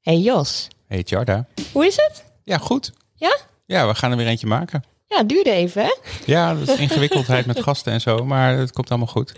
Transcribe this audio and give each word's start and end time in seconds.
Hey 0.00 0.18
Jos, 0.18 0.68
Hey 0.86 1.02
Jarda. 1.04 1.46
hoe 1.72 1.86
is 1.86 1.96
het? 1.96 2.24
Ja, 2.44 2.58
goed. 2.58 2.92
Ja? 3.14 3.36
Ja, 3.66 3.86
we 3.86 3.94
gaan 3.94 4.10
er 4.10 4.16
weer 4.16 4.26
eentje 4.26 4.46
maken. 4.46 4.84
Ja, 5.06 5.22
duurde 5.22 5.50
even 5.50 5.82
hè? 5.82 5.94
Ja, 6.26 6.54
dat 6.54 6.68
is 6.68 6.76
ingewikkeldheid 6.76 7.46
met 7.46 7.62
gasten 7.62 7.92
en 7.92 8.00
zo, 8.00 8.24
maar 8.24 8.56
het 8.58 8.72
komt 8.72 8.88
allemaal 8.88 9.06
goed. 9.08 9.32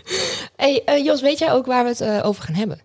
Hey 0.55 0.83
eh, 0.85 1.05
Jos, 1.05 1.21
weet 1.21 1.39
jij 1.39 1.51
ook 1.51 1.65
waar 1.65 1.83
we 1.83 1.89
het 1.89 2.01
eh, 2.01 2.19
over 2.25 2.43
gaan 2.43 2.55
hebben? 2.55 2.81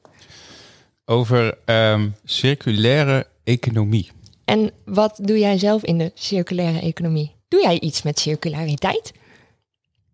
Over 1.04 1.58
ehm, 1.64 2.08
circulaire 2.24 3.26
economie. 3.44 4.10
En 4.44 4.70
wat 4.84 5.18
doe 5.22 5.38
jij 5.38 5.58
zelf 5.58 5.84
in 5.84 5.98
de 5.98 6.10
circulaire 6.14 6.80
economie? 6.80 7.34
Doe 7.48 7.60
jij 7.62 7.80
iets 7.80 8.02
met 8.02 8.18
circulariteit? 8.18 9.12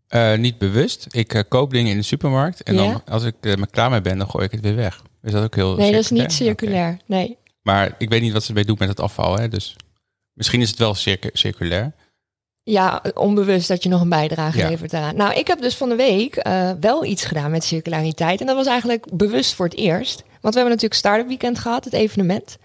Eh, 0.08 0.34
niet 0.34 0.58
bewust. 0.58 1.06
Ik 1.10 1.44
koop 1.48 1.70
dingen 1.70 1.90
in 1.90 1.96
de 1.96 2.02
supermarkt 2.02 2.62
en 2.62 2.74
Ja? 2.74 2.80
dan 2.92 3.02
als 3.06 3.24
ik 3.24 3.34
er 3.40 3.66
klaar 3.70 3.90
mee 3.90 4.00
ben, 4.00 4.18
dan 4.18 4.30
gooi 4.30 4.44
ik 4.44 4.50
het 4.50 4.60
weer 4.60 4.76
weg. 4.76 5.02
Is 5.22 5.32
dat 5.32 5.44
ook 5.44 5.54
heel 5.54 5.76
Nee, 5.76 5.92
dat 5.92 6.00
is 6.00 6.10
niet 6.10 6.32
circulair. 6.32 6.96
Nee. 7.06 7.38
Maar 7.62 7.94
ik 7.98 8.08
weet 8.08 8.20
niet 8.22 8.32
wat 8.32 8.42
ze 8.42 8.48
ermee 8.48 8.64
doen 8.64 8.76
met 8.79 8.88
het 8.88 9.00
afval, 9.00 9.39
hè? 9.39 9.48
dus 9.48 9.76
misschien 10.32 10.61
is 10.61 10.71
het 10.71 10.79
wel 10.79 10.94
circu- 10.94 11.30
circulair. 11.32 11.93
Ja, 12.62 13.02
onbewust 13.14 13.68
dat 13.68 13.82
je 13.82 13.88
nog 13.88 14.00
een 14.00 14.08
bijdrage 14.08 14.58
Ja. 14.58 14.68
levert 14.68 14.90
daaraan. 14.90 15.16
Nou, 15.16 15.35
ik 15.35 15.46
heb 15.46 15.61
dus 15.61 15.75
van 15.76 15.88
de 15.88 15.94
week 15.96 16.36
eh, 16.36 16.71
wel 16.80 17.04
iets 17.04 17.25
gedaan 17.25 17.50
met 17.50 17.64
circulariteit. 17.64 18.40
En 18.40 18.46
dat 18.46 18.57
was 18.57 18.66
eigenlijk 18.66 19.07
bewust 19.12 19.54
voor 19.54 19.66
het 19.66 19.76
eerst. 19.76 20.16
Want 20.40 20.54
we 20.54 20.61
hebben 20.61 20.64
natuurlijk 20.79 20.94
Startup 20.94 21.29
Weekend 21.29 21.58
gehad, 21.58 21.85
het 21.85 21.93
evenement. 21.94 22.57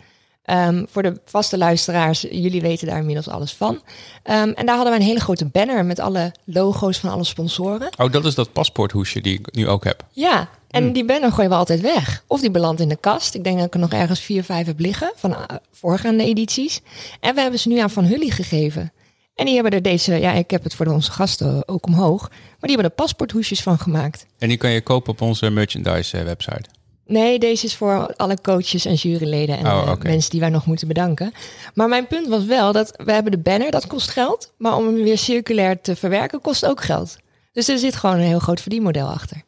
Ehm, 0.47 0.85
voor 0.89 1.03
de 1.03 1.19
vaste 1.25 1.57
luisteraars, 1.57 2.21
jullie 2.21 2.61
weten 2.61 2.87
daar 2.87 2.97
inmiddels 2.99 3.27
alles 3.29 3.53
van. 3.53 3.81
Ehm, 4.23 4.49
en 4.49 4.65
daar 4.65 4.75
hadden 4.75 4.93
we 4.93 4.99
een 4.99 5.05
hele 5.05 5.19
grote 5.19 5.45
banner 5.45 5.85
met 5.85 5.99
alle 5.99 6.31
logo's 6.45 6.97
van 6.97 7.09
alle 7.09 7.23
sponsoren. 7.23 7.89
Oh, 7.97 8.11
dat 8.11 8.25
is 8.25 8.35
dat 8.35 8.53
paspoorthoesje 8.53 9.21
die 9.21 9.39
ik 9.39 9.55
nu 9.55 9.67
ook 9.67 9.83
heb. 9.83 10.03
Ja, 10.11 10.49
en 10.69 10.83
Hmm. 10.83 10.93
die 10.93 11.05
banner 11.05 11.31
gooien 11.31 11.49
we 11.49 11.55
altijd 11.55 11.81
weg. 11.81 12.23
Of 12.27 12.41
die 12.41 12.51
belandt 12.51 12.81
in 12.81 12.89
de 12.89 12.95
kast. 12.95 13.33
Ik 13.35 13.43
denk 13.43 13.57
dat 13.57 13.65
ik 13.65 13.73
er 13.73 13.79
nog 13.79 13.91
ergens 13.91 14.19
vier, 14.19 14.43
vijf 14.43 14.65
heb 14.65 14.79
liggen 14.79 15.11
van 15.15 15.35
eh, 15.35 15.55
voorgaande 15.71 16.23
edities. 16.23 16.81
En 17.19 17.35
we 17.35 17.41
hebben 17.41 17.59
ze 17.59 17.67
nu 17.67 17.77
aan 17.79 17.89
Van 17.89 18.05
Hully 18.05 18.29
gegeven. 18.29 18.91
En 19.35 19.45
die 19.45 19.53
hebben 19.53 19.71
er 19.73 19.81
deze, 19.81 20.15
ja, 20.15 20.31
ik 20.33 20.51
heb 20.51 20.63
het 20.63 20.75
voor 20.75 20.85
onze 20.85 21.11
gasten 21.11 21.67
ook 21.67 21.85
omhoog. 21.85 22.29
Maar 22.29 22.39
die 22.59 22.69
hebben 22.69 22.85
er 22.85 22.95
paspoorthoesjes 22.95 23.61
van 23.61 23.79
gemaakt. 23.79 24.25
En 24.37 24.47
die 24.47 24.57
kan 24.57 24.69
je 24.71 24.81
kopen 24.81 25.11
op 25.11 25.21
onze 25.21 25.49
merchandise 25.49 26.17
eh, 26.17 26.23
website. 26.23 26.69
Nee, 27.07 27.39
deze 27.39 27.65
is 27.65 27.75
voor 27.75 28.13
alle 28.15 28.37
coaches 28.41 28.85
en 28.85 28.93
juryleden 28.93 29.57
en 29.57 29.65
Oh, 29.65 29.91
eh, 29.91 30.01
mensen 30.01 30.31
die 30.31 30.39
wij 30.39 30.49
nog 30.49 30.65
moeten 30.65 30.87
bedanken. 30.87 31.31
Maar 31.73 31.87
mijn 31.87 32.07
punt 32.07 32.27
was 32.27 32.45
wel 32.45 32.71
dat 32.71 32.93
we 33.03 33.11
hebben 33.11 33.31
de 33.31 33.37
banner, 33.37 33.71
dat 33.71 33.87
kost 33.87 34.09
geld. 34.09 34.53
Maar 34.57 34.75
om 34.75 34.85
hem 34.85 34.95
weer 35.03 35.17
circulair 35.17 35.81
te 35.81 35.95
verwerken 35.95 36.41
kost 36.41 36.65
ook 36.65 36.83
geld. 36.83 37.17
Dus 37.51 37.67
er 37.67 37.77
zit 37.77 37.95
gewoon 37.95 38.15
een 38.15 38.21
heel 38.21 38.39
groot 38.39 38.61
verdienmodel 38.61 39.07
achter. 39.07 39.41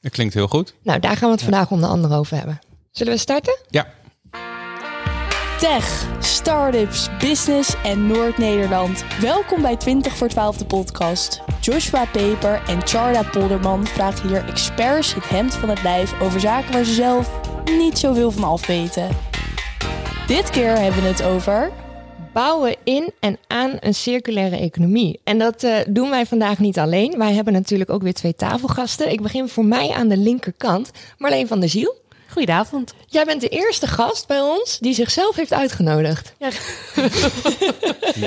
Dat 0.00 0.12
klinkt 0.12 0.34
heel 0.34 0.48
goed. 0.48 0.74
Nou, 0.82 1.00
daar 1.00 1.16
gaan 1.16 1.28
we 1.28 1.34
het 1.34 1.42
vandaag 1.42 1.70
onder 1.70 1.88
andere 1.88 2.16
over 2.16 2.36
hebben. 2.36 2.58
Zullen 2.90 3.12
we 3.12 3.18
starten? 3.18 3.58
Ja, 3.70 3.86
Tech, 5.64 6.06
startups, 6.20 7.08
business 7.18 7.74
en 7.82 8.06
Noord-Nederland. 8.06 9.04
Welkom 9.20 9.62
bij 9.62 9.76
20 9.76 10.16
voor 10.16 10.28
12 10.28 10.56
de 10.56 10.64
podcast. 10.64 11.40
Joshua 11.60 12.04
Peper 12.12 12.62
en 12.66 12.86
Charda 12.86 13.22
Polderman 13.22 13.86
vragen 13.86 14.28
hier 14.28 14.44
experts 14.48 15.14
het 15.14 15.28
hemd 15.28 15.54
van 15.54 15.68
het 15.68 15.82
lijf 15.82 16.20
over 16.20 16.40
zaken 16.40 16.72
waar 16.72 16.84
ze 16.84 16.92
zelf 16.92 17.30
niet 17.64 17.98
zoveel 17.98 18.30
van 18.30 18.44
af 18.44 18.66
weten. 18.66 19.08
Dit 20.26 20.50
keer 20.50 20.78
hebben 20.78 21.02
we 21.02 21.08
het 21.08 21.22
over. 21.22 21.72
bouwen 22.32 22.76
in 22.84 23.12
en 23.20 23.38
aan 23.46 23.76
een 23.80 23.94
circulaire 23.94 24.56
economie. 24.56 25.20
En 25.24 25.38
dat 25.38 25.62
eh, 25.62 25.76
doen 25.88 26.10
wij 26.10 26.26
vandaag 26.26 26.58
niet 26.58 26.78
alleen. 26.78 27.18
Wij 27.18 27.32
hebben 27.32 27.52
natuurlijk 27.52 27.90
ook 27.90 28.02
weer 28.02 28.14
twee 28.14 28.34
tafelgasten. 28.34 29.12
Ik 29.12 29.22
begin 29.22 29.48
voor 29.48 29.64
mij 29.64 29.90
aan 29.90 30.08
de 30.08 30.16
linkerkant. 30.16 30.90
Marleen 31.18 31.46
van 31.46 31.60
der 31.60 31.68
Ziel. 31.68 32.02
Goedenavond. 32.34 32.94
Jij 33.06 33.24
bent 33.24 33.40
de 33.40 33.48
eerste 33.48 33.86
gast 33.86 34.26
bij 34.26 34.40
ons 34.40 34.78
die 34.78 34.94
zichzelf 34.94 35.36
heeft 35.36 35.52
uitgenodigd. 35.52 36.32
Ja, 36.38 36.48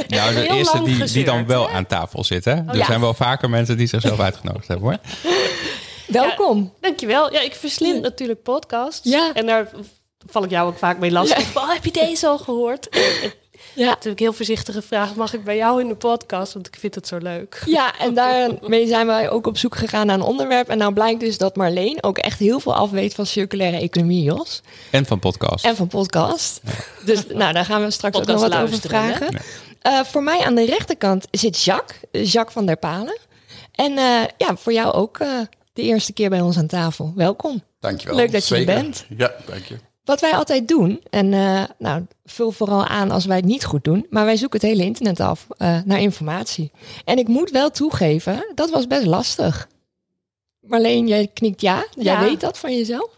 nou, 0.08 0.34
de 0.34 0.40
Heel 0.40 0.56
eerste 0.56 0.84
die, 0.84 1.04
die 1.04 1.26
dan 1.26 1.46
wel 1.46 1.68
hè? 1.68 1.74
aan 1.74 1.86
tafel 1.86 2.24
zit. 2.24 2.46
Hè? 2.46 2.52
er 2.52 2.78
ja. 2.78 2.86
zijn 2.86 3.00
wel 3.00 3.14
vaker 3.14 3.50
mensen 3.50 3.78
die 3.78 3.88
zichzelf 3.88 4.20
uitgenodigd 4.20 4.68
hebben 4.68 4.88
hoor. 4.88 4.98
Welkom. 6.22 6.74
dankjewel. 6.82 7.34
Ja, 7.34 7.40
ik 7.40 7.56
verslind 7.56 8.02
natuurlijk 8.02 8.44
podcasts. 8.44 9.10
Ja. 9.10 9.32
En 9.34 9.46
daar 9.46 9.70
val 10.26 10.44
ik 10.44 10.50
jou 10.50 10.68
ook 10.68 10.78
vaak 10.78 10.98
mee 10.98 11.12
lastig. 11.12 11.56
Oh, 11.56 11.74
heb 11.74 11.86
je 11.86 11.92
deze 11.92 12.28
al 12.28 12.38
gehoord? 12.38 12.90
Ja. 13.78 13.92
toen 13.92 14.02
heb 14.02 14.12
ik 14.12 14.20
heel 14.20 14.34
voorzichtig 14.34 14.76
gevraagd... 14.76 15.16
mag 15.16 15.34
ik 15.34 15.44
bij 15.44 15.56
jou 15.56 15.82
in 15.82 15.88
de 15.88 15.96
podcast? 15.96 16.54
Want 16.54 16.68
ik 16.68 16.76
vind 16.76 16.96
het 16.96 17.08
zo 17.08 17.18
leuk. 17.18 17.64
Ja, 17.66 18.00
en 18.00 18.14
daarmee 18.14 18.88
zijn 18.88 19.08
wij 19.08 19.30
ook 19.30 19.48
op 19.48 19.58
zoek 19.58 19.76
gegaan 19.76 20.06
naar 20.06 20.16
een 20.16 20.22
onderwerp. 20.22 20.70
En 20.70 20.78
nou 20.78 20.94
blijkt 20.94 21.20
dus 21.20 21.38
dat 21.38 21.56
Marleen 21.56 22.04
ook 22.04 22.18
echt 22.18 22.40
heel 22.40 22.60
veel 22.60 22.76
afweet 22.76 23.14
van 23.14 23.26
circulaire 23.26 23.78
economie, 23.78 24.24
Jos. 24.24 24.62
En 24.92 25.06
van 25.06 25.20
podcast. 25.20 25.66
En 25.66 25.76
van 25.76 25.88
podcast. 25.88 26.62
Dus 27.06 27.26
nou, 27.28 27.54
daar 27.54 27.66
gaan 27.66 27.84
we 27.84 27.92
straks 27.92 28.18
ook 28.18 28.26
nog 28.26 28.42
wat 28.42 28.56
over 28.56 28.80
vragen. 28.80 29.42
Eh, 29.82 30.04
voor 30.04 30.24
mij 30.24 30.46
aan 30.46 30.56
de 30.56 30.66
rechterkant 30.66 31.28
zit 31.32 31.64
Jacques, 31.64 32.32
Jacques 32.32 32.54
van 32.54 32.66
der 32.66 32.78
Palen. 32.78 33.18
En 33.72 33.98
eh, 33.98 34.24
ja, 34.38 34.56
voor 34.56 34.74
jou 34.74 34.94
ook 34.94 35.20
eh, 35.20 35.30
de 35.74 35.82
eerste 35.82 36.14
keer 36.14 36.30
bij 36.30 36.42
ons 36.42 36.58
aan 36.58 36.68
tafel. 36.68 37.14
Welkom. 37.16 37.64
Dankjewel. 37.80 38.16
Leuk 38.16 38.32
dat 38.32 38.48
je 38.48 38.56
er 38.56 38.66
bent. 38.66 39.06
Ja, 39.18 39.32
dank 39.46 39.66
je. 39.66 39.78
Wat 40.08 40.22
wij 40.22 40.32
altijd 40.32 40.68
doen, 40.68 41.04
en 41.10 41.34
eh, 41.34 41.64
nou, 41.78 42.06
vul 42.26 42.52
vooral 42.52 42.86
aan 42.86 43.12
als 43.12 43.26
wij 43.26 43.36
het 43.36 43.46
niet 43.46 43.66
goed 43.66 43.84
doen, 43.84 44.06
maar 44.10 44.26
wij 44.26 44.36
zoeken 44.38 44.60
het 44.60 44.70
hele 44.70 44.84
internet 44.84 45.20
af 45.20 45.48
eh, 45.58 45.78
naar 45.86 46.00
informatie. 46.00 46.72
En 47.06 47.18
ik 47.18 47.28
moet 47.28 47.50
wel 47.52 47.70
toegeven, 47.72 48.52
dat 48.56 48.70
was 48.70 48.88
best 48.88 49.06
lastig. 49.06 49.68
Marleen, 50.60 51.08
jij 51.08 51.28
knikt 51.34 51.62
ja. 51.62 51.86
Jij 51.92 52.14
Ja. 52.14 52.20
weet 52.20 52.42
dat 52.42 52.58
van 52.58 52.76
jezelf? 52.76 53.10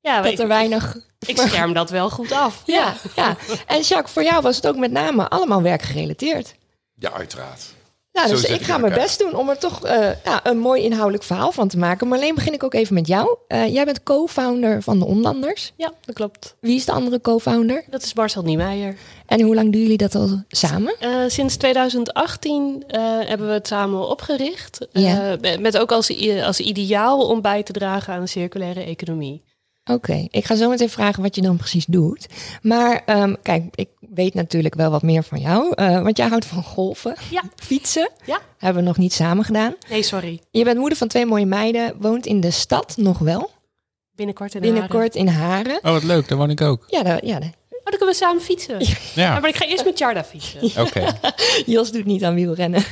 Ja, 0.00 0.22
Dat 0.22 0.32
ik, 0.32 0.38
er 0.38 0.48
weinig... 0.48 0.96
ik 1.26 1.38
scherm 1.38 1.72
dat 1.72 1.90
wel 1.90 2.10
goed 2.10 2.32
af. 2.32 2.62
Ja, 2.66 2.94
ja. 3.16 3.36
En 3.66 3.80
Jacques, 3.80 4.12
voor 4.12 4.22
jou 4.22 4.42
was 4.42 4.56
het 4.56 4.66
ook 4.66 4.76
met 4.76 4.90
name 4.90 5.28
allemaal 5.28 5.62
werkgerelateerd. 5.62 6.54
Ja, 6.98 7.12
uiteraard. 7.12 7.74
Nou, 8.12 8.28
dus 8.28 8.44
ik 8.44 8.62
ga 8.62 8.78
mijn 8.78 8.92
best 8.94 9.18
doen 9.18 9.34
om 9.34 9.48
er 9.48 9.58
toch 9.58 9.84
eh, 9.84 10.08
ja, 10.24 10.40
een 10.46 10.58
mooi 10.58 10.82
inhoudelijk 10.82 11.24
verhaal 11.24 11.52
van 11.52 11.68
te 11.68 11.78
maken. 11.78 12.08
Maar 12.08 12.18
alleen 12.18 12.34
begin 12.34 12.52
ik 12.52 12.62
ook 12.64 12.74
even 12.74 12.94
met 12.94 13.06
jou. 13.06 13.36
Eh, 13.48 13.72
jij 13.72 13.84
bent 13.84 14.02
co-founder 14.02 14.82
van 14.82 14.98
de 14.98 15.04
Onlanders. 15.04 15.72
Ja, 15.76 15.92
dat 16.04 16.14
klopt. 16.14 16.56
Wie 16.60 16.76
is 16.76 16.84
de 16.84 16.92
andere 16.92 17.20
co-founder? 17.20 17.84
Dat 17.90 18.02
is 18.02 18.14
Marcel 18.14 18.42
Niemeyer. 18.42 18.96
En 19.26 19.40
hoe 19.40 19.54
lang 19.54 19.72
doen 19.72 19.80
jullie 19.82 19.96
dat 19.96 20.14
al 20.14 20.42
samen? 20.48 20.94
Eh, 21.00 21.10
sinds 21.26 21.56
2018 21.56 22.84
eh, 22.86 23.00
hebben 23.02 23.46
we 23.46 23.52
het 23.52 23.66
samen 23.66 24.08
opgericht. 24.08 24.86
Ja. 24.92 25.36
Eh, 25.40 25.58
met- 25.58 25.78
ook 25.78 25.92
als, 25.92 26.32
als 26.44 26.60
ideaal 26.60 27.26
om 27.28 27.40
bij 27.40 27.62
te 27.62 27.72
dragen 27.72 28.14
aan 28.14 28.20
een 28.20 28.28
circulaire 28.28 28.82
economie. 28.82 29.42
Oké, 29.90 30.26
ik 30.30 30.44
ga 30.44 30.54
zo 30.54 30.68
meteen 30.68 30.88
vragen 30.90 31.22
wat 31.22 31.34
je 31.34 31.42
dan 31.42 31.56
precies 31.56 31.86
doet. 31.86 32.26
Maar 32.62 33.02
ehm, 33.06 33.34
kijk, 33.42 33.64
ik 33.74 33.88
weet 34.14 34.34
natuurlijk 34.34 34.74
wel 34.74 34.90
wat 34.90 35.02
meer 35.02 35.22
van 35.24 35.40
jou. 35.40 35.72
eh, 35.74 36.02
want 36.02 36.16
jij 36.16 36.28
houdt 36.28 36.44
van 36.44 36.62
golfen, 36.62 37.14
Ja. 37.30 37.42
fietsen. 37.68 38.10
Ja. 38.24 38.38
Hebben 38.58 38.82
we 38.82 38.88
nog 38.88 38.98
niet 38.98 39.12
samen 39.12 39.44
gedaan. 39.44 39.74
Nee, 39.90 40.02
sorry. 40.02 40.40
Je 40.50 40.64
bent 40.64 40.78
moeder 40.78 40.98
van 40.98 41.08
twee 41.08 41.26
mooie 41.26 41.46
meiden. 41.46 41.94
Woont 41.98 42.26
in 42.26 42.40
de 42.40 42.50
stad 42.50 42.96
nog 42.96 43.18
wel. 43.18 43.50
Binnenkort 44.14 44.54
in 44.54 44.60
Haren. 44.62 44.74
Binnenkort 44.80 45.14
in 45.14 45.26
Haren. 45.28 45.76
Oh, 45.82 45.92
wat 45.92 46.02
leuk. 46.02 46.28
Daar 46.28 46.38
woon 46.38 46.50
ik 46.50 46.60
ook. 46.60 46.84
Ja, 46.86 47.02
daar, 47.02 47.24
ja 47.24 47.38
daar- 47.40 47.52
Oh, 47.84 47.88
dan 47.90 47.98
kunnen 47.98 48.06
we 48.18 48.24
samen 48.24 48.42
fietsen. 48.42 48.78
Ja. 48.80 48.94
Ja, 49.14 49.40
maar 49.40 49.48
ik 49.48 49.56
ga 49.56 49.66
eerst 49.66 49.84
met 49.84 49.98
Jarda 49.98 50.24
fietsen. 50.24 50.62
oké. 50.86 51.04
Jos 51.66 51.92
doet 51.92 52.04
niet 52.04 52.24
aan 52.24 52.34
wielrennen. 52.34 52.84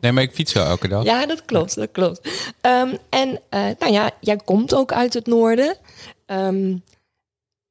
Nee, 0.00 0.12
maar 0.12 0.22
ik 0.22 0.32
fiets 0.32 0.52
wel 0.52 0.66
elke 0.66 0.88
dag. 0.88 1.04
Ja, 1.04 1.26
dat 1.26 1.44
klopt, 1.44 1.74
dat 1.74 1.88
klopt. 1.92 2.28
Ehm, 2.60 2.96
en 3.10 3.40
eh, 3.48 3.60
nou 3.78 3.92
ja, 3.92 4.10
jij 4.20 4.36
komt 4.36 4.74
ook 4.74 4.92
uit 4.92 5.14
het 5.14 5.26
noorden. 5.26 5.76
Ehm, 6.26 6.76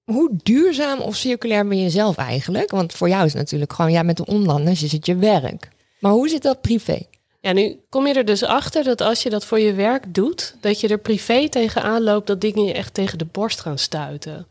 hoe 0.04 0.30
duurzaam 0.44 1.00
of 1.00 1.16
circulair 1.16 1.68
ben 1.68 1.80
je 1.80 1.90
zelf 1.90 2.18
eigenlijk? 2.18 2.72
Want 2.72 2.94
voor 2.94 3.10
jou 3.10 3.26
is 3.26 3.32
het 3.32 3.42
natuurlijk 3.42 3.74
gewoon, 3.74 3.92
ja, 3.92 4.04
met 4.04 4.18
de 4.18 4.26
onlanders 4.26 4.84
is 4.84 4.92
het 4.92 5.06
je 5.06 5.16
werk. 5.16 5.70
Maar 6.00 6.12
hoe 6.12 6.30
zit 6.30 6.42
dat 6.42 6.62
privé? 6.62 7.02
Ja, 7.42 7.52
nu 7.52 7.80
kom 7.90 8.08
je 8.08 8.14
er 8.14 8.26
dus 8.26 8.44
achter 8.44 8.84
dat 8.84 9.02
als 9.02 9.24
je 9.24 9.30
dat 9.30 9.46
voor 9.46 9.60
je 9.60 9.74
werk 9.74 10.14
doet, 10.14 10.56
dat 10.60 10.80
je 10.80 10.88
er 10.88 10.98
privé 10.98 11.50
tegenaan 11.50 12.04
loopt 12.04 12.28
dat 12.28 12.42
dingen 12.42 12.66
je 12.66 12.74
echt 12.74 12.94
tegen 12.94 13.18
de 13.18 13.28
borst 13.32 13.60
gaan 13.60 13.78
stuiten. 13.78 14.48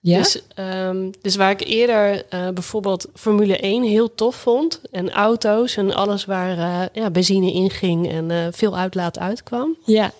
Ja? 0.00 0.18
Dus, 0.18 0.42
ehm, 0.54 1.10
dus 1.20 1.36
waar 1.36 1.50
ik 1.50 1.60
eerder 1.60 2.24
eh, 2.28 2.48
bijvoorbeeld 2.48 3.06
Formule 3.14 3.64
1 3.64 3.82
heel 3.82 4.14
tof 4.14 4.36
vond 4.36 4.80
en 4.90 5.10
auto's 5.10 5.76
en 5.76 5.94
alles 5.94 6.24
waar 6.24 6.58
eh, 6.58 7.02
ja, 7.02 7.10
benzine 7.10 7.52
in 7.52 7.70
ging 7.70 8.10
en 8.10 8.30
eh, 8.30 8.46
veel 8.50 8.76
uitlaat 8.76 9.18
uitkwam, 9.18 9.76
ja. 9.84 10.12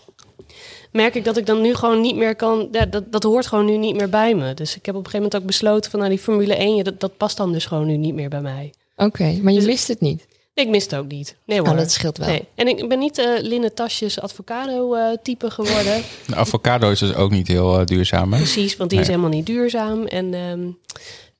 Merk 0.91 1.15
ik 1.15 1.25
dat 1.25 1.37
ik 1.37 1.47
dan 1.47 1.61
nu 1.61 1.75
gewoon 1.75 2.01
niet 2.01 2.17
meer 2.17 2.37
kan. 2.37 2.69
Ja, 2.73 2.87
dat, 2.87 3.13
dat 3.13 3.23
hoort 3.23 3.47
gewoon 3.47 3.65
nu 3.65 3.77
niet 3.77 3.97
meer 3.97 4.09
bij 4.09 4.35
me. 4.35 4.55
Dus 4.55 4.77
ik 4.77 4.87
heb 4.87 4.95
op 4.95 5.05
een 5.05 5.11
gegeven 5.11 5.19
moment 5.19 5.37
ook 5.37 5.47
besloten 5.47 5.91
van 5.91 6.01
nou, 6.01 6.11
die 6.11 6.21
Formule 6.21 6.55
1, 6.55 6.77
ja, 6.77 6.83
dat, 6.83 7.01
dat 7.01 7.17
past 7.17 7.37
dan 7.37 7.53
dus 7.53 7.67
gewoon 7.67 7.87
nu 7.87 7.97
niet 7.97 8.15
meer 8.15 8.29
bij 8.29 8.41
mij. 8.41 8.73
Oké, 8.97 9.39
maar 9.43 9.53
je 9.53 9.63
mist 9.63 9.89
het 9.89 10.01
niet. 10.01 10.27
Nee, 10.55 10.65
ik 10.65 10.71
mis 10.71 10.83
het 10.85 10.95
ook 10.95 11.09
niet. 11.09 11.37
Nee 11.45 11.59
hoor. 11.59 11.67
Nou, 11.67 11.79
dat 11.79 11.91
scheelt 11.91 12.19
wel. 12.19 12.29
Nee. 12.29 12.45
En 12.55 12.69
ik 12.69 12.89
ben 12.89 12.99
niet 12.99 13.19
eh 13.19 13.27
linnen 13.41 13.75
tasjes 13.75 14.21
avocado 14.21 14.95
eh, 14.95 15.17
type 15.23 15.51
geworden. 15.51 16.03
De 16.27 16.37
avocado 16.45 16.91
is 16.91 16.99
dus 16.99 17.15
ook 17.15 17.31
niet 17.31 17.49
heel 17.49 17.79
eh, 17.79 17.87
duurzaam. 17.87 18.33
Hè? 18.33 18.39
Precies, 18.39 18.77
want 18.77 18.91
die 18.91 19.01
is 19.01 19.07
helemaal 19.07 19.31
niet 19.31 19.47
duurzaam. 19.47 20.07
En, 20.07 20.35
ehm, 20.35 20.61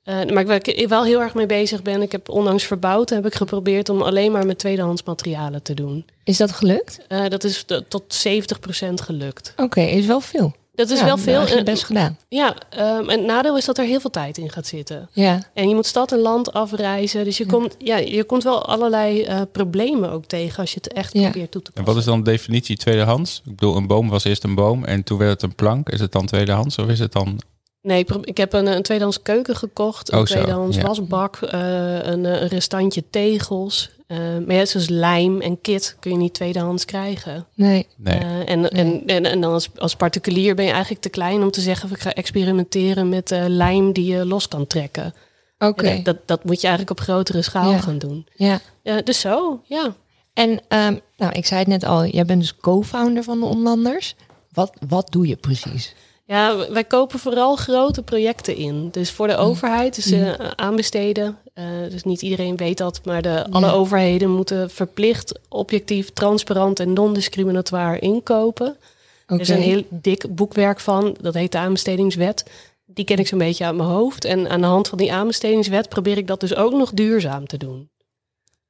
eh, 0.03 0.25
maar 0.25 0.45
waar 0.45 0.67
ik 0.67 0.85
wel 0.89 1.03
heel 1.03 1.21
erg 1.21 1.33
mee 1.33 1.45
bezig 1.45 1.81
ben, 1.81 2.01
ik 2.01 2.11
heb 2.11 2.29
onlangs 2.29 2.63
verbouwd, 2.63 3.09
heb 3.09 3.25
ik 3.25 3.35
geprobeerd 3.35 3.89
om 3.89 4.01
alleen 4.01 4.31
maar 4.31 4.45
met 4.45 4.57
tweedehands 4.59 5.03
materialen 5.03 5.61
te 5.63 5.73
doen. 5.73 6.05
Is 6.23 6.37
dat 6.37 6.51
gelukt? 6.51 6.99
Eh, 7.07 7.27
dat 7.27 7.43
is 7.43 7.65
tot 7.87 8.03
70% 8.13 9.01
gelukt. 9.01 9.53
Oké, 9.57 9.81
is 9.81 10.05
wel 10.05 10.21
veel. 10.21 10.53
dat 10.73 10.89
is 10.89 10.99
Ja, 10.99 11.05
wel 11.05 11.17
veel. 11.17 11.39
heb 11.39 11.49
je 11.49 11.55
En- 11.55 11.63
best 11.65 11.83
gedaan. 11.83 12.17
Ja, 12.29 12.55
ehm, 12.69 13.09
en 13.09 13.17
het 13.17 13.25
nadeel 13.25 13.57
is 13.57 13.65
dat 13.65 13.77
er 13.77 13.85
heel 13.85 13.99
veel 13.99 14.09
tijd 14.09 14.37
in 14.37 14.49
gaat 14.49 14.67
zitten. 14.67 15.09
Ja. 15.13 15.39
En 15.53 15.69
je 15.69 15.75
moet 15.75 15.85
stad 15.85 16.11
en 16.11 16.19
land 16.19 16.53
afreizen. 16.53 17.23
Dus 17.23 17.37
je, 17.37 17.45
komt, 17.45 17.75
ja, 17.77 17.97
je 17.97 18.23
komt 18.23 18.43
wel 18.43 18.65
allerlei 18.65 19.23
eh, 19.23 19.41
problemen 19.51 20.11
ook 20.11 20.25
tegen 20.25 20.59
als 20.59 20.71
je 20.73 20.79
het 20.81 20.93
echt 20.93 21.13
Ja. 21.13 21.29
probeert 21.29 21.51
toe 21.51 21.61
te 21.61 21.67
En 21.67 21.73
passen. 21.83 21.93
wat 21.93 22.03
is 22.03 22.09
dan 22.09 22.23
de 22.23 22.31
definitie 22.31 22.77
tweedehands? 22.77 23.41
Ik 23.45 23.55
bedoel, 23.55 23.75
een 23.75 23.87
boom 23.87 24.09
was 24.09 24.23
eerst 24.23 24.43
een 24.43 24.55
boom 24.55 24.83
en 24.85 25.03
toen 25.03 25.17
werd 25.17 25.31
het 25.31 25.41
een 25.43 25.55
plank. 25.55 25.89
Is 25.89 25.99
het 25.99 26.11
dan 26.11 26.25
tweedehands 26.25 26.77
of 26.77 26.87
is 26.87 26.99
het 26.99 27.11
dan... 27.11 27.39
Nee, 27.81 28.05
ik 28.21 28.37
heb 28.37 28.53
een, 28.53 28.65
een 28.67 28.81
tweedehands 28.81 29.21
keuken 29.21 29.55
gekocht. 29.55 30.11
Een 30.11 30.19
Oh, 30.19 30.25
tweedehands 30.25 30.77
ja. 30.77 30.83
wasbak. 30.83 31.35
eh, 31.35 31.59
een, 32.03 32.25
eh, 32.25 32.41
een 32.41 32.47
restantje 32.47 33.03
tegels. 33.09 33.89
Eh, 34.07 34.17
maar 34.17 34.55
ja, 34.55 34.65
zoals 34.65 34.87
lijm 34.89 35.41
en 35.41 35.61
kit 35.61 35.95
kun 35.99 36.11
je 36.11 36.17
niet 36.17 36.33
tweedehands 36.33 36.85
krijgen. 36.85 37.45
Nee. 37.55 37.87
Nee. 37.97 38.19
Eh, 38.19 38.49
en, 38.49 38.69
en, 38.71 39.03
en, 39.05 39.25
en 39.25 39.41
dan 39.41 39.53
als, 39.53 39.69
als 39.75 39.95
particulier 39.95 40.55
ben 40.55 40.65
je 40.65 40.71
eigenlijk 40.71 41.01
te 41.01 41.09
klein 41.09 41.43
om 41.43 41.51
te 41.51 41.61
zeggen... 41.61 41.89
ik 41.91 41.99
ga 41.99 42.13
experimenteren 42.13 43.09
met 43.09 43.31
eh, 43.31 43.43
lijm 43.47 43.91
die 43.93 44.05
je 44.13 44.25
los 44.25 44.47
kan 44.47 44.67
trekken. 44.67 45.13
Oké. 45.59 46.01
Dat, 46.03 46.17
dat 46.25 46.43
moet 46.43 46.61
je 46.61 46.67
eigenlijk 46.67 46.99
op 46.99 47.05
grotere 47.05 47.41
schaal 47.41 47.71
Ja. 47.71 47.77
gaan 47.79 47.97
doen. 47.97 48.27
Ja. 48.35 48.59
Dus 49.03 49.19
zo, 49.19 49.61
ja. 49.67 49.95
En 50.33 50.59
ehm, 50.67 50.95
nou, 51.17 51.31
ik 51.33 51.45
zei 51.45 51.59
het 51.59 51.69
net 51.69 51.83
al, 51.83 52.05
jij 52.05 52.25
bent 52.25 52.41
dus 52.41 52.55
co-founder 52.57 53.23
van 53.23 53.39
de 53.39 53.45
Onlanders. 53.45 54.15
Wat, 54.53 54.71
wat 54.87 55.11
doe 55.11 55.27
je 55.27 55.35
precies? 55.35 55.95
Ja, 56.31 56.69
wij 56.71 56.83
kopen 56.83 57.19
vooral 57.19 57.55
grote 57.55 58.01
projecten 58.03 58.55
in. 58.55 58.89
Dus 58.91 59.11
voor 59.11 59.27
de 59.27 59.35
overheid, 59.35 59.95
dus 59.95 60.11
eh, 60.11 60.33
aanbesteden. 60.55 61.37
Eh, 61.53 61.65
dus 61.89 62.03
niet 62.03 62.21
iedereen 62.21 62.55
weet 62.57 62.77
dat, 62.77 63.01
maar 63.05 63.21
de, 63.21 63.49
alle 63.49 63.71
overheden 63.71 64.29
moeten 64.29 64.69
verplicht, 64.69 65.39
objectief, 65.49 66.09
transparant 66.09 66.79
en 66.79 66.93
non-discriminatoire 66.93 67.99
inkopen. 67.99 68.77
Er 69.25 69.39
is 69.39 69.49
een 69.49 69.61
heel 69.61 69.83
dik 69.89 70.35
boekwerk 70.35 70.79
van, 70.79 71.15
dat 71.21 71.33
heet 71.33 71.51
de 71.51 71.57
aanbestedingswet. 71.57 72.43
Die 72.85 73.05
ken 73.05 73.17
ik 73.17 73.27
zo'n 73.27 73.37
beetje 73.37 73.65
uit 73.65 73.75
mijn 73.75 73.89
hoofd. 73.89 74.25
En 74.25 74.49
aan 74.49 74.61
de 74.61 74.67
hand 74.67 74.87
van 74.87 74.97
die 74.97 75.13
aanbestedingswet 75.13 75.89
probeer 75.89 76.17
ik 76.17 76.27
dat 76.27 76.39
dus 76.39 76.55
ook 76.55 76.71
nog 76.73 76.91
duurzaam 76.91 77.47
te 77.47 77.57
doen. 77.57 77.89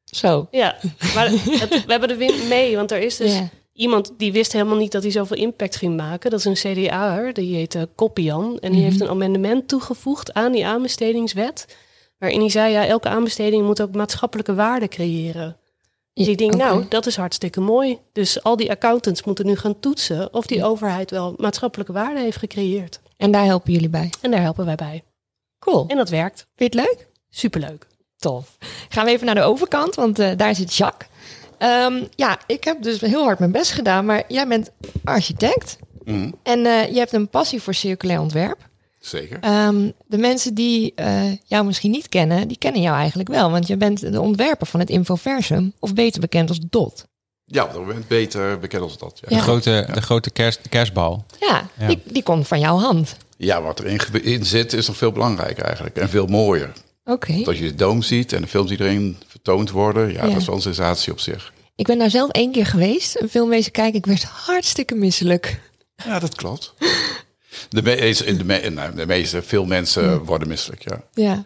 Zo. 0.04 0.48
Ja, 0.52 0.76
maar 1.16 1.30
het- 1.30 1.70
we 1.86 1.92
hebben 1.92 2.10
de 2.10 2.16
wind 2.18 2.48
mee, 2.50 2.76
want 2.76 2.92
er 2.92 3.00
is 3.02 3.18
dus 3.18 3.34
Ja. 3.36 3.50
Iemand 3.74 4.12
die 4.18 4.32
wist 4.32 4.54
helemaal 4.54 4.78
niet 4.78 4.92
dat 4.92 5.02
hij 5.04 5.12
zoveel 5.12 5.38
impact 5.38 5.76
ging 5.76 5.96
maken. 5.98 6.30
Dat 6.32 6.40
is 6.46 6.64
een 6.64 6.74
CDA'er, 6.74 7.34
die 7.34 7.56
heet 7.56 7.76
uh, 7.76 7.82
Koppian. 7.96 8.46
En 8.60 8.72
die 8.72 8.80
Mhm. 8.82 8.90
heeft 8.90 9.02
een 9.02 9.10
amendement 9.10 9.68
toegevoegd 9.68 10.34
aan 10.34 10.52
die 10.52 10.66
aanbestedingswet. 10.66 11.78
Waarin 12.18 12.40
hij 12.40 12.50
zei, 12.50 12.72
ja, 12.74 12.86
elke 12.86 13.10
aanbesteding 13.10 13.66
moet 13.66 13.82
ook 13.82 13.96
maatschappelijke 13.96 14.54
waarde 14.56 14.88
creëren. 14.88 15.58
Dus 16.14 16.28
ik 16.28 16.38
denk, 16.38 16.54
nou, 16.56 16.86
dat 16.90 17.06
is 17.06 17.16
hartstikke 17.16 17.62
mooi. 17.62 17.98
Dus 18.12 18.44
al 18.44 18.56
die 18.56 18.70
accountants 18.72 19.24
moeten 19.24 19.46
nu 19.46 19.56
gaan 19.56 19.80
toetsen 19.80 20.34
of 20.34 20.46
die 20.46 20.64
overheid 20.64 21.12
wel 21.12 21.34
maatschappelijke 21.38 21.94
waarde 21.94 22.20
heeft 22.20 22.38
gecreëerd. 22.38 23.00
En 23.18 23.32
daar 23.32 23.46
helpen 23.46 23.72
jullie 23.74 23.90
bij. 23.90 24.10
En 24.22 24.32
daar 24.32 24.42
helpen 24.42 24.66
wij 24.66 24.76
bij. 24.76 25.04
Cool. 25.60 25.86
En 25.88 25.98
dat 25.98 26.10
werkt. 26.10 26.48
Vind 26.56 26.74
je 26.74 26.80
het 26.80 26.88
leuk? 26.90 27.08
Superleuk. 27.30 27.88
Tof. 28.18 28.58
Gaan 28.90 29.06
we 29.06 29.12
even 29.12 29.26
naar 29.26 29.36
de 29.36 29.42
overkant, 29.42 29.96
want 29.96 30.20
eh, 30.20 30.32
daar 30.38 30.56
zit 30.56 30.76
Jacques. 30.76 31.10
Ehm, 31.62 32.04
ja, 32.16 32.40
ik 32.48 32.64
heb 32.64 32.82
dus 32.84 33.02
heel 33.02 33.24
hard 33.24 33.40
mijn 33.40 33.52
best 33.52 33.72
gedaan, 33.72 34.06
maar 34.06 34.24
jij 34.28 34.48
bent 34.48 34.70
architect. 35.04 35.78
Mhm, 36.04 36.32
En 36.44 36.66
eh, 36.66 36.88
je 36.92 36.98
hebt 36.98 37.14
een 37.14 37.30
passie 37.30 37.62
voor 37.62 37.74
circulair 37.74 38.20
ontwerp. 38.20 38.58
zeker. 39.00 39.38
Ehm, 39.42 39.90
de 40.08 40.18
mensen 40.18 40.54
die 40.54 40.92
eh, 40.96 41.22
jou 41.46 41.66
misschien 41.66 41.92
niet 41.92 42.10
kennen, 42.10 42.48
die 42.48 42.58
kennen 42.58 42.82
jou 42.82 42.96
eigenlijk 42.98 43.30
wel. 43.30 43.52
Want 43.52 43.68
je 43.68 43.78
bent 43.78 44.12
de 44.12 44.22
ontwerper 44.22 44.68
van 44.68 44.80
het 44.80 44.90
Infoversum, 44.90 45.74
of 45.80 45.94
beter 45.94 46.22
bekend 46.22 46.50
als 46.50 46.60
DOT. 46.70 47.06
Ja, 47.46 47.64
op 47.64 47.72
dat 47.72 47.82
moment 47.82 48.08
beter 48.08 48.60
bekend 48.60 48.82
als 48.84 48.98
dat. 48.98 49.20
Ja, 49.22 49.28
De 49.30 49.36
Ja. 49.36 49.42
grote, 49.42 49.88
de 49.94 50.02
grote 50.02 50.32
kerst, 50.32 50.60
kerstbal. 50.70 51.26
Ja, 51.40 51.70
Ja. 51.80 51.88
Die, 51.88 52.00
die 52.06 52.24
komt 52.24 52.48
van 52.48 52.60
jouw 52.60 52.78
hand. 52.78 53.16
ja 53.38 53.62
wat 53.62 53.80
erin 53.80 54.00
in 54.22 54.46
zit 54.46 54.74
is 54.74 54.88
nog 54.88 54.98
veel 54.98 55.12
belangrijker 55.12 55.64
eigenlijk. 55.64 55.96
En 55.98 56.10
veel 56.10 56.28
mooier. 56.28 56.72
Oké. 57.06 57.44
Dat 57.44 57.58
je 57.58 57.64
de 57.64 57.76
doom 57.76 58.02
ziet 58.02 58.34
en 58.34 58.42
de 58.42 58.48
films 58.48 58.70
die 58.70 58.80
erin 58.82 59.18
vertoond 59.28 59.70
worden. 59.72 60.08
Ja, 60.14 60.26
Ja. 60.26 60.28
dat 60.32 60.38
is 60.42 60.46
wel 60.46 60.56
een 60.56 60.62
sensatie 60.62 61.12
op 61.12 61.20
zich. 61.20 61.54
Ik 61.76 61.86
ben 61.86 61.98
daar 61.98 62.10
zelf 62.10 62.30
één 62.32 62.52
keer 62.52 62.66
geweest, 62.66 63.20
een 63.22 63.30
film 63.30 63.50
wezen 63.50 63.72
kijken. 63.72 64.00
Ik 64.00 64.06
werd 64.06 64.24
hartstikke 64.24 64.96
misselijk. 64.96 65.60
Ja, 66.06 66.20
dat 66.20 66.36
klopt. 66.36 66.74
De, 67.70 67.82
meeste, 67.82 68.38
de, 68.38 68.44
me- 68.44 68.70
nou, 68.70 68.96
de 68.96 69.06
meeste, 69.06 69.42
veel 69.42 69.66
mensen 69.66 70.24
worden 70.24 70.48
misselijk, 70.48 70.84
ja. 70.90 71.04
Ja, 71.14 71.46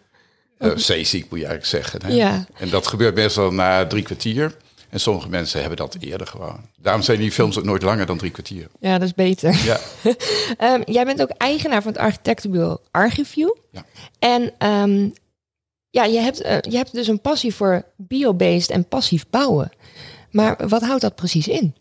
Uh, 0.59 0.71
zeeziek 0.75 1.29
moet 1.29 1.39
je 1.39 1.45
eigenlijk 1.45 1.65
zeggen. 1.83 2.05
Hè? 2.05 2.13
Ja. 2.15 2.45
En 2.57 2.69
dat 2.69 2.87
gebeurt 2.87 3.15
meestal 3.15 3.51
na 3.51 3.87
drie 3.87 4.03
kwartier. 4.03 4.55
En 4.89 4.99
sommige 4.99 5.29
mensen 5.29 5.59
hebben 5.59 5.77
dat 5.77 5.97
eerder 5.99 6.27
gewoon. 6.27 6.69
Daarom 6.81 7.01
zijn 7.01 7.19
die 7.19 7.31
films 7.31 7.57
ook 7.57 7.63
nooit 7.63 7.81
langer 7.81 8.05
dan 8.05 8.17
drie 8.17 8.31
kwartier. 8.31 8.67
ja 8.79 8.97
dat 8.97 9.07
is 9.07 9.13
beter. 9.13 9.63
Ja, 9.65 9.79
Ehm, 10.57 10.81
jij 10.85 11.05
bent 11.05 11.21
ook 11.21 11.29
eigenaar 11.29 11.81
van 11.81 11.91
het 11.91 12.01
architectenbureau 12.01 12.77
Archiview. 12.91 13.49
Ja. 13.71 13.85
En 14.19 14.53
ehm, 14.57 15.09
ja, 15.95 16.03
je 16.03 16.19
hebt, 16.19 16.41
eh, 16.41 16.57
je 16.61 16.77
hebt 16.77 16.93
dus 16.93 17.07
een 17.07 17.21
passie 17.21 17.55
voor 17.55 17.85
biobased 17.97 18.69
en 18.69 18.87
passief 18.87 19.25
bouwen. 19.29 19.71
Maar 20.31 20.67
wat 20.67 20.81
houdt 20.81 21.01
dat 21.01 21.15
precies 21.15 21.47
in? 21.47 21.75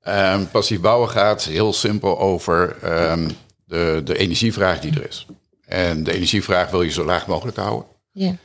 Ehm, 0.00 0.46
passief 0.46 0.80
bouwen 0.80 1.08
gaat 1.08 1.44
heel 1.44 1.72
simpel 1.72 2.18
over 2.18 2.76
ehm, 2.82 3.30
de, 3.64 4.00
de 4.04 4.18
energievraag 4.18 4.80
die 4.80 4.92
er 4.92 5.08
is. 5.08 5.26
En 5.66 6.04
de 6.04 6.12
energievraag 6.12 6.70
wil 6.70 6.82
je 6.82 6.90
zo 6.90 7.04
laag 7.04 7.26
mogelijk 7.26 7.56
houden. 7.56 7.88
Ja. 8.12 8.36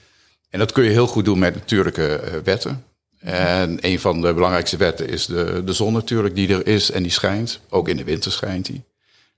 En 0.49 0.59
dat 0.59 0.71
kun 0.71 0.83
je 0.83 0.89
heel 0.89 1.07
goed 1.07 1.25
doen 1.25 1.39
met 1.39 1.55
natuurlijke 1.55 2.15
eh, 2.15 2.33
wetten. 2.43 2.83
En 3.19 3.77
een 3.81 3.99
van 3.99 4.21
de 4.21 4.33
belangrijkste 4.33 4.77
wetten 4.77 5.09
is 5.09 5.25
de, 5.25 5.61
de 5.65 5.73
zon 5.73 5.93
natuurlijk 5.93 6.35
die 6.35 6.53
er 6.53 6.67
is 6.67 6.91
en 6.91 7.03
die 7.03 7.11
schijnt. 7.11 7.59
Ook 7.69 7.89
in 7.89 7.97
de 7.97 8.03
winter 8.03 8.31
schijnt 8.31 8.65
die. 8.65 8.83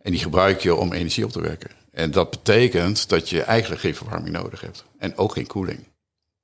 En 0.02 0.12
die 0.12 0.20
gebruik 0.22 0.62
je 0.62 0.76
om 0.76 0.94
energie 0.94 1.26
op 1.26 1.32
te 1.32 1.42
wekken. 1.42 1.70
En 1.92 2.12
dat 2.12 2.30
betekent 2.30 3.10
dat 3.10 3.30
je 3.30 3.42
eigenlijk 3.42 3.82
geen 3.82 3.96
verwarming 3.96 4.36
nodig 4.36 4.62
hebt. 4.62 4.84
En 5.00 5.18
ook 5.18 5.32
geen 5.34 5.48
koeling. 5.48 5.80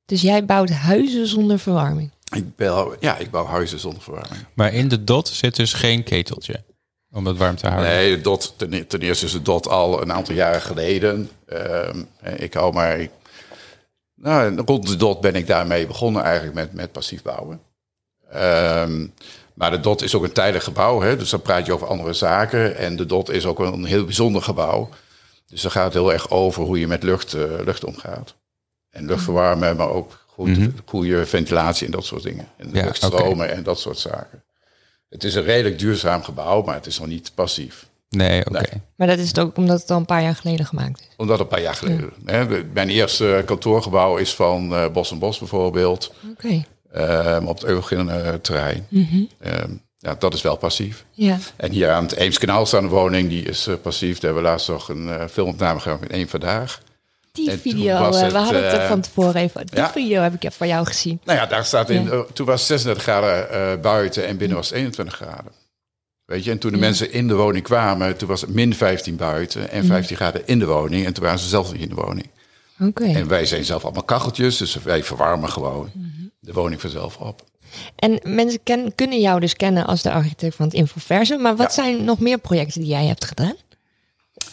Dus 0.06 0.22
jij 0.22 0.46
bouwt 0.46 0.70
huizen 0.70 1.28
zonder 1.28 1.60
verwarming. 1.60 2.12
Ik 2.36 2.56
bouw, 2.56 2.96
ja, 3.00 3.18
ik 3.18 3.32
bouw 3.32 3.46
huizen 3.46 3.80
zonder 3.80 4.02
verwarming. 4.02 4.46
Maar 4.54 4.74
in 4.74 4.88
de 4.88 5.04
dot 5.04 5.28
zit 5.28 5.56
dus 5.56 5.74
geen 5.74 6.04
keteltje. 6.04 6.64
Om 7.12 7.24
dat 7.24 7.38
warm 7.38 7.56
te 7.56 7.68
houden. 7.68 7.90
Nee, 7.92 8.16
de 8.16 8.22
dot, 8.22 8.54
ten, 8.58 8.74
e- 8.74 8.84
ten 8.86 9.00
eerste 9.02 9.26
is 9.26 9.32
de 9.32 9.42
dot 9.42 9.68
al 9.68 10.02
een 10.02 10.14
aantal 10.14 10.36
jaren 10.36 10.62
geleden. 10.62 11.30
Ehm, 11.46 12.04
ik 12.36 12.54
hou 12.54 12.74
maar... 12.74 13.00
ik- 13.00 13.12
nou, 14.16 14.62
rond 14.66 14.88
de 14.88 14.96
dot 14.96 15.22
ben 15.22 15.36
ik 15.36 15.48
daarmee 15.48 15.88
begonnen 15.88 16.24
eigenlijk 16.24 16.56
met, 16.56 16.74
met 16.74 16.92
passief 16.92 17.22
bouwen. 17.22 17.62
Ehm, 18.32 19.08
maar 19.54 19.72
de 19.72 19.80
dot 19.80 20.02
is 20.02 20.16
ook 20.16 20.24
een 20.24 20.32
tijdelijk 20.32 20.64
gebouw, 20.64 21.02
hè, 21.02 21.18
dus 21.18 21.30
dan 21.30 21.42
praat 21.42 21.66
je 21.66 21.74
over 21.74 21.88
andere 21.88 22.14
zaken. 22.14 22.78
En 22.78 22.96
de 22.96 23.06
dot 23.06 23.30
is 23.30 23.46
ook 23.46 23.60
een 23.60 23.86
heel 23.86 24.06
bijzonder 24.06 24.42
gebouw. 24.42 24.90
Dus 25.48 25.62
dan 25.62 25.72
gaat 25.72 25.84
het 25.84 25.94
heel 25.94 26.14
erg 26.14 26.30
over 26.30 26.64
hoe 26.64 26.80
je 26.80 26.88
met 26.88 27.04
lucht, 27.04 27.34
eh, 27.34 27.42
lucht 27.66 27.84
omgaat. 27.84 28.36
En 28.90 29.06
lucht 29.06 29.24
verwarmen, 29.24 29.76
maar 29.76 29.90
ook 29.90 30.26
goed, 30.28 30.48
Mhm. 30.58 30.70
goede 30.86 31.26
ventilatie 31.26 31.86
en 31.86 31.92
dat 31.92 32.06
soort 32.06 32.24
dingen. 32.24 32.48
En 32.58 32.70
Ja, 32.74 32.84
luchtstromen 32.84 33.52
en 33.52 33.64
dat 33.64 33.80
soort 33.80 33.98
zaken. 33.98 34.44
Het 35.10 35.24
is 35.24 35.36
een 35.36 35.44
redelijk 35.44 35.80
duurzaam 35.80 36.24
gebouw, 36.24 36.62
maar 36.62 36.76
het 36.76 36.86
is 36.86 37.00
nog 37.00 37.08
niet 37.08 37.32
passief. 37.36 37.88
Nee, 38.10 38.40
oké. 38.46 38.52
Nee. 38.52 38.82
Maar 38.96 39.08
dat 39.08 39.18
is 39.18 39.28
het 39.28 39.40
ook 39.40 39.58
omdat 39.58 39.82
het 39.82 39.92
al 39.92 39.98
een 39.98 40.06
paar 40.06 40.22
jaar 40.22 40.36
geleden 40.36 40.66
gemaakt 40.66 41.00
is. 41.00 41.08
Omdat 41.18 41.40
een 41.40 41.48
paar 41.48 41.62
jaar 41.62 41.76
geleden. 41.76 42.10
Hè, 42.26 42.46
we- 42.46 42.66
mijn 42.74 42.90
eerste 42.90 43.42
kantoorgebouw 43.46 44.18
is 44.18 44.36
van 44.36 44.74
eh, 44.74 44.88
Bos 44.90 45.12
en 45.12 45.20
Bos 45.20 45.40
bijvoorbeeld. 45.40 46.14
Oké. 46.32 46.64
Ehm, 46.94 47.46
op 47.46 47.56
het 47.56 47.66
Eugen 47.66 48.42
terrein. 48.42 48.86
Mhm. 48.90 49.24
Ehm, 49.40 49.72
ja, 50.04 50.16
dat 50.20 50.34
is 50.34 50.42
wel 50.42 50.56
passief. 50.58 51.06
Ja. 51.12 51.38
En 51.56 51.72
hier 51.72 51.90
aan 51.92 52.04
het 52.04 52.16
Eemskanaal 52.16 52.66
staat 52.66 52.82
een 52.84 52.90
woning, 52.90 53.30
die 53.30 53.46
is 53.46 53.68
eh, 53.68 53.76
passief. 53.82 54.14
Daar 54.20 54.24
hebben 54.32 54.44
we 54.44 54.50
laatst 54.50 54.68
nog 54.68 54.90
een 54.90 55.10
eh, 55.10 55.28
filmopname 55.32 55.80
gedaan 55.80 56.00
met 56.00 56.12
één 56.12 56.30
vandaag. 56.30 56.82
Die 57.32 57.52
En 57.52 57.60
video, 57.60 57.96
eh, 57.96 58.22
het, 58.22 58.32
we 58.32 58.38
hadden 58.38 58.64
het 58.64 58.74
er 58.74 58.88
van 58.88 59.02
tevoren 59.02 59.36
even. 59.36 59.66
Die 59.68 59.80
ja. 59.80 59.92
video 59.92 60.22
heb 60.22 60.44
ik 60.44 60.52
van 60.52 60.68
jou 60.68 60.86
gezien. 60.86 61.20
Nou 61.24 61.40
ja, 61.40 61.46
daar 61.46 61.66
staat 61.66 61.90
in. 61.90 62.04
Ja. 62.04 62.24
toen 62.34 62.46
was 62.46 62.60
het 62.60 62.68
36 62.68 63.04
graden 63.04 63.82
buiten 63.82 64.26
en 64.26 64.38
binnen 64.38 64.58
was 64.58 64.68
het 64.68 64.78
21 64.78 65.16
graden. 65.16 65.52
Weet 66.26 66.44
je, 66.44 66.52
en 66.52 66.58
toen 66.58 66.72
de 66.72 66.78
Ja. 66.78 66.84
mensen 66.84 67.12
in 67.12 67.28
de 67.28 67.36
woning 67.36 67.64
kwamen, 67.64 68.18
toen 68.18 68.28
was 68.28 68.42
het 68.42 68.54
min 68.54 68.74
15 68.76 69.16
buiten 69.16 69.70
en 69.70 69.86
15 69.86 70.16
graden 70.16 70.42
in 70.46 70.60
de 70.60 70.66
woning. 70.66 71.06
En 71.06 71.14
toen 71.14 71.24
waren 71.24 71.40
ze 71.40 71.48
zelf 71.48 71.72
niet 71.72 71.82
in 71.82 71.90
de 71.90 71.96
woning. 71.96 72.30
Oké. 72.80 73.04
En 73.04 73.28
wij 73.28 73.46
zijn 73.46 73.66
zelf 73.66 73.84
allemaal 73.84 74.04
kacheltjes, 74.04 74.58
dus 74.58 74.76
wij 74.76 75.04
verwarmen 75.04 75.50
gewoon 75.50 75.92
de 76.40 76.54
woning 76.54 76.82
vanzelf 76.82 77.18
op. 77.18 77.44
En 77.96 78.20
mensen 78.24 78.64
ken, 78.64 78.96
kunnen 78.96 79.20
jou 79.22 79.40
dus 79.40 79.56
kennen 79.56 79.86
als 79.86 80.02
de 80.02 80.12
architect 80.12 80.56
van 80.56 80.66
het 80.66 80.74
Infoversum. 80.74 81.42
Maar 81.42 81.56
wat 81.56 81.76
Ja. 81.76 81.84
zijn 81.84 82.04
nog 82.04 82.20
meer 82.20 82.38
projecten 82.38 82.82
die 82.82 82.90
jij 82.90 83.06
hebt 83.06 83.26
gedaan? 83.26 83.56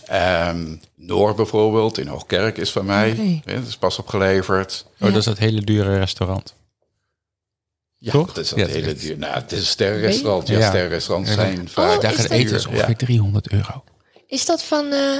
Ehm 0.06 0.76
Noor 0.94 1.34
bijvoorbeeld, 1.34 1.98
in 1.98 2.06
Hoogkerk 2.06 2.56
is 2.56 2.70
van 2.70 2.84
mij. 2.86 3.40
Ja, 3.44 3.54
dat 3.54 3.66
is 3.66 3.76
pas 3.76 3.98
opgeleverd. 3.98 4.86
Oh, 5.00 5.08
dat 5.08 5.16
is 5.16 5.24
dat 5.24 5.38
hele 5.38 5.60
dure 5.62 5.98
restaurant. 5.98 6.54
Ja, 7.96 8.12
Toch? 8.12 8.26
dat 8.32 8.44
is 8.44 8.50
dat 8.50 8.58
Ja, 8.58 8.66
hele 8.66 8.94
duur. 8.94 9.18
Nou, 9.18 9.34
het 9.34 9.52
is 9.52 9.58
een 9.58 9.64
sterrenrestaurant. 9.66 10.48
Ja, 10.48 10.58
Ja. 10.58 10.68
sterrenrestaurants 10.68 11.30
Ja. 11.30 11.36
zijn 11.36 11.68
vaak... 11.68 11.96
Oh, 11.96 12.00
Daar 12.00 12.12
gaat 12.12 12.30
eten 12.30 12.56
is 12.56 12.66
ongeveer 12.66 12.88
Ja. 12.88 12.94
300 12.96 13.50
euro. 13.52 13.84
Is 14.26 14.46
dat 14.46 14.62
van... 14.62 14.92
eh, 14.92 15.16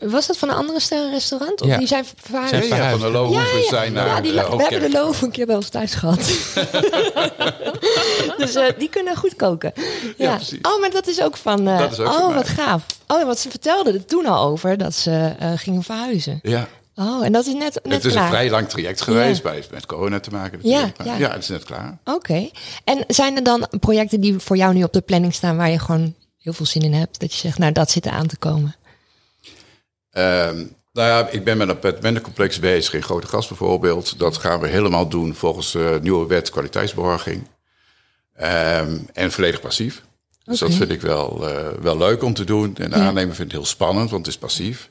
Was 0.00 0.26
dat 0.26 0.36
van 0.38 0.48
een 0.48 0.54
andere 0.54 0.80
sterrenrestaurant? 0.80 1.60
Of 1.60 1.68
Ja. 1.68 1.78
die 1.78 1.86
zijn? 1.86 2.04
Zijn 2.48 2.66
ja, 2.66 2.96
van 2.96 3.12
de 3.12 3.64
zijn 3.70 3.92
naar 3.92 4.06
ja, 4.06 4.20
die, 4.20 4.40
eh, 4.40 4.50
we 4.56 4.62
hebben 4.62 4.80
de 4.80 4.90
loof 4.90 5.22
een 5.22 5.30
keer 5.30 5.46
bij 5.46 5.56
ons 5.56 5.68
thuis 5.68 5.94
gehad. 5.94 6.18
dus 8.38 8.54
eh, 8.54 8.64
die 8.78 8.88
kunnen 8.88 9.16
goed 9.16 9.36
koken. 9.36 9.72
Ja. 10.16 10.34
precies. 10.34 10.58
oh, 10.62 10.80
maar 10.80 10.90
dat 10.90 11.06
is 11.06 11.20
ook 11.22 11.36
van... 11.36 11.68
eh, 11.68 11.78
Dat 11.78 11.92
is 11.92 11.98
ook 11.98 12.06
oh, 12.06 12.20
van 12.20 12.34
wat 12.34 12.48
gaaf. 12.48 12.82
Oh, 13.06 13.24
wat 13.24 13.38
ze 13.38 13.50
vertelden 13.50 13.94
er 13.94 14.04
toen 14.04 14.26
al 14.26 14.46
over 14.48 14.78
dat 14.78 14.94
ze 14.94 15.32
gingen 15.56 15.82
verhuizen. 15.82 16.38
Ja, 16.42 16.68
Oh, 16.98 17.24
en 17.24 17.32
dat 17.32 17.46
is 17.46 17.52
net, 17.52 17.80
net 17.82 17.94
het 17.94 18.04
is 18.04 18.12
klaar. 18.12 18.24
een 18.24 18.30
vrij 18.30 18.50
lang 18.50 18.68
traject 18.68 19.00
geweest, 19.00 19.42
Ja. 19.42 19.50
bij, 19.50 19.64
met 19.70 19.86
corona 19.86 20.20
te 20.20 20.30
maken 20.30 20.58
ja. 20.62 20.92
ja, 21.18 21.30
het 21.32 21.42
is 21.42 21.48
net 21.48 21.64
klaar. 21.64 21.98
Oké. 22.04 22.48
En 22.84 23.04
zijn 23.08 23.36
er 23.36 23.42
dan 23.42 23.66
projecten 23.80 24.20
die 24.20 24.38
voor 24.38 24.56
jou 24.56 24.74
nu 24.74 24.82
op 24.82 24.92
de 24.92 25.00
planning 25.00 25.34
staan... 25.34 25.56
waar 25.56 25.70
je 25.70 25.78
gewoon 25.78 26.14
heel 26.38 26.52
veel 26.52 26.66
zin 26.66 26.82
in 26.82 26.92
hebt? 26.92 27.20
Dat 27.20 27.32
je 27.32 27.38
zegt, 27.38 27.58
nou, 27.58 27.72
dat 27.72 27.90
zit 27.90 28.06
er 28.06 28.12
aan 28.12 28.26
te 28.26 28.36
komen. 28.36 28.74
Ehm, 30.16 30.56
nou 30.92 31.08
ja, 31.08 31.28
ik 31.28 31.44
ben 31.44 31.56
met 31.56 31.68
een 31.68 31.74
appartementencomplex 31.74 32.58
bezig 32.58 32.94
in 32.94 33.02
Grote 33.02 33.26
Gas 33.26 33.48
bijvoorbeeld. 33.48 34.18
Dat 34.18 34.36
gaan 34.36 34.60
we 34.60 34.68
helemaal 34.68 35.08
doen 35.08 35.34
volgens 35.34 35.72
de 35.72 35.98
nieuwe 36.02 36.26
wet 36.26 36.50
kwaliteitsborging. 36.50 37.46
Ehm, 38.36 38.96
en 39.12 39.32
volledig 39.32 39.60
passief. 39.60 40.02
Dus 40.44 40.58
dat 40.58 40.74
vind 40.74 40.90
ik 40.90 41.00
wel, 41.00 41.48
eh, 41.48 41.68
wel 41.80 41.96
leuk 41.98 42.22
om 42.22 42.34
te 42.34 42.44
doen. 42.44 42.76
En 42.76 42.90
de 42.90 42.96
Ja. 42.96 43.02
aannemer 43.06 43.34
vindt 43.34 43.52
het 43.52 43.60
heel 43.60 43.70
spannend, 43.70 44.10
want 44.10 44.26
het 44.26 44.34
is 44.34 44.40
passief. 44.40 44.88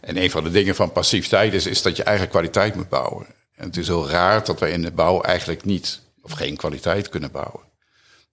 En 0.00 0.16
een 0.22 0.30
van 0.30 0.44
de 0.44 0.50
dingen 0.50 0.74
van 0.74 0.92
passiviteit 0.92 1.52
is, 1.54 1.66
is 1.66 1.82
dat 1.82 1.96
je 1.96 2.02
eigen 2.02 2.28
kwaliteit 2.28 2.74
moet 2.74 2.88
bouwen. 2.88 3.26
En 3.56 3.66
het 3.66 3.76
is 3.76 3.86
heel 3.86 4.08
raar 4.08 4.44
dat 4.44 4.60
wij 4.60 4.70
in 4.70 4.82
de 4.82 4.90
bouw 4.90 5.20
eigenlijk 5.20 5.64
niet 5.64 6.00
of 6.22 6.32
geen 6.32 6.56
kwaliteit 6.56 7.08
kunnen 7.08 7.30
bouwen. 7.30 7.60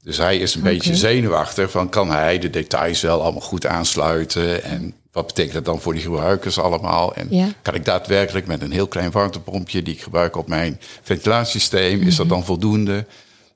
Dus 0.03 0.17
hij 0.17 0.37
is 0.37 0.55
een 0.55 0.61
beetje 0.61 0.95
zenuwachtig 0.95 1.71
van 1.71 1.89
kan 1.89 2.11
hij 2.11 2.39
de 2.39 2.49
details 2.49 3.01
wel 3.01 3.21
allemaal 3.21 3.41
goed 3.41 3.65
aansluiten 3.65 4.63
en 4.63 4.95
wat 5.11 5.27
betekent 5.27 5.53
dat 5.53 5.65
dan 5.65 5.81
voor 5.81 5.93
die 5.93 6.01
gebruikers 6.01 6.59
allemaal? 6.59 7.13
En 7.15 7.27
Ja. 7.29 7.47
kan 7.61 7.73
ik 7.73 7.85
daadwerkelijk 7.85 8.47
met 8.47 8.61
een 8.61 8.71
heel 8.71 8.87
klein 8.87 9.11
warmtepompje 9.11 9.81
die 9.83 9.93
ik 9.93 10.01
gebruik 10.01 10.35
op 10.35 10.47
mijn 10.47 10.79
ventilatiesysteem, 11.01 12.01
is 12.01 12.15
dat 12.15 12.29
dan 12.29 12.45
voldoende? 12.45 13.05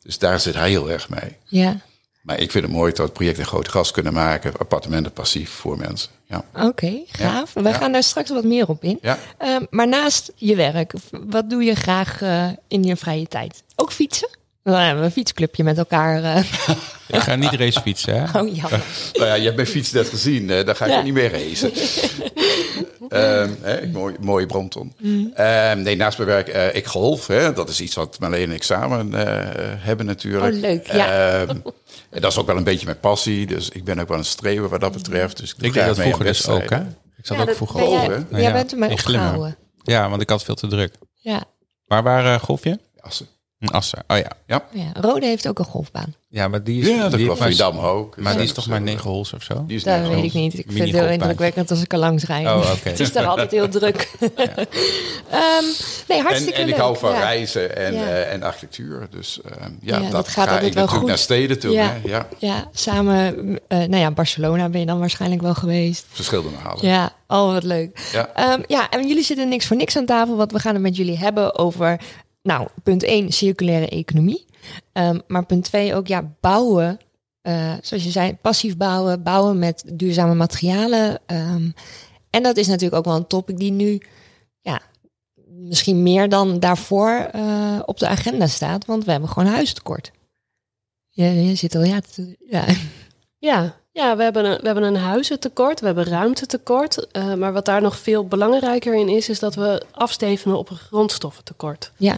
Dus 0.04 0.18
daar 0.20 0.40
zit 0.40 0.54
hij 0.54 0.70
heel 0.70 0.92
erg 0.92 1.10
mee. 1.10 1.36
Ja, 1.44 1.78
Maar 2.22 2.40
ik 2.40 2.52
vind 2.52 2.64
het 2.64 2.74
mooi 2.74 2.90
dat 2.90 2.98
we 2.98 3.04
het 3.04 3.14
project 3.14 3.38
in 3.38 3.46
groot 3.46 3.68
gas 3.70 3.92
kunnen 3.92 4.14
maken, 4.14 4.58
appartementen 4.58 5.12
passief 5.12 5.50
voor 5.50 5.78
mensen. 5.78 6.10
Ja. 6.28 6.44
oké, 6.68 7.02
gaaf. 7.08 7.54
We 7.54 7.74
gaan 7.74 7.92
daar 7.92 8.04
straks 8.04 8.30
wat 8.30 8.44
meer 8.44 8.68
op 8.68 8.84
in. 8.84 8.98
Ja. 9.02 9.18
Ehm, 9.38 9.66
maar 9.70 9.88
naast 9.88 10.32
je 10.36 10.56
werk, 10.56 10.94
wat 11.12 11.50
doe 11.50 11.64
je 11.64 11.76
graag 11.76 12.22
eh, 12.22 12.48
in 12.68 12.84
je 12.84 12.96
vrije 12.96 13.28
tijd? 13.28 13.64
Ook 13.76 13.92
fietsen? 13.92 14.30
Dan 14.72 14.80
hebben 14.80 15.00
we 15.00 15.06
een 15.06 15.12
fietsclubje 15.12 15.64
met 15.64 15.78
elkaar. 15.78 16.24
eh. 16.24 16.44
Ik 17.08 17.20
ga 17.20 17.36
niet 17.36 17.52
racefietsen, 17.54 18.22
hè? 18.24 18.40
Oh 18.40 18.56
ja. 18.56 18.70
Nou 19.14 19.26
ja, 19.26 19.34
je 19.34 19.44
hebt 19.44 19.56
mijn 19.56 19.68
fiets 19.68 19.92
net 19.92 20.10
gezien, 20.10 20.50
hè? 20.50 20.64
daar 20.64 20.76
ga 20.76 20.86
ik 20.86 20.92
Ja. 20.92 21.02
niet 21.02 21.14
meer 21.14 21.32
racen. 21.32 21.72
Ehm, 23.10 23.50
hè, 23.62 23.88
mooi, 23.88 24.16
mooie 24.20 24.46
Brompton. 24.46 24.94
Mm. 25.00 25.32
Ehm, 25.36 25.82
nee, 25.82 25.96
naast 25.96 26.18
mijn 26.18 26.30
werk, 26.30 26.48
eh, 26.48 26.76
ik 26.76 26.86
golf. 26.86 27.28
Hè? 27.28 27.54
Dat 27.54 27.70
is 27.70 27.82
iets 27.82 27.96
wat 27.96 28.20
Marleen 28.20 28.50
en 28.50 28.56
ik 28.56 28.64
samen 28.64 29.14
eh, 29.14 29.46
hebben 29.78 30.06
natuurlijk. 30.06 30.54
Oh, 30.54 30.60
leuk, 30.60 30.88
ja. 30.92 31.40
Ehm, 31.42 31.50
en 32.10 32.22
dat 32.22 32.32
is 32.32 32.38
ook 32.38 32.48
wel 32.48 32.58
een 32.58 32.64
beetje 32.64 32.86
mijn 32.86 33.00
passie. 33.00 33.46
Dus 33.48 33.70
ik 33.70 33.84
ben 33.84 34.00
ook 34.00 34.08
wel 34.08 34.18
een 34.18 34.26
streber 34.26 34.70
wat 34.70 34.82
dat 34.82 34.92
betreft. 34.92 35.38
Dus 35.38 35.52
ik, 35.52 35.58
doe 35.58 35.68
Ik 35.68 35.74
deed 35.74 35.84
graag 35.84 35.96
dat 35.96 36.06
mee 36.06 36.14
aan 36.14 36.20
vroeger 36.20 36.34
dus 36.38 36.48
ook, 36.64 36.70
hè? 36.70 36.80
Ik 37.18 37.26
zat 37.26 37.36
Ja, 37.36 37.42
ook 37.42 37.48
dat 37.48 37.56
vroeger 37.56 37.76
ben 37.80 37.88
op. 37.88 37.94
jij? 37.94 38.08
Nou 38.08 38.26
jij 38.30 38.42
ja, 38.42 38.52
bent 38.52 38.72
ermee 38.72 38.90
in 38.90 38.98
Glimmen. 38.98 39.26
opgehouden. 39.28 39.58
Ja, 39.84 40.10
want 40.10 40.22
ik 40.22 40.30
had 40.30 40.44
veel 40.44 40.56
te 40.56 40.68
druk. 40.68 40.94
Ja. 41.14 41.44
Maar 41.88 42.04
waar 42.04 42.26
eh, 42.34 42.40
golf 42.42 42.64
je? 42.64 42.80
Assen. 43.00 43.28
Assen. 43.72 44.04
Oh 44.08 44.18
ja. 44.18 44.32
Ja, 44.48 44.64
ja. 44.72 44.92
Rode 45.02 45.26
heeft 45.26 45.48
ook 45.48 45.60
een 45.60 45.66
golfbaan. 45.66 46.16
Ja, 46.30 46.48
maar 46.48 46.64
die 46.64 46.82
is... 46.82 46.88
ja 46.88 47.02
dat 47.02 47.12
die, 47.20 47.26
klopt. 47.36 47.62
ook. 47.84 48.18
maar 48.18 48.34
die 48.34 48.44
is 48.44 48.52
toch 48.54 48.68
maar 48.68 48.82
negen 48.82 49.10
holes 49.10 49.34
of 49.34 49.44
zo? 49.44 49.64
Die 49.68 49.76
is 49.76 49.84
Dat 49.84 50.08
weet 50.08 50.24
ik 50.24 50.34
niet. 50.34 50.58
Ik 50.58 50.66
vind 50.72 50.92
het 50.92 51.00
heel 51.00 51.08
indrukwekkend 51.10 51.72
als 51.72 51.82
ik 51.82 51.94
er 51.94 52.00
langs 52.00 52.24
rijd. 52.26 52.46
Oh, 52.48 52.58
oké. 52.78 52.90
het 52.90 53.00
is 53.00 53.12
daar 53.12 53.26
altijd 53.26 53.52
heel 53.52 53.70
druk. 53.70 54.10
Ehm, 55.30 55.64
nee, 56.08 56.18
En, 56.18 56.24
hartstikke 56.24 56.54
en 56.60 56.68
ik 56.68 56.70
leuk. 56.74 56.78
hou 56.80 56.98
van 56.98 57.12
Ja. 57.12 57.20
reizen 57.20 57.76
en, 57.78 57.94
Ja. 57.94 58.00
eh, 58.06 58.34
en 58.34 58.44
architectuur. 58.44 59.08
Dus 59.10 59.40
ehm, 59.46 59.72
ja, 59.82 59.96
Ja, 59.96 60.02
dat, 60.02 60.12
dat 60.12 60.28
gaat 60.28 60.34
ga 60.48 60.52
altijd 60.54 60.68
ik 60.70 60.74
wel 60.74 60.84
natuurlijk 60.84 61.00
goed. 61.00 61.08
naar 61.08 61.18
steden 61.18 61.60
toe. 61.60 61.72
Ja. 61.72 61.84
Hè? 62.04 62.10
Ja, 62.10 62.28
Ja, 62.40 62.68
samen, 62.74 63.60
eh, 63.68 63.78
nou 63.78 63.98
ja, 63.98 64.12
Barcelona 64.12 64.70
ben 64.70 64.80
je 64.80 64.86
dan 64.86 65.00
waarschijnlijk 65.00 65.42
wel 65.42 65.56
geweest. 65.56 66.06
verschillende 66.10 66.50
malen. 66.64 66.88
Ja, 66.88 67.14
oh 67.28 67.52
wat 67.54 67.64
leuk. 67.64 68.10
Ja. 68.12 68.30
Ehm, 68.36 68.62
ja, 68.68 68.90
en 68.90 69.08
jullie 69.08 69.24
zitten 69.24 69.50
niks 69.50 69.66
voor 69.68 69.78
niks 69.78 69.98
aan 69.98 70.06
tafel, 70.06 70.36
want 70.36 70.52
we 70.52 70.60
gaan 70.60 70.74
het 70.74 70.84
met 70.84 70.96
jullie 70.96 71.18
hebben 71.18 71.58
over, 71.58 72.00
nou, 72.46 72.68
punt 72.84 73.04
1, 73.04 73.32
circulaire 73.32 73.88
economie. 73.90 74.46
Ehm, 74.94 75.20
maar 75.28 75.46
punt 75.46 75.64
2 75.64 75.96
ook, 75.96 76.08
ja, 76.08 76.34
bouwen, 76.42 77.00
eh, 77.42 77.74
zoals 77.82 78.04
je 78.04 78.10
zei, 78.12 78.36
passief 78.42 78.78
bouwen, 78.78 79.24
bouwen 79.24 79.60
met 79.60 79.84
duurzame 79.94 80.34
materialen. 80.36 81.20
Ehm, 81.26 81.70
en 82.30 82.44
dat 82.44 82.58
is 82.58 82.68
natuurlijk 82.68 82.96
ook 82.96 83.06
wel 83.06 83.16
een 83.16 83.28
topic 83.28 83.58
die 83.58 83.72
nu, 83.72 84.02
ja, 84.62 84.82
misschien 85.48 86.04
meer 86.04 86.30
dan 86.30 86.60
daarvoor 86.60 87.10
eh, 87.32 87.80
op 87.86 87.98
de 88.00 88.08
agenda 88.08 88.48
staat, 88.48 88.86
want 88.86 89.06
we 89.06 89.12
hebben 89.12 89.30
gewoon 89.30 89.54
huistekort. 89.54 90.12
Je, 91.10 91.46
je 91.46 91.56
zit 91.56 91.76
al, 91.76 91.84
ja, 91.84 92.00
te- 92.14 92.38
ja. 92.50 92.66
Ja, 93.38 93.76
ja 93.92 94.18
we, 94.18 94.24
hebben 94.24 94.46
een, 94.46 94.58
we 94.60 94.66
hebben 94.66 94.84
een 94.84 94.96
huizentekort, 94.98 95.80
we 95.80 95.86
hebben 95.86 96.04
ruimtetekort. 96.06 97.12
eh, 97.12 97.34
maar 97.34 97.54
wat 97.54 97.66
daar 97.66 97.82
nog 97.82 97.98
veel 98.00 98.28
belangrijker 98.28 98.96
in 98.96 99.10
is, 99.10 99.30
is 99.30 99.40
dat 99.40 99.56
we 99.56 99.86
afstevenen 99.92 100.58
op 100.58 100.70
een 100.70 100.78
grondstoffentekort. 100.78 101.92
Ja. 101.98 102.18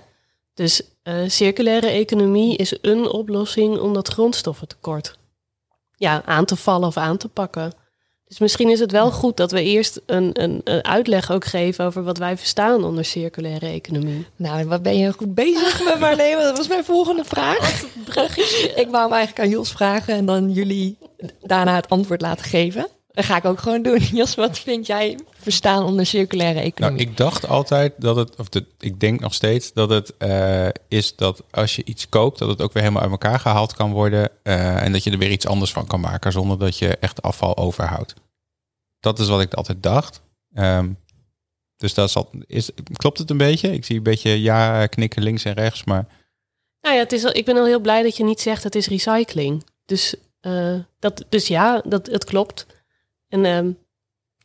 Dus 0.58 0.82
eh, 1.04 1.16
circulaire 1.28 1.88
economie 1.88 2.58
is 2.58 2.78
een 2.82 3.10
oplossing 3.10 3.80
om 3.80 3.94
dat 3.94 4.08
grondstoffentekort 4.08 5.18
ja, 5.96 6.22
aan 6.26 6.46
te 6.46 6.56
vallen 6.56 6.88
of 6.88 6.98
aan 6.98 7.18
te 7.18 7.28
pakken. 7.28 7.74
Dus 8.28 8.40
misschien 8.40 8.70
is 8.70 8.80
het 8.80 8.92
wel 8.92 9.12
goed 9.12 9.38
dat 9.38 9.52
we 9.52 9.64
eerst 9.64 10.02
een, 10.06 10.30
een, 10.42 10.62
een 10.64 10.84
uitleg 10.84 11.32
ook 11.32 11.46
geven 11.46 11.86
over 11.86 12.04
wat 12.04 12.18
wij 12.18 12.38
verstaan 12.38 12.84
onder 12.84 13.06
circulaire 13.06 13.68
economie. 13.68 14.28
Nou, 14.36 14.68
wat 14.68 14.82
ben 14.82 14.98
je 14.98 15.14
goed 15.14 15.36
bezig 15.36 15.84
met 15.84 16.00
Marleen? 16.06 16.38
Dat 16.38 16.58
was 16.58 16.68
mijn 16.68 16.86
volgende 16.86 17.24
vraag. 17.24 17.84
Ik 18.76 18.88
wou 18.90 19.04
hem 19.04 19.14
eigenlijk 19.14 19.40
aan 19.40 19.50
Jos 19.50 19.72
vragen 19.72 20.14
en 20.14 20.26
dan 20.26 20.52
jullie 20.52 20.98
daarna 21.42 21.76
het 21.76 21.90
antwoord 21.90 22.22
laten 22.22 22.46
geven. 22.46 22.88
Dat 23.17 23.25
ga 23.25 23.38
ik 23.38 23.45
ook 23.45 23.59
gewoon 23.59 23.81
doen. 23.81 24.00
Jos, 24.19 24.36
wat 24.36 24.59
vind 24.59 24.86
jij 24.88 25.19
verstaan 25.39 25.83
onder 25.83 26.05
circulaire 26.05 26.55
Nou, 26.59 26.65
economie? 26.71 27.00
ik 27.01 27.17
dacht 27.17 27.47
altijd 27.47 27.93
dat 27.97 28.15
het, 28.15 28.36
of 28.36 28.50
de, 28.50 28.65
ik 28.79 29.00
denk 29.00 29.19
nog 29.19 29.33
steeds 29.33 29.74
dat 29.74 29.89
het 29.89 30.17
eh, 30.17 30.67
is 30.88 31.15
dat 31.15 31.43
als 31.51 31.75
je 31.75 31.83
iets 31.86 32.09
koopt, 32.09 32.39
dat 32.39 32.50
het 32.50 32.62
ook 32.62 32.74
weer 32.74 32.81
helemaal 32.83 33.01
uit 33.03 33.12
elkaar 33.12 33.39
gehaald 33.39 33.74
kan 33.74 33.91
worden. 33.91 34.29
eh, 34.43 34.83
en 34.83 34.91
dat 34.91 35.03
je 35.03 35.12
er 35.12 35.17
weer 35.17 35.31
iets 35.31 35.47
anders 35.47 35.71
van 35.71 35.88
kan 35.88 36.00
maken 36.00 36.31
zonder 36.31 36.59
dat 36.59 36.77
je 36.77 36.97
echt 36.97 37.21
afval 37.21 37.57
overhoudt. 37.57 38.13
Dat 39.00 39.19
is 39.19 39.27
wat 39.27 39.41
ik 39.41 39.53
altijd 39.53 39.83
dacht. 39.83 40.21
Ehm, 40.53 40.89
dus 41.77 41.93
dat 41.93 42.07
is, 42.09 42.15
al, 42.15 42.29
is, 42.47 42.69
klopt 42.93 43.17
het 43.17 43.29
een 43.29 43.38
beetje? 43.38 43.74
Ik 43.74 43.86
zie 43.86 43.97
een 43.97 44.03
beetje 44.03 44.41
ja 44.41 44.86
knikken 44.88 45.24
links 45.24 45.43
en 45.43 45.53
rechts, 45.53 45.83
maar 45.83 46.05
Nou 46.81 46.95
ja, 46.95 47.01
het 47.01 47.12
is, 47.12 47.24
al- 47.24 47.36
ik 47.36 47.45
ben 47.45 47.57
al 47.57 47.65
heel 47.65 47.79
blij 47.79 48.03
dat 48.03 48.17
je 48.17 48.24
niet 48.24 48.41
zegt 48.41 48.63
het 48.63 48.75
is 48.75 48.88
recycling. 48.88 49.65
Dus, 49.86 50.15
eh, 50.39 50.75
dat, 51.00 51.25
dus 51.29 51.47
ja, 51.47 51.81
dat, 51.86 52.07
het 52.07 52.24
klopt. 52.25 52.65
En 53.29 53.46
ehm, 53.46 53.72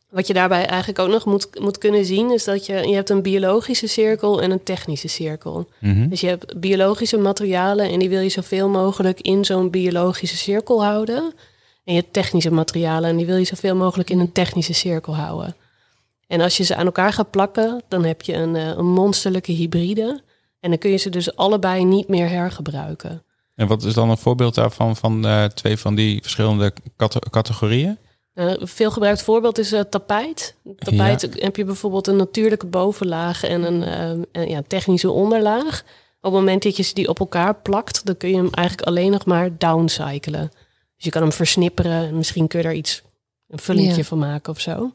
wat 0.09 0.27
je 0.27 0.33
daarbij 0.33 0.65
eigenlijk 0.65 0.99
ook 0.99 1.09
nog 1.09 1.25
moet, 1.25 1.59
moet 1.59 1.77
kunnen 1.77 2.05
zien, 2.05 2.31
is 2.31 2.43
dat 2.43 2.65
je, 2.65 2.73
je 2.73 2.95
hebt 2.95 3.09
een 3.09 3.21
biologische 3.21 3.87
cirkel 3.87 4.41
en 4.41 4.51
een 4.51 4.63
technische 4.63 5.07
cirkel. 5.07 5.69
mhm. 5.79 6.09
Dus 6.09 6.21
je 6.21 6.27
hebt 6.27 6.59
biologische 6.59 7.17
materialen 7.17 7.89
en 7.89 7.99
die 7.99 8.09
wil 8.09 8.19
je 8.19 8.29
zoveel 8.29 8.69
mogelijk 8.69 9.21
in 9.21 9.45
zo'n 9.45 9.69
biologische 9.69 10.37
cirkel 10.37 10.83
houden. 10.83 11.33
En 11.83 11.93
je 11.93 11.99
hebt 11.99 12.13
technische 12.13 12.51
materialen 12.51 13.09
en 13.09 13.17
die 13.17 13.25
wil 13.25 13.37
je 13.37 13.43
zoveel 13.43 13.75
mogelijk 13.75 14.09
in 14.09 14.19
een 14.19 14.31
technische 14.31 14.73
cirkel 14.73 15.15
houden. 15.15 15.55
En 16.27 16.41
als 16.41 16.57
je 16.57 16.63
ze 16.63 16.75
aan 16.75 16.85
elkaar 16.85 17.13
gaat 17.13 17.31
plakken, 17.31 17.81
dan 17.87 18.03
heb 18.03 18.21
je 18.21 18.33
een, 18.33 18.55
eh, 18.55 18.67
een 18.67 18.85
monsterlijke 18.85 19.51
hybride. 19.51 20.21
En 20.59 20.69
dan 20.69 20.77
kun 20.77 20.89
je 20.91 20.97
ze 20.97 21.09
dus 21.09 21.35
allebei 21.35 21.83
niet 21.83 22.07
meer 22.07 22.29
hergebruiken. 22.29 23.23
En 23.55 23.67
wat 23.67 23.83
is 23.83 23.93
dan 23.93 24.09
een 24.09 24.17
voorbeeld 24.17 24.55
daarvan 24.55 24.95
van 24.95 25.25
eh, 25.25 25.45
twee 25.45 25.77
van 25.77 25.95
die 25.95 26.21
verschillende 26.21 26.73
cate- 26.97 27.29
categorieën? 27.29 27.97
Eh, 28.33 28.45
Een 28.53 28.67
veel 28.67 28.91
gebruikt 28.91 29.21
voorbeeld 29.23 29.57
is 29.57 29.71
eh, 29.71 29.79
tapijt. 29.81 30.55
Tapijt 30.77 31.21
heb 31.39 31.55
je 31.55 31.65
bijvoorbeeld 31.65 32.07
een 32.07 32.15
natuurlijke 32.15 32.65
bovenlaag 32.65 33.43
en 33.43 33.63
een, 33.63 33.83
eh, 33.83 34.23
een, 34.31 34.49
ja, 34.49 34.61
technische 34.67 35.11
onderlaag. 35.11 35.83
Op 36.21 36.31
het 36.31 36.39
moment 36.39 36.63
dat 36.63 36.77
je 36.77 36.83
ze 36.83 36.93
die 36.93 37.07
op 37.09 37.19
elkaar 37.19 37.55
plakt, 37.55 38.05
dan 38.05 38.17
kun 38.17 38.29
je 38.29 38.35
hem 38.35 38.49
eigenlijk 38.51 38.87
alleen 38.87 39.11
nog 39.11 39.25
maar 39.25 39.57
downcyclen. 39.57 40.51
Dus 40.95 41.03
je 41.05 41.09
kan 41.09 41.21
hem 41.21 41.31
versnipperen 41.31 42.07
en 42.07 42.17
misschien 42.17 42.47
kun 42.47 42.59
je 42.61 42.67
er 42.67 42.73
iets, 42.73 43.01
een 43.47 43.59
vullingje 43.59 43.95
Ja. 43.97 44.03
van 44.03 44.17
maken 44.19 44.53
of 44.53 44.59
zo. 44.59 44.93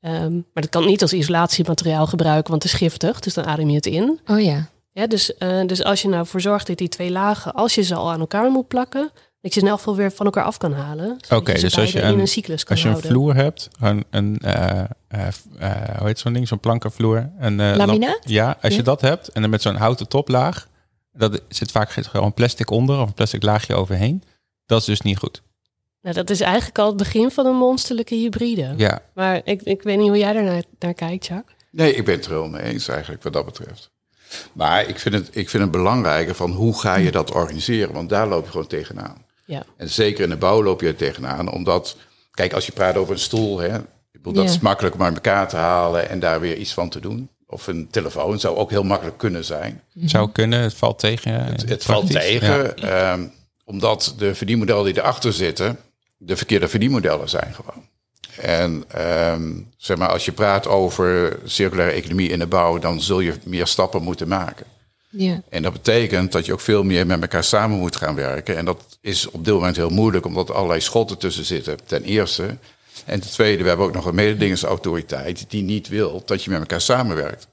Ehm, 0.00 0.32
maar 0.34 0.62
dat 0.62 0.68
kan 0.68 0.86
niet 0.86 1.02
als 1.02 1.12
isolatiemateriaal 1.12 2.06
gebruiken, 2.06 2.50
want 2.50 2.62
het 2.62 2.72
is 2.72 2.78
giftig. 2.78 3.20
Dus 3.20 3.34
dan 3.34 3.44
adem 3.44 3.68
je 3.68 3.74
het 3.76 3.86
in. 3.86 4.20
Oh 4.26 4.40
ja. 4.40 4.68
Ja, 4.92 5.06
dus, 5.06 5.34
eh, 5.36 5.66
dus 5.66 5.84
als 5.84 6.02
je 6.02 6.08
nou 6.08 6.26
voor 6.26 6.40
zorgt 6.40 6.66
dat 6.66 6.78
die 6.78 6.88
twee 6.88 7.10
lagen, 7.10 7.52
als 7.54 7.74
je 7.74 7.82
ze 7.82 7.94
al 7.94 8.10
aan 8.10 8.20
elkaar 8.20 8.50
moet 8.50 8.68
plakken, 8.68 9.10
dat 9.44 9.54
je 9.54 9.60
ze 9.60 9.66
in 9.66 9.70
elk 9.72 9.78
geval 9.78 9.96
weer 9.96 10.12
van 10.12 10.26
elkaar 10.26 10.44
af 10.44 10.56
kan 10.58 10.72
halen. 10.72 11.16
Oké, 11.30 11.52
dus 11.52 11.78
als 11.78 11.92
je 11.92 12.02
een- 12.02 12.18
een 12.18 12.28
cyclus 12.28 12.62
kan 12.64 12.70
Als 12.72 12.80
je 12.80 12.86
een 12.86 12.92
houden. 12.94 13.10
vloer 13.12 13.34
hebt, 13.34 13.68
een, 13.80 14.04
een 14.10 14.38
eh, 14.38 14.80
eh, 15.08 15.26
eh, 15.58 15.98
hoe 15.98 16.06
heet 16.06 16.18
zo'n 16.18 16.32
ding, 16.32 16.48
zo'n 16.48 16.60
plankenvloer. 16.60 17.30
Een, 17.38 17.60
eh, 17.60 17.76
Laminaat? 17.76 18.00
lam- 18.24 18.32
Ja, 18.32 18.56
als 18.62 18.74
je 18.74 18.82
dat 18.82 19.00
hebt 19.00 19.28
en 19.28 19.40
dan 19.40 19.50
met 19.50 19.62
zo'n 19.62 19.76
houten 19.76 20.08
toplaag, 20.08 20.68
dat 21.12 21.40
zit 21.48 21.70
vaak 21.70 21.90
gewoon 21.90 22.34
plastic 22.34 22.70
onder 22.70 23.00
of 23.00 23.06
een 23.06 23.14
plastic 23.14 23.42
laagje 23.42 23.74
overheen. 23.74 24.22
Dat 24.66 24.80
is 24.80 24.86
dus 24.86 25.00
niet 25.00 25.18
goed. 25.18 25.42
Nou, 26.02 26.14
dat 26.16 26.30
is 26.30 26.40
eigenlijk 26.40 26.78
al 26.78 26.86
het 26.86 26.96
begin 26.96 27.30
van 27.30 27.46
een 27.46 27.56
monsterlijke 27.56 28.14
hybride. 28.14 28.74
Ja, 28.76 29.00
Maar 29.14 29.40
ik, 29.44 29.62
ik 29.62 29.82
weet 29.82 29.98
niet 29.98 30.08
hoe 30.08 30.18
jij 30.18 30.32
daar 30.32 30.42
naar, 30.42 30.62
naar 30.78 30.94
kijkt, 30.94 31.26
Jacques. 31.26 31.56
Nee, 31.70 31.94
ik 31.94 32.04
ben 32.04 32.14
het 32.14 32.24
er 32.24 32.32
wel 32.32 32.48
mee 32.48 32.62
eens 32.62 32.88
eigenlijk 32.88 33.22
wat 33.22 33.32
dat 33.32 33.44
betreft. 33.44 33.90
Maar 34.52 34.88
ik 34.88 34.98
vind 34.98 35.14
het, 35.14 35.28
ik 35.32 35.48
vind 35.50 35.62
het 35.62 35.72
belangrijker 35.72 36.34
van 36.34 36.50
hoe 36.52 36.78
ga 36.80 36.96
je 36.96 37.10
dat 37.10 37.30
organiseren? 37.32 37.92
Want 37.94 38.08
daar 38.08 38.26
loop 38.28 38.44
je 38.44 38.50
gewoon 38.50 38.66
tegenaan. 38.66 39.23
Ja. 39.46 39.62
En 39.76 39.88
zeker 39.90 40.24
in 40.24 40.30
de 40.30 40.36
bouw 40.36 40.62
loop 40.62 40.80
je 40.80 40.86
er 40.86 40.96
tegenaan. 40.96 41.52
Omdat, 41.52 41.96
kijk, 42.30 42.52
als 42.52 42.66
je 42.66 42.72
praat 42.72 42.96
over 42.96 43.12
een 43.12 43.18
stoel, 43.20 43.58
hè, 43.58 43.76
ik 43.78 43.82
bedoel, 44.12 44.32
dat 44.32 44.44
Ja. 44.44 44.50
is 44.50 44.58
makkelijk 44.58 44.94
om 44.94 45.02
uit 45.02 45.14
elkaar 45.14 45.48
te 45.48 45.56
halen 45.56 46.08
en 46.08 46.20
daar 46.20 46.40
weer 46.40 46.56
iets 46.56 46.74
van 46.74 46.88
te 46.88 47.00
doen. 47.00 47.28
Of 47.46 47.66
een 47.66 47.88
telefoon 47.90 48.40
zou 48.40 48.56
ook 48.56 48.70
heel 48.70 48.82
makkelijk 48.82 49.18
kunnen 49.18 49.44
zijn. 49.44 49.82
zou 50.04 50.30
kunnen. 50.32 50.60
Het 50.60 50.74
valt 50.74 50.98
tegen. 50.98 51.32
Het, 51.44 51.68
het 51.68 51.84
valt 51.84 52.10
tegen, 52.10 52.76
ehm, 52.76 53.24
omdat 53.64 54.14
de 54.18 54.34
verdienmodellen 54.34 54.84
die 54.84 54.98
erachter 54.98 55.32
zitten, 55.32 55.78
de 56.16 56.36
verkeerde 56.36 56.68
verdienmodellen 56.68 57.28
zijn 57.28 57.54
gewoon. 57.54 57.88
En 58.40 58.84
ehm, 58.88 59.52
zeg 59.76 59.96
maar, 59.96 60.08
als 60.08 60.24
je 60.24 60.32
praat 60.32 60.66
over 60.66 61.38
circulaire 61.44 61.94
economie 61.96 62.28
in 62.30 62.38
de 62.38 62.46
bouw, 62.46 62.78
dan 62.78 63.00
zul 63.00 63.20
je 63.20 63.34
meer 63.44 63.66
stappen 63.66 64.02
moeten 64.02 64.28
maken. 64.28 64.66
Ja. 65.16 65.42
En 65.48 65.62
dat 65.62 65.72
betekent 65.72 66.32
dat 66.32 66.46
je 66.46 66.52
ook 66.52 66.60
veel 66.60 66.82
meer 66.82 67.06
met 67.06 67.20
elkaar 67.20 67.44
samen 67.44 67.78
moet 67.78 67.96
gaan 67.96 68.14
werken. 68.14 68.56
En 68.56 68.64
dat 68.64 68.98
is 69.00 69.30
op 69.30 69.44
dit 69.44 69.54
moment 69.54 69.76
heel 69.76 69.90
moeilijk, 69.90 70.26
omdat 70.26 70.48
er 70.48 70.54
allerlei 70.54 70.80
schotten 70.80 71.18
tussen 71.18 71.44
zitten, 71.44 71.78
ten 71.86 72.02
eerste. 72.02 72.56
En 73.04 73.20
ten 73.20 73.30
tweede, 73.30 73.62
we 73.62 73.68
hebben 73.68 73.86
ook 73.86 73.94
nog 73.94 74.04
een 74.06 74.14
mededingingsautoriteit 74.14 75.44
die 75.48 75.62
niet 75.62 75.88
wil 75.88 76.22
dat 76.26 76.44
je 76.44 76.50
met 76.50 76.58
elkaar 76.60 76.80
samenwerkt. 76.80 77.46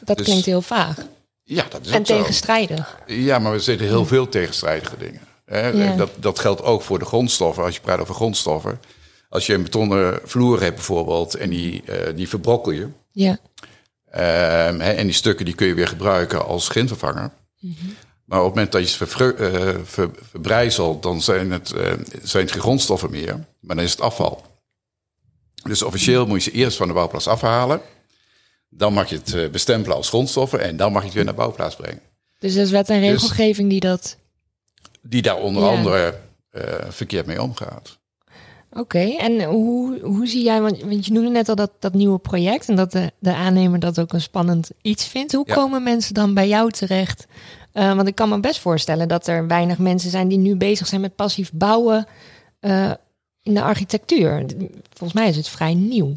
Dat 0.00 0.16
Dus- 0.16 0.26
klinkt 0.26 0.46
heel 0.46 0.62
vaag. 0.62 0.96
Ja, 1.44 1.64
dat 1.70 1.80
is 1.86 1.90
En 1.90 2.06
zo. 2.06 2.16
tegenstrijdig. 2.16 2.98
Ja, 3.06 3.38
maar 3.38 3.52
er 3.52 3.60
zitten 3.60 3.86
heel 3.86 4.06
veel 4.06 4.28
tegenstrijdige 4.28 4.96
dingen. 4.98 5.20
Hè? 5.44 5.68
Ja. 5.68 5.96
Dat, 5.96 6.10
dat 6.16 6.38
geldt 6.38 6.62
ook 6.62 6.82
voor 6.82 6.98
de 6.98 7.04
grondstoffen. 7.04 7.64
Als 7.64 7.74
je 7.74 7.80
praat 7.80 8.00
over 8.00 8.14
grondstoffen. 8.14 8.80
Als 9.28 9.46
je 9.46 9.54
een 9.54 9.62
betonnen 9.62 10.20
vloer 10.24 10.60
hebt 10.62 10.74
bijvoorbeeld 10.74 11.34
en 11.34 11.50
die, 11.50 11.82
eh, 11.86 12.16
die 12.16 12.28
verbrokkel 12.28 12.72
je. 12.72 12.86
Ja. 13.12 13.38
Ehm, 14.10 14.80
hè, 14.80 14.90
en 14.92 15.06
die 15.06 15.14
stukken 15.14 15.44
die 15.44 15.54
kun 15.54 15.66
je 15.66 15.74
weer 15.74 15.88
gebruiken 15.88 16.46
als 16.46 16.68
grindvervanger. 16.68 17.30
Maar 18.24 18.38
op 18.38 18.44
het 18.46 18.54
moment 18.54 18.72
dat 18.72 18.80
je 18.80 19.06
ze 19.06 19.34
eh, 19.34 19.80
ver- 19.84 20.10
verbrijzelt, 20.30 21.02
dan 21.02 21.22
zijn 21.22 21.50
het, 21.50 21.72
eh, 21.72 21.92
zijn 22.22 22.42
het 22.44 22.52
geen 22.52 22.60
grondstoffen 22.62 23.10
meer. 23.10 23.44
Maar 23.60 23.76
dan 23.76 23.84
is 23.84 23.90
het 23.90 24.00
afval. 24.00 24.44
Dus 25.62 25.82
officieel 25.82 26.26
moet 26.26 26.44
je 26.44 26.50
ze 26.50 26.56
eerst 26.56 26.76
van 26.76 26.88
de 26.88 26.94
bouwplaats 26.94 27.26
afhalen. 27.26 27.80
Dan 28.68 28.92
mag 28.92 29.08
je 29.08 29.16
het 29.16 29.34
eh, 29.34 29.48
bestempelen 29.48 29.96
als 29.96 30.08
grondstoffen. 30.08 30.60
En 30.60 30.76
dan 30.76 30.92
mag 30.92 31.00
je 31.00 31.06
het 31.06 31.14
weer 31.16 31.24
naar 31.24 31.34
de 31.34 31.40
bouwplaats 31.40 31.76
brengen. 31.76 32.00
Dus 32.38 32.54
er 32.54 32.62
is 32.62 32.70
wet 32.70 32.88
en 32.88 33.00
Dus- 33.00 33.10
regelgeving 33.10 33.70
die 33.70 33.80
dat... 33.80 34.16
die 35.02 35.22
daar 35.22 35.36
onder 35.38 35.62
Ja. 35.62 35.68
andere 35.68 36.20
verkeerd 36.88 37.26
mee 37.26 37.42
omgaat. 37.42 37.98
Oké, 38.72 38.98
en 39.18 39.42
hoe, 39.44 39.98
hoe 40.02 40.26
zie 40.26 40.44
jij, 40.44 40.60
want, 40.60 40.82
want 40.82 41.06
je 41.06 41.12
noemde 41.12 41.30
net 41.30 41.48
al 41.48 41.54
dat, 41.54 41.70
dat 41.78 41.94
nieuwe 41.94 42.18
project 42.18 42.68
en 42.68 42.76
dat 42.76 42.92
de, 42.92 43.12
de 43.18 43.34
aannemer 43.34 43.78
dat 43.78 44.00
ook 44.00 44.12
een 44.12 44.20
spannend 44.20 44.70
iets 44.82 45.06
vindt. 45.06 45.32
Hoe 45.32 45.44
Ja. 45.48 45.54
komen 45.54 45.82
mensen 45.82 46.14
dan 46.14 46.34
bij 46.34 46.48
jou 46.48 46.70
terecht? 46.70 47.26
Eh, 47.72 47.94
want 47.94 48.08
ik 48.08 48.14
kan 48.14 48.28
me 48.28 48.40
best 48.40 48.60
voorstellen 48.60 49.08
dat 49.08 49.26
er 49.26 49.46
weinig 49.46 49.78
mensen 49.78 50.10
zijn 50.10 50.28
die 50.28 50.38
nu 50.38 50.56
bezig 50.56 50.86
zijn 50.86 51.00
met 51.00 51.14
passief 51.16 51.50
bouwen 51.52 52.06
eh, 52.60 52.90
in 53.42 53.54
de 53.54 53.62
architectuur. 53.62 54.44
Volgens 54.94 55.12
mij 55.20 55.28
is 55.28 55.36
het 55.36 55.48
vrij 55.48 55.74
nieuw. 55.74 56.16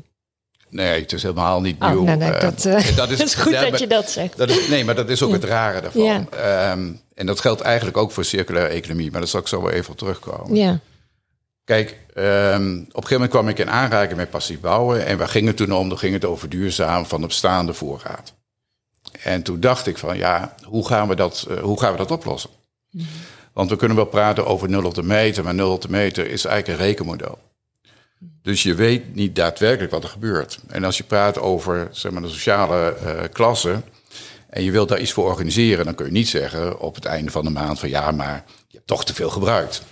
Nee, 0.69 1.01
het 1.01 1.12
is 1.13 1.22
helemaal 1.24 1.62
niet 1.62 1.81
Oh, 1.81 1.89
nieuw. 1.89 2.03
nou, 2.03 2.17
nou, 2.17 2.33
Eh, 2.33 2.41
dat, 2.41 2.65
eh, 2.65 2.95
dat 2.98 3.10
Het 3.10 3.19
is 3.24 3.36
goed 3.36 3.51
ja, 3.51 3.69
dat 3.69 3.79
je 3.79 3.88
dat 3.88 4.10
zegt. 4.10 4.38
dat 4.38 4.50
is, 4.50 4.67
nee, 4.67 4.86
maar 4.86 4.95
dat 4.95 5.10
is 5.10 5.22
ook 5.24 5.31
het 5.31 5.43
rare 5.43 5.81
daarvan. 5.81 6.27
Ehm, 6.31 6.91
en 7.15 7.25
dat 7.25 7.39
geldt 7.39 7.62
eigenlijk 7.62 7.98
ook 7.98 8.12
voor 8.12 8.25
circulaire 8.25 8.74
economie. 8.74 9.12
Maar 9.12 9.19
daar 9.19 9.29
zal 9.29 9.39
ik 9.39 9.48
zo 9.48 9.62
wel 9.62 9.72
even 9.72 9.91
op 9.91 9.98
terugkomen. 9.98 10.55
Ja, 10.55 10.79
Kijk, 11.63 11.98
ehm, 12.13 12.77
op 12.77 12.79
een 12.79 12.86
gegeven 12.88 13.12
moment 13.12 13.29
kwam 13.29 13.48
ik 13.48 13.60
in 13.60 13.70
aanraking 13.70 14.17
met 14.17 14.29
passief 14.29 14.60
bouwen. 14.60 15.05
En 15.05 15.17
waar 15.17 15.27
ging 15.27 15.48
het 15.48 15.58
toen 15.58 15.72
om? 15.72 15.89
Dan 15.89 15.98
ging 15.98 16.13
het 16.13 16.25
over 16.25 16.50
duurzaam 16.50 17.05
van 17.05 17.22
de 17.22 17.27
bestaande 17.27 17.74
voorraad. 17.74 18.34
En 19.24 19.43
toen 19.43 19.60
dacht 19.60 19.88
ik 19.88 19.98
van, 19.98 20.17
ja, 20.17 20.55
hoe 20.63 20.88
gaan 20.88 21.08
we 21.08 21.15
dat, 21.15 21.46
eh, 21.50 21.58
hoe 21.58 21.79
gaan 21.79 21.91
we 21.91 21.98
dat 21.98 22.12
oplossen? 22.12 22.50
Want 23.53 23.70
we 23.70 23.75
kunnen 23.75 23.98
wel 23.98 24.05
praten 24.05 24.46
over 24.46 24.70
nul 24.70 24.86
op 24.86 24.93
de 24.93 25.03
meter, 25.03 25.43
maar 25.43 25.53
nul 25.53 25.72
op 25.72 25.82
de 25.82 25.89
meter 25.89 26.29
is 26.29 26.46
eigenlijk 26.46 26.79
een 26.79 26.86
rekenmodel. 26.86 27.39
Dus 28.41 28.63
je 28.63 28.75
weet 28.75 29.15
niet 29.15 29.36
daadwerkelijk 29.36 29.91
wat 29.91 30.03
er 30.03 30.10
gebeurt. 30.10 30.60
En 30.67 30.84
als 30.84 30.98
je 30.98 31.03
praat 31.03 31.39
over 31.39 31.88
zeg 31.91 32.12
maar, 32.12 32.22
de 32.22 32.29
sociale 32.29 32.96
eh, 32.96 33.24
klasse 33.32 33.82
en 34.50 34.63
je 34.63 34.72
wilt 34.72 34.89
daar 34.89 35.00
iets 35.00 35.12
voor 35.12 35.25
organiseren, 35.25 35.86
dan 35.86 35.95
kun 35.95 36.06
je 36.06 36.12
niet 36.12 36.28
zeggen 36.28 36.80
op 36.80 36.95
het 36.95 37.06
einde 37.06 37.32
van 37.32 37.43
de 37.43 37.49
maand 37.49 37.80
van 37.80 37.89
ja, 37.89 38.12
maar 38.12 38.43
je 38.67 38.76
hebt 38.76 38.88
toch 38.88 39.06
te 39.06 39.13
veel 39.13 39.30
gebruikt. 39.30 39.84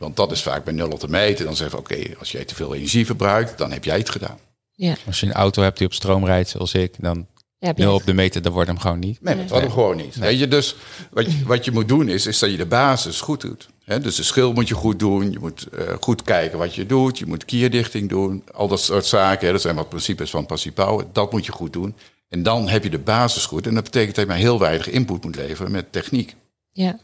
Want 0.00 0.16
dat 0.16 0.32
is 0.32 0.42
vaak 0.42 0.64
bij 0.64 0.72
nul 0.72 0.90
op 0.90 1.00
de 1.00 1.08
meter. 1.08 1.44
Dan 1.44 1.56
zeggen 1.56 1.76
we 1.76 1.82
oké, 1.82 2.18
als 2.18 2.32
jij 2.32 2.44
te 2.44 2.54
veel 2.54 2.74
energie 2.74 3.06
verbruikt, 3.06 3.58
dan 3.58 3.72
heb 3.72 3.84
jij 3.84 3.98
het 3.98 4.10
gedaan. 4.10 4.38
ja. 4.72 4.94
Als 5.06 5.20
je 5.20 5.26
een 5.26 5.32
auto 5.32 5.62
hebt 5.62 5.78
die 5.78 5.86
op 5.86 5.92
stroom 5.92 6.24
rijdt, 6.24 6.48
zoals 6.48 6.74
ik, 6.74 6.94
dan 6.98 7.26
ja 7.58 7.72
nul 7.76 7.94
op 7.94 8.04
de 8.06 8.12
meter, 8.12 8.42
dan 8.42 8.52
wordt 8.52 8.68
hem 8.68 8.78
gewoon 8.78 8.98
niet. 8.98 9.22
Nee, 9.22 9.36
dat 9.36 9.50
hadden 9.50 9.68
we 9.68 9.74
gewoon 9.74 9.96
niet. 9.96 10.16
Weet 10.16 10.38
je, 10.38 10.48
dus 10.48 10.76
wat 11.10 11.32
je, 11.32 11.44
wat 11.44 11.64
je 11.64 11.70
moet 11.72 11.88
doen 11.88 12.08
is, 12.08 12.26
is 12.26 12.38
dat 12.38 12.50
je 12.50 12.56
de 12.56 12.66
basis 12.66 13.20
goed 13.20 13.40
doet. 13.40 13.68
Hè, 13.84 14.00
dus 14.00 14.16
de 14.16 14.22
schil 14.22 14.52
moet 14.52 14.68
je 14.68 14.74
goed 14.74 14.98
doen. 14.98 15.30
Je 15.30 15.38
moet 15.38 15.66
eh, 15.72 15.94
goed 16.00 16.22
kijken 16.22 16.58
wat 16.58 16.74
je 16.74 16.86
doet. 16.86 17.18
Je 17.18 17.26
moet 17.26 17.44
kierdichting 17.44 18.08
doen. 18.08 18.44
Al 18.52 18.68
dat 18.68 18.80
soort 18.80 19.06
zaken. 19.06 19.46
Hè, 19.46 19.52
dat 19.52 19.60
zijn 19.60 19.76
wat 19.76 19.88
principes 19.88 20.30
van 20.30 20.46
passief 20.46 20.74
bouwen. 20.74 21.06
Dat 21.12 21.32
moet 21.32 21.46
je 21.46 21.52
goed 21.52 21.72
doen. 21.72 21.94
En 22.28 22.42
dan 22.42 22.68
heb 22.68 22.82
je 22.82 22.90
de 22.90 22.98
basis 22.98 23.46
goed. 23.46 23.66
En 23.66 23.74
dat 23.74 23.84
betekent 23.84 24.14
dat 24.14 24.24
je 24.24 24.30
maar 24.30 24.40
heel 24.40 24.58
weinig 24.58 24.90
input 24.90 25.24
moet 25.24 25.36
leveren 25.36 25.70
met 25.72 25.92
techniek. 25.92 26.34
Ja, 26.72 26.98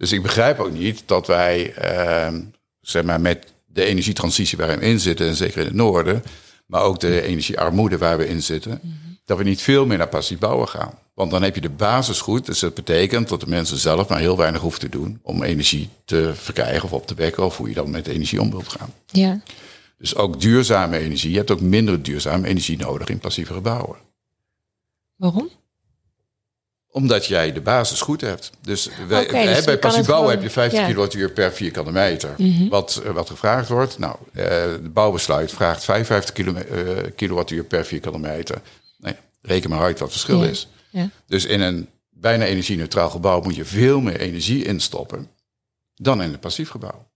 Dus 0.00 0.12
ik 0.12 0.22
begrijp 0.22 0.58
ook 0.58 0.72
niet 0.72 1.02
dat 1.06 1.26
wij, 1.26 1.72
ehm, 1.74 2.40
zeg 2.80 3.04
maar, 3.04 3.20
met 3.20 3.46
de 3.66 3.84
energietransitie 3.84 4.58
waar 4.58 4.78
we 4.78 4.84
in 4.84 5.00
zitten, 5.00 5.26
en 5.26 5.34
zeker 5.34 5.60
in 5.60 5.66
het 5.66 5.74
noorden, 5.74 6.22
maar 6.66 6.82
ook 6.82 7.00
de 7.00 7.22
energiearmoede 7.22 7.98
waar 7.98 8.18
we 8.18 8.28
in 8.28 8.42
zitten, 8.42 8.80
dat 9.24 9.38
we 9.38 9.44
niet 9.44 9.62
veel 9.62 9.86
meer 9.86 9.98
naar 9.98 10.08
passief 10.08 10.38
bouwen 10.38 10.68
gaan. 10.68 10.98
Want 11.14 11.30
dan 11.30 11.42
heb 11.42 11.54
je 11.54 11.60
de 11.60 11.70
basis 11.70 12.20
goed. 12.20 12.46
Dus 12.46 12.58
dat 12.58 12.74
betekent 12.74 13.28
dat 13.28 13.40
de 13.40 13.46
mensen 13.46 13.76
zelf 13.76 14.08
maar 14.08 14.18
heel 14.18 14.36
weinig 14.36 14.60
hoeven 14.60 14.80
te 14.80 14.88
doen 14.88 15.18
om 15.22 15.42
energie 15.42 15.88
te 16.04 16.32
verkrijgen 16.34 16.84
of 16.84 16.92
op 16.92 17.06
te 17.06 17.14
wekken, 17.14 17.44
of 17.44 17.56
hoe 17.56 17.68
je 17.68 17.74
dan 17.74 17.90
met 17.90 18.06
energie 18.06 18.40
om 18.40 18.50
wilt 18.50 18.68
gaan. 18.68 18.92
ja. 19.06 19.40
Dus 19.98 20.14
ook 20.16 20.40
duurzame 20.40 20.98
energie. 20.98 21.30
Je 21.30 21.36
hebt 21.36 21.50
ook 21.50 21.60
minder 21.60 22.02
duurzame 22.02 22.48
energie 22.48 22.78
nodig 22.78 23.08
in 23.08 23.18
passieve 23.18 23.52
gebouwen 23.52 23.96
Waarom? 25.16 25.50
Omdat 26.92 27.26
jij 27.26 27.52
de 27.52 27.60
basis 27.60 28.00
goed 28.00 28.20
hebt. 28.20 28.50
Dus, 28.60 28.88
wij, 29.08 29.22
Oké, 29.22 29.32
dus 29.32 29.58
hè, 29.58 29.64
bij 29.64 29.78
passief 29.78 30.06
heb 30.06 30.42
je 30.42 30.50
15 30.50 30.80
ja. 30.80 30.86
kilowattuur 30.86 31.30
per 31.30 31.52
vierkante 31.52 31.92
meter. 31.92 32.34
Wat, 32.68 33.02
eh, 33.04 33.12
wat 33.12 33.30
gevraagd 33.30 33.68
wordt, 33.68 33.98
nou, 33.98 34.16
eh, 34.32 34.44
de 34.82 34.90
bouwbesluit 34.92 35.52
vraagt 35.52 35.84
55 35.84 36.34
kilo, 36.34 36.54
eh, 36.54 37.10
kilowattuur 37.16 37.64
per 37.64 37.84
vierkante 37.84 38.18
meter. 38.18 38.60
Nee, 38.98 39.14
reken 39.42 39.70
maar 39.70 39.80
uit 39.80 39.98
wat 39.98 40.12
het 40.12 40.20
verschil 40.20 40.42
Ja. 40.42 40.48
is. 40.50 40.68
Ja. 40.90 41.10
Dus 41.26 41.44
in 41.44 41.60
een 41.60 41.88
bijna 42.10 42.44
energie-neutraal 42.44 43.10
gebouw 43.10 43.40
moet 43.40 43.56
je 43.56 43.64
veel 43.64 44.00
meer 44.00 44.20
energie 44.20 44.64
instoppen 44.64 45.28
dan 45.94 46.22
in 46.22 46.32
een 46.32 46.38
passief 46.38 46.70
gebouw. 46.70 47.08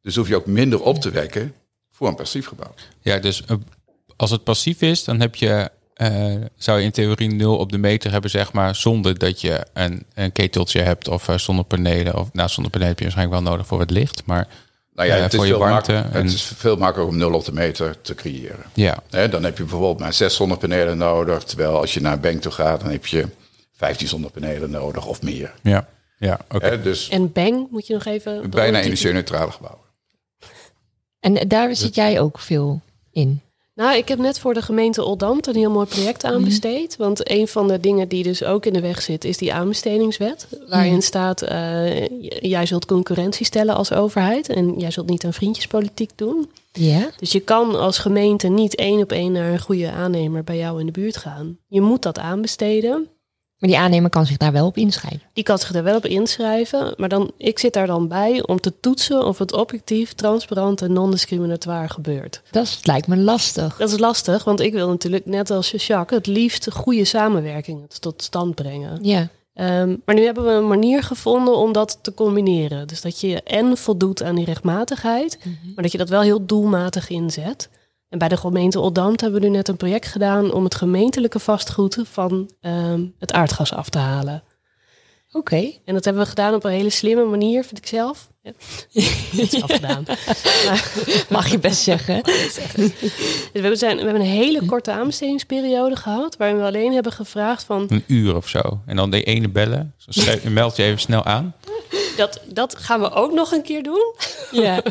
Dus 0.00 0.16
hoef 0.16 0.28
je 0.28 0.36
ook 0.36 0.46
minder 0.46 0.82
op 0.82 1.00
te 1.00 1.10
wekken 1.10 1.54
voor 1.90 2.08
een 2.08 2.14
passief 2.14 2.46
gebouw. 2.46 2.74
Ja, 3.00 3.18
dus 3.18 3.42
als 4.16 4.30
het 4.30 4.44
passief 4.44 4.80
is, 4.80 5.04
dan 5.04 5.20
heb 5.20 5.34
je, 5.34 5.70
eh, 5.94 6.34
zou 6.56 6.78
je 6.78 6.84
in 6.84 6.90
theorie 6.90 7.30
nul 7.34 7.56
op 7.56 7.72
de 7.72 7.78
meter 7.78 8.10
hebben, 8.12 8.30
zeg 8.30 8.52
maar, 8.52 8.74
zonder 8.74 9.18
dat 9.18 9.40
je 9.40 9.66
een, 9.72 10.04
een 10.14 10.32
keteltje 10.32 10.80
hebt 10.80 11.08
of 11.08 11.28
eh, 11.28 11.38
zonnepanelen. 11.38 12.18
Of 12.18 12.32
nou, 12.32 12.48
zonnepanelen 12.48 12.88
heb 12.88 12.98
je 12.98 13.04
waarschijnlijk 13.04 13.42
wel 13.42 13.52
nodig 13.52 13.66
voor 13.66 13.80
het 13.80 13.90
licht, 13.90 14.22
maar 14.26 14.48
Nou 14.94 15.08
ja, 15.08 15.16
Eh, 15.16 15.22
het, 15.22 15.32
is 15.32 15.38
voor 15.38 15.46
je 15.46 15.52
veel 15.52 15.60
warmte 15.62 15.92
en- 15.94 16.12
het 16.12 16.32
is 16.32 16.42
veel 16.42 16.76
makkelijker 16.76 17.14
om 17.14 17.18
nul 17.20 17.32
op 17.34 17.44
de 17.44 17.52
meter 17.52 18.00
te 18.00 18.14
creëren. 18.14 18.64
ja. 18.74 19.02
Hè, 19.10 19.28
dan 19.28 19.44
heb 19.44 19.56
je 19.56 19.62
bijvoorbeeld 19.62 19.98
maar 19.98 20.12
zes 20.12 20.34
zonnepanelen 20.34 20.98
nodig. 20.98 21.42
Terwijl 21.44 21.80
als 21.80 21.94
je 21.94 22.00
naar 22.00 22.12
een 22.12 22.20
bank 22.20 22.40
toe 22.42 22.52
gaat, 22.52 22.80
dan 22.80 22.90
heb 22.90 23.06
je 23.06 23.26
15 23.72 24.08
zonnepanelen 24.08 24.70
nodig 24.70 25.06
of 25.06 25.22
meer. 25.22 25.54
Ja, 25.62 25.88
ja 26.18 26.38
oké. 26.50 26.66
Hè, 26.66 26.82
dus 26.82 27.08
En 27.08 27.32
bang, 27.32 27.66
moet 27.70 27.86
je 27.86 27.92
nog 27.94 28.04
even... 28.04 28.50
bijna 28.50 28.80
energie-neutrale 28.80 29.50
gebouwen. 29.50 29.82
En 31.20 31.48
daar 31.48 31.76
zit 31.76 31.94
jij 31.94 32.20
ook 32.20 32.38
veel 32.38 32.80
in. 33.12 33.40
Nou, 33.74 33.96
ik 33.96 34.08
heb 34.08 34.18
net 34.18 34.38
voor 34.38 34.54
de 34.54 34.62
gemeente 34.62 35.04
Oldambt 35.04 35.46
een 35.46 35.54
heel 35.54 35.70
mooi 35.70 35.86
project 35.86 36.24
aanbesteed. 36.24 36.96
Want 36.96 37.30
een 37.30 37.48
van 37.48 37.68
de 37.68 37.80
dingen 37.80 38.08
die 38.08 38.22
dus 38.22 38.44
ook 38.44 38.66
in 38.66 38.72
de 38.72 38.80
weg 38.80 39.02
zit, 39.02 39.24
is 39.24 39.36
die 39.36 39.52
aanbestedingswet. 39.54 40.46
Waarin 40.68 40.92
Mhm. 40.92 41.00
staat, 41.00 41.42
eh, 41.42 42.08
jij 42.50 42.66
zult 42.66 42.86
concurrentie 42.86 43.46
stellen 43.46 43.74
als 43.74 43.92
overheid. 43.92 44.48
En 44.48 44.74
jij 44.78 44.90
zult 44.90 45.08
niet 45.08 45.24
aan 45.24 45.32
vriendjespolitiek 45.32 46.10
doen. 46.14 46.50
Ja? 46.72 47.10
Dus 47.18 47.32
je 47.32 47.40
kan 47.40 47.76
als 47.76 47.98
gemeente 47.98 48.48
niet 48.48 48.74
één 48.74 49.00
op 49.02 49.12
één 49.12 49.32
naar 49.32 49.52
een 49.52 49.60
goede 49.60 49.90
aannemer 49.90 50.44
bij 50.44 50.56
jou 50.56 50.80
in 50.80 50.86
de 50.86 50.92
buurt 50.92 51.16
gaan. 51.16 51.58
Je 51.68 51.80
moet 51.80 52.02
dat 52.02 52.18
aanbesteden. 52.18 53.08
Maar 53.58 53.70
die 53.70 53.78
aannemer 53.78 54.10
kan 54.10 54.26
zich 54.26 54.36
daar 54.36 54.52
wel 54.52 54.66
op 54.66 54.76
inschrijven. 54.76 55.22
Die 55.32 55.44
kan 55.44 55.58
zich 55.58 55.74
er 55.74 55.82
wel 55.82 55.96
op 55.96 56.06
inschrijven. 56.06 56.94
Maar 56.96 57.08
dan, 57.08 57.32
ik 57.36 57.58
zit 57.58 57.72
daar 57.72 57.86
dan 57.86 58.08
bij 58.08 58.46
om 58.46 58.60
te 58.60 58.72
toetsen 58.80 59.26
of 59.26 59.38
het 59.38 59.52
objectief, 59.52 60.12
transparant 60.12 60.82
en 60.82 60.92
non-discriminatoire 60.92 61.88
gebeurt. 61.88 62.42
Dat 62.50 62.78
lijkt 62.82 63.06
me 63.06 63.16
lastig. 63.16 63.76
Dat 63.76 63.90
is 63.90 63.98
lastig, 63.98 64.44
want 64.44 64.60
ik 64.60 64.72
wil 64.72 64.88
natuurlijk 64.88 65.26
net 65.26 65.50
als 65.50 65.70
Jacques 65.70 66.18
het 66.18 66.26
liefst 66.26 66.72
goede 66.72 67.04
samenwerkingen 67.04 67.88
tot 68.00 68.22
stand 68.22 68.54
brengen. 68.54 68.98
Ja, 69.02 69.28
Ehm, 69.54 69.96
maar 70.04 70.14
nu 70.14 70.24
hebben 70.24 70.44
we 70.44 70.50
een 70.50 70.68
manier 70.68 71.02
gevonden 71.02 71.56
om 71.56 71.72
dat 71.72 71.98
te 72.02 72.14
combineren. 72.14 72.86
Dus 72.86 73.00
dat 73.00 73.20
je 73.20 73.42
en 73.42 73.76
voldoet 73.76 74.22
aan 74.22 74.34
die 74.34 74.44
rechtmatigheid, 74.44 75.38
maar 75.74 75.82
dat 75.82 75.92
je 75.92 75.98
dat 75.98 76.08
wel 76.08 76.20
heel 76.20 76.46
doelmatig 76.46 77.08
inzet. 77.08 77.68
En 78.14 78.20
bij 78.20 78.28
de 78.28 78.36
gemeente 78.36 78.80
Oldambt 78.80 79.20
hebben 79.20 79.40
we 79.40 79.46
nu 79.46 79.52
net 79.52 79.68
een 79.68 79.76
project 79.76 80.06
gedaan 80.06 80.52
om 80.52 80.64
het 80.64 80.74
gemeentelijke 80.74 81.38
vastgoed 81.38 81.98
van 82.02 82.50
ehm, 82.60 83.06
het 83.18 83.32
aardgas 83.32 83.72
af 83.72 83.88
te 83.88 83.98
halen. 83.98 84.42
Oké. 85.32 85.72
En 85.84 85.94
dat 85.94 86.04
hebben 86.04 86.22
we 86.22 86.28
gedaan 86.28 86.54
op 86.54 86.64
een 86.64 86.70
hele 86.70 86.90
slimme 86.90 87.24
manier, 87.24 87.64
vind 87.64 87.78
ik 87.78 87.86
zelf. 87.86 88.32
Ja. 88.44 88.50
Het 89.36 89.52
is 89.52 89.62
afgedaan. 89.62 90.04
Maar- 90.66 90.92
Mag 91.28 91.50
je 91.50 91.58
best 91.58 91.82
zeggen. 91.82 92.20
We, 93.52 93.70
zijn, 93.76 93.96
we 93.96 94.02
hebben 94.02 94.20
een 94.22 94.26
hele 94.28 94.64
korte 94.66 94.90
aanbestedingsperiode 94.90 95.96
gehad, 95.96 96.36
waarin 96.36 96.56
we 96.58 96.64
alleen 96.64 96.92
hebben 96.92 97.12
gevraagd 97.12 97.64
van 97.64 97.86
Een 97.88 98.04
uur 98.06 98.36
of 98.36 98.48
zo. 98.48 98.80
En 98.86 98.96
dan 98.96 99.10
de 99.10 99.22
ene 99.22 99.48
bellen. 99.48 99.94
Schrijf- 100.08 100.44
meld 100.44 100.76
je 100.76 100.82
even 100.82 101.00
snel 101.00 101.24
aan. 101.24 101.54
dat, 102.16 102.40
dat 102.46 102.76
gaan 102.76 103.00
we 103.00 103.10
ook 103.12 103.32
nog 103.32 103.52
een 103.52 103.62
keer 103.62 103.82
doen. 103.82 104.14
Ja. 104.50 104.82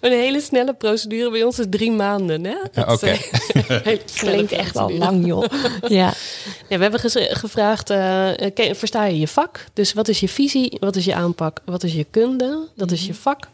Een 0.00 0.12
hele 0.12 0.40
snelle 0.40 0.74
procedure 0.74 1.30
bij 1.30 1.42
ons 1.42 1.58
is 1.58 1.66
drie 1.70 1.90
maanden. 1.92 2.44
Hè? 2.44 2.50
Ja, 2.72 2.84
Dat, 2.84 2.92
Oké. 3.02 3.06
eh, 3.68 3.98
Klinkt 4.18 4.52
echt 4.52 4.76
al 4.76 4.90
lang, 4.92 5.26
joh. 5.26 5.44
Ja. 5.88 6.12
Ja, 6.68 6.76
we 6.76 6.82
hebben 6.82 7.00
gevraagd, 7.30 7.90
eh, 7.90 8.28
ken- 8.54 8.76
versta 8.76 9.04
je 9.04 9.18
je 9.18 9.28
vak? 9.28 9.64
Dus 9.72 9.92
wat 9.92 10.08
is 10.08 10.20
je 10.20 10.28
visie? 10.28 10.76
Wat 10.80 10.96
is 10.96 11.04
je 11.04 11.14
aanpak? 11.14 11.60
Wat 11.64 11.82
is 11.82 11.92
je 11.94 12.06
kunde? 12.10 12.68
Dat 12.76 12.83
is 12.90 13.06
je 13.06 13.14
vak. 13.14 13.48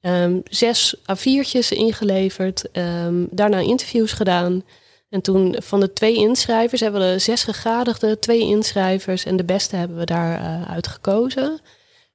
Ehm, 0.00 0.40
zes 0.44 0.96
A4'tjes 0.96 1.72
ingeleverd. 1.72 2.70
ehm, 2.70 3.24
daarna 3.30 3.58
interviews 3.58 4.12
gedaan. 4.12 4.62
En 5.08 5.20
toen 5.20 5.56
van 5.58 5.80
de 5.80 5.92
twee 5.92 6.16
inschrijvers 6.16 6.80
hebben 6.80 7.12
we 7.12 7.18
zes 7.18 7.44
gegadigden, 7.44 8.20
twee 8.20 8.40
inschrijvers. 8.40 9.24
En 9.24 9.36
de 9.36 9.44
beste 9.44 9.76
hebben 9.76 9.96
we 9.96 10.04
daar 10.04 10.40
eh, 10.40 10.70
uit 10.70 10.86
gekozen. 10.86 11.60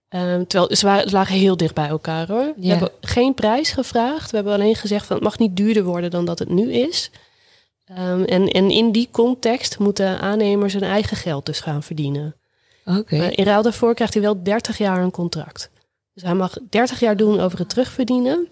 Ehm, 0.07 0.45
terwijl 0.45 0.75
ze, 0.75 0.85
waren, 0.85 1.09
ze 1.09 1.15
lagen 1.15 1.35
heel 1.35 1.57
dicht 1.57 1.73
bij 1.73 1.87
elkaar 1.87 2.27
hoor. 2.27 2.53
We 2.57 2.67
hebben 2.67 2.91
geen 3.01 3.33
prijs 3.33 3.71
gevraagd. 3.71 4.29
We 4.29 4.35
hebben 4.35 4.53
alleen 4.53 4.75
gezegd 4.75 5.05
van 5.05 5.15
het 5.15 5.25
mag 5.25 5.39
niet 5.39 5.55
duurder 5.55 5.83
worden 5.83 6.11
dan 6.11 6.25
dat 6.25 6.39
het 6.39 6.49
nu 6.49 6.73
is. 6.73 7.11
En, 7.85 8.47
en 8.47 8.69
in 8.69 8.91
die 8.91 9.07
context 9.11 9.79
moeten 9.79 10.19
aannemers 10.19 10.73
hun 10.73 10.83
eigen 10.83 11.17
geld 11.17 11.45
dus 11.45 11.59
gaan 11.59 11.83
verdienen. 11.83 12.35
Oké. 12.85 13.17
Maar 13.17 13.37
in 13.37 13.43
ruil 13.43 13.61
daarvoor 13.61 13.93
krijgt 13.93 14.13
hij 14.13 14.23
wel 14.23 14.43
30 14.43 14.77
jaar 14.77 15.03
een 15.03 15.11
contract. 15.11 15.69
Dus 16.21 16.29
hij 16.29 16.39
mag 16.39 16.57
30 16.69 16.99
jaar 16.99 17.17
doen 17.17 17.39
over 17.39 17.59
het 17.59 17.69
terugverdienen. 17.69 18.47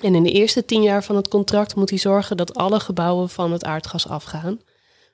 En 0.00 0.14
in 0.14 0.22
de 0.22 0.32
eerste 0.32 0.64
10 0.64 0.82
jaar 0.82 1.04
van 1.04 1.16
het 1.16 1.28
contract 1.28 1.74
moet 1.74 1.90
hij 1.90 1.98
zorgen 1.98 2.36
dat 2.36 2.54
alle 2.54 2.80
gebouwen 2.80 3.28
van 3.28 3.52
het 3.52 3.64
aardgas 3.64 4.08
afgaan. 4.08 4.60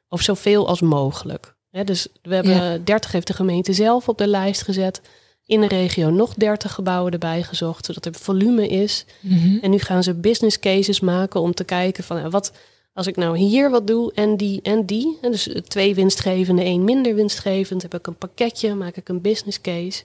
Of 0.08 0.20
zoveel 0.20 0.68
als 0.68 0.80
mogelijk. 0.80 1.54
Dus 1.84 2.06
we 2.22 2.34
hebben 2.34 2.54
Ja. 2.54 2.78
30 2.78 3.12
heeft 3.12 3.26
de 3.26 3.32
gemeente 3.32 3.72
zelf 3.72 4.08
op 4.08 4.18
de 4.18 4.26
lijst 4.26 4.62
gezet. 4.62 5.00
In 5.46 5.60
de 5.60 5.66
regio 5.66 6.10
nog 6.10 6.34
30 6.34 6.72
gebouwen 6.72 7.12
erbij 7.12 7.42
gezocht, 7.42 7.84
zodat 7.84 8.04
er 8.04 8.14
volume 8.14 8.68
is. 8.68 9.04
Mhm. 9.20 9.58
En 9.60 9.70
nu 9.70 9.78
gaan 9.78 10.02
ze 10.02 10.14
business 10.14 10.58
cases 10.58 11.00
maken 11.00 11.40
om 11.40 11.54
te 11.54 11.64
kijken 11.64 12.04
van 12.04 12.18
ja, 12.18 12.28
wat 12.28 12.52
als 12.92 13.06
ik 13.06 13.16
nou 13.16 13.36
hier 13.38 13.70
wat 13.70 13.86
doe 13.86 14.12
en 14.12 14.36
die 14.36 14.62
en 14.62 14.86
die. 14.86 15.18
En 15.20 15.30
dus 15.30 15.48
twee 15.66 15.94
winstgevende, 15.94 16.62
één 16.62 16.84
minder 16.84 17.14
winstgevend. 17.14 17.82
Heb 17.82 17.94
ik 17.94 18.06
een 18.06 18.16
pakketje, 18.16 18.74
maak 18.74 18.96
ik 18.96 19.08
een 19.08 19.20
business 19.20 19.60
case. 19.60 20.02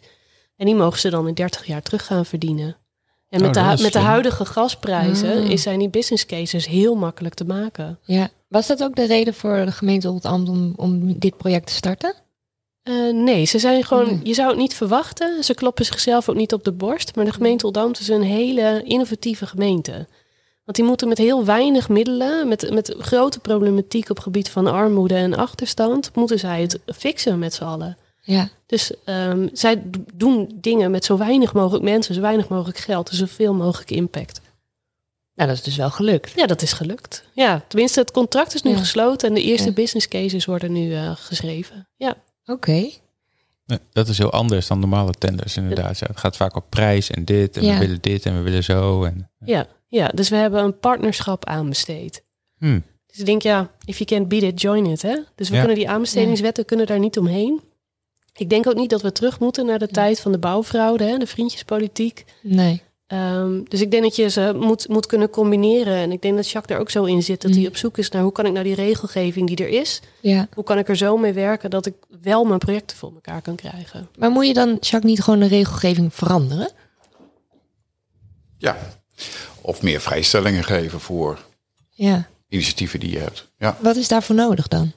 En 0.60 0.66
die 0.66 0.76
mogen 0.76 1.00
ze 1.00 1.10
dan 1.10 1.28
in 1.28 1.34
30 1.34 1.66
jaar 1.66 1.82
terug 1.82 2.06
gaan 2.06 2.26
verdienen. 2.26 2.76
En 3.30 3.40
Oh, 3.40 3.46
met, 3.46 3.54
de, 3.54 3.60
hu- 3.60 3.74
is 3.74 3.82
met 3.82 3.94
de 3.94 4.00
huidige 4.00 4.46
gasprijzen 4.46 5.44
is 5.44 5.62
zijn 5.62 5.80
die 5.80 5.90
business 5.90 6.26
cases 6.26 6.66
heel 6.68 6.96
makkelijk 6.96 7.34
te 7.36 7.46
maken. 7.46 8.00
Ja. 8.06 8.30
Was 8.48 8.68
dat 8.68 8.84
ook 8.84 8.96
de 8.96 9.06
reden 9.06 9.34
voor 9.34 9.56
de 9.66 9.72
gemeente 9.72 10.08
Rotterdam 10.08 10.48
om, 10.48 10.74
om 10.76 11.20
dit 11.20 11.38
project 11.38 11.68
te 11.68 11.74
starten? 11.74 12.14
Eh, 12.84 12.94
nee, 13.14 13.46
ze 13.46 13.60
zijn 13.60 13.84
gewoon, 13.84 14.06
Nee. 14.06 14.20
je 14.24 14.34
zou 14.34 14.50
het 14.50 14.58
niet 14.58 14.74
verwachten. 14.74 15.44
Ze 15.44 15.54
kloppen 15.54 15.86
zichzelf 15.86 16.30
ook 16.30 16.36
niet 16.36 16.54
op 16.54 16.64
de 16.64 16.72
borst. 16.72 17.16
Maar 17.16 17.26
de 17.26 17.34
gemeente 17.34 17.66
Oldambt 17.66 18.00
is 18.00 18.08
een 18.08 18.22
hele 18.22 18.84
innovatieve 18.84 19.46
gemeente. 19.48 20.08
Want 20.66 20.78
die 20.78 20.86
moeten 20.86 21.08
met 21.08 21.18
heel 21.18 21.46
weinig 21.46 21.90
middelen, 21.90 22.48
met, 22.48 22.70
met 22.74 22.96
grote 22.98 23.40
problematiek 23.40 24.10
op 24.10 24.20
gebied 24.20 24.50
van 24.50 24.68
armoede 24.68 25.16
en 25.16 25.34
achterstand, 25.36 26.12
moeten 26.16 26.40
zij 26.40 26.62
het 26.62 26.80
fixen 26.86 27.40
met 27.40 27.54
z'n 27.54 27.64
allen. 27.64 27.98
Ja. 28.32 28.50
Dus 28.66 28.92
ehm, 29.06 29.48
zij 29.54 29.82
doen 30.14 30.58
dingen 30.62 30.92
met 30.92 31.06
zo 31.06 31.18
weinig 31.18 31.54
mogelijk 31.54 31.84
mensen, 31.84 32.14
zo 32.16 32.22
weinig 32.22 32.48
mogelijk 32.48 32.78
geld, 32.78 33.10
en 33.10 33.16
zoveel 33.16 33.54
mogelijk 33.54 33.92
impact. 33.92 34.42
Nou, 35.36 35.50
dat 35.50 35.58
is 35.60 35.64
dus 35.64 35.76
wel 35.76 35.90
gelukt. 35.90 36.32
Ja, 36.36 36.46
dat 36.46 36.62
is 36.62 36.74
gelukt. 36.74 37.24
Ja, 37.34 37.64
tenminste, 37.68 38.00
het 38.00 38.12
contract 38.12 38.54
is 38.54 38.62
nu 38.62 38.72
Ja. 38.72 38.78
gesloten 38.78 39.28
en 39.28 39.34
de 39.34 39.42
eerste 39.42 39.68
Ja. 39.68 39.74
business 39.74 40.08
cases 40.08 40.46
worden 40.46 40.72
nu 40.72 40.94
eh, 40.94 41.12
geschreven. 41.16 41.88
Ja. 41.98 42.16
Oké. 42.46 42.90
Ja, 43.66 43.78
Dat 43.92 44.08
is 44.08 44.18
heel 44.18 44.32
anders 44.32 44.68
dan 44.68 44.80
normale 44.80 45.12
tenders 45.12 45.58
inderdaad. 45.58 46.00
Ja, 46.00 46.08
het 46.08 46.18
gaat 46.20 46.36
vaak 46.38 46.56
op 46.56 46.66
prijs 46.70 47.10
en 47.12 47.26
dit. 47.26 47.58
En 47.58 47.64
Ja. 47.66 47.74
we 47.74 47.80
willen 47.80 48.02
dit 48.02 48.26
en 48.26 48.36
we 48.36 48.42
willen 48.42 48.64
zo. 48.64 49.04
En, 49.04 49.30
Ja, 49.46 49.68
ja, 49.88 50.08
dus 50.08 50.30
we 50.30 50.36
hebben 50.36 50.64
een 50.64 50.80
partnerschap 50.80 51.46
aanbesteed. 51.46 52.24
hmm. 52.58 52.84
Dus 53.06 53.20
ik 53.20 53.26
denk, 53.26 53.42
ja, 53.42 53.72
if 53.86 53.98
you 53.98 54.10
can't 54.10 54.28
beat 54.28 54.44
it, 54.44 54.62
join 54.62 54.86
it. 54.86 55.02
Hè? 55.02 55.16
Dus 55.36 55.48
we 55.50 55.54
Ja. 55.56 55.60
kunnen 55.60 55.78
die 55.78 55.90
aanbestedingswetten 55.90 56.66
kunnen 56.66 56.86
daar 56.86 57.00
niet 57.00 57.18
omheen. 57.18 57.62
Ik 58.40 58.50
denk 58.50 58.68
ook 58.68 58.76
niet 58.76 58.90
dat 58.90 59.02
we 59.02 59.12
terug 59.12 59.40
moeten 59.40 59.66
naar 59.66 59.80
de 59.80 59.88
tijd 59.88 60.20
van 60.20 60.32
de 60.32 60.38
bouwfraude, 60.40 61.04
hè, 61.04 61.18
de 61.18 61.28
vriendjespolitiek. 61.28 62.26
Nee. 62.42 62.82
Ehm, 63.08 63.64
dus 63.64 63.82
ik 63.82 63.92
denk 63.92 64.04
dat 64.04 64.16
je 64.16 64.30
ze 64.30 64.54
moet, 64.56 64.88
moet 64.88 65.06
kunnen 65.06 65.30
combineren. 65.30 65.96
En 65.96 66.12
ik 66.12 66.22
denk 66.22 66.36
dat 66.36 66.50
Jacques 66.50 66.72
daar 66.72 66.80
ook 66.80 66.90
zo 66.90 67.04
in 67.04 67.24
zit. 67.24 67.42
Dat 67.42 67.52
hij 67.52 67.60
Mm. 67.60 67.68
op 67.68 67.78
zoek 67.78 67.98
is 67.98 68.10
naar 68.10 68.22
hoe 68.22 68.32
kan 68.32 68.46
ik 68.46 68.52
nou 68.52 68.64
die 68.64 68.76
regelgeving 68.76 69.48
die 69.48 69.58
er 69.66 69.68
is... 69.82 70.02
Ja. 70.22 70.48
hoe 70.54 70.64
kan 70.64 70.78
ik 70.78 70.88
er 70.90 70.96
zo 70.98 71.18
mee 71.18 71.34
werken 71.34 71.70
dat 71.70 71.86
ik 71.86 71.94
wel 72.22 72.44
mijn 72.46 72.60
projecten 72.60 72.98
voor 72.98 73.12
elkaar 73.14 73.42
kan 73.42 73.56
krijgen. 73.56 74.10
Maar 74.18 74.30
moet 74.32 74.48
je 74.48 74.54
dan, 74.54 74.68
Jacques, 74.70 75.04
niet 75.04 75.22
gewoon 75.22 75.40
de 75.40 75.48
regelgeving 75.48 76.14
veranderen? 76.14 76.72
Ja. 78.58 78.78
Of 79.62 79.82
meer 79.82 80.02
vrijstellingen 80.02 80.64
geven 80.64 81.00
voor 81.00 81.40
Ja. 81.90 82.28
initiatieven 82.50 83.00
die 83.00 83.12
je 83.12 83.20
hebt. 83.20 83.52
Ja. 83.58 83.78
Wat 83.82 83.96
is 83.96 84.08
daarvoor 84.08 84.36
nodig 84.36 84.68
dan? 84.68 84.92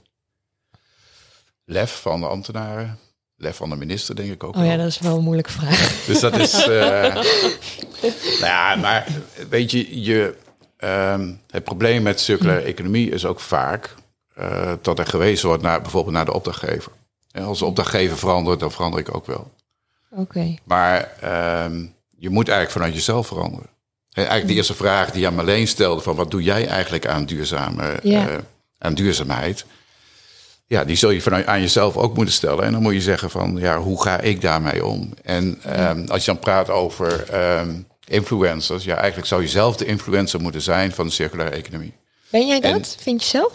Lef 1.65 2.01
van 2.01 2.21
de 2.21 2.27
ambtenaren. 2.27 2.99
Lef 3.43 3.57
van 3.57 3.71
de 3.71 3.77
minister, 3.77 4.17
denk 4.17 4.33
ik 4.33 4.45
ook. 4.45 4.55
Oh 4.55 4.61
wel. 4.61 4.71
ja, 4.71 4.77
dat 4.77 4.87
is 4.87 4.99
wel 4.99 5.17
een 5.17 5.23
moeilijke 5.23 5.51
vraag. 5.53 6.05
Dus 6.07 6.21
dat 6.21 6.37
is. 6.39 6.53
eh, 6.67 7.15
nou 7.15 7.25
ja, 8.41 8.77
maar 8.77 9.07
weet 9.49 9.71
je, 9.71 10.03
je 10.03 10.35
ehm, 10.77 11.33
het 11.51 11.65
probleem 11.65 12.03
met 12.03 12.21
circulaire 12.21 12.65
economie 12.67 13.11
is 13.11 13.25
ook 13.27 13.41
vaak 13.41 13.95
eh, 14.35 14.73
dat 14.83 14.99
er 14.99 15.07
gewezen 15.07 15.49
wordt 15.49 15.63
naar 15.63 15.81
bijvoorbeeld 15.83 16.15
naar 16.15 16.25
de 16.25 16.33
opdrachtgever. 16.33 16.93
En 17.33 17.43
als 17.45 17.59
de 17.59 17.65
opdrachtgever 17.65 18.19
verandert, 18.19 18.61
dan 18.61 18.73
verander 18.73 19.01
ik 19.01 19.15
ook 19.15 19.27
wel. 19.27 19.51
Oké. 20.11 20.55
Maar 20.65 21.13
ehm, 21.21 21.85
je 22.19 22.31
moet 22.31 22.49
eigenlijk 22.49 22.79
vanuit 22.79 22.95
jezelf 22.95 23.27
veranderen. 23.27 23.67
En 24.13 24.23
eigenlijk 24.23 24.49
de 24.49 24.55
eerste 24.55 24.75
vraag 24.75 25.11
die 25.11 25.21
je 25.21 25.27
aan 25.27 25.35
Marleen 25.35 25.69
stelde: 25.69 26.03
van 26.03 26.17
wat 26.17 26.31
doe 26.31 26.43
jij 26.43 26.67
eigenlijk 26.67 27.07
aan 27.07 27.25
duurzame 27.25 27.99
Ja. 28.03 28.29
eh, 28.29 28.39
aan 28.79 28.95
duurzaamheid? 28.95 29.65
Ja, 30.73 30.85
die 30.85 30.97
zul 30.97 31.11
je 31.11 31.21
vanuit 31.21 31.47
aan 31.47 31.61
jezelf 31.61 31.97
ook 31.97 32.15
moeten 32.15 32.35
stellen. 32.35 32.65
En 32.65 32.73
dan 32.73 32.83
moet 32.83 32.93
je 32.93 33.01
zeggen 33.01 33.31
van 33.31 33.57
ja, 33.57 33.79
hoe 33.79 34.03
ga 34.03 34.21
ik 34.21 34.41
daarmee 34.41 34.85
om? 34.85 35.11
En 35.23 35.59
ehm, 35.65 36.05
als 36.09 36.25
je 36.25 36.31
dan 36.31 36.41
praat 36.41 36.71
over 36.71 37.25
ehm, 37.31 37.75
influencers, 38.05 38.85
ja, 38.85 38.97
eigenlijk 38.97 39.27
zou 39.27 39.43
je 39.43 39.49
zelf 39.49 39.77
de 39.77 39.85
influencer 39.85 40.41
moeten 40.41 40.63
zijn 40.63 40.93
van 40.93 41.07
de 41.07 41.13
circulaire 41.13 41.57
economie. 41.57 41.93
Ben 42.31 42.47
jij 42.47 42.61
dat? 42.61 42.73
En- 42.73 42.85
Vind 43.03 43.23
je 43.23 43.29
zelf? 43.29 43.53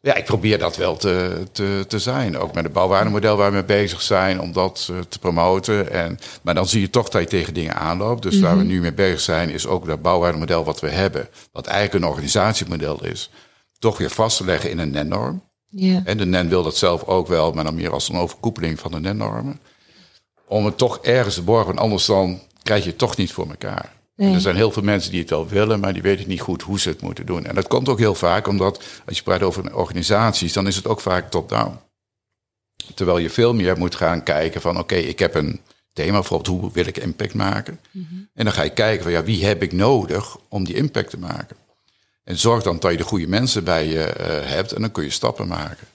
Ja, 0.00 0.14
ik 0.14 0.24
probeer 0.24 0.58
dat 0.58 0.76
wel 0.76 0.96
te, 0.96 1.42
te, 1.52 1.84
te 1.88 1.98
zijn. 1.98 2.38
Ook 2.38 2.54
met 2.54 2.64
het 2.64 2.72
bouwwaardemodel 2.72 3.36
waar 3.36 3.48
we 3.50 3.54
mee 3.56 3.64
bezig 3.64 4.02
zijn, 4.02 4.40
om 4.40 4.52
dat 4.52 4.88
eh, 4.90 4.98
te 5.08 5.18
promoten. 5.18 5.90
En, 5.92 6.18
maar 6.42 6.54
dan 6.54 6.68
zie 6.68 6.80
je 6.80 6.90
toch 6.90 7.08
dat 7.08 7.22
je 7.22 7.28
tegen 7.28 7.54
dingen 7.54 7.74
aanloopt. 7.74 8.22
Dus 8.22 8.40
waar 8.40 8.58
we 8.58 8.64
nu 8.64 8.80
mee 8.80 8.92
bezig 8.94 9.20
zijn, 9.20 9.50
is 9.50 9.66
ook 9.66 9.86
dat 9.86 10.02
bouwwaardemodel 10.02 10.64
wat 10.64 10.80
we 10.80 10.88
hebben, 10.88 11.28
wat 11.52 11.66
eigenlijk 11.66 12.04
een 12.04 12.10
organisatiemodel 12.10 13.04
is, 13.04 13.30
toch 13.78 13.98
weer 13.98 14.10
vast 14.10 14.36
te 14.36 14.44
leggen 14.44 14.70
in 14.70 14.78
een 14.78 14.90
NEN-norm. 14.90 15.46
Ja. 15.68 16.02
En 16.04 16.18
de 16.18 16.26
NEN 16.26 16.48
wil 16.48 16.62
dat 16.62 16.76
zelf 16.76 17.04
ook 17.04 17.26
wel, 17.26 17.52
maar 17.52 17.64
dan 17.64 17.74
meer 17.74 17.92
als 17.92 18.08
een 18.08 18.16
overkoepeling 18.16 18.78
van 18.78 18.90
de 18.90 19.00
NEN-normen. 19.00 19.60
Om 20.46 20.64
het 20.64 20.78
toch 20.78 20.98
ergens 20.98 21.34
te 21.34 21.42
borgen, 21.42 21.78
anders 21.78 22.06
dan 22.06 22.40
krijg 22.62 22.82
je 22.82 22.88
het 22.88 22.98
toch 22.98 23.16
niet 23.16 23.32
voor 23.32 23.48
elkaar. 23.48 23.96
Nee. 24.16 24.34
Er 24.34 24.40
zijn 24.40 24.56
heel 24.56 24.70
veel 24.70 24.82
mensen 24.82 25.10
die 25.10 25.20
het 25.20 25.30
wel 25.30 25.48
willen, 25.48 25.80
maar 25.80 25.92
die 25.92 26.02
weten 26.02 26.28
niet 26.28 26.40
goed 26.40 26.62
hoe 26.62 26.80
ze 26.80 26.88
het 26.88 27.00
moeten 27.00 27.26
doen. 27.26 27.46
En 27.46 27.54
dat 27.54 27.66
komt 27.66 27.88
ook 27.88 27.98
heel 27.98 28.14
vaak 28.14 28.46
omdat 28.46 28.82
als 29.06 29.16
je 29.16 29.22
praat 29.22 29.42
over 29.42 29.76
organisaties, 29.76 30.52
dan 30.52 30.66
is 30.66 30.76
het 30.76 30.86
ook 30.86 31.00
vaak 31.00 31.30
top-down. 31.30 31.78
Terwijl 32.94 33.18
je 33.18 33.30
veel 33.30 33.54
meer 33.54 33.78
moet 33.78 33.94
gaan 33.94 34.22
kijken 34.22 34.60
van 34.60 34.78
oké, 34.78 34.94
ik 34.94 35.18
heb 35.18 35.34
een 35.34 35.60
thema, 35.92 36.12
bijvoorbeeld 36.12 36.60
hoe 36.60 36.72
wil 36.72 36.86
ik 36.86 36.96
impact 36.96 37.34
maken? 37.34 37.80
En 38.34 38.44
dan 38.44 38.52
ga 38.52 38.62
je 38.62 38.72
kijken 38.72 39.02
van 39.02 39.12
ja, 39.12 39.22
wie 39.22 39.44
heb 39.44 39.62
ik 39.62 39.72
nodig 39.72 40.36
om 40.48 40.64
die 40.64 40.74
impact 40.74 41.10
te 41.10 41.18
maken? 41.18 41.56
En 42.28 42.38
zorg 42.38 42.62
dan 42.62 42.78
dat 42.78 42.90
je 42.90 42.96
de 42.96 43.02
goede 43.02 43.26
mensen 43.28 43.64
bij 43.64 43.86
je 43.86 44.02
eh, 44.04 44.50
hebt 44.50 44.72
en 44.72 44.80
dan 44.80 44.92
kun 44.92 45.04
je 45.04 45.10
stappen 45.10 45.46
maken. 45.46 45.86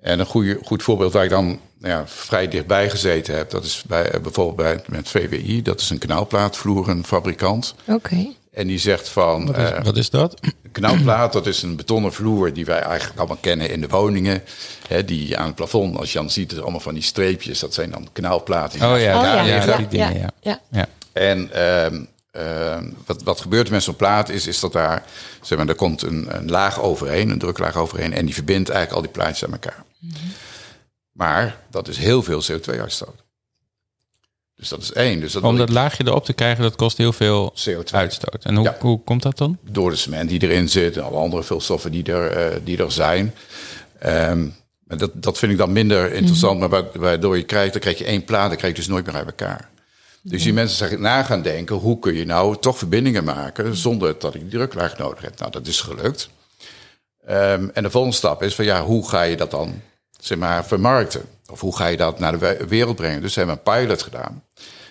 En 0.00 0.18
een 0.18 0.26
goede, 0.26 0.58
goed 0.64 0.82
voorbeeld 0.82 1.12
waar 1.12 1.24
ik 1.24 1.30
dan 1.30 1.46
nou 1.78 1.92
ja, 1.92 2.04
vrij 2.06 2.48
dichtbij 2.48 2.90
gezeten 2.90 3.36
heb, 3.36 3.50
dat 3.50 3.64
is 3.64 3.82
bij, 3.86 4.10
eh, 4.10 4.20
bijvoorbeeld 4.20 4.56
bij, 4.56 4.80
met 4.86 5.08
VWI, 5.08 5.62
dat 5.62 5.80
is 5.80 5.90
een 5.90 5.98
kanaalplaatvloerenfabrikant. 5.98 7.74
Oké. 7.86 8.26
En 8.52 8.66
die 8.66 8.78
zegt 8.78 9.08
van... 9.08 9.46
Wat 9.46 9.56
is, 9.56 9.70
eh, 9.70 9.84
wat 9.84 9.96
is 9.96 10.10
dat? 10.10 10.38
Een 10.40 10.70
knauwplaat, 10.72 11.32
dat 11.32 11.46
is 11.46 11.62
een 11.62 11.76
betonnen 11.76 12.12
vloer 12.12 12.52
die 12.52 12.64
wij 12.64 12.80
eigenlijk 12.80 13.18
allemaal 13.18 13.38
kennen 13.40 13.70
in 13.70 13.80
de 13.80 13.88
woningen. 13.88 14.42
Hè, 14.88 15.04
die 15.04 15.38
aan 15.38 15.46
het 15.46 15.54
plafond, 15.54 15.96
als 15.98 16.12
je 16.12 16.18
dan 16.18 16.30
ziet, 16.30 16.50
het 16.50 16.60
allemaal 16.60 16.80
van 16.80 16.94
die 16.94 17.02
streepjes. 17.02 17.58
Dat 17.58 17.74
zijn 17.74 17.90
dan 17.90 18.08
knauwplaten. 18.12 18.78
die 18.78 18.88
Oh 18.88 19.00
ja, 19.00 19.16
Oh 19.16 19.22
ja, 19.22 19.28
elkaar 19.28 19.46
ja, 19.46 19.54
liggen. 19.54 19.76
die 19.76 19.88
dingen, 19.88 20.18
ja. 20.18 20.30
ja. 20.40 20.60
Ja. 20.70 20.86
En 21.12 21.52
ehm, 21.52 22.04
ehm, 22.38 22.90
wat, 23.06 23.22
wat 23.22 23.40
gebeurt 23.40 23.66
er 23.66 23.72
met 23.72 23.82
zo'n 23.82 23.96
plaat 23.96 24.28
is, 24.28 24.46
is 24.46 24.60
dat 24.60 24.72
daar, 24.72 25.02
zeg 25.42 25.58
maar, 25.58 25.68
er 25.68 25.74
komt 25.74 26.02
een, 26.02 26.36
een 26.36 26.50
laag 26.50 26.80
overheen, 26.80 27.30
een 27.30 27.38
druklaag 27.38 27.76
overheen. 27.76 28.12
En 28.12 28.24
die 28.24 28.34
verbindt 28.34 28.68
eigenlijk 28.68 28.96
al 29.00 29.12
die 29.12 29.22
plaatjes 29.22 29.44
aan 29.44 29.52
elkaar. 29.52 29.84
Maar 31.12 31.56
dat 31.70 31.88
is 31.88 31.96
heel 31.96 32.22
veel 32.22 32.42
CO2-uitstoot. 32.42 33.24
Dus 34.54 34.68
dat 34.68 34.82
is 34.82 34.92
één. 34.92 35.20
Dus 35.20 35.32
dat 35.32 35.42
Om 35.42 35.56
dat 35.56 35.68
ik- 35.68 35.74
laagje 35.74 36.04
erop 36.06 36.24
te 36.24 36.32
krijgen, 36.32 36.62
dat 36.62 36.76
kost 36.76 36.96
heel 36.96 37.12
veel 37.12 37.52
CO2. 37.54 37.94
uitstoot. 37.98 38.44
En 38.44 38.54
hoe, 38.56 38.64
Ja. 38.64 38.76
hoe 38.80 39.02
komt 39.04 39.22
dat 39.22 39.38
dan? 39.38 39.58
door 39.70 39.90
de 39.90 39.96
cement 39.96 40.28
die 40.28 40.42
erin 40.42 40.68
zit 40.68 40.96
en 40.96 41.02
alle 41.02 41.16
andere 41.16 41.42
vulstoffen 41.42 41.90
die 41.92 42.04
er, 42.04 42.30
eh, 42.30 42.56
die 42.64 42.78
er 42.82 42.92
zijn. 42.92 43.34
Maar 44.84 44.98
dat, 44.98 45.10
dat 45.22 45.38
vind 45.38 45.52
ik 45.52 45.58
dan 45.58 45.72
minder 45.72 46.12
interessant. 46.12 46.58
Maar 46.60 46.68
wa- 46.68 46.88
waardoor 46.94 47.36
je 47.36 47.42
krijgt, 47.42 47.72
dan 47.72 47.80
krijg 47.80 47.98
je 47.98 48.04
één 48.04 48.24
plaat, 48.24 48.48
dan 48.48 48.56
krijg 48.58 48.72
je 48.72 48.78
dus 48.78 48.88
nooit 48.88 49.06
meer 49.06 49.14
uit 49.14 49.26
elkaar. 49.26 49.68
Dus 50.22 50.42
die 50.42 50.52
mensen 50.52 50.76
zeggen 50.76 51.00
na 51.00 51.22
gaan 51.22 51.42
denken, 51.42 51.76
hoe 51.76 51.98
kun 51.98 52.14
je 52.14 52.24
nou 52.24 52.56
toch 52.60 52.78
verbindingen 52.78 53.24
maken 53.24 53.76
zonder 53.76 54.18
dat 54.18 54.34
ik 54.34 54.40
die 54.40 54.50
druklaag 54.50 54.98
nodig 54.98 55.22
heb. 55.22 55.38
Nou, 55.38 55.50
dat 55.50 55.66
is 55.66 55.80
gelukt. 55.80 56.28
Ehm, 57.26 57.68
en 57.72 57.82
de 57.82 57.90
volgende 57.90 58.16
stap 58.16 58.42
is 58.42 58.54
van 58.54 58.64
ja, 58.64 58.84
hoe 58.84 59.08
ga 59.08 59.22
je 59.22 59.36
dat 59.36 59.50
dan 59.50 59.80
zeg 60.20 60.38
maar, 60.38 60.66
vermarkten? 60.66 61.22
Of 61.50 61.60
hoe 61.60 61.76
ga 61.76 61.86
je 61.86 61.96
dat 61.96 62.18
naar 62.18 62.32
de 62.32 62.38
we- 62.38 62.66
wereld 62.68 62.96
brengen? 62.96 63.20
Dus 63.20 63.32
ze 63.32 63.38
hebben 63.38 63.60
een 63.64 63.72
pilot 63.80 64.02
gedaan. 64.02 64.42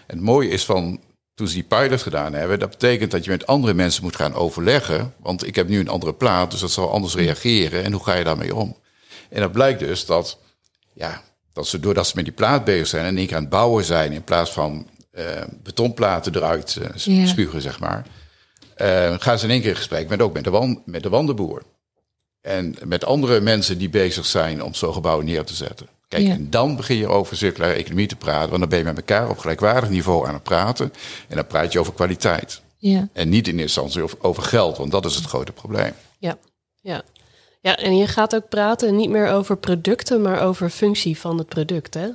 En 0.08 0.16
het 0.16 0.22
mooie 0.26 0.50
is 0.50 0.66
van 0.66 1.00
toen 1.36 1.48
ze 1.48 1.54
die 1.54 1.64
pilot 1.64 2.02
gedaan 2.02 2.34
hebben, 2.34 2.60
dat 2.60 2.70
betekent 2.70 3.12
dat 3.12 3.24
je 3.24 3.30
met 3.32 3.48
andere 3.48 3.74
mensen 3.74 4.04
moet 4.04 4.16
gaan 4.16 4.34
overleggen. 4.34 5.14
Want 5.20 5.48
ik 5.48 5.56
heb 5.56 5.68
nu 5.68 5.80
een 5.80 5.88
andere 5.88 6.14
plaat, 6.14 6.52
dus 6.52 6.60
dat 6.60 6.72
zal 6.72 6.92
anders 6.92 7.16
reageren. 7.16 7.84
En 7.84 7.92
hoe 7.92 8.04
ga 8.04 8.14
je 8.16 8.24
daarmee 8.24 8.56
om? 8.56 8.78
En 9.30 9.42
dat 9.42 9.52
blijkt 9.52 9.80
dus 9.80 10.06
dat, 10.06 10.38
ja, 10.94 11.22
dat 11.54 11.68
ze 11.68 11.80
doordat 11.80 12.08
ze 12.08 12.12
met 12.16 12.26
die 12.26 12.34
plaat 12.34 12.64
bezig 12.64 12.88
zijn 12.88 13.18
en 13.18 13.28
keer 13.28 13.36
aan 13.36 13.42
het 13.42 13.50
bouwen 13.50 13.84
zijn, 13.86 14.12
in 14.12 14.24
plaats 14.24 14.52
van 14.52 14.88
betonplaten 15.64 16.36
eruit 16.36 16.78
eh, 16.82 16.96
Ja. 16.96 17.26
spugen, 17.26 17.62
zeg 17.62 17.80
maar, 17.80 18.06
eh, 18.76 19.16
gaan 19.20 19.40
ze 19.40 19.46
in 19.46 19.52
één 19.52 19.60
keer 19.62 19.70
in 19.70 19.76
gesprek 19.76 20.10
met 20.10 20.22
ook 20.22 20.34
met 20.34 20.44
de, 20.44 20.50
wan, 20.50 20.82
met 20.86 21.04
de 21.04 21.10
wandenboer. 21.10 21.62
En 22.42 22.76
met 22.86 23.06
andere 23.06 23.40
mensen 23.42 23.78
die 23.78 23.90
bezig 23.90 24.26
zijn 24.26 24.64
om 24.64 24.74
zo'n 24.74 24.94
gebouw 24.94 25.22
neer 25.22 25.44
te 25.44 25.54
zetten. 25.54 25.88
Kijk, 26.08 26.24
Ja. 26.24 26.32
en 26.32 26.50
dan 26.50 26.76
begin 26.76 26.98
je 26.98 27.08
over 27.08 27.38
circulaire 27.38 27.80
economie 27.80 28.08
te 28.08 28.16
praten. 28.16 28.50
Want 28.50 28.60
dan 28.60 28.70
ben 28.70 28.78
je 28.80 28.84
met 28.86 28.98
elkaar 28.98 29.30
op 29.30 29.38
gelijkwaardig 29.38 29.90
niveau 29.90 30.28
aan 30.28 30.34
het 30.34 30.44
praten. 30.44 30.94
En 31.28 31.36
dan 31.36 31.48
praat 31.48 31.72
je 31.72 31.80
over 31.80 31.94
kwaliteit. 31.94 32.62
ja. 32.78 33.08
En 33.14 33.30
niet 33.30 33.48
in 33.48 33.60
eerste 33.60 33.80
instantie 33.82 34.02
over, 34.04 34.18
over 34.22 34.44
geld, 34.44 34.78
want 34.78 34.92
dat 34.92 35.06
is 35.06 35.16
het 35.16 35.26
grote 35.26 35.52
probleem. 35.52 35.92
Ja, 36.20 36.38
ja. 36.82 37.02
Ja, 37.62 37.78
en 37.78 37.98
je 37.98 38.08
gaat 38.08 38.36
ook 38.36 38.50
praten 38.50 38.96
niet 38.96 39.10
meer 39.10 39.28
over 39.28 39.58
producten, 39.58 40.22
maar 40.22 40.42
over 40.42 40.70
functie 40.70 41.18
van 41.20 41.38
het 41.38 41.48
product. 41.48 41.94
Hè? 41.94 42.08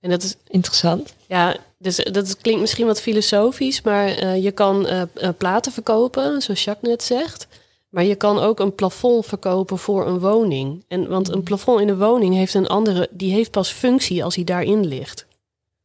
En 0.00 0.10
dat 0.10 0.22
is, 0.22 0.36
Interessant. 0.48 1.14
ja, 1.26 1.56
dus 1.78 1.96
dat 1.96 2.36
klinkt 2.36 2.60
misschien 2.60 2.86
wat 2.86 3.00
filosofisch, 3.00 3.82
maar 3.82 4.06
eh, 4.06 4.42
je 4.42 4.50
kan 4.50 4.86
eh, 4.86 5.02
eh, 5.02 5.28
platen 5.38 5.72
verkopen, 5.72 6.42
zoals 6.42 6.64
Jacques 6.64 6.90
net 6.90 7.02
zegt. 7.02 7.46
Maar 7.88 8.04
je 8.04 8.14
kan 8.14 8.38
ook 8.38 8.60
een 8.60 8.74
plafond 8.74 9.26
verkopen 9.26 9.78
voor 9.78 10.06
een 10.06 10.18
woning. 10.18 10.84
En, 10.88 11.08
want 11.08 11.28
een 11.28 11.42
plafond 11.42 11.80
in 11.80 11.88
een 11.88 11.98
woning 11.98 12.34
heeft 12.34 12.54
een 12.54 12.66
andere, 12.66 13.08
die 13.10 13.32
heeft 13.32 13.50
pas 13.50 13.70
functie 13.70 14.24
als 14.24 14.34
hij 14.34 14.44
daarin 14.44 14.86
ligt. 14.86 15.26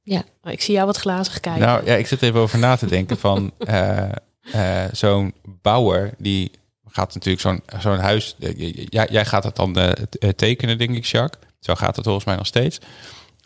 Ja. 0.02 0.24
Maar 0.42 0.54
ik 0.54 0.62
zie 0.62 0.74
jou 0.74 0.86
wat 0.86 0.98
glazig 0.98 1.40
kijken. 1.40 1.62
Nou 1.62 1.86
ja, 1.86 1.96
ik 1.96 2.08
zit 2.08 2.22
even 2.22 2.40
over 2.40 2.60
na 2.60 2.76
te 2.76 2.86
denken 2.86 3.18
van 3.18 3.52
eh, 3.58 4.10
eh, 4.52 4.90
zo'n 4.92 5.34
bouwer 5.62 6.14
die 6.18 6.52
gaat 6.90 7.14
natuurlijk 7.14 7.42
zo'n 7.42 7.62
zo'n 7.82 8.00
huis. 8.00 8.36
eh, 8.40 8.74
jij, 8.90 9.08
jij 9.12 9.26
gaat 9.26 9.44
het 9.44 9.56
dan 9.56 9.76
eh, 9.78 9.90
eh, 10.20 10.30
tekenen, 10.30 10.78
denk 10.78 10.96
ik, 10.96 11.06
Jacques. 11.06 11.42
Zo 11.60 11.76
gaat 11.76 11.96
het 11.96 12.06
volgens 12.06 12.26
mij 12.26 12.36
nog 12.36 12.46
steeds. 12.46 12.80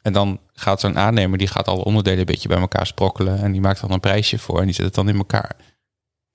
En 0.07 0.13
dan 0.13 0.39
gaat 0.53 0.79
zo'n 0.79 0.97
aannemer, 0.97 1.37
die 1.37 1.47
gaat 1.47 1.67
alle 1.67 1.83
onderdelen 1.83 2.19
een 2.19 2.25
beetje 2.25 2.47
bij 2.47 2.57
elkaar 2.57 2.87
sprokkelen. 2.87 3.39
En 3.39 3.51
die 3.51 3.61
maakt 3.61 3.81
dan 3.81 3.91
een 3.91 3.99
prijsje 3.99 4.37
voor 4.37 4.59
en 4.59 4.65
die 4.65 4.73
zet 4.73 4.85
het 4.85 4.95
dan 4.95 5.09
in 5.09 5.17
elkaar. 5.17 5.55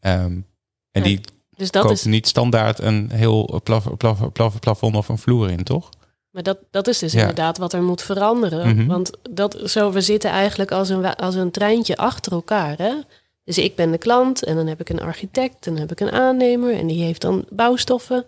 Ehm, 0.01 0.41
en 0.91 1.03
die 1.03 1.21
dus 1.57 1.71
dat 1.71 1.83
koopt 1.83 1.95
is, 1.95 2.05
niet 2.05 2.29
standaard 2.29 2.79
een 2.79 3.11
heel 3.13 3.61
plaf, 3.65 3.97
plaf, 3.97 4.33
plaf, 4.33 4.59
plafond 4.59 4.97
of 4.97 5.09
een 5.09 5.19
vloer 5.19 5.51
in, 5.51 5.65
toch? 5.65 5.89
Maar 6.31 6.43
dat, 6.43 6.59
dat 6.71 6.89
is 6.89 6.99
dus 6.99 7.13
Ja. 7.13 7.21
inderdaad 7.21 7.59
wat 7.59 7.73
er 7.73 7.83
moet 7.83 8.03
veranderen. 8.03 8.77
Mhm. 8.77 8.87
Want 8.87 9.11
dat, 9.31 9.59
zo, 9.65 9.93
we 9.93 10.01
zitten 10.01 10.31
eigenlijk 10.31 10.71
als 10.71 10.89
een, 10.89 11.15
als 11.15 11.35
een 11.35 11.51
treintje 11.51 11.97
achter 11.97 12.33
elkaar. 12.33 12.79
Hè? 12.79 12.95
Dus 13.45 13.59
ik 13.59 13.77
ben 13.77 13.91
de 13.91 13.99
klant 13.99 14.45
en 14.45 14.57
dan 14.57 14.67
heb 14.67 14.81
ik 14.81 14.89
een 14.89 15.01
architect 15.01 15.67
en 15.67 15.73
dan 15.73 15.81
heb 15.81 15.91
ik 15.91 16.01
een 16.01 16.13
aannemer. 16.13 16.75
En 16.75 16.87
die 16.87 17.03
heeft 17.03 17.21
dan 17.21 17.45
bouwstoffen 17.51 18.25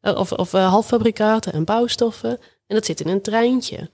eh, 0.00 0.16
of, 0.16 0.32
of 0.32 0.54
eh, 0.54 0.68
halffabrikaten 0.68 1.52
en 1.52 1.64
bouwstoffen. 1.64 2.30
En 2.66 2.74
dat 2.76 2.84
zit 2.84 3.00
in 3.00 3.08
een 3.08 3.22
treintje. 3.22 3.90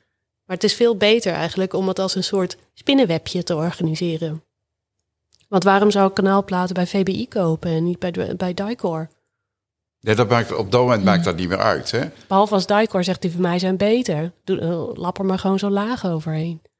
Maar 0.46 0.56
het 0.56 0.64
is 0.64 0.74
veel 0.74 0.96
beter 0.96 1.32
eigenlijk 1.32 1.72
om 1.72 1.88
het 1.88 1.98
als 1.98 2.14
een 2.14 2.24
soort 2.24 2.56
spinnenwebje 2.74 3.42
te 3.42 3.54
organiseren. 3.54 4.42
Want 5.48 5.64
waarom 5.64 5.90
zou 5.90 6.08
ik 6.08 6.14
kanaalplaten 6.14 6.74
bij 6.74 6.86
VBI 6.86 7.28
kopen 7.28 7.70
en 7.70 7.84
niet 7.84 7.98
bij, 7.98 8.12
bij 8.36 8.54
Dicor? 8.54 9.08
Ja, 9.98 10.14
dat 10.14 10.28
maakt, 10.28 10.54
op 10.54 10.70
dat 10.70 10.80
moment 10.80 11.04
maakt 11.04 11.24
dat 11.24 11.36
niet 11.36 11.48
meer 11.48 11.58
uit. 11.58 11.90
Hè? 11.90 12.00
Behalve 12.28 12.54
als 12.54 12.66
Dicor 12.66 13.04
zegt 13.04 13.22
die 13.22 13.30
van 13.30 13.40
mij 13.40 13.58
zijn 13.58 13.76
beter. 13.76 14.32
Doe, 14.44 14.60
eh, 14.60 14.88
lap 14.94 15.18
er 15.18 15.24
maar 15.24 15.38
gewoon 15.38 15.58
zo 15.58 15.70
laag 15.70 16.06
overheen. 16.06 16.60
Dus 16.62 16.70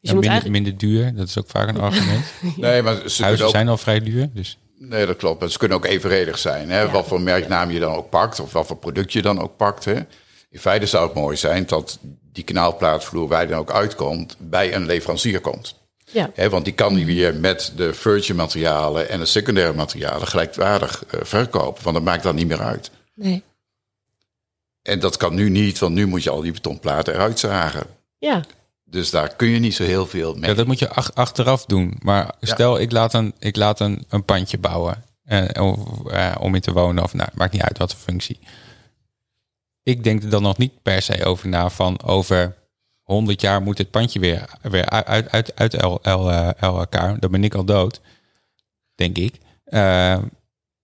Ja, 0.00 0.08
je 0.10 0.14
moet 0.14 0.24
minder, 0.24 0.30
eigenlijk... 0.30 0.62
minder 0.62 0.78
duur, 0.78 1.14
dat 1.14 1.28
is 1.28 1.38
ook 1.38 1.48
vaak 1.48 1.68
een 1.68 1.80
argument. 1.80 2.24
Nee, 2.56 2.82
maar 2.82 2.94
ze 2.94 3.00
kunnen 3.00 3.24
Huizen 3.24 3.46
ook, 3.46 3.52
zijn 3.52 3.68
al 3.68 3.76
vrij 3.76 4.00
duur, 4.00 4.30
dus 4.34 4.58
nee, 4.78 5.06
dat 5.06 5.16
klopt. 5.16 5.40
Maar 5.40 5.50
Ze 5.50 5.58
kunnen 5.58 5.76
ook 5.76 5.84
evenredig 5.84 6.38
zijn. 6.38 6.70
Hè? 6.70 6.80
Ja. 6.80 6.90
Wat 6.90 7.06
voor 7.06 7.20
merknaam 7.20 7.70
je 7.70 7.80
dan 7.80 7.94
ook 7.94 8.10
pakt, 8.10 8.40
of 8.40 8.52
wat 8.52 8.66
voor 8.66 8.76
product 8.76 9.12
je 9.12 9.22
dan 9.22 9.40
ook 9.40 9.56
pakt. 9.56 9.84
Hè? 9.84 10.00
In 10.50 10.58
feite 10.58 10.86
zou 10.86 11.06
het 11.06 11.14
mooi 11.14 11.36
zijn 11.36 11.66
dat 11.66 11.98
die 12.32 12.44
kanaalplaatvloer, 12.44 13.28
waar 13.28 13.48
dan 13.48 13.58
ook 13.58 13.70
uitkomt, 13.72 14.36
bij 14.38 14.74
een 14.74 14.86
leverancier 14.86 15.40
komt. 15.40 15.74
Ja, 16.10 16.30
Hè, 16.34 16.48
want 16.50 16.64
die 16.64 16.74
kan 16.74 16.94
die 16.94 17.06
weer 17.06 17.34
met 17.34 17.72
de 17.76 17.94
virgin 17.94 18.36
materialen 18.36 19.08
en 19.08 19.18
de 19.18 19.26
secundaire 19.26 19.72
materialen 19.72 20.26
gelijkwaardig 20.26 21.04
eh, 21.06 21.20
verkopen. 21.22 21.82
Want 21.82 21.96
dat 21.96 22.04
maakt 22.04 22.22
dan 22.22 22.34
niet 22.34 22.46
meer 22.48 22.60
uit. 22.62 22.90
Nee. 23.14 23.42
En 24.82 25.00
dat 25.00 25.16
kan 25.16 25.34
nu 25.34 25.50
niet, 25.50 25.78
want 25.78 25.94
nu 25.94 26.06
moet 26.06 26.22
je 26.22 26.30
al 26.30 26.40
die 26.40 26.52
betonplaten 26.52 27.14
eruit 27.14 27.38
zagen. 27.38 27.86
ja. 28.18 28.44
Dus 28.90 29.10
daar 29.10 29.34
kun 29.36 29.48
je 29.48 29.58
niet 29.58 29.74
zo 29.74 29.82
heel 29.84 30.06
veel 30.06 30.34
mee. 30.34 30.48
Ja, 30.50 30.56
dat 30.56 30.66
moet 30.66 30.78
je 30.78 30.88
ach- 30.88 31.14
achteraf 31.14 31.64
doen. 31.66 31.96
Maar 32.02 32.34
stel, 32.40 32.78
ik 32.80 32.92
laat 32.92 33.14
een, 33.14 33.34
ik 33.38 33.56
laat 33.56 33.80
een, 33.80 34.04
een 34.08 34.24
pandje 34.24 34.58
bouwen 34.58 35.04
eh, 35.24 35.44
of, 35.62 36.06
eh, 36.10 36.34
om 36.40 36.54
in 36.54 36.60
te 36.60 36.72
wonen. 36.72 37.04
Of 37.04 37.14
nou, 37.14 37.28
maakt 37.34 37.52
niet 37.52 37.62
uit 37.62 37.78
wat 37.78 37.92
voor 37.92 38.00
functie. 38.00 38.38
Ik 39.88 40.04
denk 40.04 40.22
er 40.22 40.30
dan 40.30 40.42
nog 40.42 40.58
niet 40.58 40.82
per 40.82 41.02
se 41.02 41.24
over 41.24 41.48
na 41.48 41.70
van 41.70 42.02
over 42.02 42.56
100 43.02 43.40
jaar 43.40 43.62
moet 43.62 43.76
dit 43.76 43.90
pandje 43.90 44.20
weer, 44.20 44.58
weer 44.62 44.88
uit, 44.88 45.28
uit, 45.30 45.56
uit, 45.56 45.74
eh, 45.74 45.96
el- 46.02 46.54
elkaar. 46.56 47.18
Dan 47.20 47.30
ben 47.30 47.44
ik 47.44 47.54
al 47.54 47.64
dood, 47.64 48.00
denk 48.94 49.18
ik. 49.18 49.38
Eh, 49.64 50.18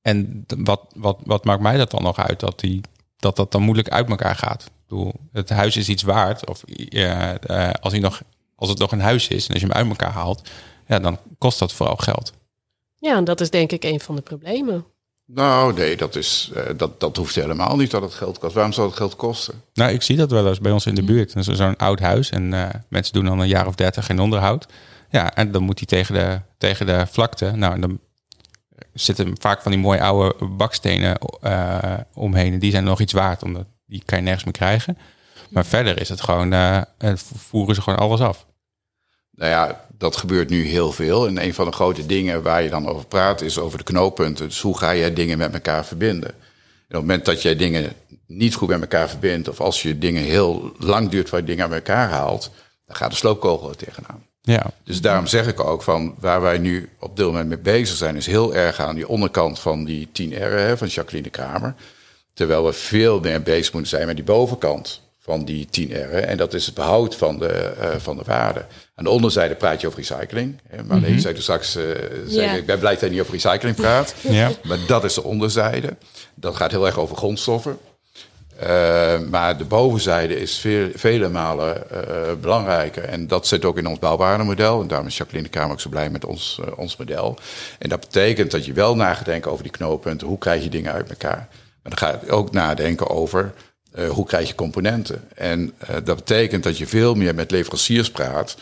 en 0.01 0.45
wat, 0.47 0.81
wat, 0.95 1.19
wat 1.25 1.45
maakt 1.45 1.61
mij 1.63 1.77
dat 1.77 1.91
dan 1.91 2.03
nog 2.03 2.19
uit 2.19 2.41
dat 2.41 2.61
die, 2.61 2.81
dat, 3.17 3.37
dat 3.37 3.53
dan 3.53 3.63
moeilijk 3.63 3.89
uit 3.89 4.09
elkaar 4.09 4.37
gaat? 4.37 4.71
Ik 4.89 5.13
het 5.33 5.49
huis 5.49 5.77
is 5.77 5.89
iets 5.89 6.03
waard. 6.03 6.49
Of 6.49 6.63
eh, 6.63 7.71
als, 7.81 7.93
hij 7.93 8.03
nog, 8.03 8.23
als 8.57 8.69
het 8.69 8.79
nog 8.79 8.93
een 8.93 9.01
huis 9.01 9.29
is 9.29 9.47
en 9.47 9.53
als 9.53 9.63
je 9.63 9.69
hem 9.69 9.77
uit 9.77 9.89
elkaar 9.89 10.13
haalt, 10.13 10.51
ja, 10.87 10.99
dan 10.99 11.19
kost 11.39 11.59
dat 11.59 11.73
vooral 11.73 11.97
geld. 11.97 12.33
ja, 12.97 13.17
en 13.17 13.25
dat 13.25 13.41
is 13.41 13.51
denk 13.51 13.73
ik 13.73 13.85
een 13.85 14.01
van 14.01 14.17
de 14.17 14.23
problemen. 14.23 14.93
Nou, 15.27 15.75
nee, 15.75 15.97
dat, 15.97 16.17
is, 16.17 16.51
eh, 16.55 16.63
dat, 16.77 17.01
dat 17.01 17.17
hoeft 17.17 17.35
helemaal 17.35 17.77
niet 17.77 17.91
dat 17.91 18.03
het 18.03 18.15
geld 18.15 18.39
kost. 18.39 18.55
Waarom 18.55 18.73
zou 18.73 18.87
het 18.87 18.97
geld 18.97 19.17
kosten? 19.17 19.63
Nou, 19.75 19.93
ik 19.93 20.03
zie 20.03 20.17
dat 20.17 20.31
wel 20.31 20.49
eens 20.49 20.61
bij 20.61 20.73
ons 20.73 20.87
in 20.87 20.95
de 20.95 21.03
buurt. 21.03 21.33
Dat 21.33 21.49
is 21.49 21.57
zo'n 21.57 21.77
oud 21.77 22.01
huis 22.01 22.31
en 22.31 22.53
eh, 22.53 22.69
mensen 22.89 23.13
doen 23.13 23.25
dan 23.25 23.39
een 23.39 23.49
jaar 23.49 23.67
of 23.67 23.75
dertig 23.75 24.07
geen 24.07 24.21
onderhoud. 24.21 24.67
Ja, 25.11 25.35
en 25.35 25.53
dan 25.53 25.63
moet 25.63 25.79
hij 25.79 25.87
tegen 25.87 26.15
de, 26.15 26.41
tegen 26.59 26.87
de 26.87 27.07
vlakte. 27.11 27.51
Nou, 27.51 27.75
en 27.75 27.81
dan 27.81 28.01
zitten 28.93 29.37
vaak 29.41 29.63
van 29.63 29.73
die 29.73 29.81
mooie 29.81 30.01
oude 30.01 30.47
bakstenen 30.47 31.19
eh, 31.41 31.99
omheen. 32.15 32.53
En 32.53 32.59
die 32.59 32.71
zijn 32.71 32.85
nog 32.85 33.01
iets 33.01 33.13
waard, 33.13 33.43
omdat 33.43 33.67
die 33.87 34.03
kan 34.05 34.19
je 34.19 34.25
nergens 34.25 34.45
meer 34.45 34.53
krijgen. 34.53 34.99
Maar 35.49 35.65
verder 35.65 36.01
is 36.01 36.09
het 36.09 36.21
gewoon, 36.21 36.85
voeren 37.35 37.75
ze 37.75 37.83
gewoon 37.83 37.99
alles 37.99 38.21
af. 38.21 38.47
Nou 39.31 39.51
ja, 39.51 39.84
dat 39.99 40.17
gebeurt 40.17 40.51
nu 40.51 40.67
heel 40.67 40.93
veel. 40.93 41.27
En 41.27 41.45
een 41.45 41.55
van 41.55 41.65
de 41.65 41.73
grote 41.73 42.07
dingen 42.07 42.43
waar 42.43 42.63
je 42.63 42.71
dan 42.71 42.89
over 42.89 43.07
praat 43.07 43.41
is 43.41 43.59
over 43.59 43.79
de 43.79 43.85
knooppunten. 43.85 44.49
Dus 44.49 44.61
hoe 44.61 44.79
ga 44.79 44.95
jij 44.95 45.13
dingen 45.13 45.39
met 45.39 45.55
elkaar 45.55 45.85
verbinden? 45.85 46.31
En 46.31 46.35
op 46.35 46.89
het 46.89 47.01
moment 47.01 47.25
dat 47.25 47.43
jij 47.43 47.57
dingen 47.57 47.93
niet 48.27 48.55
goed 48.55 48.69
met 48.69 48.81
elkaar 48.81 49.09
verbindt... 49.09 49.49
of 49.49 49.61
als 49.61 49.83
je 49.83 49.99
dingen 49.99 50.23
heel 50.23 50.73
lang 50.79 51.09
duurt 51.09 51.31
waar 51.31 51.41
je 51.41 51.47
dingen 51.47 51.65
aan 51.65 51.73
elkaar 51.73 52.09
haalt... 52.09 52.51
dan 52.87 52.97
gaat 52.97 53.11
de 53.11 53.17
sloopkogel 53.17 53.69
er 53.69 53.77
tegenaan. 53.77 54.23
Ja, 54.41 54.71
Dus 54.85 55.01
daarom 55.01 55.27
zeg 55.27 55.47
ik 55.47 55.61
ook 55.61 55.83
van 55.83 56.15
waar 56.19 56.41
wij 56.41 56.59
nu 56.59 56.89
op 56.99 57.17
dit 57.17 57.27
moment 57.27 57.49
mee 57.49 57.59
bezig 57.59 57.97
zijn, 57.97 58.17
is 58.17 58.27
heel 58.27 58.55
erg 58.55 58.81
aan 58.81 58.95
die 58.95 59.09
onderkant 59.09 59.59
van 59.59 59.85
die 59.85 60.09
10 60.13 60.33
R 60.33 60.59
hè, 60.59 60.77
van 60.77 60.89
Jacqueline 60.89 61.31
Kramer. 61.31 61.75
Terwijl 62.35 62.65
we 62.65 62.73
veel 62.73 63.21
meer 63.21 63.43
bezig 63.43 63.73
moeten 63.73 63.91
zijn 63.91 64.07
met 64.07 64.17
die 64.17 64.25
bovenkant 64.25 65.01
van 65.25 65.45
die 65.45 65.67
10 65.71 65.93
R'en. 65.93 66.27
En 66.27 66.37
dat 66.37 66.55
is 66.55 66.67
het 66.67 66.75
behoud 66.75 67.17
van 67.17 67.39
de, 67.39 67.49
eh, 67.49 67.97
van 67.99 68.17
de 68.17 68.23
waarde. 68.27 68.67
Aan 68.95 69.05
de 69.05 69.11
onderzijde 69.11 69.55
praat 69.55 69.81
je 69.81 69.87
over 69.87 69.99
recycling. 69.99 70.61
Hè. 70.69 70.77
Maar 70.77 70.97
Mhm. 70.97 71.05
alleen 71.07 71.21
zei 71.21 71.35
toen 71.35 71.43
straks, 71.43 71.77
eh, 71.77 71.85
zeggen, 72.27 72.59
ik 72.59 72.67
ben 72.67 72.79
blij 72.79 72.93
dat 72.93 73.01
hij 73.01 73.11
niet 73.11 73.21
over 73.21 73.33
recycling 73.33 73.77
praat. 73.77 74.15
Ja. 74.23 74.51
Maar 74.63 74.79
dat 74.87 75.05
is 75.05 75.15
de 75.15 75.23
onderzijde. 75.23 75.97
Dat 76.35 76.57
gaat 76.57 76.71
heel 76.71 76.87
erg 76.87 76.99
over 76.99 77.17
grondstoffen. 77.17 77.79
Eh, 78.59 79.19
maar 79.31 79.59
de 79.59 79.65
bovenzijde 79.65 80.41
is 80.41 80.59
veel, 80.59 80.89
vele 80.95 81.29
malen 81.29 81.91
eh, 81.91 82.33
belangrijker. 82.41 83.05
En 83.05 83.27
dat 83.27 83.47
zit 83.47 83.65
ook 83.65 83.79
in 83.79 83.87
ons 83.87 83.99
bouwwaardemodel. 83.99 84.81
En 84.81 84.87
daarom 84.89 85.07
is 85.07 85.17
Jacqueline 85.17 85.49
de 85.51 85.55
Kamer 85.59 85.73
ook 85.73 85.81
zo 85.81 85.89
blij 85.91 86.11
met 86.11 86.25
ons, 86.25 86.61
ons 86.77 86.97
model. 86.97 87.39
En 87.79 87.89
dat 87.89 88.01
betekent 88.01 88.51
dat 88.51 88.65
je 88.65 88.73
wel 88.73 88.97
na 88.97 89.15
gaat 89.15 89.25
denken 89.25 89.51
over 89.51 89.63
die 89.63 89.73
knooppunten. 89.73 90.27
Hoe 90.27 90.39
krijg 90.39 90.63
je 90.63 90.69
dingen 90.69 90.93
uit 90.93 91.09
elkaar? 91.11 91.49
Maar 91.83 91.97
dan 91.97 91.99
ga 91.99 92.21
je 92.25 92.31
ook 92.33 92.51
nadenken 92.53 93.09
over 93.11 93.53
eh, 93.93 94.09
hoe 94.09 94.27
krijg 94.27 94.49
je 94.49 94.55
componenten. 94.55 95.25
En 95.35 95.73
eh, 95.79 95.97
dat 96.05 96.17
betekent 96.17 96.63
dat 96.63 96.79
je 96.79 96.87
veel 96.87 97.15
meer 97.15 97.35
met 97.35 97.51
leveranciers 97.51 98.11
praat 98.11 98.57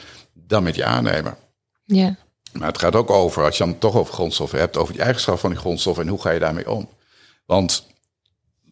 dan 0.47 0.63
met 0.63 0.75
je 0.75 0.85
aannemer. 0.85 1.37
Ja. 1.85 2.17
Maar 2.53 2.69
het 2.69 2.79
gaat 2.79 2.95
ook 2.95 3.11
over, 3.11 3.45
als 3.45 3.59
je 3.59 3.65
dan 3.65 3.79
toch 3.79 3.97
over 3.97 4.15
grondstoffen 4.15 4.59
hebt, 4.59 4.77
over 4.77 4.93
die 4.93 5.03
eigenschappen 5.03 5.43
van 5.43 5.51
die 5.51 5.61
grondstoffen 5.61 6.05
en 6.05 6.11
hoe 6.11 6.21
ga 6.21 6.31
je 6.31 6.39
daarmee 6.39 6.71
om. 6.71 6.89
Want 7.47 7.87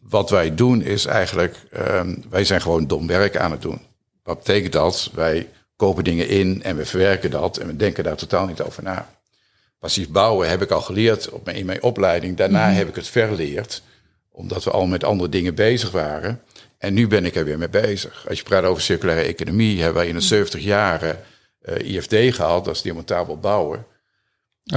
wat 0.01 0.29
wij 0.29 0.55
doen 0.55 0.81
is 0.81 1.05
eigenlijk, 1.05 1.55
ehm, 1.71 2.15
wij 2.29 2.43
zijn 2.43 2.61
gewoon 2.61 2.87
dom 2.87 3.07
werk 3.07 3.37
aan 3.37 3.51
het 3.51 3.61
doen. 3.61 3.81
Wat 4.23 4.37
betekent 4.37 4.73
dat? 4.73 5.09
Wij 5.13 5.49
kopen 5.75 6.03
dingen 6.03 6.27
in 6.27 6.63
en 6.63 6.75
we 6.75 6.85
verwerken 6.85 7.31
dat 7.31 7.57
en 7.57 7.67
we 7.67 7.75
denken 7.75 8.03
daar 8.03 8.15
totaal 8.15 8.45
niet 8.45 8.61
over 8.61 8.83
na. 8.83 9.09
Passief 9.79 10.09
bouwen 10.09 10.49
heb 10.49 10.61
ik 10.61 10.71
al 10.71 10.81
geleerd 10.81 11.29
op 11.29 11.45
mijn, 11.45 11.57
in 11.57 11.65
mijn 11.65 11.83
opleiding. 11.83 12.37
Daarna 12.37 12.71
heb 12.71 12.87
ik 12.87 12.95
het 12.95 13.07
verleerd, 13.07 13.81
omdat 14.31 14.63
we 14.63 14.71
al 14.71 14.85
met 14.85 15.03
andere 15.03 15.29
dingen 15.29 15.55
bezig 15.55 15.91
waren. 15.91 16.41
En 16.77 16.93
nu 16.93 17.07
ben 17.07 17.25
ik 17.25 17.35
er 17.35 17.45
weer 17.45 17.57
mee 17.57 17.69
bezig. 17.69 18.25
Als 18.27 18.37
je 18.37 18.43
praat 18.43 18.63
over 18.63 18.81
circulaire 18.81 19.27
economie, 19.27 19.77
hebben 19.77 20.01
wij 20.01 20.07
in 20.07 20.15
de 20.15 20.21
70 20.21 20.61
jaren 20.61 21.09
eh, 21.09 21.30
IFD 21.65 22.15
gehad, 22.35 22.65
dat 22.65 22.75
is 22.75 22.81
demontabel 22.81 23.37
bouwen. 23.37 23.77
Oh, 23.79 23.83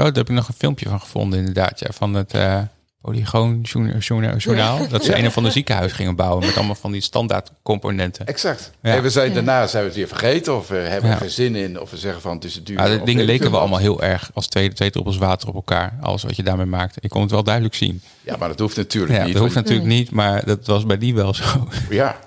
daar 0.02 0.04
heb 0.04 0.28
ik 0.28 0.34
nog 0.34 0.48
een 0.48 0.54
filmpje 0.54 0.88
van 0.88 1.00
gevonden, 1.00 1.38
inderdaad. 1.38 1.80
Ja, 1.80 1.88
van 1.92 2.14
het 2.14 2.32
eh 2.34 2.58
Polygoon 3.00 3.60
journa- 3.60 3.98
journa- 3.98 4.36
journaal. 4.36 4.88
Dat 4.88 5.04
ze 5.04 5.16
een 5.18 5.26
of 5.26 5.36
ander 5.36 5.52
ziekenhuis 5.52 5.92
gingen 5.92 6.16
bouwen 6.16 6.46
met 6.46 6.56
allemaal 6.56 6.74
van 6.74 6.92
die 6.92 7.00
standaard 7.00 7.50
componenten. 7.62 8.26
Exact. 8.26 8.70
Ja. 8.82 8.94
En 8.94 9.02
we 9.02 9.10
zijn 9.10 9.34
daarna 9.34 9.66
zijn 9.66 9.82
we 9.82 9.88
het 9.88 9.98
weer 9.98 10.08
vergeten 10.08 10.56
of 10.56 10.68
we 10.68 10.76
hebben 10.76 11.08
Ja. 11.10 11.14
er 11.14 11.20
geen 11.20 11.30
zin 11.30 11.56
in 11.56 11.80
of 11.80 11.90
we 11.90 11.96
zeggen 11.96 12.20
van 12.22 12.34
het 12.34 12.44
is 12.44 12.52
te 12.54 12.62
duur. 12.62 12.76
Maar 12.76 12.88
de 12.88 13.02
dingen 13.04 13.24
leken 13.24 13.42
wel 13.42 13.50
wat. 13.50 13.60
allemaal 13.60 13.78
heel 13.78 14.02
erg 14.02 14.30
als 14.34 14.46
twee, 14.46 14.72
twee 14.72 14.90
druppels 14.90 15.16
water 15.16 15.48
op 15.48 15.54
elkaar. 15.54 15.98
Alles 16.00 16.22
wat 16.22 16.36
je 16.36 16.42
daarmee 16.42 16.66
maakt. 16.66 16.96
Ik 17.00 17.10
kon 17.10 17.22
het 17.22 17.30
wel 17.30 17.42
duidelijk 17.44 17.74
zien. 17.74 18.02
Ja, 18.22 18.36
maar 18.36 18.48
dat 18.48 18.58
hoeft 18.58 18.76
natuurlijk 18.76 19.12
Ja, 19.18 19.24
niet. 19.24 19.32
dat 19.32 19.42
hoeft 19.42 19.54
natuurlijk 19.54 19.86
niet, 19.88 20.10
maar 20.10 20.44
dat 20.44 20.66
was 20.66 20.86
bij 20.86 20.98
die 20.98 21.14
wel 21.14 21.34
zo. 21.34 21.68
Ja. 21.90 22.16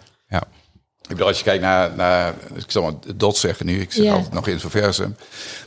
Ik 1.09 1.13
bedoel, 1.13 1.27
als 1.27 1.37
je 1.37 1.43
kijkt 1.43 1.61
naar, 1.63 1.91
naar 1.95 2.33
ik 2.55 2.71
zal 2.71 2.83
maar 2.83 2.93
DOT 3.15 3.37
zeggen 3.37 3.65
nu, 3.65 3.79
ik 3.81 3.91
zit 3.91 4.03
Ja. 4.03 4.13
altijd 4.13 4.33
nog 4.33 4.47
in 4.47 4.59
Verversum. 4.59 5.15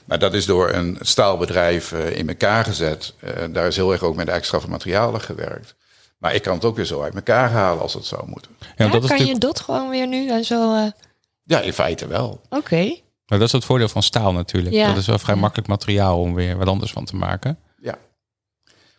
Maar 0.05 0.19
dat 0.19 0.35
is 0.35 0.47
door 0.47 0.71
een 0.73 0.99
staalbedrijf 1.01 1.93
eh, 1.93 2.17
in 2.17 2.29
elkaar 2.29 2.65
gezet. 2.65 3.15
Eh, 3.21 3.33
daar 3.51 3.67
is 3.67 3.77
heel 3.77 3.93
erg 3.93 4.03
ook 4.03 4.17
met 4.17 4.29
extra 4.29 4.61
van 4.61 4.71
materialen 4.71 5.21
gewerkt. 5.21 5.75
Maar 6.19 6.35
ik 6.35 6.43
kan 6.43 6.55
het 6.55 6.65
ook 6.65 6.77
weer 6.77 6.85
zo 6.85 7.03
uit 7.03 7.15
elkaar 7.15 7.51
halen 7.51 7.83
als 7.83 7.95
het 7.95 8.05
zou 8.05 8.27
moeten. 8.29 8.51
Ja, 8.77 8.85
Ja, 8.85 8.91
dat, 8.91 9.03
is 9.03 9.09
kan 9.09 9.27
je 9.27 9.39
dat 9.39 9.61
gewoon 9.61 9.91
weer 9.91 10.07
nu 10.07 10.31
en 10.31 10.45
zo... 10.45 10.75
eh, 10.75 10.91
Ja, 11.43 11.61
in 11.61 11.73
feite 11.73 12.07
wel. 12.07 12.41
Oké. 12.49 12.97
maar 13.27 13.39
dat 13.39 13.47
is 13.47 13.53
het 13.53 13.65
voordeel 13.65 13.89
van 13.89 14.03
staal 14.03 14.33
natuurlijk. 14.33 14.75
Ja. 14.75 14.87
Dat 14.89 14.97
is 14.97 15.07
wel 15.07 15.19
vrij 15.19 15.35
Ja. 15.35 15.41
makkelijk 15.41 15.69
materiaal 15.69 16.21
om 16.21 16.35
weer 16.35 16.57
wat 16.57 16.69
anders 16.69 16.93
van 16.93 17.05
te 17.05 17.17
maken. 17.17 17.59
Ja. 17.83 17.99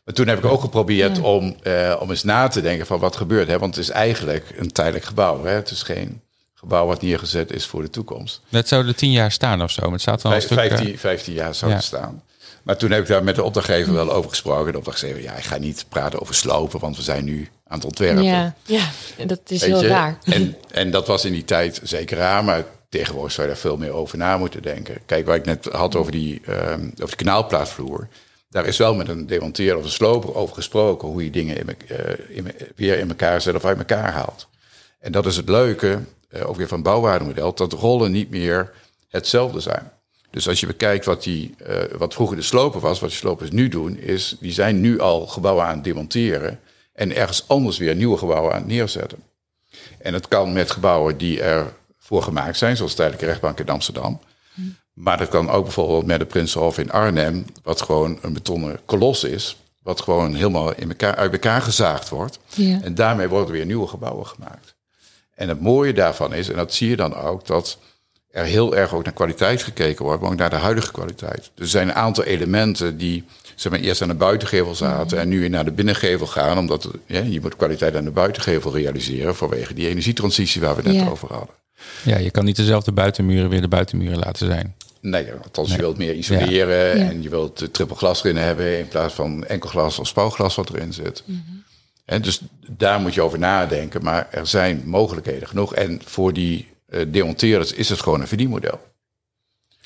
Maar 0.04 0.14
toen 0.14 0.28
heb 0.28 0.38
ik 0.38 0.46
ook 0.46 0.62
geprobeerd 0.62 1.18
Ja. 1.18 1.24
om, 1.24 1.56
eh, 1.64 1.96
om 2.00 2.10
eens 2.10 2.24
na 2.24 2.48
te 2.48 2.62
denken 2.62 2.86
van 2.86 3.00
wat 3.00 3.16
gebeurt. 3.16 3.48
Hè? 3.48 3.60
Want 3.60 3.76
het 3.76 3.84
is 3.84 3.90
eigenlijk 3.92 4.54
een 4.58 4.72
tijdelijk 4.72 5.06
gebouw. 5.06 5.44
Hè? 5.44 5.52
Het 5.52 5.72
is 5.72 5.84
geen 5.84 6.22
gebouw 6.62 6.86
wat 6.86 7.02
neergezet 7.02 7.52
is 7.54 7.66
voor 7.66 7.82
de 7.82 7.90
toekomst. 7.90 8.42
Dat 8.50 8.68
zou 8.68 8.88
er 8.88 8.96
tien 8.96 9.12
jaar 9.12 9.32
staan 9.32 9.62
of 9.64 9.72
zo. 9.72 9.82
Maar 9.82 9.92
het 9.92 10.02
staat 10.02 10.22
wel 10.22 10.34
een 10.34 10.42
stuk... 10.42 10.58
eh, 10.58 10.68
15, 10.68 10.98
15 11.00 11.34
jaar 11.34 11.56
zou 11.56 11.72
ja. 11.72 11.78
het 11.78 11.86
staan. 11.86 12.24
Maar 12.64 12.78
toen 12.78 12.92
heb 12.92 13.02
ik 13.02 13.08
daar 13.08 13.24
met 13.24 13.36
de 13.36 13.44
opdrachtgever 13.44 13.94
wel 13.94 14.12
over 14.12 14.30
gesproken. 14.30 14.72
De 14.72 14.78
opdrachtgever, 14.78 15.22
ja, 15.22 15.34
ik 15.36 15.44
ga 15.44 15.58
niet 15.58 15.86
praten 15.90 16.22
over 16.22 16.36
slopen, 16.36 16.80
want 16.80 16.96
we 16.96 17.02
zijn 17.02 17.24
nu 17.24 17.50
aan 17.68 17.78
het 17.78 17.86
ontwerpen. 17.86 18.24
Ja. 18.24 18.56
ja, 18.66 18.86
dat 19.26 19.40
is 19.48 19.60
Weet 19.62 19.70
heel 19.70 19.82
je? 19.82 19.88
raar. 19.88 20.18
En, 20.24 20.56
en 20.72 20.92
dat 20.92 21.08
was 21.08 21.26
in 21.26 21.32
die 21.32 21.46
tijd 21.46 21.80
zeker 21.84 22.18
raar, 22.18 22.44
maar 22.44 22.64
tegenwoordig 22.90 23.32
zou 23.32 23.48
je 23.48 23.54
daar 23.54 23.62
veel 23.62 23.78
meer 23.78 23.92
over 23.92 24.18
na 24.18 24.38
moeten 24.38 24.62
denken. 24.62 24.98
Kijk, 25.06 25.26
waar 25.26 25.36
ik 25.36 25.46
net 25.46 25.66
had 25.72 25.96
over 25.96 26.12
die, 26.12 26.42
ehm, 26.46 26.86
over 27.02 27.18
die 27.18 27.26
kanaalplaatvloer. 27.26 28.08
Daar 28.50 28.66
is 28.66 28.78
wel 28.78 28.96
met 28.96 29.08
een 29.08 29.28
demonteerder 29.28 29.78
of 29.78 29.84
een 29.84 29.90
sloper 29.90 30.36
over 30.36 30.56
gesproken 30.56 31.08
hoe 31.08 31.24
je 31.24 31.30
dingen 31.30 31.58
in, 31.58 31.66
me- 31.66 31.96
eh, 31.96 32.36
in 32.38 32.44
me- 32.44 32.56
weer 32.76 32.98
in 33.00 33.10
elkaar 33.10 33.42
zet 33.42 33.56
of 33.56 33.66
uit 33.66 33.78
elkaar 33.78 34.12
haalt. 34.12 34.48
En 35.00 35.12
dat 35.12 35.26
is 35.26 35.36
het 35.38 35.50
leuke, 35.50 35.92
eh, 35.92 35.98
ook 36.46 36.56
weer 36.56 36.68
van 36.68 36.82
bouwwaardemodel, 36.82 37.54
dat 37.54 37.70
de 37.70 37.76
rollen 37.76 38.12
niet 38.12 38.30
meer 38.30 38.72
hetzelfde 39.10 39.60
zijn. 39.60 39.92
Dus 40.32 40.48
als 40.48 40.60
je 40.60 40.68
bekijkt 40.68 41.06
wat, 41.06 41.24
die, 41.24 41.56
eh, 41.58 41.98
wat 41.98 42.14
vroeger 42.14 42.36
de 42.36 42.42
sloper 42.42 42.80
was, 42.80 43.00
wat 43.00 43.10
de 43.10 43.16
slopers 43.16 43.52
nu 43.52 43.68
doen, 43.68 43.98
is 43.98 44.36
die 44.40 44.52
zijn 44.52 44.82
nu 44.82 45.00
al 45.00 45.28
gebouwen 45.28 45.66
aan 45.66 45.76
het 45.76 45.84
demonteren 45.84 46.60
en 46.94 47.16
ergens 47.16 47.48
anders 47.48 47.78
weer 47.78 47.96
nieuwe 47.96 48.18
gebouwen 48.18 48.52
aan 48.54 48.58
het 48.58 48.68
neerzetten. 48.68 49.24
En 50.00 50.14
het 50.14 50.28
kan 50.28 50.54
met 50.54 50.72
gebouwen 50.72 51.18
die 51.18 51.42
ervoor 51.42 52.24
gemaakt 52.24 52.58
zijn, 52.58 52.76
zoals 52.76 52.92
de 52.92 52.98
Tijdelijke 52.98 53.28
Rechtbank 53.28 53.60
in 53.60 53.70
Amsterdam. 53.70 54.20
Maar 54.94 55.18
dat 55.18 55.30
kan 55.30 55.50
ook 55.50 55.64
bijvoorbeeld 55.64 56.06
met 56.06 56.20
de 56.20 56.26
Prinsenhof 56.26 56.78
in 56.78 56.92
Arnhem, 56.92 57.46
wat 57.64 57.82
gewoon 57.82 58.20
een 58.22 58.34
betonnen 58.34 58.80
kolos 58.86 59.24
is, 59.24 59.58
wat 59.84 60.02
gewoon 60.02 60.36
helemaal 60.36 60.76
in 60.76 60.90
elkaar, 60.90 61.16
uit 61.16 61.32
elkaar 61.32 61.62
gezaagd 61.62 62.10
wordt. 62.10 62.40
Ja. 62.54 62.82
En 62.82 62.96
daarmee 62.96 63.28
worden 63.28 63.52
weer 63.52 63.66
nieuwe 63.66 63.88
gebouwen 63.88 64.28
gemaakt. 64.28 64.76
En 65.42 65.48
het 65.50 65.62
mooie 65.62 65.94
daarvan 65.94 66.34
is, 66.34 66.50
en 66.50 66.56
dat 66.56 66.74
zie 66.74 66.90
je 66.90 66.96
dan 66.96 67.16
ook, 67.16 67.46
dat 67.48 67.78
er 68.32 68.44
heel 68.44 68.76
erg 68.76 68.94
ook 68.94 69.04
naar 69.04 69.14
kwaliteit 69.14 69.64
gekeken 69.64 70.06
wordt, 70.06 70.22
maar 70.22 70.32
ook 70.32 70.38
naar 70.38 70.50
de 70.50 70.56
huidige 70.56 70.92
kwaliteit. 70.92 71.40
Dus 71.56 71.66
er 71.66 71.68
zijn 71.72 71.88
een 71.88 71.94
aantal 71.96 72.24
elementen 72.24 72.98
die 72.98 73.24
zeg 73.56 73.72
maar, 73.72 73.82
eerst 73.82 74.02
aan 74.02 74.08
de 74.08 74.14
buitengevel 74.14 74.76
zaten 74.76 75.20
en 75.20 75.28
nu 75.30 75.40
weer 75.40 75.50
naar 75.50 75.66
de 75.66 75.72
binnengevel 75.72 76.28
gaan, 76.28 76.58
omdat 76.58 76.88
ja, 77.06 77.20
je 77.22 77.42
moet 77.42 77.56
kwaliteit 77.56 77.96
aan 77.96 78.04
de 78.04 78.12
buitengevel 78.12 78.74
realiseren 78.74 79.36
vanwege 79.36 79.74
die 79.74 79.88
energietransitie 79.88 80.62
waar 80.62 80.76
we 80.76 80.82
het 80.82 80.92
net 80.92 81.02
Ja. 81.02 81.10
over 81.10 81.28
hadden. 81.34 81.56
Ja, 82.04 82.18
je 82.18 82.32
kan 82.32 82.46
niet 82.46 82.56
dezelfde 82.56 82.92
buitenmuren 82.92 83.50
weer 83.50 83.62
de 83.62 83.68
buitenmuren 83.68 84.20
laten 84.20 84.48
zijn. 84.48 84.76
Nee, 85.02 85.28
althans 85.44 85.72
je 85.72 85.78
wilt 85.78 85.98
meer 85.98 86.14
isoleren 86.14 86.98
Ja. 87.00 87.10
en 87.10 87.22
je 87.22 87.30
wilt 87.30 87.60
de 87.60 87.72
triple 87.72 87.96
glas 87.96 88.24
erin 88.24 88.38
hebben 88.38 88.78
in 88.80 88.88
plaats 88.88 89.14
van 89.14 89.44
enkel 89.46 89.70
glas 89.70 90.00
of 90.00 90.08
spouwglas 90.08 90.56
wat 90.56 90.70
erin 90.70 90.94
zit. 90.94 91.24
En 92.06 92.22
dus 92.22 92.42
daar 92.70 93.00
moet 93.00 93.14
je 93.14 93.22
over 93.22 93.40
nadenken, 93.40 94.04
maar 94.04 94.28
er 94.32 94.48
zijn 94.48 94.82
mogelijkheden 94.86 95.48
genoeg. 95.48 95.74
En 95.74 96.02
voor 96.06 96.34
die 96.34 96.70
eh 96.90 97.06
demonteerders 97.08 97.74
is 97.74 97.90
het 97.90 98.02
gewoon 98.02 98.22
een 98.22 98.28
verdienmodel. 98.28 98.80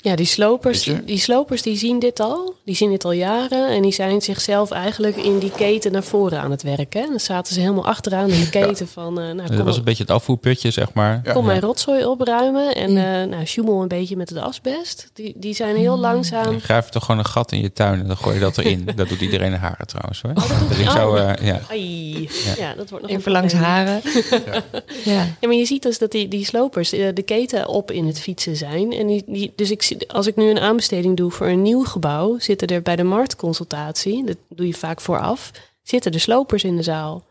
Ja, 0.06 0.16
die 0.16 0.26
slopers, 0.26 0.90
die, 1.04 1.18
slopers 1.18 1.62
die 1.62 1.76
zien 1.76 1.98
dit 1.98 2.20
al. 2.20 2.54
Die 2.64 2.74
zien 2.74 2.90
dit 2.90 3.04
al 3.04 3.12
jaren. 3.12 3.68
En 3.68 3.82
die 3.82 3.92
zijn 3.92 4.20
zichzelf 4.22 4.70
eigenlijk 4.70 5.16
in 5.16 5.38
die 5.38 5.50
keten 5.50 5.92
naar 5.92 6.02
voren 6.02 6.40
aan 6.40 6.50
het 6.50 6.62
werken. 6.62 7.02
En 7.02 7.08
dan 7.08 7.20
zaten 7.20 7.54
ze 7.54 7.60
helemaal 7.60 7.86
achteraan 7.86 8.30
in 8.30 8.40
de 8.40 8.48
keten 8.48 8.88
van... 8.88 9.20
eh, 9.20 9.24
nou, 9.24 9.36
Dat 9.36 9.56
kom, 9.56 9.64
was 9.64 9.76
een 9.76 9.84
beetje 9.84 10.02
het 10.02 10.12
afvoerputje, 10.12 10.70
zeg 10.70 10.92
maar. 10.92 11.20
Ja. 11.24 11.32
kom 11.32 11.44
mijn 11.44 11.60
rotzooi 11.60 12.04
opruimen. 12.04 12.74
En 12.74 12.96
eh 12.96 13.28
nou, 13.28 13.44
sjoemel 13.44 13.82
een 13.82 13.88
beetje 13.88 14.16
met 14.16 14.28
het 14.28 14.38
asbest. 14.38 15.10
Die, 15.12 15.34
die 15.36 15.54
zijn 15.54 15.76
heel 15.76 15.98
langzaam... 15.98 16.44
Dan 16.44 16.60
graaf 16.60 16.84
je 16.84 16.90
toch 16.90 17.04
gewoon 17.04 17.20
een 17.20 17.26
gat 17.26 17.52
in 17.52 17.60
je 17.60 17.72
tuin 17.72 18.00
en 18.00 18.06
dan 18.06 18.16
gooi 18.16 18.34
je 18.34 18.40
dat 18.40 18.58
erin. 18.58 18.88
dat 18.96 19.08
doet 19.08 19.20
iedereen 19.20 19.52
in 19.52 19.58
haren 19.58 19.86
trouwens 19.86 20.22
hoor. 20.22 20.34
doet 20.34 20.68
dus 20.68 20.78
ik 20.78 20.90
zou, 20.90 21.20
oh. 21.20 21.30
eh, 21.30 21.46
ja. 21.46 21.60
Ai, 21.70 22.28
ja. 22.56 22.74
dat 22.74 22.90
wordt 22.90 23.04
nog 23.04 23.16
Even 23.16 23.26
een 23.26 23.32
langs 23.32 23.52
haren. 23.52 24.00
ja. 25.04 25.26
Ja, 25.40 25.48
maar 25.48 25.54
je 25.56 25.66
ziet 25.66 25.82
dus 25.82 25.98
dat 25.98 26.10
die, 26.10 26.28
die 26.28 26.44
slopers 26.44 26.90
de 26.90 27.22
keten 27.24 27.68
op 27.68 27.90
in 27.90 28.06
het 28.06 28.20
fietsen 28.20 28.56
zijn. 28.56 28.92
En 28.92 29.06
die, 29.06 29.22
die, 29.26 29.52
dus 29.56 29.70
ik, 29.70 29.94
als 30.06 30.26
ik 30.26 30.36
nu 30.36 30.50
een 30.50 30.58
aanbesteding 30.58 31.16
doe 31.16 31.30
voor 31.30 31.46
een 31.46 31.62
nieuw 31.62 31.84
gebouw, 31.84 32.38
zitten 32.38 32.68
er 32.68 32.82
bij 32.82 32.96
de 32.96 33.02
marktconsultatie, 33.04 34.24
dat 34.24 34.36
doe 34.48 34.66
je 34.66 34.74
vaak 34.74 35.00
vooraf, 35.00 35.50
zitten 35.82 36.12
de 36.12 36.18
slopers 36.18 36.64
in 36.64 36.76
de 36.76 36.82
zaal. 36.82 37.24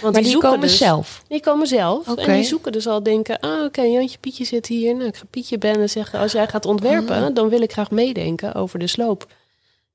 Want 0.00 0.14
Maar 0.14 0.22
die 0.22 0.38
komen 0.38 0.60
dus- 0.60 0.76
zelf. 0.78 1.22
Die 1.28 1.40
komen 1.40 1.66
zelf. 1.66 2.06
En 2.16 2.32
die 2.34 2.44
zoeken 2.44 2.72
dus 2.72 2.86
al 2.86 3.02
denken, 3.02 3.40
ah 3.40 3.64
oké, 3.64 3.82
Jantje 3.82 4.18
Pietje 4.18 4.44
zit 4.44 4.66
hier. 4.66 4.94
Nou, 4.94 5.06
ik 5.08 5.16
ga 5.16 5.24
Pietje 5.30 5.58
bellen 5.58 5.80
en 5.80 5.90
zeggen, 5.90 6.18
als 6.18 6.32
jij 6.32 6.48
gaat 6.48 6.66
ontwerpen, 6.66 7.24
Ah. 7.24 7.34
dan 7.34 7.48
wil 7.48 7.60
ik 7.62 7.72
graag 7.72 7.90
meedenken 7.90 8.54
over 8.54 8.78
de 8.78 8.86
sloop. 8.86 9.26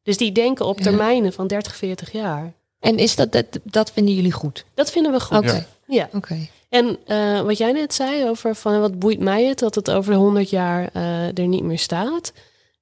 Dus 0.03 0.17
die 0.17 0.31
denken 0.31 0.65
op 0.65 0.77
Ja. 0.77 0.83
termijnen 0.83 1.33
van 1.33 1.47
30, 1.47 1.75
40 1.75 2.11
jaar. 2.11 2.53
En 2.79 2.97
is 2.97 3.15
dat, 3.15 3.31
dat, 3.31 3.45
dat 3.63 3.91
vinden 3.91 4.13
jullie 4.15 4.31
goed? 4.31 4.65
Dat 4.73 4.91
vinden 4.91 5.11
we 5.11 5.19
goed. 5.19 5.37
Oké. 5.37 5.67
Ja. 5.87 6.09
Oké. 6.13 6.47
En 6.75 6.97
eh, 7.05 7.41
wat 7.41 7.57
jij 7.57 7.71
net 7.71 7.93
zei 7.93 8.29
over 8.29 8.55
van 8.55 8.79
wat 8.79 8.99
boeit 8.99 9.19
mij 9.19 9.45
het 9.45 9.59
dat 9.59 9.75
het 9.75 9.91
over 9.91 10.11
de 10.11 10.17
100 10.17 10.49
jaar 10.49 10.89
eh, 10.93 11.37
er 11.37 11.47
niet 11.47 11.63
meer 11.63 11.79
staat. 11.79 12.33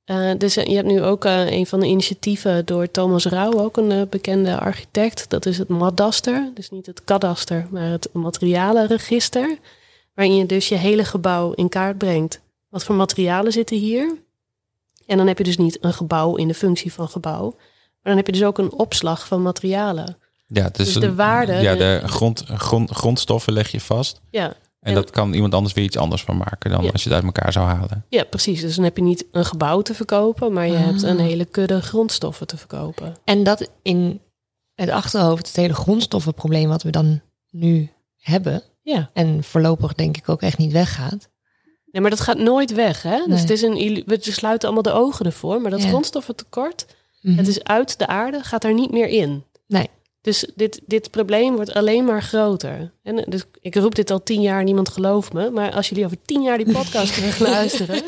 Eh, 0.06 0.32
dus 0.38 0.54
je 0.54 0.76
hebt 0.76 0.88
nu 0.88 1.04
ook 1.04 1.24
een 1.24 1.66
van 1.66 1.80
de 1.80 1.86
initiatieven 1.86 2.66
door 2.66 2.92
Thomas 2.92 3.26
Rauw, 3.26 3.52
ook 3.52 3.78
een 3.78 4.10
bekende 4.10 4.60
architect. 4.60 5.30
Dat 5.30 5.46
is 5.46 5.58
het 5.58 5.68
Madaster. 5.68 6.52
Dus 6.54 6.70
niet 6.70 6.86
het 6.86 7.04
kadaster, 7.04 7.68
maar 7.72 7.90
het 7.90 8.10
materialenregister. 8.14 9.58
Waarin 10.14 10.36
je 10.36 10.46
dus 10.46 10.70
je 10.70 10.76
hele 10.76 11.06
gebouw 11.06 11.52
in 11.52 11.70
kaart 11.70 11.98
brengt. 11.98 12.42
Wat 12.70 12.84
voor 12.84 12.96
materialen 12.96 13.52
zitten 13.52 13.78
hier? 13.78 14.16
En 15.06 15.18
dan 15.18 15.28
heb 15.28 15.38
je 15.38 15.44
dus 15.44 15.58
niet 15.58 15.78
een 15.82 15.94
gebouw 15.94 16.36
in 16.36 16.48
de 16.48 16.54
functie 16.54 16.94
van 16.94 17.08
gebouw. 17.08 17.50
Maar 17.50 18.14
dan 18.14 18.16
heb 18.16 18.26
je 18.26 18.32
dus 18.32 18.44
ook 18.44 18.58
een 18.58 18.74
opslag 18.74 19.28
van 19.28 19.42
materialen. 19.42 20.18
Ja, 20.54 20.70
Dus 20.70 20.94
de 20.94 21.16
waarde, 21.16 21.54
Ja, 21.54 21.72
de- 21.74 21.78
de 22.02 22.08
grond, 22.08 22.44
grond, 22.48 22.90
grondstoffen 22.92 23.54
leg 23.54 23.72
je 23.72 23.80
vast. 23.80 24.22
Ja, 24.30 24.46
En 24.80 24.90
En- 24.90 24.94
dat 24.96 25.10
kan 25.10 25.34
iemand 25.34 25.54
anders 25.54 25.74
weer 25.74 25.84
iets 25.84 25.98
anders 25.98 26.24
van 26.24 26.38
maken 26.38 26.72
dan 26.72 26.84
Ja. 26.84 26.90
als 26.92 27.04
je 27.04 27.10
het 27.10 27.18
uit 27.24 27.26
elkaar 27.36 27.52
zou 27.52 27.66
halen. 27.68 28.06
Ja, 28.10 28.24
precies. 28.24 28.62
Dus 28.62 28.76
dan 28.76 28.84
heb 28.84 28.98
je 28.98 29.04
niet 29.04 29.26
een 29.32 29.46
gebouw 29.46 29.82
te 29.82 29.94
verkopen, 29.94 30.54
maar 30.54 30.68
je 30.68 30.78
Ah. 30.78 30.84
hebt 30.86 31.02
een 31.04 31.20
hele 31.20 31.46
kudde 31.46 31.82
grondstoffen 31.82 32.48
te 32.48 32.58
verkopen. 32.58 33.16
En 33.24 33.44
dat 33.44 33.70
in 33.82 34.22
het 34.76 34.90
achterhoofd, 34.90 35.48
het 35.48 35.56
hele 35.56 35.74
grondstoffenprobleem 35.74 36.68
wat 36.70 36.84
we 36.84 36.90
dan 36.90 37.22
nu 37.50 37.90
hebben. 38.18 38.62
Ja. 38.82 39.10
En 39.14 39.44
voorlopig 39.44 39.94
denk 39.94 40.18
ik 40.18 40.30
ook 40.30 40.42
echt 40.42 40.58
niet 40.58 40.72
weggaat. 40.72 41.30
Nee, 41.92 42.02
maar 42.02 42.12
dat 42.12 42.22
gaat 42.22 42.38
nooit 42.38 42.74
weg, 42.74 43.02
hè? 43.04 43.24
Dus 43.28 43.42
het 43.42 43.50
is 43.50 43.62
een, 43.62 44.04
we 44.06 44.18
sluiten 44.20 44.68
allemaal 44.70 44.94
de 44.94 45.00
ogen 45.02 45.26
ervoor, 45.26 45.62
maar 45.62 45.72
dat 45.72 45.82
Ja. 45.82 45.88
grondstoffentekort, 45.88 46.86
Mhm. 47.22 47.38
het 47.38 47.48
is 47.48 47.64
uit 47.64 47.98
de 48.00 48.08
aarde, 48.08 48.44
gaat 48.44 48.62
daar 48.62 48.74
niet 48.74 48.92
meer 48.92 49.08
in. 49.08 49.44
Nee. 49.68 49.88
Dus 50.24 50.48
dit, 50.56 50.82
dit 50.86 51.12
probleem 51.12 51.56
wordt 51.56 51.74
alleen 51.74 52.06
maar 52.06 52.22
groter. 52.22 52.94
En 53.04 53.18
eh, 53.18 53.26
dus 53.30 53.44
ik 53.62 53.76
roep 53.76 53.96
dit 53.96 54.12
al 54.12 54.24
tien 54.24 54.42
jaar, 54.42 54.64
niemand 54.64 54.90
gelooft 54.90 55.34
me. 55.34 55.50
Maar 55.50 55.72
als 55.72 55.90
jullie 55.90 56.06
over 56.06 56.18
tien 56.26 56.42
jaar 56.42 56.58
die 56.58 56.72
podcast 56.72 57.14
terug 57.18 57.40
luisteren... 57.40 58.04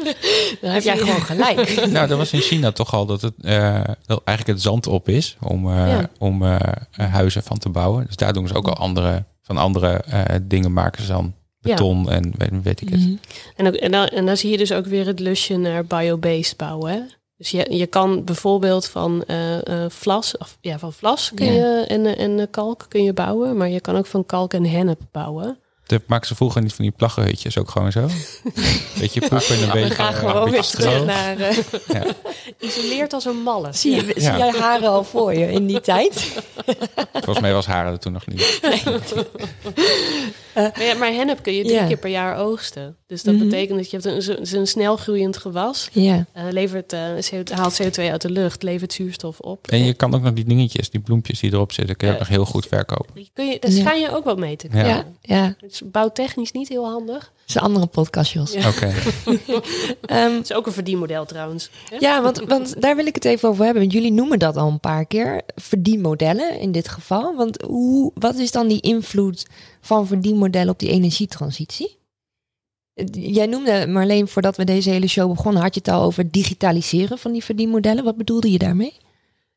Dan 0.61 0.71
heb 0.71 0.83
jij 0.83 0.97
gewoon 0.97 1.21
gelijk. 1.21 1.85
Nou, 1.95 2.09
er 2.09 2.17
was 2.17 2.33
in 2.33 2.39
China 2.39 2.71
toch 2.71 2.93
al 2.93 3.05
dat 3.05 3.21
het 3.21 3.33
eh, 3.41 3.83
dat 4.05 4.21
eigenlijk 4.23 4.57
het 4.57 4.61
zand 4.67 4.87
op 4.87 5.09
is 5.09 5.37
om, 5.41 5.69
eh, 5.69 5.87
Ja. 5.87 6.09
om 6.17 6.43
huizen 6.91 7.43
van 7.43 7.57
te 7.57 7.69
bouwen. 7.69 8.05
Dus 8.05 8.15
daar 8.15 8.33
doen 8.33 8.47
ze 8.47 8.55
ook 8.55 8.67
al 8.67 8.75
andere, 8.75 9.25
van 9.41 9.57
andere 9.57 10.03
dingen 10.41 10.73
maken 10.73 11.01
ze 11.01 11.07
dan 11.11 11.33
beton 11.59 12.11
en 12.11 12.33
weet, 12.37 12.63
weet 12.63 12.81
ik 12.81 12.89
het. 12.89 12.99
Mhm. 12.99 13.15
En, 13.55 13.67
ook, 13.67 13.73
en, 13.73 13.91
dan, 13.91 14.07
en 14.07 14.25
dan 14.25 14.37
zie 14.37 14.51
je 14.51 14.57
dus 14.57 14.71
ook 14.71 14.85
weer 14.85 15.05
het 15.05 15.19
lusje 15.19 15.57
naar 15.57 15.85
biobased 15.85 16.57
bouwen. 16.57 17.09
Dus 17.45 17.53
je, 17.53 17.77
je 17.77 17.85
kan 17.87 18.23
bijvoorbeeld 18.23 18.87
van 18.87 19.23
eh, 19.23 19.67
eh, 19.83 19.89
vlas, 19.89 20.37
of, 20.37 20.57
ja, 20.61 20.79
van 20.79 20.93
vlas 20.93 21.31
kun 21.35 21.45
Ja. 21.45 21.51
je, 21.51 21.85
en, 21.87 22.05
eh, 22.05 22.23
en 22.23 22.49
kalk 22.49 22.85
kun 22.89 23.03
je 23.03 23.13
bouwen, 23.13 23.57
maar 23.57 23.69
je 23.69 23.79
kan 23.79 23.95
ook 23.95 24.05
van 24.05 24.25
kalk 24.25 24.53
en 24.53 24.65
hennep 24.65 24.99
bouwen. 25.11 25.57
Dat 25.85 26.01
maken 26.05 26.27
ze 26.27 26.35
vroeger 26.35 26.61
niet 26.61 26.73
van 26.73 26.85
die 26.85 26.93
plaggenhutjes 26.97 27.57
ook 27.57 27.69
gewoon 27.69 27.91
zo. 27.91 28.07
Beetje 28.99 29.19
poep 29.19 29.39
en 29.39 29.63
een 29.63 29.71
beetje, 29.71 29.89
we 29.89 29.95
gaan 29.95 30.13
gewoon 30.13 30.49
weer 30.49 30.61
terug 30.61 31.05
naar 31.05 31.39
Ja. 31.87 32.05
isoleerd 32.67 33.13
als 33.13 33.25
een 33.25 33.41
malle. 33.41 33.73
Zie, 33.73 33.95
je, 33.95 34.01
zie 34.15 34.37
jij 34.37 34.51
haren 34.51 34.89
al 34.89 35.03
voor 35.03 35.33
je 35.33 35.51
in 35.51 35.65
die 35.65 35.81
tijd? 35.81 36.31
Volgens 37.13 37.39
mij 37.39 37.53
was 37.53 37.65
haren 37.65 37.91
er 37.91 37.99
toen 37.99 38.13
nog 38.13 38.27
niet. 38.27 38.59
Maar, 40.55 40.83
ja, 40.83 40.93
maar 40.93 41.11
hennep 41.13 41.41
kun 41.43 41.53
je 41.53 41.63
drie 41.63 41.87
keer 41.87 41.97
per 41.97 42.09
jaar 42.09 42.37
oogsten. 42.37 42.97
Dus 43.07 43.23
dat 43.23 43.35
Mhm. 43.35 43.43
betekent 43.43 43.77
dat 43.77 43.89
je 43.91 43.97
hebt 43.99 44.29
een, 44.39 44.57
een 44.59 44.67
snel 44.67 44.97
groeiend 44.97 45.37
gewas. 45.37 45.89
Ja. 45.91 46.25
eh, 46.33 46.43
levert, 46.49 46.93
eh, 46.93 47.01
CO 47.29 47.41
haalt 47.53 47.81
CO2 47.81 48.11
uit 48.11 48.21
de 48.21 48.29
lucht, 48.29 48.63
levert 48.63 48.93
zuurstof 48.93 49.39
op. 49.39 49.67
En 49.67 49.83
je 49.85 49.93
kan 49.93 50.15
ook 50.15 50.21
nog 50.21 50.33
die 50.33 50.45
dingetjes, 50.45 50.89
die 50.89 50.99
bloempjes 50.99 51.39
die 51.39 51.53
erop 51.53 51.71
zitten, 51.71 51.95
kun 51.95 52.07
je 52.07 52.13
ook 52.13 52.19
nog 52.19 52.27
heel 52.27 52.45
goed 52.45 52.65
verkopen. 52.65 53.13
Die 53.13 53.29
kun 53.33 53.45
je, 53.47 53.59
daar 53.59 53.71
Ja. 53.71 53.79
schijn 53.79 54.01
je 54.01 54.15
ook 54.15 54.23
wat 54.23 54.37
mee 54.37 54.55
te 54.55 54.67
Ja. 54.67 54.73
kunnen. 54.73 55.15
Ja. 55.21 55.35
ja. 55.35 55.55
Het 55.59 55.71
is 55.71 55.81
bouwtechnisch 55.85 56.51
niet 56.51 56.67
heel 56.69 56.85
handig. 56.85 57.19
Dat 57.19 57.31
is 57.47 57.55
een 57.55 57.61
andere 57.61 57.85
podcast, 57.85 58.31
Jos. 58.31 58.53
Ja. 58.53 58.69
Oké. 58.69 58.93
Ehm, 60.05 60.33
Het 60.33 60.43
is 60.49 60.53
ook 60.53 60.65
een 60.65 60.71
verdienmodel 60.73 61.25
trouwens. 61.25 61.69
hè? 61.89 61.95
ja, 61.99 62.21
want, 62.21 62.39
want 62.47 62.81
daar 62.81 62.95
wil 62.95 63.05
ik 63.05 63.15
het 63.15 63.25
even 63.25 63.49
over 63.49 63.63
hebben. 63.63 63.81
Want 63.81 63.93
jullie 63.93 64.11
noemen 64.11 64.39
dat 64.39 64.55
al 64.57 64.67
een 64.69 64.79
paar 64.79 65.05
keer. 65.05 65.41
Verdienmodellen 65.55 66.59
in 66.59 66.71
dit 66.71 66.87
geval. 66.89 67.35
Want 67.35 67.61
hoe, 67.61 68.11
wat 68.13 68.35
is 68.35 68.51
dan 68.51 68.67
die 68.67 68.81
invloed 68.81 69.45
van 69.81 70.07
verdienmodellen 70.07 70.69
op 70.73 70.79
die 70.79 70.89
energietransitie? 70.89 71.97
Jij 73.11 73.45
noemde, 73.45 73.87
Marleen, 73.87 74.27
voordat 74.27 74.57
we 74.57 74.63
deze 74.63 74.89
hele 74.89 75.07
show 75.07 75.29
begonnen, 75.29 75.61
had 75.61 75.73
je 75.73 75.79
het 75.83 75.93
al 75.93 76.01
over 76.03 76.23
het 76.23 76.33
digitaliseren 76.33 77.17
van 77.17 77.31
die 77.31 77.43
verdienmodellen. 77.43 78.03
Wat 78.03 78.17
bedoelde 78.17 78.51
je 78.51 78.57
daarmee? 78.57 78.93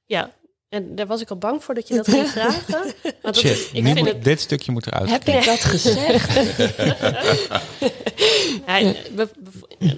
Ja, 0.07 0.31
en 0.69 0.95
daar 0.95 1.07
was 1.07 1.21
ik 1.21 1.31
al 1.31 1.37
bang 1.37 1.65
voor 1.65 1.75
dat 1.75 1.89
je 1.89 1.95
dat 1.95 2.09
ging 2.09 2.27
vragen. 2.39 2.65
Maar 3.03 3.13
dat 3.23 3.37
is- 3.45 3.71
ik 3.73 3.83
nu 3.83 3.85
vind 3.93 3.99
moet- 3.99 4.09
het... 4.09 4.25
dit 4.25 4.41
stukje 4.41 4.73
moet 4.73 4.87
eruit. 4.87 5.11
Heb 5.11 5.25
ik 5.29 5.45
dat 5.45 5.59
gezegd? 5.61 6.39
Ja, 8.67 8.93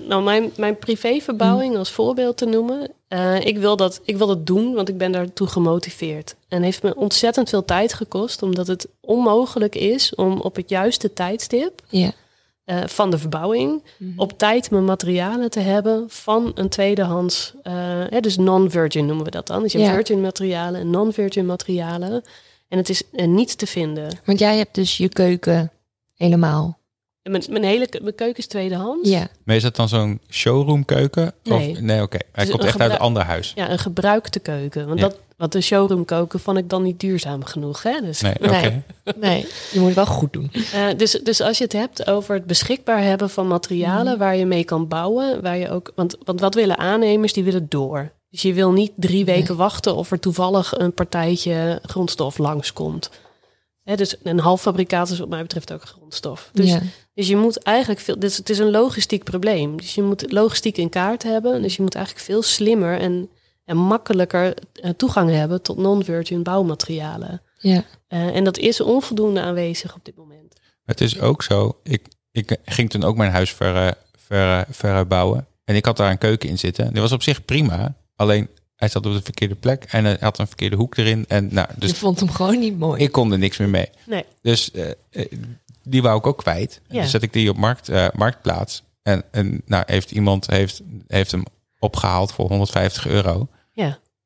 nou, 0.09 0.23
mijn, 0.23 0.53
mijn 0.57 0.79
privéverbouwing 0.79 1.77
als 1.77 1.91
voorbeeld 1.91 2.37
te 2.37 2.45
noemen. 2.45 2.91
eh, 3.09 3.41
ik, 3.45 3.59
wil 3.59 3.77
dat, 3.77 4.01
ik 4.05 4.17
wil 4.17 4.27
dat 4.27 4.47
doen, 4.47 4.75
want 4.75 4.89
ik 4.89 4.99
ben 4.99 5.13
daartoe 5.13 5.47
gemotiveerd. 5.47 6.35
En 6.49 6.63
heeft 6.63 6.83
me 6.83 6.95
ontzettend 6.97 7.49
veel 7.49 7.65
tijd 7.65 7.93
gekost, 7.95 8.43
omdat 8.43 8.67
het 8.67 8.87
onmogelijk 9.01 9.75
is 9.75 10.15
om 10.15 10.41
op 10.41 10.57
het 10.57 10.69
juiste 10.71 11.13
tijdstip 11.13 11.83
ja. 11.89 12.13
Eh, 12.65 12.79
van 12.87 13.11
de 13.11 13.19
verbouwing 13.19 13.83
op 14.17 14.39
tijd 14.39 14.71
mijn 14.71 14.85
materialen 14.85 15.51
te 15.51 15.61
hebben 15.61 16.05
van 16.09 16.53
een 16.55 16.69
tweedehands, 16.69 17.55
eh, 17.63 17.73
hè, 18.09 18.21
dus 18.21 18.37
non-virgin 18.37 19.07
noemen 19.07 19.25
we 19.25 19.31
dat 19.31 19.47
dan. 19.47 19.63
Dus 19.63 19.73
je 19.73 19.79
hebt 19.79 19.91
Ja. 19.91 19.97
virgin 19.97 20.21
materialen 20.21 20.81
en 20.81 20.91
non-virgin 20.91 21.47
materialen. 21.47 22.23
En 22.69 22.79
het 22.79 22.89
is 22.89 23.03
eh, 23.13 23.27
niet 23.27 23.59
te 23.59 23.67
vinden. 23.67 24.19
Want 24.25 24.39
jij 24.39 24.57
hebt 24.57 24.75
dus 24.75 24.97
je 24.97 25.09
keuken 25.09 25.71
helemaal. 26.17 26.79
Mijn, 27.23 27.43
mijn 27.51 27.65
hele 27.65 27.89
mijn 28.03 28.15
keuken 28.15 28.37
is 28.39 28.47
tweedehands. 28.47 29.09
Ja. 29.09 29.29
Maar 29.45 29.57
is 29.57 29.63
dat 29.63 29.77
dan 29.77 29.89
zo'n 29.89 30.21
showroom 30.31 30.85
keuken? 30.85 31.33
Nee. 31.43 31.71
Of, 31.71 31.81
nee, 31.81 32.03
oké. 32.03 32.19
Hij 32.33 32.45
is 32.45 32.51
komt 32.51 32.65
echt 32.65 32.81
uit 32.81 32.93
een 32.93 32.99
ander 32.99 33.23
huis. 33.23 33.53
Ja, 33.55 33.71
een 33.71 33.79
gebruikte 33.79 34.39
keuken. 34.39 34.87
Want 34.87 35.01
Ja. 35.01 35.09
dat, 35.09 35.19
wat 35.41 35.53
de 35.53 35.61
showroom 35.61 36.05
koken 36.05 36.41
vond 36.41 36.59
ik 36.59 36.69
dan 36.69 36.83
niet 36.83 37.01
duurzaam 37.01 37.45
genoeg. 37.45 37.83
Hè? 37.83 38.01
Dus, 38.01 38.21
Nee, 38.21 38.35
oké. 38.35 38.51
Nee. 38.51 38.83
Nee, 39.17 39.47
je 39.73 39.79
moet 39.79 39.87
het 39.87 39.95
wel 39.95 40.07
goed 40.07 40.33
doen. 40.33 40.51
eh, 40.73 40.87
dus, 40.97 41.11
dus 41.11 41.41
als 41.41 41.59
je 41.59 41.65
het 41.65 41.73
hebt 41.73 42.07
over 42.07 42.35
het 42.35 42.45
beschikbaar 42.45 43.03
hebben 43.03 43.31
van 43.31 43.47
materialen 43.49 44.19
waar 44.19 44.37
je 44.37 44.47
mee 44.47 44.65
kan 44.65 44.89
bouwen, 44.89 45.43
waar 45.43 45.57
je 45.57 45.71
ook. 45.71 45.93
Want, 45.95 46.17
want 46.25 46.41
wat 46.41 46.55
willen 46.55 46.79
aannemers? 46.79 47.33
Die 47.33 47.45
willen 47.45 47.67
door. 47.69 48.13
Dus 48.31 48.43
je 48.43 48.53
wil 48.53 48.73
niet 48.73 48.93
drie 48.97 49.25
weken 49.25 49.57
wachten 49.57 49.97
of 49.97 50.11
er 50.11 50.21
toevallig 50.21 50.79
een 50.79 50.95
partijtje 50.95 51.79
grondstof 51.83 52.39
langskomt. 52.39 53.11
Hè, 53.83 53.97
dus 53.97 54.17
een 54.23 54.39
halffabrikaat 54.41 55.11
is 55.11 55.19
wat 55.19 55.29
mij 55.29 55.43
betreft 55.43 55.73
ook 55.73 55.83
grondstof. 55.83 56.51
Dus, 56.53 56.71
ja. 56.71 56.81
dus 57.15 57.29
je 57.29 57.37
moet 57.37 57.63
eigenlijk 57.63 58.01
veel. 58.01 58.19
Dus 58.19 58.37
het 58.37 58.51
is 58.51 58.59
een 58.59 58.71
logistiek 58.71 59.25
probleem. 59.25 59.77
Dus 59.77 59.95
je 59.95 60.03
moet 60.03 60.33
logistiek 60.33 60.77
in 60.77 60.89
kaart 60.89 61.23
hebben. 61.23 61.63
Dus 61.63 61.77
je 61.77 61.83
moet 61.83 61.95
eigenlijk 61.95 62.25
veel 62.25 62.43
slimmer 62.43 62.99
en, 62.99 63.29
en 63.71 63.77
makkelijker 63.77 64.55
eh, 64.73 64.91
toegang 64.91 65.31
hebben 65.31 65.63
tot 65.63 65.77
non-virgin 65.77 66.43
bouwmaterialen. 66.43 67.43
ja. 67.59 67.85
Eh, 68.09 68.37
en 68.37 68.45
dat 68.45 68.59
is 68.59 68.81
onvoldoende 68.81 69.41
aanwezig 69.41 69.95
op 69.95 70.05
dit 70.05 70.17
moment. 70.17 70.55
Het 70.85 71.01
is 71.01 71.21
ook 71.21 71.43
zo. 71.43 71.81
Ik, 71.83 72.03
ik 72.31 72.57
ging 72.65 72.91
toen 72.91 73.05
ook 73.05 73.17
mijn 73.17 73.31
huis 73.31 73.53
ver, 73.53 73.87
eh, 73.87 73.93
ver, 74.19 74.67
verbouwen. 74.71 75.47
En 75.65 75.77
ik 75.77 75.85
had 75.85 75.97
daar 75.97 76.11
een 76.11 76.19
keuken 76.19 76.49
in 76.49 76.59
zitten. 76.59 76.93
Die 76.93 77.03
was 77.03 77.13
op 77.13 77.23
zich 77.23 77.45
prima. 77.45 77.95
Alleen 78.17 78.49
hij 78.77 78.89
zat 78.89 79.07
op 79.07 79.13
de 79.13 79.23
verkeerde 79.23 79.55
plek. 79.55 79.85
En 79.85 80.05
hij 80.05 80.17
had 80.21 80.39
een 80.39 80.47
verkeerde 80.47 80.77
hoek 80.77 80.97
erin. 80.97 81.25
En 81.29 81.49
nou, 81.51 81.69
je 81.75 81.81
dus 81.81 81.93
vond 81.93 82.21
hem 82.21 82.31
gewoon 82.31 82.59
niet 82.59 82.79
mooi. 82.79 83.03
ik 83.03 83.13
kon 83.13 83.33
er 83.33 83.39
niks 83.39 83.57
meer 83.57 83.69
mee. 83.69 83.89
Nee. 84.07 84.25
Dus 84.43 84.71
eh, 84.71 85.25
die 85.83 86.03
wou 86.03 86.19
ik 86.19 86.27
ook 86.27 86.39
kwijt. 86.39 86.81
Ja. 86.89 87.03
Dus 87.03 87.11
zet 87.11 87.23
ik 87.23 87.33
die 87.33 87.51
op 87.51 87.57
markt, 87.57 87.89
eh, 87.89 88.07
marktplaats. 88.15 88.83
En, 89.03 89.25
en 89.31 89.63
nou, 89.67 89.85
heeft 89.87 90.11
iemand 90.11 90.47
heeft, 90.47 90.83
heeft 91.07 91.31
hem 91.31 91.45
opgehaald 91.79 92.33
voor 92.33 92.49
150 92.49 93.07
euro. 93.07 93.49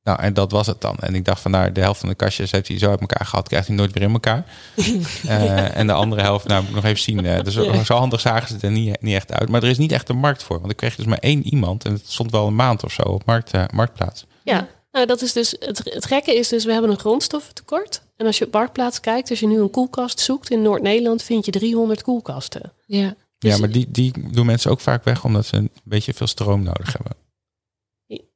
Nou, 0.05 0.21
en 0.21 0.33
dat 0.35 0.51
was 0.51 0.67
het 0.67 0.81
dan. 0.81 0.97
En 0.97 1.15
ik 1.15 1.25
dacht 1.25 1.41
van, 1.41 1.51
nou, 1.51 1.73
de 1.73 1.81
helft 1.81 2.01
van 2.01 2.09
de 2.09 2.15
kastjes 2.15 2.51
heeft 2.51 2.69
hij 2.69 2.79
zo 2.79 2.91
uit 2.91 3.01
elkaar 3.01 3.27
gehad, 3.27 3.49
krijgt 3.49 3.67
hij 3.67 3.77
nooit 3.77 3.93
weer 3.93 4.03
in 4.03 4.13
elkaar. 4.13 4.45
Eh, 5.27 5.77
en 5.77 5.87
de 5.87 5.93
andere 5.93 6.23
helft, 6.23 6.47
nou, 6.49 6.61
moet 6.61 6.69
ik 6.69 6.75
nog 6.75 6.85
even 6.85 7.03
zien. 7.03 7.27
eh, 7.27 7.43
dus 7.43 7.55
Ja. 7.55 7.85
zo 7.85 7.95
handig 7.97 8.21
zagen 8.21 8.49
ze 8.49 8.55
het 8.55 8.63
er 8.63 8.71
niet, 8.71 9.01
niet 9.03 9.15
echt 9.15 9.33
uit. 9.33 9.49
Maar 9.49 9.63
er 9.63 9.69
is 9.69 9.79
niet 9.79 9.93
echt 9.93 10.09
een 10.09 10.17
markt 10.17 10.43
voor. 10.43 10.59
Want 10.61 10.71
ik 10.71 10.77
kreeg 10.77 10.97
dus 10.97 11.07
maar 11.07 11.19
één 11.19 11.47
iemand. 11.47 11.85
En 11.85 11.93
het 11.93 12.03
stond 12.11 12.31
wel 12.31 12.47
een 12.47 12.55
maand 12.55 12.85
of 12.85 12.93
zo 12.93 13.03
op 13.03 13.25
markt, 13.27 13.51
eh, 13.51 13.65
marktplaats. 13.73 14.27
Ja, 14.43 14.67
nou, 14.93 15.07
dat 15.07 15.23
is 15.23 15.33
dus 15.33 15.57
het, 15.59 15.81
het 15.85 16.07
gekke 16.07 16.35
is 16.37 16.49
dus 16.49 16.65
we 16.65 16.73
hebben 16.73 16.91
een 16.91 16.99
grondstoffentekort. 16.99 18.03
En 18.17 18.27
als 18.27 18.39
je 18.39 18.47
op 18.47 18.53
Marktplaats 18.53 19.01
kijkt, 19.01 19.31
als 19.31 19.41
je 19.41 19.47
nu 19.47 19.61
een 19.61 19.71
koelkast 19.71 20.21
zoekt 20.21 20.51
in 20.51 20.63
Noord-Nederland, 20.63 21.23
vind 21.23 21.45
je 21.45 21.51
300 21.51 22.03
koelkasten. 22.03 22.73
Ja. 22.87 22.99
ja, 22.99 23.15
Dus- 23.39 23.59
maar 23.59 23.71
die, 23.71 23.87
die 23.91 24.13
doen 24.33 24.47
mensen 24.47 24.71
ook 24.71 24.81
vaak 24.81 25.05
weg 25.05 25.25
omdat 25.25 25.47
ze 25.47 25.57
een 25.57 25.71
beetje 25.85 26.15
veel 26.15 26.27
stroom 26.27 26.63
nodig 26.63 26.93
hebben. 26.93 27.13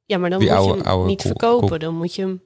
Ja, 0.09 0.17
maar 0.17 0.29
dan 0.29 0.39
Die 0.39 0.49
moet 0.49 0.57
oude- 0.57 0.73
je 0.73 0.79
hem 0.79 0.87
oude 0.91 1.07
niet 1.07 1.21
verkopen. 1.21 1.79
Dan 1.79 1.95
moet 1.95 2.15
je 2.15 2.21
hem 2.21 2.41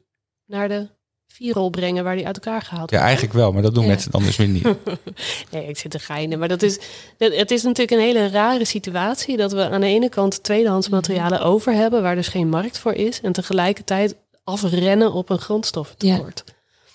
naar 0.45 0.68
de 0.68 0.88
vierrol 1.28 1.70
brengen 1.70 2.03
waar 2.03 2.16
die 2.16 2.26
uit 2.26 2.36
elkaar 2.36 2.61
gehaald 2.61 2.89
Ja, 2.89 2.95
wordt. 2.97 3.03
eigenlijk 3.05 3.34
wel, 3.34 3.51
maar 3.51 3.61
dat 3.61 3.74
doen 3.74 3.84
Ja. 3.84 3.89
mensen 3.89 4.11
dan 4.11 4.24
dus 4.24 4.36
weer 4.38 4.47
niet. 4.47 4.64
Nee, 5.51 5.68
ik 5.68 5.78
zit 5.78 5.91
te 5.91 5.99
geinen. 5.99 6.39
Maar 6.39 6.47
dat 6.47 6.61
is, 6.61 6.80
dat- 7.18 7.36
het 7.36 7.51
is 7.51 7.64
natuurlijk 7.64 7.91
een 7.91 8.05
hele 8.07 8.28
rare 8.30 8.66
situatie 8.66 9.38
dat 9.38 9.51
we 9.51 9.70
aan 9.70 9.82
de 9.82 9.88
ene 9.88 10.09
kant 10.09 10.43
tweedehands 10.43 10.89
materialen 10.89 11.41
over 11.41 11.74
hebben, 11.74 12.01
waar 12.01 12.16
dus 12.16 12.28
geen 12.28 12.49
markt 12.49 12.78
voor 12.78 12.93
is, 12.93 13.22
en 13.22 13.32
tegelijkertijd 13.32 14.16
afrennen 14.43 15.14
op 15.14 15.30
een 15.30 15.39
grondstoffentekort. 15.39 16.43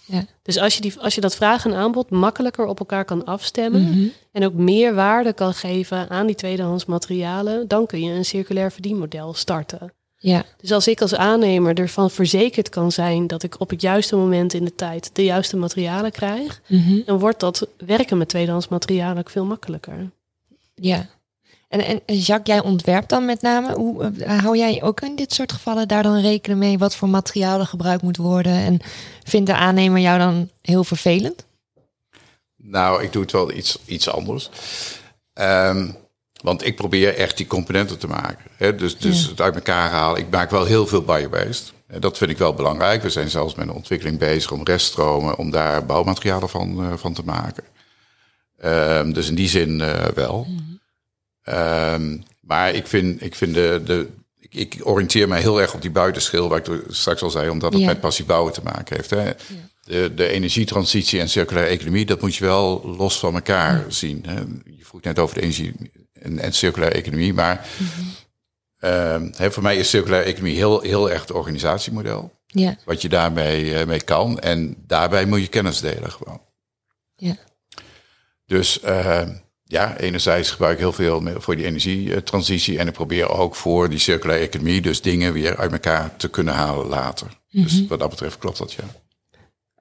Ja. 0.04 0.24
Dus 0.42 0.58
als 0.58 0.74
je, 0.74 0.80
die, 0.80 0.94
als 1.00 1.14
je 1.14 1.20
dat 1.20 1.36
vraag 1.36 1.64
en 1.64 1.74
aanbod 1.74 2.10
makkelijker 2.10 2.66
op 2.66 2.78
elkaar 2.78 3.04
kan 3.04 3.24
afstemmen 3.24 3.82
Mhm. 3.82 4.06
en 4.32 4.44
ook 4.44 4.52
meer 4.54 4.94
waarde 4.94 5.32
kan 5.32 5.54
geven 5.54 6.08
aan 6.10 6.26
die 6.26 6.34
tweedehands 6.36 6.84
materialen, 6.84 7.68
dan 7.68 7.86
kun 7.86 8.00
je 8.04 8.12
een 8.12 8.24
circulair 8.24 8.72
verdienmodel 8.72 9.34
starten. 9.34 9.92
Ja. 10.20 10.44
Dus 10.60 10.72
als 10.72 10.88
ik 10.88 11.00
als 11.00 11.14
aannemer 11.14 11.74
ervan 11.78 12.10
verzekerd 12.10 12.68
kan 12.68 12.92
zijn 12.92 13.26
dat 13.26 13.42
ik 13.42 13.60
op 13.60 13.70
het 13.70 13.80
juiste 13.80 14.16
moment 14.16 14.54
in 14.54 14.64
de 14.64 14.74
tijd 14.74 15.10
de 15.12 15.24
juiste 15.24 15.56
materialen 15.56 16.12
krijg, 16.12 16.60
Mhm. 16.66 17.00
dan 17.04 17.18
wordt 17.18 17.40
dat 17.40 17.66
werken 17.86 18.18
met 18.18 18.28
tweedehands 18.28 18.68
materialen 18.68 19.18
ook 19.18 19.30
veel 19.30 19.44
makkelijker. 19.44 20.10
Ja. 20.74 21.06
En, 21.68 21.80
en 22.06 22.16
Jacques, 22.16 22.56
jij 22.56 22.64
ontwerpt 22.64 23.08
dan 23.08 23.24
met 23.24 23.42
name. 23.42 23.74
Hoe, 23.74 24.04
eh, 24.04 24.38
hou 24.38 24.56
jij 24.56 24.82
ook 24.82 25.00
in 25.00 25.16
dit 25.16 25.32
soort 25.34 25.52
gevallen 25.52 25.88
daar 25.88 26.02
dan 26.02 26.20
rekening 26.20 26.60
mee 26.60 26.78
wat 26.78 26.94
voor 26.96 27.08
materiaal 27.08 27.60
er 27.60 27.66
gebruikt 27.66 28.02
moet 28.02 28.16
worden? 28.16 28.52
En 28.52 28.80
vindt 29.24 29.46
de 29.46 29.54
aannemer 29.54 30.00
jou 30.00 30.18
dan 30.18 30.48
heel 30.62 30.84
vervelend? 30.84 31.46
Nou, 32.56 33.02
ik 33.02 33.12
doe 33.12 33.22
het 33.22 33.32
wel 33.32 33.52
iets, 33.52 33.78
iets 33.84 34.08
anders. 34.08 34.50
Ehm, 35.32 35.90
want 36.42 36.66
ik 36.66 36.76
probeer 36.76 37.14
echt 37.16 37.36
die 37.36 37.46
componenten 37.46 37.98
te 37.98 38.06
maken. 38.06 38.50
Hè? 38.56 38.74
Dus, 38.74 38.98
dus 38.98 39.26
het 39.26 39.40
uit 39.40 39.54
elkaar 39.54 39.90
halen. 39.90 40.20
Ik 40.20 40.30
maak 40.30 40.50
wel 40.50 40.64
heel 40.64 40.86
veel 40.86 41.02
biobased. 41.02 41.72
Dat 41.98 42.18
vind 42.18 42.30
ik 42.30 42.38
wel 42.38 42.54
belangrijk. 42.54 43.02
We 43.02 43.10
zijn 43.10 43.30
zelfs 43.30 43.54
met 43.54 43.68
een 43.68 43.74
ontwikkeling 43.74 44.18
bezig 44.18 44.50
om 44.50 44.64
reststromen, 44.64 45.38
om 45.38 45.50
daar 45.50 45.86
bouwmaterialen 45.86 46.48
van, 46.48 46.84
eh, 46.84 46.92
van 46.96 47.12
te 47.14 47.22
maken. 47.24 47.64
Ehm, 48.58 49.12
dus 49.12 49.28
in 49.28 49.34
die 49.34 49.48
zin 49.48 49.80
eh, 49.80 50.04
wel. 50.14 50.46
Ehm, 51.42 52.16
maar 52.40 52.74
ik 52.74 52.86
vind, 52.86 53.22
ik 53.22 53.34
vind 53.34 53.54
de, 53.54 53.80
de, 53.84 54.08
ik, 54.40 54.54
ik 54.54 54.80
oriënteer 54.86 55.28
mij 55.28 55.40
heel 55.40 55.60
erg 55.60 55.74
op 55.74 55.82
die 55.82 55.90
buitenschil, 55.90 56.48
waar 56.48 56.58
ik 56.58 56.80
straks 56.88 57.22
al 57.22 57.30
zei, 57.30 57.48
omdat 57.50 57.72
het 57.72 57.82
Ja. 57.82 57.88
met 57.88 58.00
passief 58.00 58.26
bouwen 58.26 58.52
te 58.52 58.60
maken 58.64 58.96
heeft. 58.96 59.10
Hè. 59.10 59.30
De, 59.84 60.14
de 60.14 60.28
energietransitie 60.28 61.20
en 61.20 61.28
circulaire 61.28 61.70
economie, 61.72 62.06
dat 62.06 62.20
moet 62.20 62.36
je 62.36 62.44
wel 62.44 62.94
los 62.96 63.18
van 63.18 63.34
elkaar 63.34 63.84
zien. 63.88 64.24
Hè. 64.26 64.34
Je 64.64 64.84
vroeg 64.84 65.00
net 65.02 65.18
over 65.18 65.34
de 65.34 65.40
energie 65.42 65.74
en, 66.22 66.38
en 66.38 66.52
circulaire 66.52 66.96
economie, 66.96 67.34
maar 67.34 67.68
ehm, 68.78 69.50
voor 69.50 69.62
mij 69.62 69.76
is 69.76 69.90
circulaire 69.90 70.28
economie 70.28 70.56
heel, 70.56 70.80
heel 70.80 71.10
erg 71.10 71.20
het 71.20 71.32
organisatiemodel. 71.32 72.36
Ja, 72.46 72.76
Wat 72.84 73.02
je 73.02 73.08
daarmee 73.08 73.74
eh, 73.74 73.86
mee 73.86 74.02
kan. 74.02 74.38
En 74.38 74.76
daarbij 74.86 75.24
moet 75.24 75.40
je 75.40 75.48
kennis 75.48 75.80
delen 75.80 76.12
gewoon. 76.12 76.40
ja. 77.16 77.36
Dus 78.46 78.80
eh, 78.80 79.28
ja, 79.64 79.96
enerzijds 79.96 80.50
gebruik 80.50 80.72
ik 80.72 80.78
heel 80.78 80.92
veel 80.92 81.22
voor 81.36 81.56
die 81.56 81.64
energietransitie. 81.64 82.78
En 82.78 82.86
ik 82.86 82.92
probeer 82.92 83.30
ook 83.30 83.54
voor 83.54 83.88
die 83.88 83.98
circulaire 83.98 84.46
economie 84.46 84.80
dus 84.80 85.02
dingen 85.02 85.32
weer 85.32 85.56
uit 85.56 85.72
elkaar 85.72 86.16
te 86.16 86.28
kunnen 86.28 86.54
halen 86.54 86.86
later. 86.86 87.26
Dus 87.50 87.86
wat 87.86 87.98
dat 87.98 88.10
betreft 88.10 88.38
klopt 88.38 88.58
dat 88.58 88.72
ja. 88.72 88.84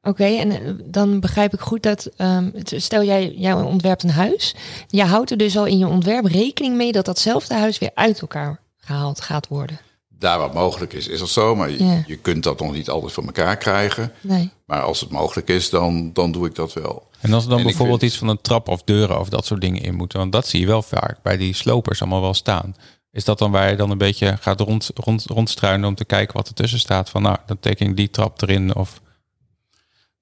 Oké, 0.07 0.23
en 0.25 0.51
eh, 0.51 0.59
dan 0.85 1.19
begrijp 1.19 1.53
ik 1.53 1.59
goed 1.59 1.83
dat, 1.83 2.09
ehm, 2.17 2.49
stel 2.63 3.03
jij, 3.03 3.33
jij 3.35 3.53
ontwerpt 3.53 4.03
een 4.03 4.09
huis. 4.09 4.55
Je 4.87 5.03
houdt 5.03 5.31
er 5.31 5.37
dus 5.37 5.57
al 5.57 5.65
in 5.65 5.77
je 5.77 5.87
ontwerp 5.87 6.25
rekening 6.25 6.75
mee 6.75 6.91
dat 6.91 7.05
datzelfde 7.05 7.53
huis 7.55 7.77
weer 7.79 7.91
uit 7.93 8.19
elkaar 8.21 8.59
gehaald 8.77 9.21
gaat 9.21 9.47
worden. 9.47 9.79
Daar 10.09 10.39
wat 10.39 10.53
mogelijk 10.53 10.93
is, 10.93 11.07
is 11.07 11.19
dat 11.19 11.29
zo. 11.29 11.55
Maar 11.55 11.69
je, 11.69 11.83
Ja. 11.85 12.03
je 12.07 12.15
kunt 12.17 12.43
dat 12.43 12.59
nog 12.59 12.73
niet 12.73 12.89
altijd 12.89 13.11
voor 13.13 13.23
elkaar 13.25 13.57
krijgen. 13.57 14.11
Nee. 14.21 14.49
Maar 14.65 14.81
als 14.81 14.99
het 14.99 15.09
mogelijk 15.09 15.47
is, 15.49 15.69
dan, 15.69 16.13
dan 16.13 16.31
doe 16.31 16.45
ik 16.47 16.55
dat 16.55 16.73
wel. 16.73 17.07
En 17.21 17.33
als 17.33 17.43
er 17.43 17.49
dan 17.49 17.57
En 17.59 17.63
bijvoorbeeld 17.65 17.99
vind- 17.99 18.11
iets 18.11 18.19
van 18.19 18.29
een 18.29 18.41
trap 18.41 18.67
of 18.67 18.83
deuren 18.83 19.19
of 19.19 19.29
dat 19.29 19.45
soort 19.45 19.61
dingen 19.61 19.81
in 19.81 19.95
moeten, 19.95 20.19
want 20.19 20.31
dat 20.31 20.47
zie 20.47 20.59
je 20.59 20.65
wel 20.67 20.81
vaak 20.81 21.17
bij 21.23 21.37
die 21.37 21.53
slopers 21.53 22.01
allemaal 22.01 22.21
wel 22.21 22.33
staan. 22.33 22.75
Is 23.11 23.23
dat 23.25 23.39
dan 23.39 23.51
waar 23.51 23.69
je 23.69 23.75
dan 23.75 23.91
een 23.91 23.97
beetje 23.97 24.37
gaat 24.39 24.59
rond, 24.59 24.89
rond, 24.93 25.25
rondstruinen 25.25 25.87
om 25.89 25.95
te 25.95 26.05
kijken 26.05 26.35
wat 26.35 26.47
ertussen 26.47 26.79
staat? 26.79 27.09
Van 27.09 27.21
nou, 27.21 27.37
dan 27.45 27.59
teken 27.59 27.87
ik 27.87 27.95
die 27.97 28.09
trap 28.09 28.41
erin 28.41 28.75
of... 28.75 29.01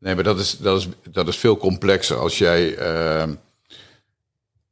Nee, 0.06 0.16
maar 0.16 0.24
dat 0.24 0.40
is, 0.40 0.58
dat 0.58 0.80
is, 0.80 0.88
dat 1.12 1.28
is 1.28 1.38
veel 1.38 1.58
complexer 1.58 2.18
als 2.18 2.38
jij. 2.38 2.76
ehm, 2.78 3.34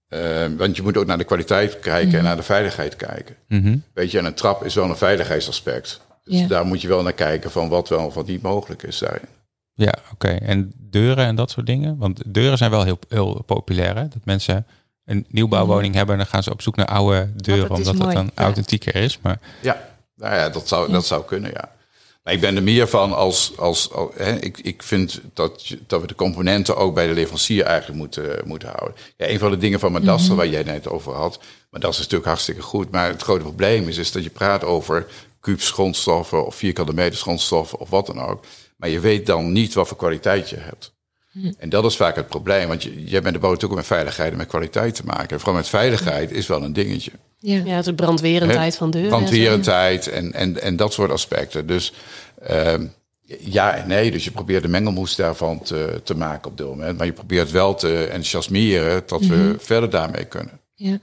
ehm, 0.08 0.56
want 0.56 0.76
je 0.76 0.82
moet 0.82 0.98
ook 0.98 1.06
naar 1.06 1.18
de 1.18 1.24
kwaliteit 1.24 1.80
kijken 1.80 2.18
en 2.18 2.24
naar 2.24 2.36
de 2.36 2.44
veiligheid 2.44 2.96
kijken. 2.96 3.36
Mhm. 3.48 3.78
Weet 3.94 4.12
je, 4.12 4.18
en 4.18 4.26
een 4.26 4.34
trap 4.34 4.64
is 4.66 4.76
wel 4.76 4.90
een 4.90 4.96
veiligheidsaspect. 4.98 6.02
Dus 6.24 6.40
Ja. 6.40 6.48
daar 6.48 6.66
moet 6.66 6.82
je 6.82 6.88
wel 6.88 7.04
naar 7.04 7.14
kijken 7.14 7.52
van 7.52 7.70
wat 7.70 7.90
wel 7.90 8.06
of 8.06 8.14
wat 8.14 8.28
niet 8.28 8.42
mogelijk 8.42 8.84
is 8.84 8.98
daarin. 8.98 9.28
Ja, 9.74 9.94
oké. 10.12 10.28
En 10.28 10.72
deuren 10.78 11.26
en 11.26 11.36
dat 11.36 11.52
soort 11.52 11.66
dingen? 11.66 11.98
Want 11.98 12.34
deuren 12.34 12.58
zijn 12.58 12.72
wel 12.72 12.84
heel, 12.84 13.00
heel 13.10 13.44
populair. 13.46 13.96
Hè? 13.96 14.08
Dat 14.08 14.26
mensen 14.26 14.66
een 15.06 15.26
nieuwbouwwoning 15.30 15.96
hebben 15.96 16.14
en 16.16 16.22
dan 16.22 16.30
gaan 16.30 16.44
ze 16.44 16.52
op 16.52 16.62
zoek 16.62 16.76
naar 16.76 16.86
oude 16.86 17.30
deuren, 17.36 17.68
dat 17.68 17.78
omdat 17.78 17.94
mooi, 17.94 18.06
dat 18.06 18.16
dan 18.16 18.32
ja. 18.36 18.44
authentieker 18.44 18.96
is. 18.96 19.20
Maar 19.22 19.40
Ja, 19.62 19.90
nou 20.16 20.36
ja, 20.36 20.50
dat 20.50 20.68
zou, 20.68 20.92
dat 20.92 21.06
zou 21.06 21.26
kunnen, 21.26 21.52
ja. 21.52 21.72
Maar 22.24 22.34
ik 22.34 22.42
ben 22.42 22.56
er 22.56 22.64
meer 22.64 22.88
van 22.88 23.14
als... 23.14 23.54
als, 23.58 23.92
als- 23.92 24.12
hè, 24.16 24.40
ik, 24.40 24.58
ik 24.58 24.84
vind 24.84 25.22
dat, 25.34 25.76
dat 25.88 26.02
we 26.02 26.08
de 26.08 26.16
componenten 26.16 26.78
ook 26.78 26.94
bij 26.94 27.08
de 27.08 27.14
leverancier 27.14 27.64
eigenlijk 27.66 28.00
moeten, 28.00 28.42
moeten 28.46 28.70
houden. 28.70 28.96
Ja, 29.18 29.28
een 29.30 29.40
van 29.40 29.52
de 29.52 29.58
dingen 29.58 29.80
van 29.80 29.92
Madaster, 29.92 30.36
waar 30.36 30.48
jij 30.48 30.64
net 30.64 30.88
over 30.88 31.14
had... 31.14 31.40
maar 31.70 31.82
dat 31.82 31.92
is 31.92 31.98
natuurlijk 31.98 32.26
hartstikke 32.26 32.62
goed. 32.62 32.92
Maar 32.92 33.08
het 33.08 33.22
grote 33.22 33.44
probleem 33.44 33.88
is, 33.88 33.98
is 33.98 34.12
dat 34.12 34.24
je 34.24 34.30
praat 34.30 34.64
over 34.64 35.06
kubus 35.40 35.72
grondstoffen... 35.72 36.46
of 36.46 36.56
vierkante 36.56 36.94
meters 36.94 37.22
grondstoffen 37.22 37.80
of 37.80 37.90
wat 37.90 38.06
dan 38.06 38.22
ook. 38.22 38.44
Maar 38.78 38.90
je 38.90 39.00
weet 39.00 39.26
dan 39.26 39.52
niet 39.52 39.74
wat 39.74 39.88
voor 39.88 39.98
kwaliteit 39.98 40.50
je 40.50 40.58
hebt. 40.58 40.94
En 41.58 41.70
dat 41.70 41.86
is 41.86 41.96
vaak 41.96 42.16
het 42.16 42.28
probleem. 42.28 42.68
Want 42.68 42.84
je, 42.84 43.04
jij 43.04 43.22
bent 43.22 43.34
de 43.34 43.40
bouw 43.40 43.58
ook 43.64 43.76
met 43.76 43.86
veiligheid 43.86 44.32
en 44.32 44.38
met 44.38 44.48
kwaliteit 44.48 44.96
te 44.96 45.06
maken. 45.06 45.30
En 45.30 45.40
vooral 45.40 45.56
met 45.56 45.68
veiligheid 45.68 46.32
is 46.32 46.48
wel 46.48 46.64
een 46.64 46.74
dingetje 46.74 47.12
Ja. 47.46 47.62
Ja, 47.66 47.82
de 47.82 47.94
brandwerendheid 47.94 48.76
van 48.76 48.92
deuren. 48.92 49.10
brandwerendheid 49.10 50.08
en, 50.08 50.34
en, 50.34 50.62
en 50.62 50.76
dat 50.76 50.94
soort 50.94 51.12
aspecten. 51.12 51.68
Dus 51.68 51.94
ehm, 52.42 52.86
ja 53.40 53.76
en 53.76 53.88
nee. 53.88 54.12
Dus 54.12 54.24
je 54.24 54.32
probeert 54.32 54.64
de 54.64 54.70
mengelmoes 54.70 55.16
daarvan 55.16 55.62
te, 55.62 56.02
te 56.04 56.16
maken 56.16 56.52
op 56.52 56.58
dit 56.58 56.68
moment. 56.68 56.98
Maar 56.98 57.06
je 57.06 57.14
probeert 57.14 57.52
wel 57.52 57.76
te 57.76 58.04
enthousiasmeren 58.04 59.04
dat 59.06 59.26
we 59.26 59.56
verder 59.60 59.90
daarmee 59.90 60.26
kunnen. 60.26 60.60
Ja. 60.74 61.00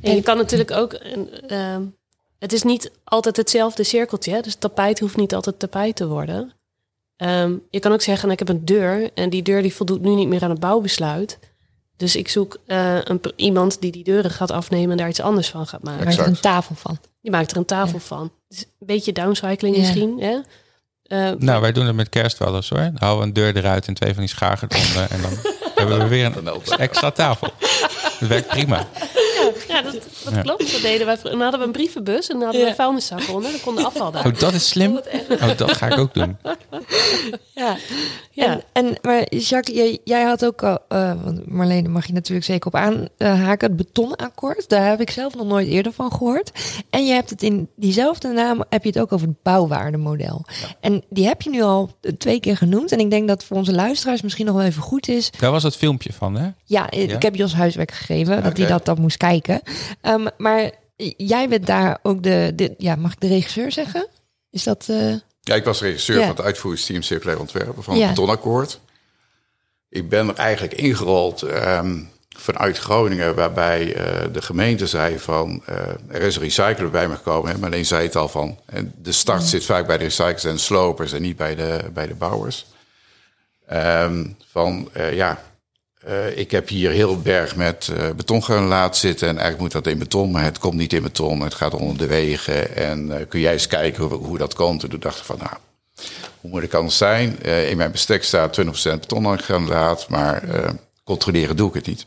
En 0.00 0.14
je 0.14 0.22
kan 0.22 0.36
natuurlijk 0.36 0.70
ook. 0.70 0.92
een, 0.92 1.30
ehm, 1.48 1.82
het 2.38 2.52
is 2.52 2.62
niet 2.62 2.90
altijd 3.04 3.36
hetzelfde 3.36 3.82
cirkeltje. 3.82 4.32
Hè? 4.32 4.40
Dus 4.40 4.54
tapijt 4.54 4.98
hoeft 4.98 5.16
niet 5.16 5.34
altijd 5.34 5.58
tapijt 5.58 5.96
te 5.96 6.06
worden. 6.06 6.52
Ehm, 7.16 7.56
je 7.70 7.80
kan 7.80 7.92
ook 7.92 8.02
zeggen, 8.02 8.28
nou, 8.28 8.40
ik 8.40 8.46
heb 8.48 8.56
een 8.56 8.64
deur 8.64 9.10
en 9.14 9.30
die 9.30 9.42
deur 9.42 9.62
die 9.62 9.74
voldoet 9.74 10.00
nu 10.00 10.14
niet 10.14 10.28
meer 10.28 10.42
aan 10.42 10.50
het 10.50 10.60
bouwbesluit. 10.60 11.38
Dus 11.96 12.16
ik 12.16 12.28
zoek 12.28 12.58
eh, 12.66 12.96
een, 13.04 13.20
iemand 13.36 13.80
die 13.80 13.92
die 13.92 14.04
deuren 14.04 14.30
gaat 14.30 14.50
afnemen 14.50 14.90
en 14.90 14.96
daar 14.96 15.08
iets 15.08 15.20
anders 15.20 15.48
van 15.50 15.66
gaat 15.66 15.82
maken. 15.82 16.06
Er 16.06 16.26
een 16.26 16.40
tafel 16.40 16.74
van. 16.74 16.98
Die 17.22 17.30
maakt 17.30 17.50
er 17.50 17.56
een 17.56 17.64
tafel 17.64 17.98
van. 17.98 18.32
Dus 18.48 18.60
een 18.60 18.86
beetje 18.86 19.12
downcycling 19.12 19.76
Ja. 19.76 19.80
misschien. 19.82 20.20
Hè? 20.20 20.38
Eh, 21.04 21.30
nou, 21.38 21.60
wij 21.60 21.72
doen 21.72 21.86
het 21.86 21.96
met 21.96 22.08
kerst 22.08 22.38
wel 22.38 22.54
eens 22.56 22.68
hoor. 22.68 22.78
Dan 22.78 22.96
houden 22.96 23.20
we 23.20 23.26
een 23.26 23.32
deur 23.32 23.56
eruit 23.56 23.86
en 23.86 23.94
twee 23.94 24.12
van 24.12 24.20
die 24.22 24.28
schagen 24.28 24.68
eronder. 24.70 25.10
en 25.10 25.22
dan 25.22 25.32
hebben 25.74 25.98
we 25.98 26.06
weer 26.08 26.36
een 26.36 26.78
extra 26.78 27.10
tafel. 27.10 27.48
Dat 28.20 28.28
werkt 28.28 28.48
prima. 28.48 28.86
Ja, 29.68 29.82
dat, 29.82 29.92
dat 30.24 30.34
Ja. 30.34 30.40
klopt. 30.42 30.72
Dat 30.72 30.80
deden 30.82 31.06
wij. 31.06 31.16
En 31.22 31.30
dan 31.30 31.40
hadden 31.40 31.60
we 31.60 31.66
een 31.66 31.72
brievenbus 31.72 32.28
en 32.28 32.34
dan 32.34 32.42
hadden 32.44 32.62
we 32.62 32.68
een 32.68 32.74
vuilniszak 32.74 33.28
onder. 33.28 33.50
Dan 33.50 33.60
kon 33.60 33.74
de 33.76 33.84
afval 33.84 34.10
daar. 34.10 34.26
Oh, 34.26 34.38
dat 34.38 34.52
is 34.52 34.68
slim. 34.68 35.00
Oh, 35.30 35.56
dat 35.56 35.72
ga 35.72 35.86
ik 35.86 35.98
ook 35.98 36.14
doen. 36.14 36.36
Ja. 37.54 37.76
Ja. 38.30 38.44
En, 38.46 38.62
en 38.72 38.96
maar 39.02 39.34
Jacques, 39.34 39.76
jij, 39.76 39.98
jij 40.04 40.22
had 40.22 40.44
ook 40.44 40.62
al, 40.62 40.78
eh, 40.88 41.12
want 41.24 41.46
Marlene 41.46 41.82
daar 41.82 41.90
mag 41.90 42.06
je 42.06 42.12
natuurlijk 42.12 42.46
zeker 42.46 42.66
op 42.66 42.74
aanhaken, 42.74 43.68
het 43.68 43.76
betonakkoord. 43.76 44.68
Daar 44.68 44.88
heb 44.88 45.00
ik 45.00 45.10
zelf 45.10 45.34
nog 45.34 45.46
nooit 45.46 45.68
eerder 45.68 45.92
van 45.92 46.12
gehoord. 46.12 46.50
En 46.90 47.06
je 47.06 47.12
hebt 47.12 47.30
het 47.30 47.42
in 47.42 47.68
diezelfde 47.76 48.28
naam, 48.28 48.64
heb 48.68 48.82
je 48.82 48.88
het 48.88 48.98
ook 48.98 49.12
over 49.12 49.26
het 49.26 49.42
bouwwaardemodel. 49.42 50.44
En 50.80 51.02
die 51.10 51.26
heb 51.26 51.42
je 51.42 51.50
nu 51.50 51.62
al 51.62 51.90
twee 52.18 52.40
keer 52.40 52.56
genoemd. 52.56 52.92
En 52.92 52.98
ik 52.98 53.10
denk 53.10 53.28
dat 53.28 53.44
voor 53.44 53.56
onze 53.56 53.72
luisteraars 53.72 54.22
misschien 54.22 54.46
nog 54.46 54.54
wel 54.56 54.64
even 54.64 54.82
goed 54.82 55.08
is. 55.08 55.30
Daar 55.38 55.50
was 55.50 55.62
het 55.62 55.76
filmpje 55.76 56.12
van, 56.12 56.34
hè? 56.36 56.48
Ja, 56.64 56.90
ik 56.90 57.10
Ja? 57.10 57.16
heb 57.18 57.34
Jos 57.36 57.54
huiswerk 57.54 57.90
gegeven, 57.92 58.42
dat 58.42 58.56
hij 58.56 58.66
dat, 58.66 58.84
dat 58.84 58.98
moest 58.98 59.16
kijken. 59.28 59.60
Ehm, 60.00 60.26
maar 60.38 60.70
jij 61.16 61.48
bent 61.48 61.66
daar 61.66 61.98
ook 62.02 62.22
de, 62.22 62.52
de, 62.54 62.74
ja, 62.78 62.94
mag 62.96 63.12
ik 63.12 63.20
de 63.20 63.28
regisseur 63.28 63.72
zeggen? 63.72 64.06
Is 64.50 64.62
dat... 64.62 64.86
eh, 64.90 65.12
Ja, 65.40 65.54
ik 65.54 65.64
was 65.64 65.80
regisseur 65.80 66.18
Ja. 66.18 66.26
van 66.26 66.36
het 66.36 66.44
uitvoeringsteam 66.44 67.02
Circulair 67.02 67.40
Ontwerpen 67.40 67.82
van 67.82 67.96
Ja. 67.96 68.00
het 68.06 68.14
betonakkoord. 68.14 68.80
Ik 69.88 70.08
ben 70.08 70.28
er 70.28 70.34
eigenlijk 70.34 70.74
ingerold 70.74 71.42
ehm, 71.42 71.98
vanuit 72.28 72.78
Groningen, 72.78 73.34
waarbij 73.34 73.94
eh, 73.94 74.32
de 74.32 74.42
gemeente 74.42 74.86
zei 74.86 75.18
van 75.18 75.62
eh, 75.66 75.76
er 76.08 76.22
is 76.22 76.36
een 76.36 76.42
recycler 76.42 76.90
bij 76.90 77.08
me 77.08 77.14
gekomen. 77.16 77.50
Hè, 77.52 77.58
maar 77.58 77.70
alleen 77.70 77.86
zei 77.86 78.06
het 78.06 78.16
al 78.16 78.28
van 78.28 78.58
en 78.66 78.92
de 79.02 79.12
start 79.12 79.42
zit 79.42 79.64
vaak 79.64 79.86
bij 79.86 79.98
de 79.98 80.04
recyclers 80.04 80.44
en 80.44 80.58
slopers 80.58 81.12
en 81.12 81.22
niet 81.22 81.36
bij 81.36 81.54
de, 81.54 81.78
bij 81.94 82.06
de 82.06 82.14
bouwers. 82.14 82.66
Ehm, 83.66 84.26
van 84.50 84.88
ja, 85.12 85.42
eh, 86.06 86.38
ik 86.38 86.50
heb 86.50 86.68
hier 86.68 86.90
heel 86.90 87.20
berg 87.20 87.56
met 87.56 87.88
eh 87.88 88.10
betongranulaat 88.16 88.96
zitten. 88.96 89.28
En 89.28 89.38
eigenlijk 89.38 89.62
moet 89.62 89.84
dat 89.84 89.92
in 89.92 89.98
beton, 89.98 90.30
maar 90.30 90.44
het 90.44 90.58
komt 90.58 90.74
niet 90.74 90.92
in 90.92 91.02
beton. 91.02 91.40
Het 91.40 91.54
gaat 91.54 91.74
onder 91.74 91.98
de 91.98 92.06
wegen. 92.06 92.76
En 92.76 93.18
eh, 93.18 93.28
kun 93.28 93.40
jij 93.40 93.52
eens 93.52 93.66
kijken 93.66 94.04
hoe, 94.04 94.14
hoe 94.14 94.38
dat 94.38 94.54
komt? 94.54 94.82
En 94.82 94.90
toen 94.90 95.00
dacht 95.00 95.18
ik 95.18 95.24
van, 95.24 95.38
nou, 95.38 95.56
hoe 96.40 96.50
moet 96.50 96.62
het 96.62 96.74
anders 96.74 96.96
zijn? 96.96 97.42
Eh, 97.42 97.70
in 97.70 97.76
mijn 97.76 97.92
bestek 97.92 98.24
staat 98.24 98.52
20% 98.52 99.00
betongranulaat, 99.00 100.08
maar 100.08 100.42
eh, 100.42 100.70
controleren 101.04 101.56
doe 101.56 101.68
ik 101.68 101.74
het 101.74 101.86
niet. 101.86 102.06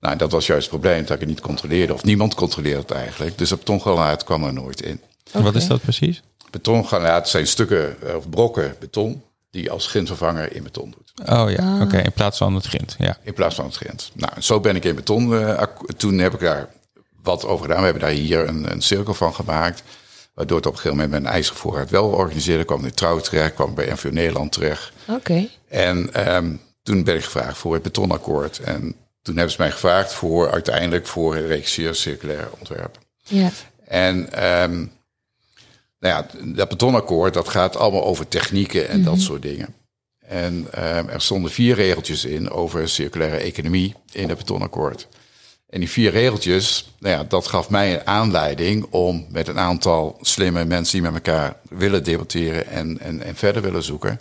Nou, 0.00 0.16
dat 0.16 0.32
was 0.32 0.46
juist 0.46 0.70
het 0.70 0.80
probleem, 0.80 1.00
dat 1.00 1.10
ik 1.10 1.20
het 1.20 1.28
niet 1.28 1.40
controleerde. 1.40 1.94
Of 1.94 2.04
niemand 2.04 2.34
controleerde 2.34 2.80
het 2.80 2.90
eigenlijk. 2.90 3.38
Dus 3.38 3.48
dat 3.48 3.58
betongranulaat 3.58 4.24
kwam 4.24 4.44
er 4.44 4.52
nooit 4.52 4.82
in. 4.82 5.00
Wat 5.32 5.54
is 5.54 5.66
dat 5.66 5.80
precies? 5.80 6.22
Betongranulaat 6.50 7.28
zijn 7.28 7.46
stukken 7.46 7.96
of 8.16 8.28
brokken 8.28 8.76
beton 8.78 9.22
die 9.50 9.70
als 9.70 9.86
grindvervanger 9.86 10.54
in 10.54 10.62
beton 10.62 10.90
doet. 10.96 11.28
Oh 11.28 11.50
ja, 11.50 11.82
oké. 11.82 11.96
In 11.98 12.12
plaats 12.12 12.38
van 12.38 12.54
het 12.54 12.66
grind. 12.66 12.94
Ja. 12.98 13.16
In 13.22 13.34
plaats 13.34 13.54
van 13.54 13.64
het 13.64 13.76
grind. 13.76 14.10
Nou, 14.14 14.32
zo 14.40 14.60
ben 14.60 14.76
ik 14.76 14.84
in 14.84 14.94
beton. 14.94 15.34
eh, 15.38 15.56
ak- 15.56 15.92
toen 15.96 16.18
heb 16.18 16.34
ik 16.34 16.40
daar 16.40 16.68
wat 17.22 17.44
over 17.44 17.62
gedaan. 17.64 17.78
We 17.78 17.84
hebben 17.84 18.02
daar 18.02 18.10
hier 18.12 18.48
een, 18.48 18.70
een 18.72 18.82
cirkel 18.82 19.14
van 19.14 19.34
gemaakt. 19.34 19.82
Waardoor 20.34 20.56
het 20.56 20.66
op 20.66 20.72
een 20.72 20.78
gegeven 20.78 21.02
moment 21.02 21.22
mijn 21.22 21.34
ijzervoorraad 21.34 21.90
wel 21.90 22.08
organiseerde. 22.08 22.64
kwam 22.64 22.84
in 22.84 22.94
Trouw 22.94 23.18
terecht, 23.20 23.54
kwam 23.54 23.74
bij 23.74 23.92
NVO 23.92 24.08
Nederland 24.10 24.52
terecht. 24.52 24.92
Oké. 25.08 25.48
En 25.68 26.12
ehm, 26.14 26.54
toen 26.82 27.04
ben 27.04 27.14
ik 27.16 27.24
gevraagd 27.24 27.58
voor 27.58 27.74
het 27.74 27.82
betonakkoord. 27.82 28.58
En 28.58 28.94
toen 29.22 29.34
hebben 29.34 29.52
ze 29.54 29.60
mij 29.60 29.70
gevraagd 29.70 30.12
voor 30.12 30.50
uiteindelijk 30.50 31.06
voor 31.06 31.36
een 31.36 31.46
regisseur 31.46 31.94
circulair 31.94 32.48
ontwerp. 32.58 32.98
Ja. 33.22 33.50
En 33.86 34.32
ehm, 34.32 34.86
nou 36.00 36.14
ja, 36.14 36.26
dat 36.44 36.68
betonakkoord, 36.68 37.34
dat 37.34 37.48
gaat 37.48 37.76
allemaal 37.76 38.04
over 38.04 38.28
technieken 38.28 38.88
en 38.88 39.02
dat 39.02 39.20
soort 39.20 39.42
dingen. 39.42 39.74
En 40.18 40.66
ehm, 40.72 41.08
er 41.08 41.20
stonden 41.20 41.50
vier 41.50 41.74
regeltjes 41.74 42.24
in 42.24 42.50
over 42.50 42.88
circulaire 42.88 43.36
economie 43.36 43.94
in 44.12 44.28
het 44.28 44.38
betonakkoord. 44.38 45.08
En 45.68 45.80
die 45.80 45.90
vier 45.90 46.10
regeltjes, 46.10 46.90
nou 46.98 47.16
ja, 47.16 47.24
dat 47.24 47.46
gaf 47.46 47.70
mij 47.70 47.94
een 47.94 48.06
aanleiding 48.06 48.86
om 48.90 49.26
met 49.28 49.48
een 49.48 49.58
aantal 49.58 50.18
slimme 50.20 50.64
mensen 50.64 50.92
die 50.92 51.10
met 51.10 51.26
elkaar 51.26 51.56
willen 51.68 52.04
debatteren 52.04 52.66
en, 52.66 52.98
en, 53.00 53.22
en 53.22 53.36
verder 53.36 53.62
willen 53.62 53.82
zoeken, 53.82 54.20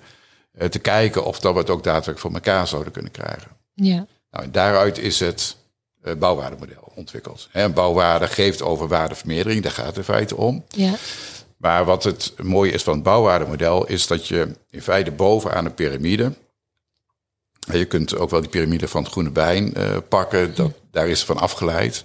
eh, 0.52 0.68
te 0.68 0.80
kijken 0.80 1.26
of 1.26 1.40
dat 1.40 1.54
we 1.54 1.60
het 1.60 1.70
ook 1.70 1.84
daadwerkelijk 1.84 2.20
voor 2.20 2.34
elkaar 2.34 2.68
zouden 2.68 2.94
kunnen 2.94 3.12
krijgen. 3.12 3.52
Ja. 3.74 4.06
Nou, 4.32 4.44
en 4.44 4.52
daaruit 4.52 4.98
is 4.98 5.20
het 5.20 5.56
uh, 6.04 6.14
bouwwaardemodel 6.14 6.92
ontwikkeld. 6.96 7.50
Bouwwaarde 7.74 8.28
geeft 8.28 8.62
over 8.62 8.88
waardevermeerdering, 8.88 9.64
daar 9.64 9.72
gaat 9.72 9.86
het 9.86 9.98
in 9.98 10.04
feite 10.04 10.36
om. 10.36 10.64
Ja. 10.68 10.94
Maar 11.60 11.86
wat 11.86 12.04
het 12.04 12.34
mooie 12.42 12.72
is 12.72 12.84
van 12.84 12.94
het 12.94 13.04
bouwwaardemodel, 13.04 13.88
is 13.88 14.08
dat 14.08 14.28
je 14.28 14.56
in 14.70 14.82
feite 14.82 15.12
bovenaan 15.12 15.66
een 15.66 15.74
piramide. 15.74 16.34
Je 17.72 17.86
kunt 17.86 18.16
ook 18.16 18.30
wel 18.30 18.42
die 18.42 18.50
piramide 18.50 18.88
van 18.88 19.04
het 19.04 19.12
groene 19.12 19.30
bijen 19.30 19.78
uh, 19.78 19.98
pakken, 20.10 20.56
dat, 20.56 20.72
daar 20.92 21.08
is 21.08 21.24
van 21.24 21.38
afgeleid. 21.38 22.04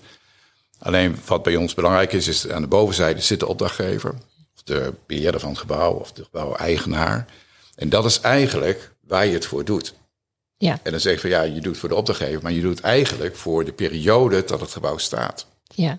Alleen 0.78 1.16
wat 1.26 1.42
bij 1.42 1.57
ons 1.57 1.74
belangrijk 1.74 2.12
is, 2.12 2.28
is 2.28 2.48
aan 2.48 2.62
de 2.62 2.68
bovenzijde 2.68 3.20
zit 3.20 3.40
de 3.40 3.46
opdrachtgever, 3.46 4.14
of 4.55 4.62
de 4.64 4.94
beheerder 5.07 5.40
van 5.40 5.50
het 5.50 5.59
gebouw, 5.59 5.92
of 5.92 6.12
de 6.12 6.24
gebouweigenaar. 6.24 7.26
En 7.74 7.88
dat 7.88 8.05
is 8.05 8.20
eigenlijk 8.20 8.92
waar 9.00 9.26
je 9.26 9.32
het 9.32 9.46
voor 9.46 9.64
doet. 9.64 9.94
Ja. 10.57 10.78
En 10.82 10.90
dan 10.90 11.00
zeg 11.00 11.14
je 11.14 11.20
van 11.20 11.30
ja, 11.30 11.42
je 11.42 11.61
doet 11.61 11.64
het 11.64 11.78
voor 11.78 11.88
de 11.88 11.94
opdrachtgever, 11.94 12.42
maar 12.42 12.52
je 12.52 12.61
doet 12.61 12.76
het 12.76 12.84
eigenlijk 12.84 13.36
voor 13.36 13.64
de 13.64 13.72
periode 13.72 14.44
dat 14.44 14.61
het 14.61 14.72
gebouw 14.72 14.98
staat. 14.98 15.46
Ja. 15.74 15.98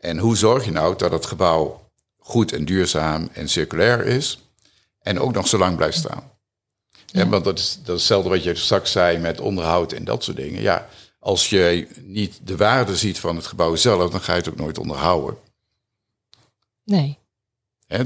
En 0.00 0.18
hoe 0.18 0.36
zorg 0.36 0.64
je 0.64 0.70
nou 0.70 0.96
dat 0.96 1.12
het 1.12 1.26
gebouw 1.26 1.89
goed 2.30 2.52
en 2.52 2.64
duurzaam 2.64 3.28
en 3.32 3.48
circulair 3.48 4.06
is 4.06 4.38
en 5.02 5.20
ook 5.20 5.32
nog 5.32 5.48
zo 5.48 5.58
lang 5.58 5.76
blijft 5.76 5.98
staan? 5.98 6.30
Ja. 7.06 7.20
En 7.20 7.28
want 7.28 7.44
dat 7.44 7.58
is, 7.58 7.78
dat 7.84 7.94
is 7.94 8.00
hetzelfde 8.00 8.28
wat 8.28 8.42
je 8.42 8.54
straks 8.54 8.90
zei 8.92 9.18
met 9.18 9.40
onderhoud 9.40 9.92
en 9.92 10.04
dat 10.04 10.24
soort 10.24 10.36
dingen. 10.36 10.62
Ja, 10.62 10.88
als 11.18 11.50
je 11.50 11.88
niet 12.00 12.40
de 12.42 12.56
waarde 12.56 12.96
ziet 12.96 13.18
van 13.18 13.36
het 13.36 13.46
gebouw 13.46 13.76
zelf, 13.76 14.10
dan 14.10 14.20
ga 14.20 14.32
je 14.32 14.38
het 14.38 14.48
ook 14.48 14.56
nooit 14.56 14.78
onderhouden. 14.78 15.36
Nee. 16.84 17.18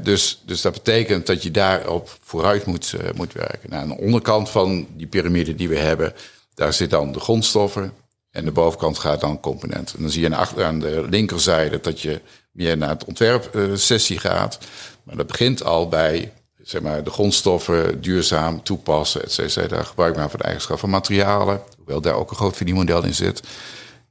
Dus, 0.02 0.42
dus 0.46 0.60
dat 0.60 0.72
betekent 0.72 1.26
dat 1.26 1.42
je 1.42 1.50
daarop 1.50 2.18
vooruit 2.20 2.66
moet, 2.66 2.94
uh, 3.00 3.10
moet 3.14 3.32
werken. 3.32 3.70
Nou, 3.70 3.82
aan 3.82 3.88
de 3.88 4.02
onderkant 4.02 4.50
van 4.50 4.86
die 4.96 5.06
piramide 5.06 5.54
die 5.54 5.68
we 5.68 5.78
hebben, 5.78 6.14
daar 6.54 6.72
zit 6.72 6.90
dan 6.90 7.12
de 7.12 7.20
grondstoffen. 7.20 7.92
En 8.34 8.44
de 8.44 8.52
bovenkant 8.52 8.98
gaat 8.98 9.20
dan 9.20 9.40
componenten. 9.40 9.96
En 9.96 10.02
dan 10.02 10.10
zie 10.10 10.22
je 10.22 10.36
aan 10.36 10.78
de, 10.78 10.90
de 10.90 11.06
linkerzijde 11.08 11.80
dat 11.80 12.00
je 12.00 12.20
meer 12.52 12.76
naar 12.76 12.88
het 12.88 13.04
ontwerpsessie 13.04 14.18
gaat. 14.18 14.58
Maar 15.02 15.16
dat 15.16 15.26
begint 15.26 15.64
al 15.64 15.88
bij 15.88 16.32
zeg 16.62 16.82
maar, 16.82 17.04
de 17.04 17.10
grondstoffen 17.10 18.00
duurzaam 18.00 18.62
toepassen, 18.62 19.22
et 19.22 19.32
cetera. 19.32 19.82
Gebruik 19.82 20.16
maar 20.16 20.30
van 20.30 20.38
de 20.38 20.44
eigenschap 20.44 20.78
van 20.78 20.90
materialen. 20.90 21.60
Hoewel 21.76 22.00
daar 22.00 22.14
ook 22.14 22.30
een 22.30 22.36
groot 22.36 22.56
verdienmodel 22.56 23.04
in 23.04 23.14
zit. 23.14 23.42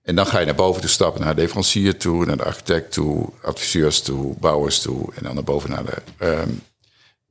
En 0.04 0.16
dan 0.16 0.26
ga 0.26 0.40
je 0.40 0.46
naar 0.46 0.56
boven 0.56 0.82
toe 0.82 0.90
stappen, 0.90 1.22
naar 1.22 1.36
de 1.36 1.42
leverancier 1.42 1.98
toe, 1.98 2.26
naar 2.26 2.38
de 2.38 2.44
architect 2.44 2.92
toe, 2.92 3.30
adviseurs 3.42 4.02
toe, 4.02 4.36
bouwers 4.40 4.82
toe. 4.82 5.14
En 5.16 5.24
dan 5.24 5.34
naar 5.34 5.44
boven 5.44 5.70
naar 5.70 5.84
de, 5.86 6.26
um, 6.26 6.62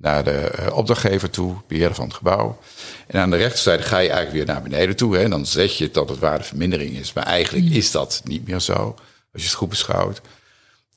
naar 0.02 0.24
de 0.24 0.52
uh, 0.60 0.76
opdrachtgever 0.76 1.30
toe, 1.30 1.54
beheerder 1.66 1.94
van 1.94 2.04
het 2.04 2.14
gebouw. 2.14 2.58
En 3.06 3.20
aan 3.20 3.30
de 3.30 3.36
rechterzijde 3.36 3.82
ga 3.82 3.98
je 3.98 4.08
eigenlijk 4.08 4.36
weer 4.36 4.54
naar 4.54 4.62
beneden 4.62 4.96
toe. 4.96 5.16
Hè. 5.16 5.22
En 5.22 5.30
dan 5.30 5.46
zeg 5.46 5.78
je 5.78 5.90
dat 5.90 6.08
het 6.08 6.18
waardevermindering 6.18 6.96
is. 6.98 7.12
Maar 7.12 7.24
eigenlijk 7.24 7.70
is 7.70 7.90
dat 7.90 8.20
niet 8.24 8.48
meer 8.48 8.60
zo, 8.60 8.94
als 9.32 9.42
je 9.42 9.48
het 9.48 9.56
goed 9.56 9.68
beschouwt. 9.68 10.20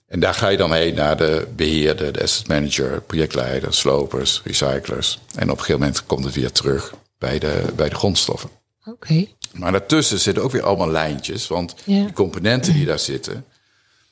En 0.08 0.20
daar 0.20 0.34
ga 0.34 0.48
je 0.48 0.58
dan 0.58 0.74
heen 0.74 0.96
naar 0.96 1.18
de 1.18 1.48
beheerder, 1.56 2.12
de 2.12 2.24
asset 2.24 2.48
manager, 2.48 3.02
projectleider, 3.02 3.74
slopers, 3.74 4.42
recyclers. 4.44 5.20
En 5.36 5.44
op 5.44 5.58
een 5.58 5.64
gegeven 5.64 5.80
moment 5.80 6.06
komt 6.06 6.26
het 6.26 6.36
weer 6.36 6.52
terug 6.52 6.94
bij 7.18 7.40
de, 7.40 7.64
bij 7.76 7.90
de 7.90 7.96
grondstoffen. 7.96 8.50
Oké. 8.80 8.92
Okay. 8.92 9.34
Maar 9.54 9.72
daartussen 9.72 10.20
zitten 10.20 10.44
ook 10.44 10.52
weer 10.52 10.64
allemaal 10.64 10.92
lijntjes. 10.92 11.48
Want 11.48 11.76
ja. 11.84 12.04
die 12.04 12.14
componenten 12.14 12.74
die 12.74 12.86
daar 12.86 13.00
zitten, 13.00 13.46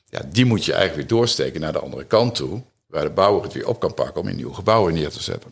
ja, 0.09 0.21
die 0.31 0.45
moet 0.45 0.65
je 0.65 0.73
eigenlijk 0.73 1.09
weer 1.09 1.17
doorsteken 1.17 1.61
naar 1.61 1.73
de 1.73 1.79
andere 1.79 2.05
kant 2.05 2.35
toe. 2.35 2.61
Waar 2.93 3.03
de 3.03 3.09
bouwer 3.09 3.43
het 3.43 3.53
weer 3.53 3.67
op 3.67 3.79
kan 3.79 3.93
pakken 3.93 4.21
om 4.21 4.27
in 4.27 4.35
nieuwe 4.35 4.53
gebouwen 4.53 4.93
neer 4.93 5.09
te 5.09 5.23
zetten. 5.23 5.51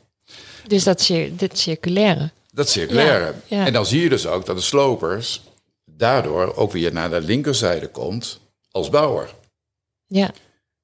Dus 0.67 0.83
dat, 0.83 1.07
dit 1.31 1.59
circulaire. 1.59 2.31
Dat 2.51 2.69
circulaire. 2.69 3.25
Ja, 3.25 3.57
ja. 3.57 3.65
En 3.65 3.73
dan 3.73 3.85
zie 3.85 4.01
je 4.01 4.09
dus 4.09 4.27
ook 4.27 4.45
dat 4.45 4.55
de 4.55 4.61
slopers 4.61 5.41
daardoor 5.85 6.55
ook 6.55 6.71
weer 6.71 6.93
naar 6.93 7.09
de 7.09 7.21
linkerzijde 7.21 7.87
komt 7.87 8.39
als 8.71 8.89
bouwer. 8.89 9.33
Ja. 10.07 10.33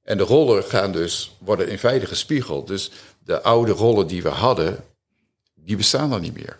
En 0.03 0.17
de 0.17 0.23
rollen 0.23 0.63
gaan 0.63 0.91
dus, 0.91 1.35
worden 1.39 1.69
in 1.69 1.79
feite 1.79 2.05
gespiegeld. 2.05 2.67
Dus 2.67 2.91
de 3.23 3.41
oude 3.41 3.71
rollen 3.71 4.07
die 4.07 4.23
we 4.23 4.29
hadden, 4.29 4.83
die 5.55 5.75
bestaan 5.75 6.09
dan 6.09 6.21
niet 6.21 6.33
meer. 6.33 6.57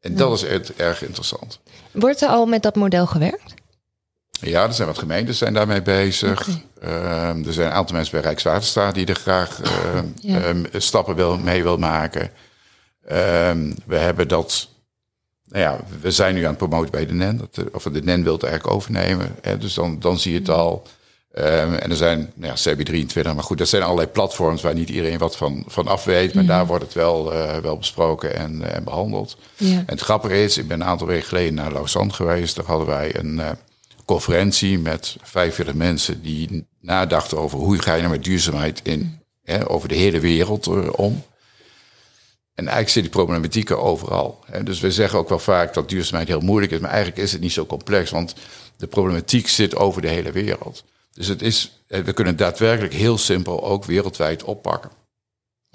En 0.00 0.16
dat 0.16 0.32
is 0.32 0.44
erg, 0.44 0.72
erg 0.72 1.02
interessant. 1.02 1.60
Wordt 1.90 2.20
er 2.20 2.28
al 2.28 2.46
met 2.46 2.62
dat 2.62 2.74
model 2.74 3.06
gewerkt? 3.06 3.54
Ja, 4.50 4.66
er 4.66 4.74
zijn 4.74 4.88
wat 4.88 4.98
gemeentes 4.98 5.38
zijn 5.38 5.54
daarmee 5.54 5.82
bezig. 5.82 6.48
Okay. 6.48 6.62
Uh, 6.82 7.46
er 7.46 7.52
zijn 7.52 7.66
een 7.66 7.72
aantal 7.72 7.94
mensen 7.94 8.12
bij 8.14 8.22
Rijkswaterstaat 8.22 8.94
die 8.94 9.06
er 9.06 9.14
graag 9.14 9.60
uh, 9.64 10.00
ja. 10.20 10.52
uh, 10.52 10.60
stappen 10.72 11.14
wil, 11.14 11.38
mee 11.38 11.62
wil 11.62 11.78
maken. 11.78 12.30
Ehm, 13.06 13.72
we 13.86 13.96
hebben 13.96 14.28
dat. 14.28 14.68
Nou 15.44 15.62
ja, 15.64 15.80
we 16.00 16.10
zijn 16.10 16.34
nu 16.34 16.42
aan 16.42 16.48
het 16.48 16.56
promoten 16.56 16.90
bij 16.90 17.06
de 17.06 17.12
NEN. 17.12 17.36
Dat, 17.36 17.70
of 17.72 17.82
de 17.82 18.02
NEN 18.02 18.22
wil 18.22 18.32
het 18.32 18.42
eigenlijk 18.42 18.74
overnemen. 18.74 19.34
Hè, 19.40 19.58
dus 19.58 19.74
dan, 19.74 20.00
dan 20.00 20.18
zie 20.18 20.32
je 20.32 20.38
het 20.38 20.48
al. 20.48 20.86
En 21.32 21.90
er 21.90 21.96
zijn 21.96 22.32
nou 22.34 22.54
ja, 22.54 22.74
CB23, 22.74 23.22
maar 23.22 23.42
goed, 23.42 23.58
dat 23.58 23.68
zijn 23.68 23.82
allerlei 23.82 24.08
platforms 24.08 24.62
waar 24.62 24.74
niet 24.74 24.88
iedereen 24.88 25.18
wat 25.18 25.36
van, 25.36 25.64
van 25.66 25.88
af 25.88 26.04
weet. 26.04 26.34
Maar 26.34 26.42
ja. 26.42 26.48
daar 26.48 26.66
wordt 26.66 26.84
het 26.84 26.94
wel, 26.94 27.32
uh, 27.32 27.56
wel 27.56 27.76
besproken 27.76 28.36
en, 28.36 28.60
uh, 28.60 28.74
en 28.74 28.84
behandeld. 28.84 29.36
Ja. 29.56 29.76
En 29.76 29.84
het 29.86 30.00
grappige 30.00 30.42
is, 30.42 30.58
ik 30.58 30.68
ben 30.68 30.80
een 30.80 30.86
aantal 30.86 31.06
weken 31.06 31.26
geleden 31.26 31.54
naar 31.54 31.72
Lausanne 31.72 32.12
geweest. 32.12 32.56
Daar 32.56 32.64
hadden 32.64 32.86
wij 32.86 33.16
een 33.16 33.40
conferentie 34.04 34.78
met 34.78 35.16
45 35.22 35.74
mensen 35.74 36.22
die 36.22 36.66
nadachten 36.80 37.38
over 37.38 37.58
hoe 37.58 37.82
ga 37.82 37.94
je 37.94 38.00
nou 38.00 38.12
met 38.12 38.24
duurzaamheid 38.24 38.80
in, 38.82 39.20
hè, 39.42 39.70
over 39.70 39.88
de 39.88 39.94
hele 39.94 40.20
wereld 40.20 40.66
om. 40.96 41.22
En 42.54 42.64
eigenlijk 42.64 42.88
zit 42.88 43.02
die 43.02 43.12
problematieken 43.12 43.82
overal. 43.82 44.44
Hè. 44.46 44.62
Dus 44.62 44.80
we 44.80 44.90
zeggen 44.90 45.18
ook 45.18 45.28
wel 45.28 45.38
vaak 45.38 45.74
dat 45.74 45.88
duurzaamheid 45.88 46.28
heel 46.28 46.40
moeilijk 46.40 46.72
is, 46.72 46.78
maar 46.78 46.90
eigenlijk 46.90 47.22
is 47.22 47.32
het 47.32 47.40
niet 47.40 47.52
zo 47.52 47.66
complex, 47.66 48.10
want 48.10 48.34
de 48.76 48.86
problematiek 48.86 49.48
zit 49.48 49.76
over 49.76 50.02
de 50.02 50.08
hele 50.08 50.32
wereld. 50.32 50.84
Dus 51.12 51.26
het 51.26 51.42
is, 51.42 51.82
we 51.86 52.12
kunnen 52.12 52.36
daadwerkelijk 52.36 52.94
heel 52.94 53.18
simpel 53.18 53.64
ook 53.64 53.84
wereldwijd 53.84 54.44
oppakken. 54.44 54.90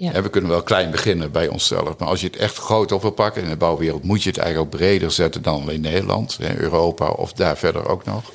Ja. 0.00 0.22
We 0.22 0.30
kunnen 0.30 0.50
wel 0.50 0.62
klein 0.62 0.90
beginnen 0.90 1.30
bij 1.30 1.48
onszelf. 1.48 1.98
Maar 1.98 2.08
als 2.08 2.20
je 2.20 2.26
het 2.26 2.36
echt 2.36 2.56
groot 2.56 2.92
op 2.92 3.02
wil 3.02 3.10
pakken 3.10 3.42
in 3.42 3.48
de 3.48 3.56
bouwwereld, 3.56 4.02
moet 4.02 4.22
je 4.22 4.28
het 4.28 4.38
eigenlijk 4.38 4.72
ook 4.72 4.80
breder 4.80 5.10
zetten 5.10 5.42
dan 5.42 5.62
alleen 5.62 5.80
Nederland, 5.80 6.38
Europa 6.56 7.08
of 7.08 7.32
daar 7.32 7.56
verder 7.56 7.88
ook 7.88 8.04
nog. 8.04 8.32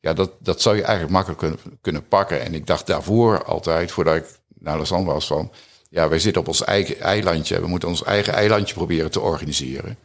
Ja, 0.00 0.12
dat, 0.12 0.30
dat 0.38 0.62
zou 0.62 0.76
je 0.76 0.82
eigenlijk 0.82 1.12
makkelijk 1.12 1.40
kunnen, 1.40 1.78
kunnen 1.80 2.08
pakken. 2.08 2.40
En 2.42 2.54
ik 2.54 2.66
dacht 2.66 2.86
daarvoor 2.86 3.44
altijd, 3.44 3.92
voordat 3.92 4.16
ik 4.16 4.24
naar 4.58 4.76
Lausanne 4.76 5.12
was, 5.12 5.26
van 5.26 5.50
ja, 5.90 6.08
wij 6.08 6.18
zitten 6.18 6.42
op 6.42 6.48
ons 6.48 6.64
eigen 6.64 7.00
eilandje. 7.00 7.60
We 7.60 7.66
moeten 7.66 7.88
ons 7.88 8.04
eigen 8.04 8.32
eilandje 8.32 8.74
proberen 8.74 9.10
te 9.10 9.20
organiseren. 9.20 9.98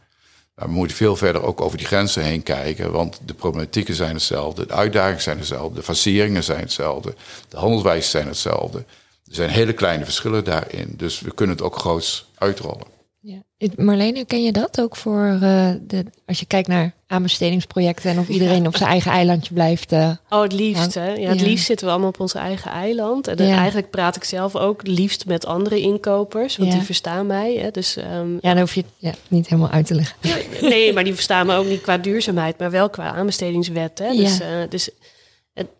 Maar 0.54 0.66
we 0.66 0.72
moeten 0.72 0.96
veel 0.96 1.16
verder 1.16 1.42
ook 1.42 1.60
over 1.60 1.78
die 1.78 1.86
grenzen 1.86 2.22
heen 2.22 2.42
kijken, 2.42 2.92
want 2.92 3.20
de 3.24 3.34
problematieken 3.34 3.94
zijn 3.94 4.14
hetzelfde, 4.14 4.66
de 4.66 4.74
uitdagingen 4.74 5.22
zijn 5.22 5.38
hetzelfde, 5.38 5.74
de 5.74 5.82
faceringen 5.82 6.44
zijn 6.44 6.60
hetzelfde, 6.60 7.14
de 7.48 7.56
handelswijzen 7.56 8.10
zijn 8.10 8.26
hetzelfde. 8.26 8.84
Er 9.28 9.34
zijn 9.34 9.50
hele 9.50 9.72
kleine 9.72 10.04
verschillen 10.04 10.44
daarin, 10.44 10.94
dus 10.96 11.20
we 11.20 11.34
kunnen 11.34 11.56
het 11.56 11.64
ook 11.64 11.76
groots 11.76 12.26
uitrollen. 12.34 12.96
Ja. 13.20 13.42
Marlene, 13.76 14.24
ken 14.24 14.42
je 14.42 14.52
dat 14.52 14.80
ook 14.80 14.96
voor 14.96 15.38
uh, 15.42 15.70
de, 15.86 16.04
als 16.26 16.40
je 16.40 16.46
kijkt 16.46 16.68
naar 16.68 16.92
aanbestedingsprojecten 17.06 18.10
en 18.10 18.18
of 18.18 18.28
iedereen 18.28 18.66
op 18.66 18.76
zijn 18.76 18.90
eigen 18.90 19.10
eilandje 19.10 19.54
blijft? 19.54 19.92
Uh, 19.92 20.10
oh, 20.28 20.42
het 20.42 20.52
liefst 20.52 20.94
hè? 20.94 21.12
Ja, 21.14 21.28
het 21.28 21.40
ja. 21.40 21.46
liefst 21.46 21.66
zitten 21.66 21.86
we 21.86 21.92
allemaal 21.92 22.08
op 22.10 22.20
ons 22.20 22.34
eigen 22.34 22.70
eiland. 22.70 23.26
En 23.28 23.46
ja. 23.46 23.56
eigenlijk 23.56 23.90
praat 23.90 24.16
ik 24.16 24.24
zelf 24.24 24.56
ook 24.56 24.86
liefst 24.86 25.26
met 25.26 25.46
andere 25.46 25.80
inkopers, 25.80 26.56
want 26.56 26.70
Ja. 26.70 26.76
die 26.76 26.86
verstaan 26.86 27.26
mij. 27.26 27.54
Hè? 27.54 27.70
Dus, 27.70 27.96
ehm, 27.96 28.32
ja, 28.32 28.38
dan 28.52 28.58
hoef 28.58 28.74
je 28.74 28.80
het 28.80 28.90
ja, 28.96 29.12
niet 29.28 29.48
helemaal 29.48 29.70
uit 29.70 29.86
te 29.86 29.94
leggen. 29.94 30.16
nee, 30.60 30.92
maar 30.92 31.04
die 31.04 31.14
verstaan 31.14 31.46
me 31.46 31.54
ook 31.56 31.66
niet 31.66 31.80
qua 31.80 31.98
duurzaamheid, 31.98 32.58
maar 32.58 32.70
wel 32.70 32.90
qua 32.90 33.12
aanbestedingswet. 33.14 33.98
Hè? 33.98 34.16
Dus, 34.16 34.36
Ja. 34.36 34.44
eh, 34.62 34.68
dus 34.70 34.90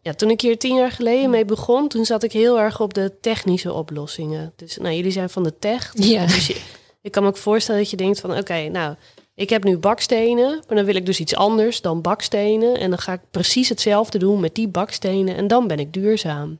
ja, 0.02 0.12
toen 0.14 0.30
ik 0.30 0.40
hier 0.40 0.58
tien 0.58 0.74
jaar 0.74 0.90
geleden 0.92 1.30
mee 1.30 1.44
begon, 1.44 1.88
toen 1.88 2.04
zat 2.04 2.22
ik 2.22 2.32
heel 2.32 2.60
erg 2.60 2.80
op 2.80 2.94
de 2.94 3.12
technische 3.20 3.72
oplossingen. 3.72 4.52
Dus 4.56 4.76
nou, 4.76 4.94
jullie 4.94 5.10
zijn 5.10 5.30
van 5.30 5.42
de 5.42 5.58
tech. 5.58 5.92
Ja. 5.94 6.26
Dus 6.26 6.46
je, 6.46 6.60
ik 7.02 7.12
kan 7.12 7.22
me 7.22 7.28
ook 7.28 7.36
voorstellen 7.36 7.80
dat 7.80 7.90
je 7.90 7.96
denkt 7.96 8.20
van 8.20 8.38
oké, 8.38 8.68
nou, 8.68 8.94
ik 9.34 9.50
heb 9.50 9.64
nu 9.64 9.76
bakstenen, 9.78 10.62
maar 10.66 10.76
dan 10.76 10.84
wil 10.84 10.94
ik 10.94 11.06
dus 11.06 11.20
iets 11.20 11.34
anders 11.34 11.80
dan 11.80 12.00
bakstenen. 12.00 12.76
En 12.78 12.90
dan 12.90 12.98
ga 12.98 13.12
ik 13.12 13.20
precies 13.30 13.68
hetzelfde 13.68 14.18
doen 14.18 14.40
met 14.40 14.54
die 14.54 14.68
bakstenen 14.68 15.36
en 15.36 15.48
dan 15.48 15.66
ben 15.66 15.78
ik 15.78 15.92
duurzaam. 15.92 16.58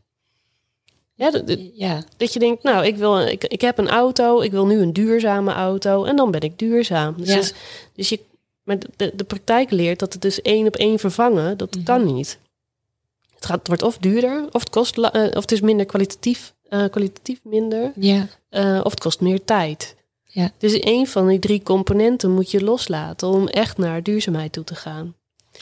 Ja, 1.14 1.30
dat, 1.30 1.46
dat- 1.46 1.58
Ja, 1.74 2.02
dat 2.16 2.32
je 2.32 2.38
denkt, 2.38 2.62
nou, 2.62 2.86
ik, 2.86 2.96
wil, 2.96 3.20
ik, 3.20 3.44
ik 3.44 3.60
heb 3.60 3.78
een 3.78 3.88
auto, 3.88 4.40
ik 4.40 4.50
wil 4.50 4.66
nu 4.66 4.80
een 4.80 4.92
duurzame 4.92 5.52
auto 5.52 6.04
en 6.04 6.16
dan 6.16 6.30
ben 6.30 6.40
ik 6.40 6.58
duurzaam. 6.58 7.14
Dus, 7.16 7.28
Ja. 7.28 7.34
dus, 7.36 7.52
dus 7.94 8.08
je, 8.08 8.20
maar 8.62 8.78
de, 8.96 9.12
de 9.14 9.24
praktijk 9.24 9.70
leert 9.70 9.98
dat 9.98 10.12
het 10.12 10.22
dus 10.22 10.42
één 10.42 10.66
op 10.66 10.76
één 10.76 10.98
vervangen, 10.98 11.56
dat 11.56 11.74
Mhm. 11.74 11.84
kan 11.84 12.14
niet. 12.14 12.38
Het, 13.38 13.46
gaat, 13.46 13.58
het 13.58 13.66
wordt 13.68 13.82
of 13.82 13.98
duurder, 13.98 14.44
of 14.52 14.60
het, 14.60 14.70
kost, 14.70 14.98
eh, 14.98 15.22
of 15.24 15.40
het 15.40 15.52
is 15.52 15.60
minder 15.60 15.86
kwalitatief, 15.86 16.54
eh, 16.68 16.84
kwalitatief 16.90 17.40
minder, 17.44 17.92
ja, 17.96 18.26
eh, 18.48 18.80
of 18.82 18.90
het 18.90 19.00
kost 19.00 19.20
meer 19.20 19.44
tijd. 19.44 19.96
Ja. 20.24 20.50
Dus 20.58 20.76
een 20.80 21.06
van 21.06 21.26
die 21.28 21.38
drie 21.38 21.62
componenten 21.62 22.30
moet 22.30 22.50
je 22.50 22.64
loslaten 22.64 23.28
om 23.28 23.46
echt 23.48 23.78
naar 23.78 24.02
duurzaamheid 24.02 24.52
toe 24.52 24.64
te 24.64 24.74
gaan. 24.74 25.14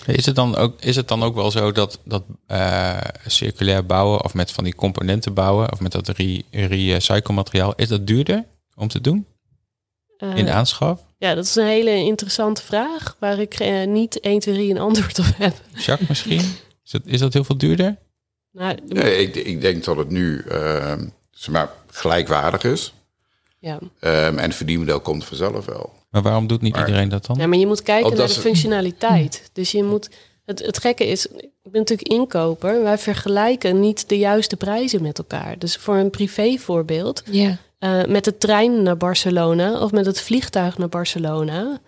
Is 0.06 0.26
het 0.26 0.34
dan 0.34 0.56
ook, 0.56 0.80
is 0.80 0.96
het 0.96 1.08
dan 1.08 1.22
ook 1.22 1.34
wel 1.34 1.50
zo 1.50 1.72
dat, 1.72 1.98
dat 2.04 2.22
eh, 2.46 2.98
circulair 3.26 3.86
bouwen 3.86 4.24
of 4.24 4.34
met 4.34 4.50
van 4.52 4.64
die 4.64 4.74
componenten 4.74 5.34
bouwen 5.34 5.72
of 5.72 5.80
met 5.80 5.92
dat 5.92 6.08
re- 6.08 6.42
recycle 6.50 7.34
materiaal, 7.34 7.72
is 7.76 7.88
dat 7.88 8.06
duurder 8.06 8.44
om 8.74 8.88
te 8.88 9.00
doen 9.00 9.26
Eh, 10.18 10.36
in 10.36 10.48
aanschaf? 10.48 11.00
ja, 11.18 11.34
dat 11.34 11.44
is 11.44 11.54
een 11.54 11.66
hele 11.66 11.90
interessante 11.96 12.62
vraag 12.62 13.16
waar 13.18 13.38
ik 13.38 13.58
niet 13.86 14.20
1, 14.20 14.38
2, 14.38 14.54
3 14.54 14.70
een 14.70 14.78
antwoord 14.78 15.18
op 15.18 15.26
heb. 15.36 15.54
Jacques 15.74 16.08
misschien? 16.08 16.40
Is 16.86 16.90
dat, 16.92 17.02
is 17.04 17.20
dat 17.20 17.32
heel 17.32 17.44
veel 17.44 17.58
duurder? 17.58 17.96
Nou, 18.52 18.76
Nee, 18.88 19.16
ik, 19.18 19.34
ik 19.34 19.60
denk 19.60 19.84
dat 19.84 19.96
het 19.96 20.10
nu 20.10 20.44
ehm, 20.48 21.06
zeg 21.30 21.54
maar, 21.54 21.70
gelijkwaardig 21.90 22.64
is. 22.64 22.92
ja. 23.58 23.78
Ehm, 24.00 24.38
en 24.38 24.44
het 24.44 24.54
verdienmodel 24.54 25.00
komt 25.00 25.24
vanzelf 25.24 25.64
wel. 25.64 25.92
Maar 26.10 26.22
waarom 26.22 26.46
doet 26.46 26.60
niet 26.60 26.72
Maar- 26.72 26.86
iedereen 26.86 27.08
dat 27.08 27.26
dan? 27.26 27.36
Ja, 27.38 27.46
maar 27.46 27.58
je 27.58 27.66
moet 27.66 27.82
kijken 27.82 28.10
Oh, 28.10 28.16
naar 28.16 28.26
de 28.26 28.32
is- 28.32 28.38
functionaliteit. 28.38 29.50
Dus 29.52 29.70
je 29.70 29.82
moet. 29.84 30.10
Het, 30.44 30.58
het 30.66 30.78
gekke 30.78 31.06
is, 31.06 31.26
ik 31.26 31.70
ben 31.70 31.80
natuurlijk 31.80 32.08
inkoper. 32.08 32.82
Wij 32.82 32.98
vergelijken 32.98 33.80
niet 33.80 34.08
de 34.08 34.18
juiste 34.18 34.56
prijzen 34.56 35.02
met 35.02 35.18
elkaar. 35.18 35.58
Dus 35.58 35.76
voor 35.76 35.96
een 35.96 36.10
privévoorbeeld, 36.10 37.22
Ja. 37.30 37.56
eh, 37.78 38.04
met 38.04 38.24
de 38.24 38.38
trein 38.38 38.82
naar 38.82 38.96
Barcelona 38.96 39.80
of 39.80 39.92
met 39.92 40.06
het 40.06 40.20
vliegtuig 40.20 40.78
naar 40.78 40.88
Barcelona. 40.88 41.80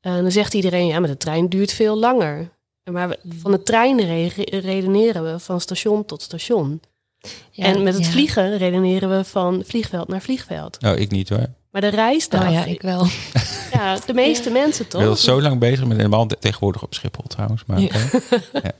eh, 0.00 0.14
dan 0.14 0.32
zegt 0.32 0.54
iedereen, 0.54 0.86
ja, 0.86 0.98
maar 0.98 1.08
de 1.08 1.16
trein 1.16 1.48
duurt 1.48 1.72
veel 1.72 1.98
langer. 1.98 2.48
Maar 2.90 3.08
we- 3.08 3.18
van 3.40 3.50
de 3.50 3.62
trein 3.62 4.00
re- 4.00 4.58
redeneren 4.58 5.32
we 5.32 5.38
van 5.38 5.60
station 5.60 6.04
tot 6.04 6.22
station. 6.22 6.80
Ja, 7.50 7.64
en 7.64 7.82
met 7.82 7.94
het 7.94 8.04
ja. 8.04 8.10
vliegen 8.10 8.56
redeneren 8.56 9.16
we 9.16 9.24
van 9.24 9.62
vliegveld 9.66 10.08
naar 10.08 10.20
vliegveld. 10.22 10.80
Nou, 10.80 10.96
ik 10.96 11.10
niet 11.10 11.28
hoor. 11.28 11.46
Maar 11.70 11.80
de 11.80 11.88
reisdag, 11.88 12.46
Oh 12.46 12.52
ja, 12.52 12.64
ik 12.64 12.82
wel. 12.82 13.06
ja, 13.72 13.98
de 14.06 14.14
meeste 14.14 14.50
mensen 14.50 14.84
Ik 14.84 14.90
toch? 14.90 15.00
ben 15.00 15.10
al 15.10 15.16
zo 15.16 15.40
lang 15.42 15.58
bezig 15.58 15.84
met 15.86 15.96
helemaal 15.96 16.26
tegenwoordig 16.26 16.82
op 16.82 16.94
Schiphol 16.94 17.24
trouwens. 17.28 17.62
Maar, 17.66 17.80
Ja. 17.80 17.86
oké. 18.52 18.70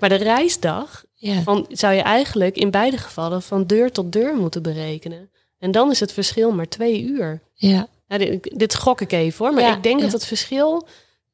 Maar 0.00 0.08
de 0.08 0.14
reisdag 0.14 1.04
Ja. 1.14 1.42
van, 1.42 1.66
zou 1.68 1.94
je 1.94 2.02
eigenlijk 2.02 2.56
in 2.56 2.70
beide 2.70 2.96
gevallen 2.98 3.42
van 3.42 3.66
deur 3.66 3.92
tot 3.92 4.12
deur 4.12 4.36
moeten 4.36 4.62
berekenen. 4.62 5.30
En 5.58 5.70
dan 5.70 5.90
is 5.90 6.00
het 6.00 6.12
verschil 6.12 6.50
maar 6.52 6.68
twee 6.68 7.02
uur. 7.02 7.40
Ja. 7.54 7.88
Nou, 8.08 8.24
dit, 8.24 8.50
dit 8.58 8.74
gok 8.74 9.00
ik 9.00 9.12
even 9.12 9.44
hoor, 9.44 9.54
maar 9.54 9.64
Ja, 9.64 9.76
ik 9.76 9.82
denk 9.82 9.96
ja. 9.98 10.02
dat 10.04 10.12
het 10.12 10.24
verschil 10.26 10.86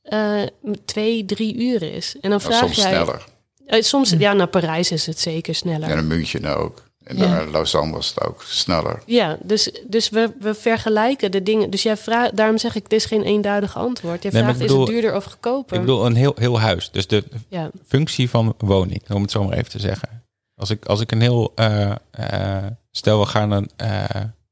eh, 0.04 0.42
twee, 0.84 1.24
drie 1.24 1.56
uur 1.56 1.82
is. 1.82 2.16
En 2.20 2.30
dan 2.30 2.40
vraag 2.40 2.58
soms 2.58 2.76
jij... 2.76 2.86
sneller. 2.92 3.24
Eh, 3.66 3.82
soms, 3.82 4.10
ja, 4.18 4.32
naar 4.32 4.46
Parijs 4.46 4.90
is 4.90 5.06
het 5.06 5.18
zeker 5.20 5.54
sneller. 5.54 5.90
En 5.90 5.98
een 5.98 6.06
München 6.06 6.44
ook. 6.56 6.82
En 7.04 7.16
Ja. 7.16 7.26
naar 7.28 7.48
Lausanne 7.50 7.92
was 7.92 8.08
het 8.08 8.24
ook 8.24 8.42
sneller. 8.42 9.02
Ja, 9.06 9.38
dus, 9.42 9.70
dus 9.86 10.08
we, 10.08 10.32
we 10.40 10.54
vergelijken 10.54 11.30
de 11.30 11.42
dingen. 11.42 11.70
Dus 11.70 11.82
jij 11.82 11.96
vraagt, 11.96 12.36
daarom 12.36 12.58
zeg 12.58 12.74
ik, 12.74 12.82
het 12.82 12.92
is 12.92 13.04
geen 13.04 13.22
eenduidig 13.22 13.76
antwoord. 13.76 14.22
Nee, 14.22 14.32
maar 14.32 14.42
vraagt, 14.42 14.58
bedoel- 14.58 14.82
is 14.82 14.82
het 14.88 14.92
duurder 14.94 15.16
of 15.16 15.24
goedkoper? 15.24 15.74
Ik 15.76 15.80
bedoel 15.80 16.06
een 16.06 16.14
heel, 16.14 16.34
heel 16.38 16.60
huis. 16.60 16.90
Dus 16.90 17.06
de 17.06 17.24
ja. 17.48 17.70
functie 17.86 18.30
van 18.30 18.54
woning, 18.58 19.02
om 19.12 19.22
het 19.22 19.30
zo 19.30 19.44
maar 19.44 19.56
even 19.56 19.70
te 19.70 19.78
zeggen. 19.78 20.22
Als 20.56 20.70
ik, 20.70 20.84
als 20.86 21.00
ik 21.00 21.12
een 21.12 21.20
heel... 21.20 21.52
eh, 21.54 21.90
eh, 22.10 22.64
stel, 22.90 23.20
we 23.20 23.26
gaan 23.26 23.50
een, 23.50 23.70
eh, 23.76 24.04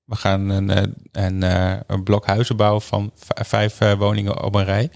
we 0.05 0.17
gaan 0.17 0.49
een, 0.49 0.71
eh, 0.71 0.83
een, 1.13 1.43
eh, 1.43 1.75
een 1.87 2.03
blok 2.03 2.27
huizen 2.27 2.57
bouwen 2.57 2.83
van 2.83 3.11
vijf 3.25 3.81
eh, 3.81 3.93
woningen 3.99 4.43
op 4.45 4.55
een 4.55 4.65
rij. 4.65 4.91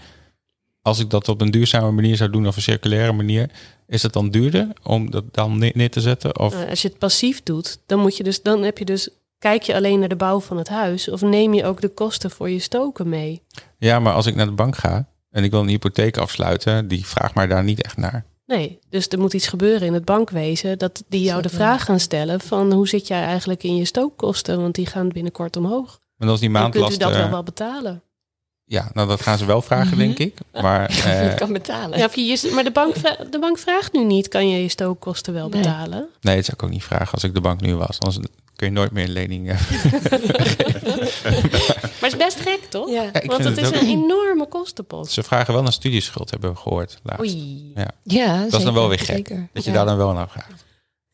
Als 0.86 0.98
ik 0.98 1.10
dat 1.10 1.28
op 1.28 1.40
een 1.40 1.50
duurzame 1.50 1.90
manier 1.90 2.16
zou 2.16 2.30
doen 2.30 2.46
of 2.46 2.56
een 2.56 2.62
circulaire 2.62 3.12
manier, 3.12 3.50
is 3.86 4.02
het 4.02 4.12
dan 4.12 4.30
duurder 4.30 4.68
om 4.82 5.10
dat 5.10 5.24
dan 5.30 5.58
neer, 5.58 5.72
neer 5.74 5.90
te 5.90 6.00
zetten? 6.00 6.38
Of, 6.38 6.54
Nou, 6.54 6.68
als 6.68 6.82
je 6.82 6.88
het 6.88 6.98
passief 6.98 7.42
doet, 7.42 7.78
dan 7.86 7.98
moet 7.98 8.16
je 8.16 8.22
dus, 8.22 8.42
dan 8.42 8.62
heb 8.62 8.78
je 8.78 8.84
dus, 8.84 9.08
kijk 9.38 9.62
je 9.62 9.74
alleen 9.74 9.98
naar 9.98 10.08
de 10.08 10.16
bouw 10.16 10.40
van 10.40 10.56
het 10.56 10.68
huis, 10.68 11.08
of 11.08 11.22
neem 11.22 11.54
je 11.54 11.64
ook 11.64 11.80
de 11.80 11.88
kosten 11.88 12.30
voor 12.30 12.50
je 12.50 12.58
stoken 12.58 13.08
mee? 13.08 13.42
ja, 13.78 13.98
maar 14.00 14.12
als 14.12 14.26
ik 14.26 14.34
naar 14.34 14.46
de 14.46 14.52
bank 14.52 14.76
ga 14.76 15.08
en 15.30 15.44
ik 15.44 15.50
wil 15.50 15.60
een 15.60 15.68
hypotheek 15.68 16.16
afsluiten, 16.16 16.88
die 16.88 17.06
vraagt 17.06 17.34
mij 17.34 17.46
daar 17.46 17.64
niet 17.64 17.82
echt 17.82 17.96
naar. 17.96 18.24
Nee, 18.46 18.78
dus 18.88 19.08
er 19.08 19.18
moet 19.18 19.34
iets 19.34 19.48
gebeuren 19.48 19.86
in 19.86 19.94
het 19.94 20.04
bankwezen 20.04 20.78
dat 20.78 21.04
die 21.08 21.22
jou 21.22 21.42
de 21.42 21.48
vraag 21.48 21.84
gaan 21.84 22.00
stellen 22.00 22.40
van 22.40 22.72
hoe 22.72 22.88
zit 22.88 23.06
jij 23.06 23.22
eigenlijk 23.22 23.62
in 23.62 23.76
je 23.76 23.84
stookkosten, 23.84 24.60
want 24.60 24.74
die 24.74 24.86
gaan 24.86 25.08
binnenkort 25.08 25.56
omhoog. 25.56 25.98
Maar 26.16 26.28
als 26.28 26.40
die 26.40 26.52
Dan 26.52 26.70
kunt 26.70 26.92
u 26.92 26.96
dat 26.96 27.12
wel 27.12 27.30
wel 27.30 27.42
betalen. 27.42 28.02
Ja, 28.68 28.90
nou 28.94 29.08
dat 29.08 29.20
gaan 29.22 29.38
ze 29.38 29.44
wel 29.44 29.62
vragen, 29.62 29.86
Mhm. 29.88 29.98
denk 29.98 30.18
ik. 30.18 30.38
Maar 30.62 30.88
eh, 30.90 30.96
Het 31.04 31.34
kan 31.34 31.52
betalen. 31.52 31.98
Ja, 31.98 32.04
of 32.04 32.14
je, 32.16 32.24
je- 32.24 32.50
maar 32.54 32.64
de 32.64 32.70
bank, 32.70 32.94
de 33.30 33.38
bank 33.40 33.58
vraagt 33.58 33.92
nu 33.92 34.04
niet, 34.04 34.28
kan 34.28 34.48
je 34.48 34.62
je 34.62 34.68
stookkosten 34.68 35.32
wel 35.32 35.48
Nee. 35.48 35.62
betalen? 35.62 36.08
nee, 36.20 36.36
dat 36.36 36.44
zou 36.44 36.56
ik 36.56 36.62
ook 36.62 36.70
niet 36.70 36.84
vragen 36.84 37.12
als 37.12 37.24
ik 37.24 37.34
de 37.34 37.40
bank 37.40 37.60
nu 37.60 37.74
was. 37.76 37.98
Anders 38.00 38.26
kun 38.56 38.66
je 38.66 38.72
nooit 38.72 38.90
meer 38.90 39.04
een 39.04 39.12
lening... 39.12 39.50
eh, 39.50 39.60
Maar 42.00 42.10
het 42.10 42.12
is 42.12 42.16
best 42.16 42.40
gek, 42.40 42.60
toch? 42.68 42.90
Ja. 42.90 43.02
Want 43.02 43.42
vind 43.42 43.44
het 43.44 43.58
is 43.58 43.70
het 43.70 43.80
een 43.80 43.88
enorme 43.88 44.46
kostenpost. 44.48 45.12
Ze 45.12 45.22
vragen 45.22 45.54
wel 45.54 45.62
naar 45.62 45.72
studieschuld, 45.72 46.30
hebben 46.30 46.50
we 46.50 46.56
gehoord. 46.56 46.98
laatst. 47.02 47.20
Oei. 47.22 47.72
Ja, 47.74 47.90
Ja, 48.02 48.42
dat 48.44 48.54
is 48.58 48.64
dan 48.64 48.74
wel 48.74 48.88
weer 48.88 48.98
gek. 48.98 49.06
Zeker. 49.16 49.48
Dat 49.52 49.64
je 49.64 49.70
Ja. 49.70 49.76
daar 49.76 49.86
dan 49.86 49.96
wel 49.96 50.12
naar 50.12 50.28
vraagt. 50.28 50.64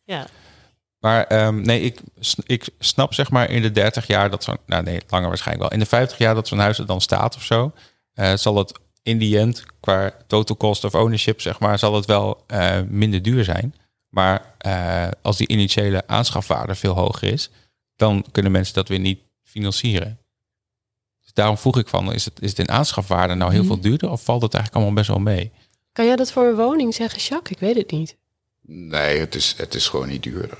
Ja. 0.04 0.26
Maar 1.02 1.24
ehm, 1.26 1.60
nee, 1.60 1.80
ik, 1.80 2.00
ik 2.46 2.68
snap 2.78 3.14
zeg 3.14 3.30
maar 3.30 3.50
in 3.50 3.62
de 3.62 3.70
30 3.70 4.06
jaar 4.06 4.30
dat 4.30 4.44
zo'n... 4.44 4.56
Nou 4.66 4.82
nee, 4.82 5.00
langer 5.08 5.28
waarschijnlijk 5.28 5.68
wel. 5.68 5.78
In 5.78 5.84
de 5.84 5.88
50 5.90 6.18
jaar 6.18 6.34
dat 6.34 6.48
zo'n 6.48 6.58
huis 6.58 6.78
er 6.78 6.86
dan 6.86 7.00
staat 7.00 7.36
of 7.36 7.42
zo... 7.42 7.72
eh, 8.14 8.34
zal 8.36 8.56
het 8.56 8.72
in 9.02 9.18
die 9.18 9.38
end, 9.38 9.62
qua 9.80 10.12
total 10.26 10.56
cost 10.56 10.84
of 10.84 10.94
ownership 10.94 11.40
zeg 11.40 11.58
maar... 11.60 11.78
zal 11.78 11.94
het 11.94 12.04
wel 12.04 12.44
eh, 12.46 12.80
minder 12.88 13.22
duur 13.22 13.44
zijn. 13.44 13.74
Maar 14.08 14.54
eh, 14.58 15.08
als 15.22 15.36
die 15.36 15.48
initiële 15.48 16.02
aanschafwaarde 16.06 16.74
veel 16.74 16.94
hoger 16.94 17.32
is... 17.32 17.50
dan 17.96 18.24
kunnen 18.32 18.52
mensen 18.52 18.74
dat 18.74 18.88
weer 18.88 18.98
niet 19.00 19.20
financieren. 19.44 20.18
Dus 21.22 21.32
daarom 21.32 21.58
vroeg 21.58 21.78
ik 21.78 21.88
van, 21.88 22.12
is 22.12 22.24
het, 22.24 22.40
is 22.42 22.50
het 22.50 22.58
in 22.58 22.68
aanschafwaarde 22.70 23.34
nou 23.34 23.50
heel 23.52 23.60
Mhm. 23.62 23.72
veel 23.72 23.80
duurder... 23.80 24.10
of 24.10 24.24
valt 24.24 24.42
het 24.42 24.54
eigenlijk 24.54 24.84
allemaal 24.84 25.02
best 25.02 25.14
wel 25.16 25.34
mee? 25.34 25.52
Kan 25.92 26.06
jij 26.06 26.16
dat 26.16 26.32
voor 26.32 26.46
een 26.46 26.56
woning 26.56 26.94
zeggen, 26.94 27.20
Jacques? 27.20 27.50
Ik 27.52 27.58
weet 27.58 27.76
het 27.76 27.90
niet. 27.90 28.16
Nee, 28.66 29.18
het 29.18 29.34
is, 29.34 29.54
het 29.56 29.74
is 29.74 29.88
gewoon 29.88 30.08
niet 30.08 30.22
duurder. 30.22 30.58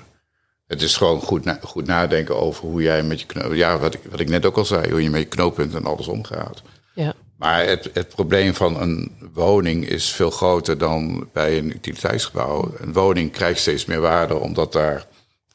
Het 0.73 0.83
is 0.83 0.97
gewoon 0.97 1.21
goed, 1.21 1.45
na- 1.45 1.59
goed 1.63 1.87
nadenken 1.87 2.37
over 2.41 2.65
hoe 2.69 2.83
jij 2.83 3.03
met 3.03 3.21
je 3.21 3.27
knoop... 3.27 3.55
Ja, 3.55 3.79
wat 3.79 3.95
ik, 3.95 4.01
wat 4.11 4.21
ik 4.21 4.29
net 4.29 4.47
ook 4.47 4.57
al 4.57 4.65
zei, 4.65 4.91
hoe 4.91 5.03
je 5.03 5.11
met 5.11 5.21
je 5.21 5.27
knooppunten 5.27 5.79
en 5.79 5.85
alles 5.87 6.07
omgaat. 6.09 6.63
Ja. 6.95 7.13
Maar 7.37 7.67
het, 7.67 7.91
het 7.93 8.09
probleem 8.09 8.55
van 8.55 8.81
een 8.81 9.13
woning 9.33 9.89
is 9.89 10.11
veel 10.11 10.31
groter 10.31 10.79
dan 10.79 11.29
bij 11.33 11.59
een 11.59 11.71
utiliteitsgebouw. 11.71 12.75
Een 12.79 12.93
woning 12.93 13.33
krijgt 13.33 13.61
steeds 13.61 13.85
meer 13.85 14.01
waarde 14.01 14.35
omdat 14.39 14.73
daar 14.73 15.07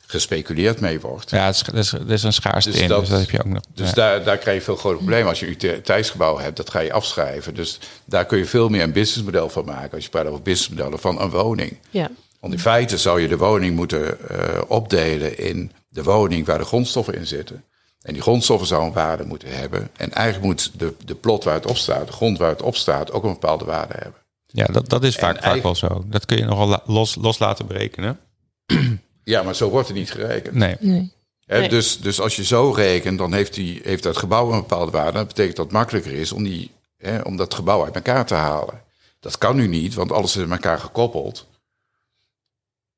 gespeculeerd 0.08 0.80
mee 0.80 1.00
wordt. 1.00 1.30
Ja, 1.30 1.46
het 1.46 1.56
is, 1.56 1.62
er 1.68 1.76
is, 1.78 1.94
is 2.08 2.24
een 2.24 2.34
schaarste 2.34 2.72
Dus 2.72 2.80
in, 2.80 2.88
dat- 2.88 3.00
dus 3.00 3.10
dat 3.10 3.20
heb 3.20 3.30
je 3.30 3.40
ook 3.40 3.46
nog. 3.46 3.62
Dus 3.74 3.88
ja. 3.88 3.94
daar, 3.96 4.24
daar 4.24 4.38
krijg 4.38 4.58
je 4.58 4.64
veel 4.64 4.76
groter 4.76 4.98
problemen. 4.98 5.28
Als 5.30 5.40
je 5.40 5.46
een 5.46 5.52
utiliteitsgebouw 5.52 6.38
hebt, 6.38 6.58
dat 6.58 6.70
ga 6.70 6.80
je 6.80 6.94
afschrijven. 6.94 7.54
Dus 7.54 7.80
daar 8.06 8.26
kun 8.26 8.38
je 8.38 8.46
veel 8.46 8.70
meer 8.70 8.84
een 8.84 8.92
businessmodel 8.92 9.50
van 9.50 9.66
maken. 9.66 9.92
Als 9.92 10.04
je 10.04 10.10
praat 10.10 10.26
over 10.26 10.42
businessmodellen 10.42 11.00
van 11.00 11.22
een 11.22 11.30
woning. 11.30 11.78
Ja. 11.90 12.10
Want 12.40 12.54
in 12.54 12.60
feite 12.60 12.98
zou 12.98 13.22
je 13.22 13.28
de 13.28 13.38
woning 13.38 13.76
moeten 13.76 14.30
eh, 14.30 14.62
opdelen 14.68 15.38
in 15.40 15.72
de 15.90 16.04
woning 16.04 16.46
waar 16.46 16.58
de 16.58 16.66
grondstoffen 16.66 17.14
in 17.14 17.28
zitten. 17.28 17.64
En 18.02 18.14
die 18.14 18.22
grondstoffen 18.22 18.68
zou 18.68 18.84
een 18.86 18.94
waarde 18.94 19.26
moeten 19.26 19.50
hebben. 19.58 19.90
En 19.98 20.12
eigenlijk 20.12 20.46
moet 20.46 20.72
de, 20.80 20.94
de 21.06 21.16
plot 21.16 21.44
waar 21.44 21.54
het 21.54 21.66
op 21.66 21.78
staat, 21.78 22.08
de 22.08 22.14
grond 22.14 22.38
waar 22.38 22.50
het 22.50 22.62
op 22.62 22.76
staat, 22.76 23.12
ook 23.12 23.24
een 23.24 23.32
bepaalde 23.34 23.66
waarde 23.66 23.94
hebben. 23.98 24.22
Ja, 24.46 24.66
dat, 24.66 24.90
dat 24.90 25.04
is 25.04 25.16
En 25.16 25.22
vaak, 25.22 25.36
vaak 25.36 25.44
eigen- 25.44 25.64
wel 25.64 25.76
zo. 25.76 26.04
Dat 26.08 26.26
kun 26.26 26.38
je 26.38 26.46
nogal 26.46 26.82
los, 26.86 27.16
los 27.16 27.40
laten 27.40 27.68
berekenen. 27.68 28.20
Ja, 29.24 29.44
maar 29.44 29.56
zo 29.56 29.70
wordt 29.70 29.88
het 29.88 29.98
niet 29.98 30.12
gerekend. 30.12 30.56
Nee. 30.56 30.76
Nee. 30.80 31.12
Hè, 31.46 31.60
Nee. 31.60 31.70
dus, 31.70 32.00
dus 32.00 32.20
als 32.22 32.36
je 32.36 32.44
zo 32.44 32.72
rekent, 32.72 33.18
dan 33.18 33.34
heeft, 33.34 33.54
die, 33.54 33.80
heeft 33.84 34.04
dat 34.04 34.18
gebouw 34.18 34.52
een 34.52 34.60
bepaalde 34.60 34.92
waarde. 34.92 35.12
Dat 35.12 35.28
betekent 35.28 35.56
dat 35.56 35.66
het 35.66 35.74
makkelijker 35.74 36.12
is 36.14 36.32
om, 36.32 36.44
die, 36.44 36.72
hè, 36.98 37.20
om 37.20 37.38
dat 37.38 37.54
gebouw 37.54 37.84
uit 37.86 37.96
elkaar 37.96 38.26
te 38.26 38.34
halen. 38.34 38.82
Dat 39.20 39.38
kan 39.38 39.56
nu 39.56 39.68
niet, 39.68 39.94
want 39.94 40.12
alles 40.12 40.36
is 40.36 40.44
aan 40.44 40.52
elkaar 40.52 40.80
gekoppeld. 40.80 41.46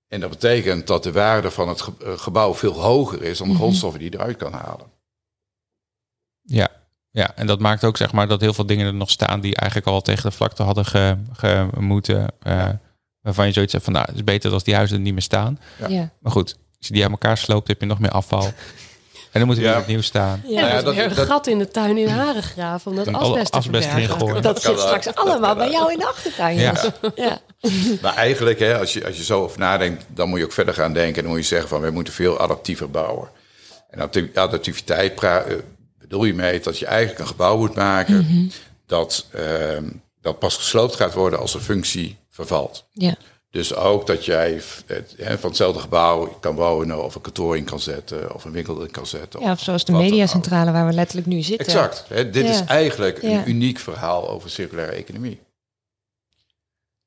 En 0.10 0.20
dat 0.20 0.30
betekent 0.30 0.88
dat 0.88 1.04
de 1.04 1.12
waarde 1.12 1.52
van 1.52 1.68
het 1.70 1.82
eh, 1.82 2.18
gebouw 2.18 2.54
veel 2.56 2.82
hoger 2.82 3.22
is 3.24 3.38
dan 3.38 3.48
de 3.48 3.54
Mhm. 3.54 3.62
grondstoffen 3.62 4.00
die 4.00 4.12
je 4.12 4.18
eruit 4.18 4.38
kan 4.38 4.54
halen. 4.54 4.88
Ja. 6.42 6.68
ja, 7.12 7.36
en 7.36 7.48
dat 7.48 7.60
maakt 7.60 7.84
ook 7.84 7.98
zeg 7.98 8.12
maar 8.12 8.28
dat 8.28 8.42
heel 8.42 8.54
veel 8.54 8.66
dingen 8.66 8.86
er 8.88 8.94
nog 8.94 9.10
staan 9.10 9.42
die 9.42 9.56
eigenlijk 9.56 9.92
al 9.92 10.02
tegen 10.02 10.30
de 10.30 10.36
vlakte 10.36 10.64
hadden 10.64 10.86
ge, 10.86 11.18
ge- 11.34 11.68
moeten. 11.80 12.28
eh, 12.40 12.70
waarvan 13.22 13.46
je 13.48 13.54
zoiets 13.54 13.72
hebt 13.74 13.84
van, 13.84 13.94
nou, 13.94 14.06
het 14.06 14.16
is 14.16 14.24
beter 14.24 14.52
als 14.52 14.64
die 14.64 14.76
huizen 14.76 14.98
er 14.98 15.04
niet 15.04 15.14
meer 15.14 15.22
staan. 15.22 15.60
Ja. 15.80 15.88
Ja. 15.88 16.10
Maar 16.20 16.32
goed, 16.32 16.56
als 16.78 16.88
je 16.88 16.94
die 16.94 17.06
aan 17.06 17.12
elkaar 17.12 17.38
sloopt, 17.38 17.68
heb 17.68 17.80
je 17.80 17.86
nog 17.86 18.00
meer 18.00 18.12
afval. 18.12 18.52
En 19.32 19.40
dan 19.40 19.48
moet 19.48 19.58
er 19.58 19.64
Ja. 19.64 19.72
weer 19.72 19.80
opnieuw 19.82 20.02
staan. 20.02 20.44
Ja, 20.48 20.68
ja, 20.68 20.76
dat, 20.76 20.86
dat- 20.86 20.96
weer 20.96 21.04
een 21.06 21.16
dat- 21.16 21.26
gat 21.28 21.48
in 21.48 21.58
de 21.58 21.68
tuin 21.68 21.98
in 21.98 22.08
Haren 22.08 22.44
graven 22.44 22.92
om 22.92 22.98
dat 22.98 23.14
asbest 23.14 23.52
te 23.52 23.58
asbest 23.58 23.88
verbergen. 23.88 24.20
gooien. 24.20 24.42
Dat 24.42 24.62
zit 24.62 24.80
straks 24.80 25.14
allemaal 25.16 25.56
bij 25.56 25.72
jou 25.72 25.92
in 25.92 26.00
de 26.00 26.08
achtertuin. 26.08 26.58
Ja. 26.58 26.74
Maar 28.02 28.16
eigenlijk, 28.16 28.60
hè, 28.60 28.80
als, 28.80 28.94
je, 28.94 29.06
als 29.06 29.18
je 29.18 29.24
zo 29.24 29.44
over 29.44 29.60
nadenkt, 29.60 30.06
dan 30.08 30.30
moet 30.30 30.40
je 30.40 30.46
ook 30.46 30.52
verder 30.52 30.74
gaan 30.74 30.94
denken. 30.94 31.16
En 31.16 31.22
dan 31.24 31.32
moet 31.32 31.42
je 31.42 31.48
zeggen 31.48 31.70
van, 31.70 31.82
we 31.82 31.92
moeten 31.92 32.14
veel 32.14 32.40
adaptiever 32.40 32.92
bouwen. 32.92 33.30
En 33.90 33.98
adapti- 34.00 34.32
adaptiviteit 34.34 35.16
pra- 35.16 35.42
eh, 35.44 35.56
bedoel 36.00 36.24
je 36.24 36.34
mee 36.34 36.60
dat 36.60 36.80
je 36.80 36.86
eigenlijk 36.86 37.20
een 37.20 37.28
gebouw 37.28 37.58
moet 37.58 37.76
maken... 37.76 38.52
dat, 38.86 39.26
ehm, 39.32 39.84
dat 40.22 40.40
pas 40.40 40.56
gesloopt 40.56 40.96
gaat 40.96 41.14
worden 41.14 41.40
als 41.40 41.54
een 41.54 41.62
functie 41.62 42.18
vervalt. 42.30 42.86
Ja. 42.94 43.16
Dus 43.52 43.76
ook 43.76 44.08
dat 44.08 44.26
jij 44.26 44.62
het, 44.86 45.14
hè, 45.18 45.38
van 45.38 45.50
hetzelfde 45.50 45.80
gebouw 45.82 46.38
kan 46.40 46.56
wonen 46.56 47.04
of 47.04 47.16
een 47.16 47.22
kantoor 47.22 47.58
in 47.58 47.64
kan 47.64 47.80
zetten 47.80 48.34
of 48.36 48.46
een 48.46 48.52
winkel 48.52 48.82
in 48.82 48.92
kan 48.92 49.08
zetten. 49.08 49.40
Ja, 49.42 49.52
of 49.52 49.60
zoals 49.60 49.86
de 49.86 49.92
mediacentrale 49.92 50.72
waar 50.72 50.88
we 50.88 50.94
letterlijk 50.94 51.28
nu 51.28 51.42
zitten. 51.42 51.66
Exact. 51.68 52.06
Hè, 52.08 52.30
dit 52.30 52.46
is 52.50 52.64
eigenlijk 52.66 53.22
Ja. 53.22 53.30
een 53.30 53.50
uniek 53.50 53.80
verhaal 53.80 54.30
over 54.30 54.50
circulaire 54.50 54.94
economie. 54.96 55.40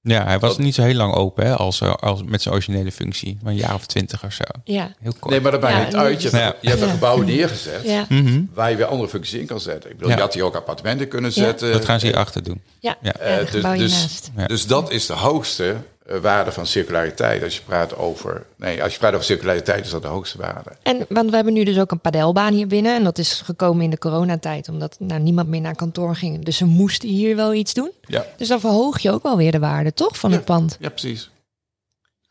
Ja, 0.00 0.24
hij 0.24 0.38
was 0.38 0.50
Dat- 0.50 0.58
niet 0.58 0.74
zo 0.74 0.82
heel 0.82 0.94
lang 0.94 1.14
open 1.14 1.46
hè, 1.46 1.56
als, 1.56 1.80
eh, 1.80 1.94
als, 1.94 2.22
met 2.24 2.42
zijn 2.42 2.54
originele 2.54 2.92
functie. 2.92 3.38
Maar 3.42 3.52
een 3.52 3.58
jaar 3.58 3.74
of 3.74 3.86
twintig 3.86 4.24
of 4.24 4.32
zo. 4.32 4.42
Ja, 4.64 4.94
Heel 5.00 5.12
kort. 5.18 5.30
Nee, 5.30 5.40
maar 5.40 5.52
dat 5.52 5.60
maakt 5.60 5.74
Ja, 5.76 5.84
niet 5.84 5.94
uit. 5.94 6.22
Je 6.22 6.28
hebt, 6.28 6.42
Ja. 6.42 6.54
je 6.60 6.68
hebt 6.68 6.82
een 6.82 6.90
gebouw 6.90 7.16
neergezet 7.22 7.82
ja, 7.84 8.06
Mhm. 8.08 8.42
waar 8.54 8.70
je 8.70 8.76
weer 8.76 8.86
andere 8.86 9.08
functies 9.08 9.40
in 9.40 9.46
kan 9.46 9.60
zetten. 9.60 9.90
Ik 9.90 9.96
bedoel, 9.96 10.10
Ja. 10.10 10.16
je 10.16 10.22
had 10.22 10.34
hier 10.34 10.44
ook 10.44 10.54
appartementen 10.54 11.08
kunnen 11.08 11.30
Ja. 11.34 11.42
zetten. 11.42 11.72
Dat 11.72 11.84
gaan 11.84 12.00
ze 12.00 12.06
hierachter 12.06 12.42
doen. 12.42 12.60
ja. 12.80 12.96
Ja. 13.02 13.14
ja, 13.18 13.24
Eh, 13.24 13.34
het 13.36 13.40
dus- 13.46 13.50
gebouw 13.54 13.76
dus-. 13.76 14.20
Dus 14.46 14.66
dat 14.66 14.90
is 14.90 15.06
de 15.06 15.12
hoogste 15.12 15.70
eh, 15.70 15.76
waarde 16.20 16.52
van 16.52 16.66
circulariteit. 16.66 17.42
Als 17.42 17.56
je 17.56 17.62
praat 17.62 17.96
over. 17.96 18.46
Nee, 18.56 18.82
als 18.82 18.92
je 18.92 18.98
praat 18.98 19.12
over 19.12 19.24
circulariteit, 19.24 19.84
is 19.84 19.90
dat 19.90 20.02
de 20.02 20.08
hoogste 20.08 20.38
waarde. 20.38 20.70
En 20.82 21.06
want 21.08 21.30
we 21.30 21.34
hebben 21.36 21.52
nu 21.54 21.64
dus 21.64 21.78
ook 21.78 21.90
een 21.90 22.00
padelbaan 22.00 22.52
hier 22.52 22.66
binnen. 22.66 22.94
En 22.94 23.04
dat 23.04 23.18
is 23.18 23.40
gekomen 23.40 23.84
in 23.84 23.90
de 23.90 23.98
coronatijd, 23.98 24.68
omdat 24.68 24.96
nou, 24.98 25.20
niemand 25.20 25.48
meer 25.48 25.60
naar 25.60 25.74
kantoor 25.76 26.16
ging. 26.16 26.44
Dus 26.44 26.56
ze 26.56 26.64
moesten 26.64 27.08
hier 27.08 27.36
wel 27.36 27.54
iets 27.54 27.74
doen. 27.74 27.90
Ja, 28.06 28.26
Dus 28.36 28.48
dan 28.48 28.60
verhoog 28.60 28.98
je 28.98 29.10
ook 29.10 29.22
wel 29.22 29.36
weer 29.36 29.52
de 29.52 29.58
waarde, 29.58 29.94
toch, 29.94 30.18
van 30.18 30.32
het 30.32 30.44
pand? 30.44 30.76
ja 30.80 30.88
precies. 30.88 31.30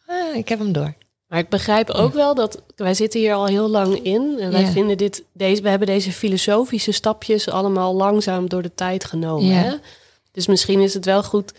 Ah, 0.06 0.36
ik 0.36 0.50
heb 0.50 0.60
hem 0.60 0.72
door. 0.72 0.94
Maar 1.28 1.40
ik 1.40 1.50
begrijp 1.50 1.90
ook 1.90 2.14
wel 2.14 2.36
dat 2.36 2.62
wij 2.76 2.94
zitten 2.94 3.20
hier 3.20 3.34
al 3.34 3.46
heel 3.46 3.70
lang 3.70 4.04
in. 4.04 4.36
En 4.40 4.52
wij 4.52 4.62
Ja. 4.62 4.72
vinden 4.72 4.98
dit, 4.98 5.24
deze, 5.34 5.62
we 5.62 5.70
hebben 5.70 5.88
deze 5.88 6.12
filosofische 6.12 6.92
stapjes 6.92 7.50
allemaal 7.50 7.96
langzaam 7.96 8.50
door 8.50 8.62
de 8.62 8.72
tijd 8.76 9.06
genomen. 9.06 9.46
Ja. 9.46 9.62
Hè? 9.62 9.76
Dus 10.32 10.48
misschien 10.48 10.80
is 10.80 10.94
het 10.94 11.06
wel 11.06 11.24
goed 11.24 11.54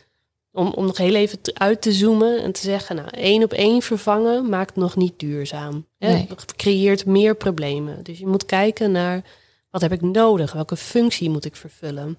om, 0.52 0.72
om 0.72 0.86
nog 0.86 0.96
heel 0.96 1.14
even 1.14 1.38
uit 1.54 1.82
te 1.82 1.92
zoomen 1.92 2.42
en 2.42 2.52
te 2.52 2.60
zeggen, 2.60 2.96
nou, 2.96 3.08
één 3.10 3.42
op 3.42 3.52
één 3.52 3.82
vervangen 3.82 4.48
maakt 4.48 4.76
nog 4.76 4.96
niet 4.96 5.18
duurzaam. 5.18 5.86
Hè? 5.98 6.12
Nee. 6.12 6.26
Het 6.28 6.56
creëert 6.56 7.06
meer 7.06 7.36
problemen. 7.36 8.02
Dus 8.02 8.18
je 8.18 8.26
moet 8.26 8.46
kijken 8.46 8.90
naar 8.90 9.24
wat 9.70 9.80
heb 9.80 9.92
ik 9.92 10.00
nodig? 10.00 10.52
Welke 10.52 10.76
functie 10.76 11.30
moet 11.30 11.44
ik 11.44 11.56
vervullen? 11.56 12.18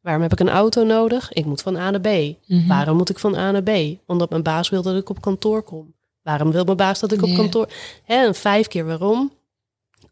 Waarom 0.00 0.22
heb 0.22 0.32
ik 0.32 0.40
een 0.40 0.48
auto 0.48 0.84
nodig? 0.84 1.32
Ik 1.32 1.44
moet 1.44 1.62
van 1.62 1.76
A 1.76 1.90
naar 1.90 2.00
B. 2.00 2.36
Mhm. 2.46 2.66
Waarom 2.66 2.96
moet 2.96 3.10
ik 3.10 3.18
van 3.18 3.34
A 3.34 3.50
naar 3.50 3.62
B? 3.62 3.98
Omdat 4.06 4.30
mijn 4.30 4.42
baas 4.42 4.68
wil 4.68 4.82
dat 4.82 4.96
ik 4.96 5.08
op 5.08 5.20
kantoor 5.20 5.62
kom. 5.62 5.94
Waarom 6.22 6.52
wil 6.52 6.64
mijn 6.64 6.76
baas 6.76 7.00
dat 7.00 7.12
ik 7.12 7.22
op 7.22 7.34
kantoor... 7.34 7.68
Hè, 8.02 8.26
en 8.26 8.34
vijf 8.34 8.66
keer 8.66 8.86
waarom? 8.86 9.32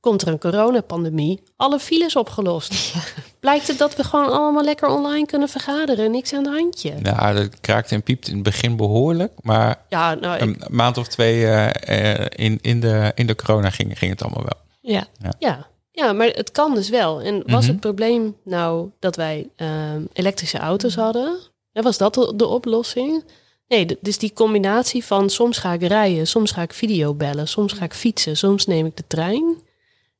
Komt 0.00 0.22
er 0.22 0.28
een 0.28 0.38
coronapandemie, 0.38 1.42
alle 1.56 1.78
files 1.78 2.16
opgelost. 2.16 2.94
Blijkt 3.40 3.66
het 3.68 3.78
dat 3.78 3.96
we 3.96 4.04
gewoon 4.04 4.30
allemaal 4.32 4.64
lekker 4.64 4.88
online 4.88 5.26
kunnen 5.26 5.48
vergaderen, 5.48 6.10
niks 6.10 6.32
aan 6.32 6.42
de 6.42 6.50
handje. 6.50 6.94
Ja, 7.02 7.32
dat 7.32 7.60
kraakte 7.60 7.94
en 7.94 8.02
piepte 8.02 8.28
in 8.28 8.34
het 8.34 8.44
begin 8.44 8.76
behoorlijk. 8.76 9.32
Maar 9.42 9.84
Ja, 9.88 10.14
nou, 10.14 10.34
ik, 10.36 10.40
een 10.40 10.62
maand 10.70 10.98
of 10.98 11.06
twee 11.08 11.46
eh, 11.46 12.14
eh, 12.20 12.26
in, 12.34 12.58
in, 12.62 12.80
de, 12.80 13.12
in 13.14 13.26
de 13.26 13.34
corona 13.36 13.70
ging, 13.70 13.98
ging 13.98 14.10
het 14.10 14.22
allemaal 14.22 14.42
wel. 14.44 14.60
Ja, 14.80 15.06
ja. 15.38 15.66
ja, 15.90 16.12
maar 16.12 16.26
het 16.26 16.52
kan 16.52 16.74
dus 16.74 16.88
wel. 16.88 17.20
En 17.20 17.42
was 17.46 17.62
Mhm. 17.64 17.70
het 17.72 17.80
probleem 17.80 18.36
nou 18.44 18.90
dat 18.98 19.16
wij 19.16 19.48
ehm, 19.56 20.02
elektrische 20.12 20.58
auto's 20.58 20.94
hadden? 20.94 21.38
Ja, 21.72 21.82
was 21.82 21.98
dat 21.98 22.14
de, 22.14 22.32
de 22.36 22.46
oplossing? 22.46 23.24
Nee, 23.68 23.98
dus 24.00 24.18
die 24.18 24.32
combinatie 24.32 25.04
van 25.04 25.30
soms 25.30 25.58
ga 25.58 25.72
ik 25.72 25.82
rijden, 25.82 26.26
soms 26.26 26.50
ga 26.52 26.62
ik 26.62 26.72
video 26.72 27.14
bellen, 27.14 27.48
soms 27.48 27.72
ga 27.72 27.84
ik 27.84 27.94
fietsen, 27.94 28.36
soms 28.36 28.66
neem 28.66 28.86
ik 28.86 28.96
de 28.96 29.04
trein. 29.06 29.56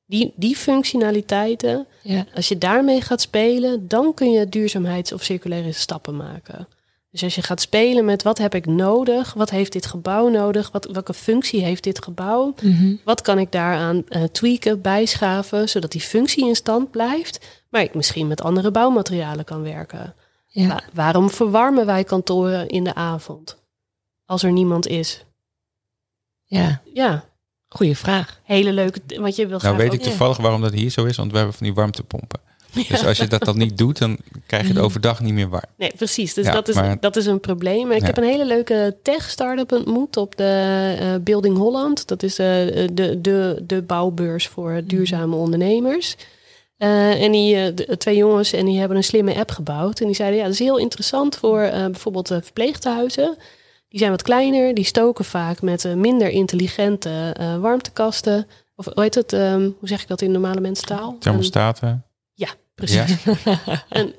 Die, 0.08 0.32
die 0.36 0.56
functionaliteiten, 0.56 1.86
ja. 2.02 2.26
als 2.34 2.48
je 2.48 2.58
daarmee 2.58 3.00
gaat 3.00 3.20
spelen, 3.20 3.88
dan 3.88 4.14
kun 4.14 4.30
je 4.30 4.48
duurzaamheids- 4.48 5.12
of 5.12 5.22
circulaire 5.22 5.72
stappen 5.72 6.16
maken. 6.16 6.68
Dus 7.10 7.22
als 7.24 7.34
je 7.34 7.42
gaat 7.42 7.60
spelen 7.60 8.04
met 8.04 8.22
wat 8.22 8.38
heb 8.38 8.54
ik 8.54 8.66
nodig, 8.66 9.34
wat 9.34 9.50
heeft 9.50 9.72
dit 9.72 9.86
gebouw 9.86 10.28
nodig, 10.28 10.70
wat, 10.70 10.84
welke 10.92 11.14
functie 11.14 11.62
heeft 11.64 11.82
dit 11.84 12.04
gebouw, 12.04 12.54
Mhm. 12.62 12.94
wat 13.04 13.20
kan 13.20 13.38
ik 13.38 13.52
daaraan 13.52 14.08
eh, 14.08 14.22
tweaken, 14.22 14.80
bijschaven, 14.80 15.68
zodat 15.68 15.92
die 15.92 16.00
functie 16.00 16.46
in 16.46 16.56
stand 16.56 16.90
blijft, 16.90 17.62
maar 17.70 17.82
ik 17.82 17.94
misschien 17.94 18.26
met 18.26 18.42
andere 18.42 18.70
bouwmaterialen 18.70 19.44
kan 19.44 19.62
werken. 19.62 20.14
ja. 20.46 20.68
Wa- 20.68 20.82
waarom 20.92 21.30
verwarmen 21.30 21.86
wij 21.86 22.04
kantoren 22.04 22.68
in 22.68 22.84
de 22.84 22.94
avond 22.94 23.56
als 24.24 24.42
er 24.42 24.52
niemand 24.52 24.86
is? 24.86 25.24
ja. 26.44 26.80
Ja, 26.92 27.24
Goeie 27.68 27.96
vraag. 27.96 28.40
hele 28.44 28.72
leuke, 28.72 29.00
want 29.20 29.36
je 29.36 29.46
wil 29.46 29.58
Nou 29.62 29.76
weet 29.76 29.86
ook- 29.86 29.92
ik 29.94 30.02
toevallig 30.02 30.36
waarom 30.36 30.60
dat 30.60 30.72
hier 30.72 30.90
zo 30.90 31.04
is, 31.04 31.16
want 31.16 31.30
we 31.30 31.36
hebben 31.36 31.54
van 31.56 31.66
die 31.66 31.74
warmtepompen. 31.74 32.40
Dus 32.88 33.04
als 33.04 33.18
je 33.18 33.26
dat 33.26 33.44
dan 33.44 33.58
niet 33.58 33.78
doet, 33.78 33.98
dan 33.98 34.18
krijg 34.46 34.62
je 34.66 34.68
het 34.72 34.78
overdag 34.82 35.20
niet 35.20 35.32
meer 35.32 35.48
warm. 35.48 35.64
Nee, 35.76 35.92
precies. 35.96 36.34
Dus 36.34 36.46
Ja, 36.46 36.52
dat, 36.52 36.68
is, 36.68 36.74
maar- 36.74 37.00
dat 37.00 37.16
is 37.16 37.26
een 37.26 37.40
probleem. 37.40 37.90
Ik 37.90 38.00
Ja. 38.00 38.06
heb 38.06 38.16
een 38.16 38.24
hele 38.24 38.46
leuke 38.46 38.96
tech-startup 39.02 39.72
ontmoet 39.72 40.16
op 40.16 40.36
de 40.36 40.94
eh, 41.00 41.14
Building 41.20 41.56
Holland. 41.56 42.08
Dat 42.08 42.22
is 42.22 42.38
eh, 42.38 42.46
de, 42.92 43.18
de, 43.20 43.62
de 43.66 43.82
bouwbeurs 43.82 44.46
voor 44.48 44.80
duurzame 44.84 45.36
ondernemers. 45.36 46.16
Eh, 46.76 47.22
en 47.22 47.32
die 47.32 47.74
de- 47.74 47.96
twee 47.96 48.16
jongens 48.16 48.52
en 48.52 48.64
die 48.66 48.78
hebben 48.78 48.96
een 48.96 49.04
slimme 49.04 49.34
app 49.34 49.50
gebouwd. 49.50 50.00
En 50.00 50.06
die 50.06 50.14
zeiden, 50.16 50.38
ja, 50.38 50.44
dat 50.44 50.52
is 50.52 50.58
heel 50.58 50.78
interessant 50.78 51.36
voor 51.36 51.60
eh, 51.60 51.84
bijvoorbeeld 51.84 52.30
eh, 52.30 52.38
verpleeghuizen. 52.42 53.36
Die 53.88 53.98
zijn 53.98 54.10
wat 54.10 54.22
kleiner, 54.22 54.74
die 54.74 54.84
stoken 54.84 55.24
vaak 55.24 55.62
met 55.62 55.84
eh, 55.84 55.92
minder 55.92 56.28
intelligente 56.28 57.32
eh, 57.38 57.56
warmtekasten. 57.58 58.46
Of 58.76 58.84
hoe 58.94 59.02
heet 59.02 59.14
het? 59.14 59.32
ehm, 59.32 59.60
hoe 59.78 59.88
zeg 59.88 60.02
ik 60.02 60.08
dat 60.08 60.20
in 60.20 60.30
normale 60.30 60.60
mensentaal? 60.60 61.16
Thermostaten. 61.18 62.04
Ja, 62.34 62.48
precies. 62.74 63.16
Ja. 63.24 63.60
En 63.88 64.14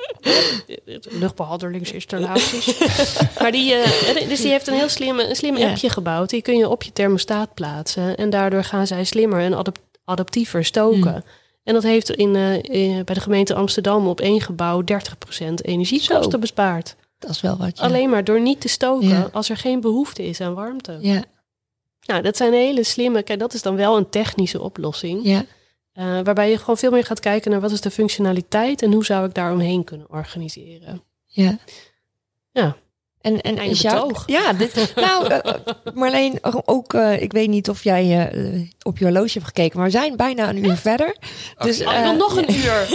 luchtbehandelingsinstallaties. 1.20 2.80
maar 3.42 3.52
die, 3.52 3.74
eh, 3.74 4.28
dus 4.30 4.42
die 4.42 4.52
heeft 4.52 4.68
een 4.68 4.74
heel 4.74 4.90
slim, 4.90 5.20
een 5.20 5.36
slim 5.36 5.58
Ja. 5.58 5.70
appje 5.70 5.90
gebouwd. 5.90 6.30
Die 6.30 6.42
kun 6.42 6.58
je 6.58 6.70
op 6.70 6.84
je 6.84 6.94
thermostaat 6.94 7.54
plaatsen. 7.54 8.18
En 8.18 8.30
daardoor 8.30 8.64
gaan 8.64 8.88
zij 8.88 9.04
slimmer 9.04 9.40
en 9.40 9.54
adap- 9.54 9.78
adaptiever 10.06 10.66
stoken. 10.66 11.12
Hmm. 11.12 11.24
En 11.64 11.74
dat 11.74 11.84
heeft 11.84 12.10
in, 12.12 12.36
eh, 12.36 12.56
eh, 12.98 13.06
bij 13.06 13.16
de 13.16 13.22
gemeente 13.22 13.54
Amsterdam 13.56 14.08
op 14.08 14.20
één 14.22 14.42
gebouw 14.42 14.82
30% 14.84 15.64
energiekosten 15.66 16.40
bespaard. 16.40 16.96
Dat 17.20 17.30
is 17.30 17.42
wel 17.42 17.58
wat. 17.58 17.78
Ja. 17.78 17.84
Alleen 17.84 18.10
maar 18.10 18.24
door 18.24 18.42
niet 18.42 18.62
te 18.62 18.68
stoken 18.68 19.08
Ja. 19.08 19.30
als 19.32 19.50
er 19.50 19.58
geen 19.58 19.82
behoefte 19.82 20.24
is 20.24 20.42
aan 20.42 20.54
warmte. 20.54 20.98
Ja, 21.02 21.24
Nou, 22.06 22.22
dat 22.22 22.38
zijn 22.38 22.54
hele 22.54 22.84
slimme... 22.84 23.24
Kijk, 23.24 23.40
dat 23.40 23.54
is 23.54 23.62
dan 23.62 23.76
wel 23.76 23.98
een 23.98 24.10
technische 24.10 24.62
oplossing. 24.62 25.20
ja. 25.24 25.46
Eh, 25.94 26.04
waarbij 26.24 26.50
je 26.50 26.58
gewoon 26.58 26.78
veel 26.78 26.92
meer 26.92 27.04
gaat 27.06 27.20
kijken 27.20 27.52
naar 27.52 27.60
wat 27.62 27.72
is 27.72 27.82
de 27.82 27.92
functionaliteit 27.92 28.82
en 28.82 28.92
hoe 28.94 29.06
zou 29.06 29.28
ik 29.28 29.34
daar 29.34 29.52
omheen 29.52 29.84
kunnen 29.84 30.10
organiseren. 30.10 31.04
Ja. 31.26 31.58
Ja. 32.52 32.78
En, 33.42 33.58
en 33.58 33.70
Jacques- 33.74 33.82
betoog. 33.82 34.24
Ja, 34.26 34.54
dit, 34.54 34.94
nou, 34.96 35.28
eh, 35.28 35.54
Marleen, 35.94 36.40
ook, 36.66 36.94
eh, 36.94 37.22
ik 37.22 37.32
weet 37.32 37.50
niet 37.50 37.70
of 37.70 37.84
jij 37.84 38.30
eh, 38.30 38.62
op 38.84 38.98
je 38.98 39.04
horloge 39.06 39.32
hebt 39.34 39.46
gekeken, 39.46 39.78
maar 39.78 39.86
we 39.86 39.92
zijn 39.92 40.16
bijna 40.16 40.50
een 40.50 40.66
uur 40.66 40.76
verder. 40.78 41.16
Dus, 41.58 41.82
Oh, 41.82 41.94
ik 41.94 42.00
wil 42.04 42.12
eh, 42.12 42.18
nog 42.18 42.38
een 42.38 42.54
uur. 42.56 42.88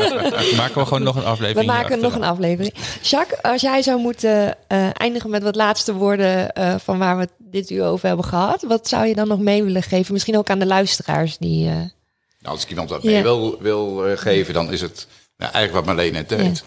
Maken 0.56 0.74
we 0.74 0.84
gewoon 0.84 1.02
nog 1.02 1.16
een 1.16 1.22
We 1.22 1.28
aflevering. 1.28 1.66
maken 1.70 2.00
nog 2.00 2.14
een 2.14 2.24
aflevering. 2.24 2.74
Jacques, 3.02 3.42
als 3.42 3.60
jij 3.60 3.82
zou 3.82 4.00
moeten 4.00 4.56
eh, 4.68 4.88
eindigen 4.92 5.30
met 5.30 5.42
wat 5.42 5.54
laatste 5.56 5.92
woorden 5.94 6.52
eh, 6.52 6.74
van 6.78 6.98
waar 6.98 7.18
we 7.18 7.28
dit 7.38 7.70
uur 7.70 7.84
over 7.84 8.06
hebben 8.06 8.24
gehad, 8.26 8.62
wat 8.62 8.88
zou 8.88 9.06
je 9.06 9.14
dan 9.14 9.28
nog 9.28 9.38
mee 9.38 9.62
willen 9.64 9.82
geven? 9.82 10.12
Misschien 10.12 10.38
ook 10.38 10.50
aan 10.50 10.58
de 10.58 10.66
luisteraars 10.66 11.36
die. 11.38 11.68
eh, 11.68 11.74
Nou, 11.74 12.54
als 12.54 12.62
ik 12.62 12.70
iemand 12.70 12.90
wat 12.90 13.02
Ja. 13.02 13.10
mee 13.10 13.22
wil, 13.22 13.56
wil 13.60 14.06
eh, 14.06 14.16
geven, 14.16 14.54
dan 14.54 14.72
is 14.72 14.80
het 14.80 15.06
nou, 15.36 15.52
eigenlijk 15.52 15.86
wat 15.86 15.94
Marleen 15.94 16.12
net 16.12 16.28
deed. 16.28 16.64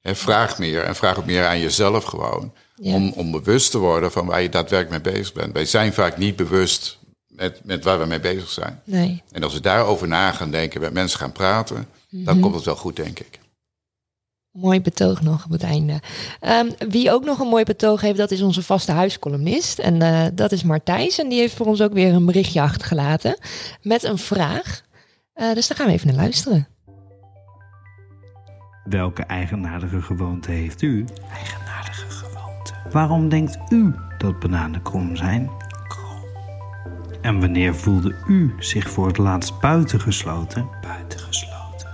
Hè, 0.00 0.14
vraag 0.14 0.58
meer 0.58 0.82
en 0.82 0.96
vraag 0.96 1.18
ook 1.18 1.24
meer 1.26 1.46
aan 1.46 1.58
jezelf 1.60 2.04
gewoon. 2.04 2.52
Ja. 2.74 2.94
Om, 2.94 3.12
om 3.12 3.30
bewust 3.30 3.70
te 3.70 3.78
worden 3.78 4.12
van 4.12 4.26
waar 4.26 4.42
je 4.42 4.48
daadwerkelijk 4.48 5.04
mee 5.04 5.14
bezig 5.14 5.32
bent. 5.32 5.52
Wij 5.52 5.64
zijn 5.64 5.92
vaak 5.92 6.16
niet 6.18 6.36
bewust 6.36 6.98
met, 7.26 7.60
met 7.64 7.84
waar 7.84 7.98
we 7.98 8.06
mee 8.06 8.20
bezig 8.20 8.50
zijn. 8.50 8.80
nee. 8.84 9.22
En 9.32 9.42
als 9.42 9.54
we 9.54 9.60
daarover 9.60 10.08
na 10.08 10.32
gaan 10.32 10.50
denken, 10.50 10.80
met 10.80 10.92
mensen 10.92 11.18
gaan 11.18 11.32
praten, 11.32 11.86
Mhm. 12.10 12.24
dan 12.24 12.40
komt 12.40 12.54
het 12.54 12.64
wel 12.64 12.76
goed, 12.76 12.96
denk 12.96 13.18
ik. 13.18 13.38
Mooi 14.50 14.80
betoog 14.80 15.22
nog 15.22 15.44
op 15.44 15.50
het 15.50 15.62
einde. 15.62 16.00
Ehm, 16.40 16.70
wie 16.88 17.10
ook 17.12 17.24
nog 17.24 17.38
een 17.38 17.48
mooi 17.48 17.64
betoog 17.64 18.00
heeft, 18.00 18.16
dat 18.18 18.30
is 18.30 18.42
onze 18.42 18.62
vaste 18.62 18.92
huiscolumnist. 18.92 19.78
En 19.78 20.02
eh, 20.02 20.26
dat 20.34 20.52
is 20.52 20.62
Martijs. 20.62 21.18
En 21.18 21.28
die 21.28 21.38
heeft 21.38 21.54
voor 21.54 21.66
ons 21.66 21.80
ook 21.82 21.92
weer 21.92 22.12
een 22.14 22.26
berichtje 22.26 22.60
achtergelaten 22.60 23.36
met 23.82 24.02
een 24.02 24.18
vraag. 24.18 24.82
Eh, 25.32 25.54
dus 25.54 25.66
daar 25.66 25.76
gaan 25.76 25.86
we 25.86 25.92
even 25.92 26.06
naar 26.06 26.16
luisteren. 26.16 26.68
Welke 28.88 29.22
eigenaardige 29.22 30.02
gewoonte 30.02 30.50
heeft 30.50 30.82
u? 30.82 31.04
Eigenaardige 31.32 32.10
gewoonte. 32.10 32.72
Waarom 32.90 33.28
denkt 33.28 33.58
u 33.72 33.94
dat 34.18 34.38
bananen 34.38 34.82
krom 34.82 35.16
zijn? 35.16 35.50
Krom. 35.88 36.20
En 37.20 37.40
wanneer 37.40 37.74
voelde 37.74 38.14
u 38.26 38.54
zich 38.58 38.90
voor 38.90 39.06
het 39.06 39.18
laatst 39.18 39.60
buitengesloten? 39.60 40.68
Buitengesloten. 40.82 41.88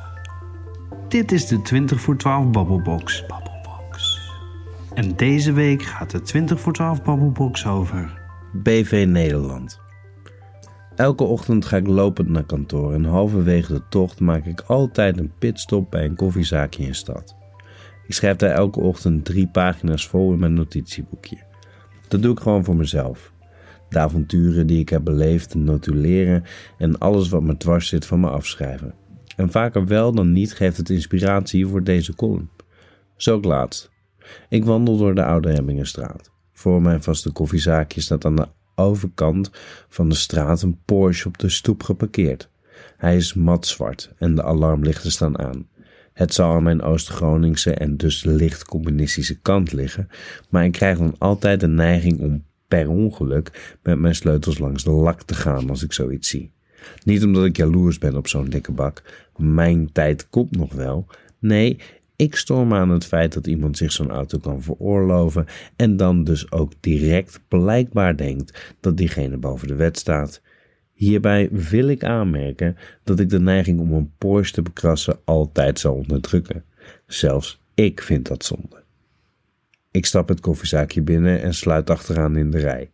Dit 1.09 1.33
is 1.33 1.47
de 1.47 1.63
20 1.63 2.01
voor 2.01 2.17
12 2.17 2.51
Babbelbox. 2.51 3.27
Babbelbox. 3.27 4.21
En 4.95 5.17
deze 5.17 5.53
week 5.53 5.83
gaat 5.83 6.11
de 6.11 6.23
20 6.23 6.61
voor 6.61 6.73
12 6.73 7.03
Babbelbox 7.03 7.67
over... 7.67 8.23
BV 8.53 9.05
Nederland. 9.09 9.84
Elke 10.97 11.25
ochtend 11.25 11.65
ga 11.65 11.77
ik 11.77 11.87
lopend 11.87 12.29
naar 12.29 12.45
kantoor 12.45 12.95
en 12.95 13.05
halverwege 13.05 13.73
de 13.73 13.83
tocht 13.89 14.21
maak 14.21 14.47
ik 14.47 14.61
altijd 14.61 15.19
een 15.19 15.33
pitstop 15.39 15.91
bij 15.91 16.05
een 16.05 16.17
koffiezaakje 16.17 16.85
in 16.85 16.95
stad. 16.95 17.37
Ik 18.07 18.15
schrijf 18.15 18.37
daar 18.37 18.51
elke 18.51 18.81
ochtend 18.81 19.25
drie 19.25 19.49
pagina's 19.49 20.07
vol 20.07 20.33
in 20.33 20.39
mijn 20.39 20.55
notitieboekje. 20.55 21.37
Dat 22.09 22.23
doe 22.23 22.33
ik 22.33 22.41
gewoon 22.41 22.65
voor 22.65 22.77
mezelf. 22.77 23.33
De 23.89 23.99
avonturen 23.99 24.67
die 24.67 24.79
ik 24.79 24.89
heb 24.89 25.05
beleefd, 25.05 25.55
notuleren 25.55 26.45
en 26.79 26.99
alles 26.99 27.29
wat 27.29 27.43
me 27.43 27.57
dwars 27.57 27.89
zit 27.89 28.07
van 28.07 28.21
me 28.21 28.31
afschrijven. 28.31 28.95
En 29.37 29.51
vaker 29.51 29.87
wel 29.87 30.13
dan 30.13 30.33
niet 30.33 30.55
geeft 30.55 30.77
het 30.77 30.91
inspiratie 30.91 31.67
voor 31.67 31.85
deze 31.85 32.15
column. 32.15 32.51
Zo 33.17 33.35
ook 33.35 33.45
laatst. 33.45 33.91
Ik 34.49 34.65
wandel 34.65 34.97
door 34.97 35.15
de 35.15 35.25
Oude 35.25 35.53
Hemmingenstraat. 35.53 36.31
Voor 36.53 36.83
mijn 36.83 37.03
vaste 37.03 37.33
koffiezaakje 37.33 38.01
staat 38.01 38.25
aan 38.25 38.37
de 38.37 38.49
overkant 38.75 39.51
van 39.89 40.09
de 40.09 40.14
straat 40.14 40.62
een 40.62 40.79
Porsche 40.85 41.29
op 41.29 41.39
de 41.39 41.49
stoep 41.49 41.83
geparkeerd. 41.83 42.51
Hij 42.97 43.16
is 43.16 43.35
matzwart 43.35 44.12
en 44.18 44.35
de 44.35 44.43
alarmlichten 44.43 45.11
staan 45.11 45.39
aan. 45.39 45.68
Het 46.12 46.35
zal 46.35 46.53
aan 46.53 46.62
mijn 46.62 46.83
Oost-Groningse 46.83 47.75
en 47.75 47.97
dus 47.97 48.25
licht 48.25 48.64
communistische 48.64 49.41
kant 49.41 49.72
liggen, 49.72 50.09
maar 50.51 50.64
ik 50.64 50.72
krijg 50.72 50.99
dan 50.99 51.14
altijd 51.18 51.61
de 51.61 51.68
neiging 51.68 52.20
om 52.20 52.45
per 52.68 52.89
ongeluk 52.89 53.77
met 53.83 53.99
mijn 53.99 54.14
sleutels 54.14 54.59
langs 54.59 54.85
de 54.85 54.91
lak 54.91 55.22
te 55.22 55.35
gaan 55.35 55.70
als 55.70 55.83
ik 55.83 55.93
zoiets 55.93 56.29
zie. 56.29 56.53
Niet 57.05 57.25
omdat 57.25 57.45
ik 57.45 57.57
jaloers 57.57 57.99
ben 57.99 58.16
op 58.16 58.29
zo'n 58.29 58.49
dikke 58.49 58.72
bak. 58.72 59.03
Mijn 59.37 59.93
tijd 59.93 60.29
komt 60.29 60.57
nog 60.57 60.72
wel. 60.72 61.07
Nee, 61.39 61.79
ik 62.17 62.37
storm 62.37 62.75
aan 62.75 62.91
het 62.91 63.05
feit 63.05 63.33
dat 63.33 63.47
iemand 63.47 63.77
zich 63.77 63.93
zo'n 63.93 64.11
auto 64.11 64.39
kan 64.39 64.62
veroorloven 64.62 65.47
en 65.77 65.97
dan 65.97 66.25
dus 66.25 66.53
ook 66.53 66.73
direct 66.81 67.41
blijkbaar 67.49 68.17
denkt 68.17 68.75
dat 68.81 68.97
diegene 68.97 69.37
boven 69.37 69.69
de 69.69 69.75
wet 69.75 69.99
staat. 69.99 70.43
Hierbij 70.93 71.49
wil 71.51 71.89
ik 71.89 72.05
aanmerken 72.05 72.77
dat 73.05 73.21
ik 73.21 73.29
de 73.29 73.41
neiging 73.41 73.81
om 73.81 73.93
een 73.93 74.12
Porsche 74.19 74.55
te 74.55 74.62
bekrassen 74.62 75.19
altijd 75.25 75.79
zal 75.79 75.95
onderdrukken. 75.95 76.65
Zelfs 77.07 77.61
ik 77.75 78.03
vind 78.03 78.29
dat 78.29 78.45
zonde. 78.45 78.83
Ik 79.91 80.07
stap 80.07 80.29
het 80.29 80.41
koffiezaakje 80.41 81.03
binnen 81.03 81.43
en 81.43 81.55
sluit 81.55 81.91
achteraan 81.91 82.37
in 82.37 82.51
de 82.51 82.59
rij. 82.59 82.91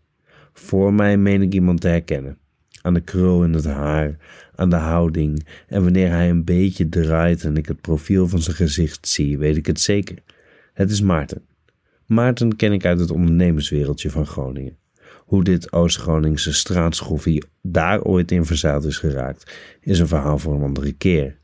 Voor 0.53 0.95
mij 0.95 1.16
meen 1.16 1.43
ik 1.43 1.55
iemand 1.55 1.81
te 1.81 1.89
herkennen. 1.89 2.39
Aan 2.83 2.95
de 2.95 3.01
krul 3.01 3.45
in 3.45 3.53
het 3.55 3.64
haar, 3.64 4.16
aan 4.55 4.70
de 4.70 4.76
houding 4.76 5.47
en 5.66 5.83
wanneer 5.83 6.11
hij 6.11 6.31
een 6.31 6.45
beetje 6.45 6.89
draait 6.89 7.45
en 7.45 7.57
ik 7.57 7.66
het 7.66 7.81
profiel 7.81 8.28
van 8.28 8.43
zijn 8.43 8.57
gezicht 8.57 9.09
zie, 9.09 9.39
weet 9.39 9.57
ik 9.57 9.66
het 9.66 9.81
zeker. 9.81 10.16
Het 10.72 10.91
is 10.91 11.01
Maarten. 11.01 11.43
Maarten 12.07 12.57
ken 12.57 12.72
ik 12.72 12.85
uit 12.85 13.01
het 13.01 13.11
ondernemerswereldje 13.11 14.11
van 14.11 14.26
Groningen. 14.26 14.76
Hoe 15.16 15.45
dit 15.45 15.72
Oost-Groningse 15.72 16.53
straatschoffie 16.53 17.45
daar 17.62 18.03
ooit 18.03 18.31
in 18.31 18.45
verzeild 18.45 18.85
is 18.85 18.99
geraakt, 18.99 19.53
is 19.81 19.99
een 19.99 20.09
verhaal 20.09 20.39
voor 20.39 20.55
een 20.55 20.62
andere 20.62 20.93
keer. 20.93 21.39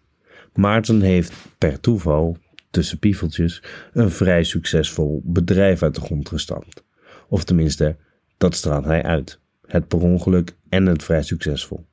Maarten 0.55 1.01
heeft 1.01 1.33
per 1.59 1.81
toeval, 1.81 2.37
tussen 2.71 2.99
piefeltjes, 2.99 3.63
een 3.93 4.11
vrij 4.11 4.45
succesvol 4.45 5.23
bedrijf 5.25 5.83
uit 5.83 5.95
de 5.95 6.01
grond 6.01 6.29
gestampt. 6.29 6.85
Of 7.29 7.45
tenminste, 7.45 7.97
dat 8.37 8.55
straalt 8.55 8.85
hij 8.85 9.03
uit. 9.03 9.41
Het 9.67 9.89
per 9.89 10.01
ongeluk 10.01 10.55
en 10.69 10.87
het 10.87 11.03
vrij 11.03 11.23
succesvol. 11.23 11.87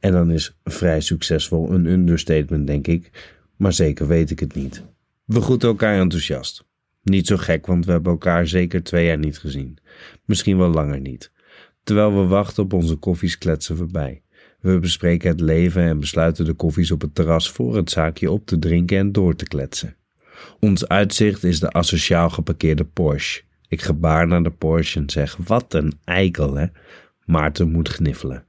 En 0.00 0.12
dan 0.12 0.30
is 0.30 0.58
vrij 0.64 1.00
succesvol 1.00 1.70
een 1.70 1.86
understatement, 1.86 2.66
denk 2.66 2.86
ik, 2.86 3.10
maar 3.56 3.72
zeker 3.72 4.06
weet 4.06 4.30
ik 4.30 4.40
het 4.40 4.54
niet. 4.54 4.82
We 5.24 5.40
groeten 5.40 5.68
elkaar 5.68 6.00
enthousiast. 6.00 6.64
Niet 7.02 7.26
zo 7.26 7.36
gek, 7.36 7.66
want 7.66 7.84
we 7.86 7.92
hebben 7.92 8.12
elkaar 8.12 8.46
zeker 8.46 8.82
twee 8.82 9.06
jaar 9.06 9.18
niet 9.18 9.38
gezien. 9.38 9.78
Misschien 10.24 10.58
wel 10.58 10.70
langer 10.70 11.00
niet. 11.00 11.32
Terwijl 11.84 12.16
we 12.16 12.26
wachten 12.26 12.62
op 12.62 12.72
onze 12.72 12.96
koffies 12.96 13.38
kletsen 13.38 13.76
voorbij. 13.76 14.22
We 14.60 14.78
bespreken 14.78 15.30
het 15.30 15.40
leven 15.40 15.82
en 15.82 16.00
besluiten 16.00 16.44
de 16.44 16.52
koffies 16.52 16.90
op 16.90 17.00
het 17.00 17.14
terras 17.14 17.50
voor 17.50 17.76
het 17.76 17.90
zaakje 17.90 18.30
op 18.30 18.46
te 18.46 18.58
drinken 18.58 18.98
en 18.98 19.12
door 19.12 19.34
te 19.34 19.44
kletsen. 19.44 19.96
Ons 20.60 20.88
uitzicht 20.88 21.44
is 21.44 21.60
de 21.60 21.72
asociaal 21.72 22.30
geparkeerde 22.30 22.84
Porsche. 22.84 23.42
Ik 23.68 23.82
gebaar 23.82 24.26
naar 24.26 24.42
de 24.42 24.50
Porsche 24.50 24.98
en 24.98 25.10
zeg: 25.10 25.36
Wat 25.36 25.74
een 25.74 25.92
eikel, 26.04 26.54
hè? 26.54 26.66
Maarten 27.24 27.70
moet 27.70 27.88
gniffelen. 27.88 28.44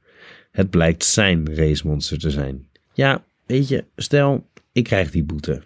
Het 0.51 0.69
blijkt 0.69 1.03
zijn 1.03 1.55
racemonster 1.55 2.19
te 2.19 2.31
zijn. 2.31 2.67
Ja, 2.93 3.23
weet 3.45 3.67
je, 3.67 3.85
stel, 3.95 4.47
ik 4.71 4.83
krijg 4.83 5.11
die 5.11 5.23
boete. 5.23 5.61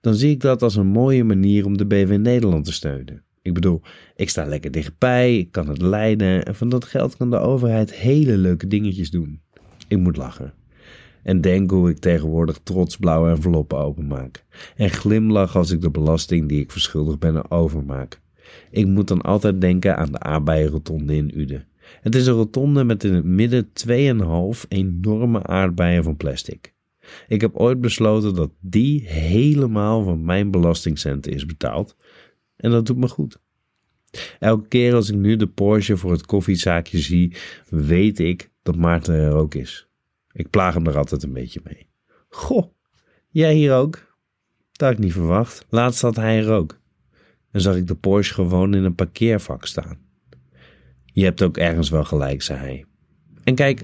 Dan 0.00 0.14
zie 0.14 0.30
ik 0.30 0.40
dat 0.40 0.62
als 0.62 0.76
een 0.76 0.86
mooie 0.86 1.24
manier 1.24 1.64
om 1.64 1.76
de 1.76 1.86
BV 1.86 2.16
Nederland 2.20 2.64
te 2.64 2.72
steunen. 2.72 3.22
Ik 3.42 3.54
bedoel, 3.54 3.80
ik 4.16 4.28
sta 4.28 4.44
lekker 4.44 4.70
dichtbij, 4.70 5.38
ik 5.38 5.52
kan 5.52 5.68
het 5.68 5.82
leiden 5.82 6.44
en 6.44 6.54
van 6.54 6.68
dat 6.68 6.84
geld 6.84 7.16
kan 7.16 7.30
de 7.30 7.38
overheid 7.38 7.94
hele 7.94 8.36
leuke 8.36 8.66
dingetjes 8.66 9.10
doen. 9.10 9.40
Ik 9.88 9.98
moet 9.98 10.16
lachen. 10.16 10.52
En 11.22 11.40
denk 11.40 11.70
hoe 11.70 11.90
ik 11.90 11.98
tegenwoordig 11.98 12.58
trots 12.62 12.96
blauwe 12.96 13.30
enveloppen 13.30 13.78
openmaak. 13.78 14.44
En 14.76 14.90
glimlach 14.90 15.56
als 15.56 15.70
ik 15.70 15.80
de 15.80 15.90
belasting 15.90 16.48
die 16.48 16.60
ik 16.60 16.70
verschuldigd 16.70 17.18
ben 17.18 17.50
overmaak. 17.50 18.20
Ik 18.70 18.86
moet 18.86 19.08
dan 19.08 19.20
altijd 19.20 19.60
denken 19.60 19.96
aan 19.96 20.12
de 20.12 20.18
aardbeienrotonde 20.18 21.16
in 21.16 21.38
Uden. 21.38 21.66
Het 22.00 22.14
is 22.14 22.26
een 22.26 22.34
rotonde 22.34 22.84
met 22.84 23.04
in 23.04 23.14
het 23.14 23.24
midden 23.24 23.68
2,5 23.88 24.68
enorme 24.68 25.42
aardbeien 25.42 26.02
van 26.02 26.16
plastic. 26.16 26.74
Ik 27.28 27.40
heb 27.40 27.56
ooit 27.56 27.80
besloten 27.80 28.34
dat 28.34 28.50
die 28.60 29.08
helemaal 29.08 30.02
van 30.02 30.24
mijn 30.24 30.50
belastingcenten 30.50 31.32
is 31.32 31.46
betaald. 31.46 31.96
En 32.56 32.70
dat 32.70 32.86
doet 32.86 32.96
me 32.96 33.08
goed. 33.08 33.40
Elke 34.38 34.68
keer 34.68 34.94
als 34.94 35.10
ik 35.10 35.16
nu 35.16 35.36
de 35.36 35.46
Porsche 35.46 35.96
voor 35.96 36.10
het 36.10 36.26
koffiezaakje 36.26 36.98
zie, 36.98 37.36
weet 37.68 38.18
ik 38.18 38.50
dat 38.62 38.76
Maarten 38.76 39.14
er 39.14 39.34
ook 39.34 39.54
is. 39.54 39.86
Ik 40.32 40.50
plaag 40.50 40.74
hem 40.74 40.86
er 40.86 40.96
altijd 40.96 41.22
een 41.22 41.32
beetje 41.32 41.60
mee. 41.64 41.86
Goh, 42.28 42.72
jij 43.28 43.54
hier 43.54 43.74
ook? 43.74 44.16
Dat 44.72 44.88
had 44.88 44.98
ik 44.98 45.04
niet 45.04 45.12
verwacht. 45.12 45.66
Laatst 45.68 46.00
zat 46.00 46.16
hij 46.16 46.38
er 46.38 46.50
ook. 46.50 46.80
En 47.50 47.60
zag 47.60 47.76
ik 47.76 47.86
de 47.86 47.94
Porsche 47.94 48.34
gewoon 48.34 48.74
in 48.74 48.84
een 48.84 48.94
parkeervak 48.94 49.66
staan. 49.66 49.98
Je 51.12 51.24
hebt 51.24 51.42
ook 51.42 51.56
ergens 51.56 51.90
wel 51.90 52.04
gelijk, 52.04 52.42
zei 52.42 52.58
hij. 52.58 52.84
En 53.44 53.54
kijk, 53.54 53.82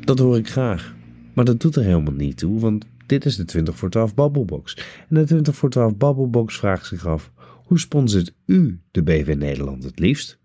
dat 0.00 0.18
hoor 0.18 0.36
ik 0.36 0.48
graag. 0.48 0.94
Maar 1.32 1.44
dat 1.44 1.60
doet 1.60 1.76
er 1.76 1.84
helemaal 1.84 2.12
niet 2.12 2.36
toe, 2.36 2.60
want 2.60 2.84
dit 3.06 3.24
is 3.24 3.36
de 3.36 3.44
20 3.44 3.76
voor 3.76 3.90
12 3.90 4.14
Babbelbox. 4.14 4.76
En 5.08 5.14
de 5.14 5.24
20 5.24 5.56
voor 5.56 5.70
12 5.70 5.96
Babbelbox 5.96 6.56
vraagt 6.56 6.86
zich 6.86 7.06
af: 7.06 7.30
hoe 7.64 7.78
sponsort 7.78 8.32
u 8.46 8.80
de 8.90 9.02
BV 9.02 9.34
Nederland 9.38 9.84
het 9.84 9.98
liefst? 9.98 10.38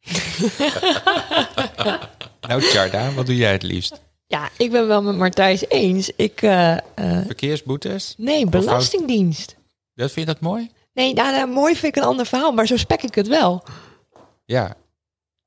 Nou, 2.48 2.60
Tjarda, 2.60 3.12
wat 3.12 3.26
doe 3.26 3.36
jij 3.36 3.52
het 3.52 3.62
liefst? 3.62 4.00
Ja, 4.26 4.50
ik 4.58 4.70
ben 4.70 4.86
wel 4.86 5.02
met 5.02 5.16
Martijs 5.16 5.68
eens. 5.68 6.10
Ik, 6.16 6.42
eh, 6.42 6.72
eh, 6.72 6.80
Verkeersboetes? 7.26 8.14
nee, 8.16 8.46
belastingdienst. 8.46 9.56
Dat 9.94 10.12
vind 10.12 10.26
je 10.26 10.32
dat 10.32 10.42
mooi? 10.42 10.70
Nee, 10.94 11.14
nou, 11.14 11.32
nou, 11.32 11.48
mooi 11.48 11.76
vind 11.76 11.96
ik 11.96 12.02
een 12.02 12.08
ander 12.08 12.26
verhaal, 12.26 12.52
maar 12.52 12.66
zo 12.66 12.76
spek 12.76 13.02
ik 13.02 13.14
het 13.14 13.28
wel. 13.28 13.64
Ja. 14.44 14.74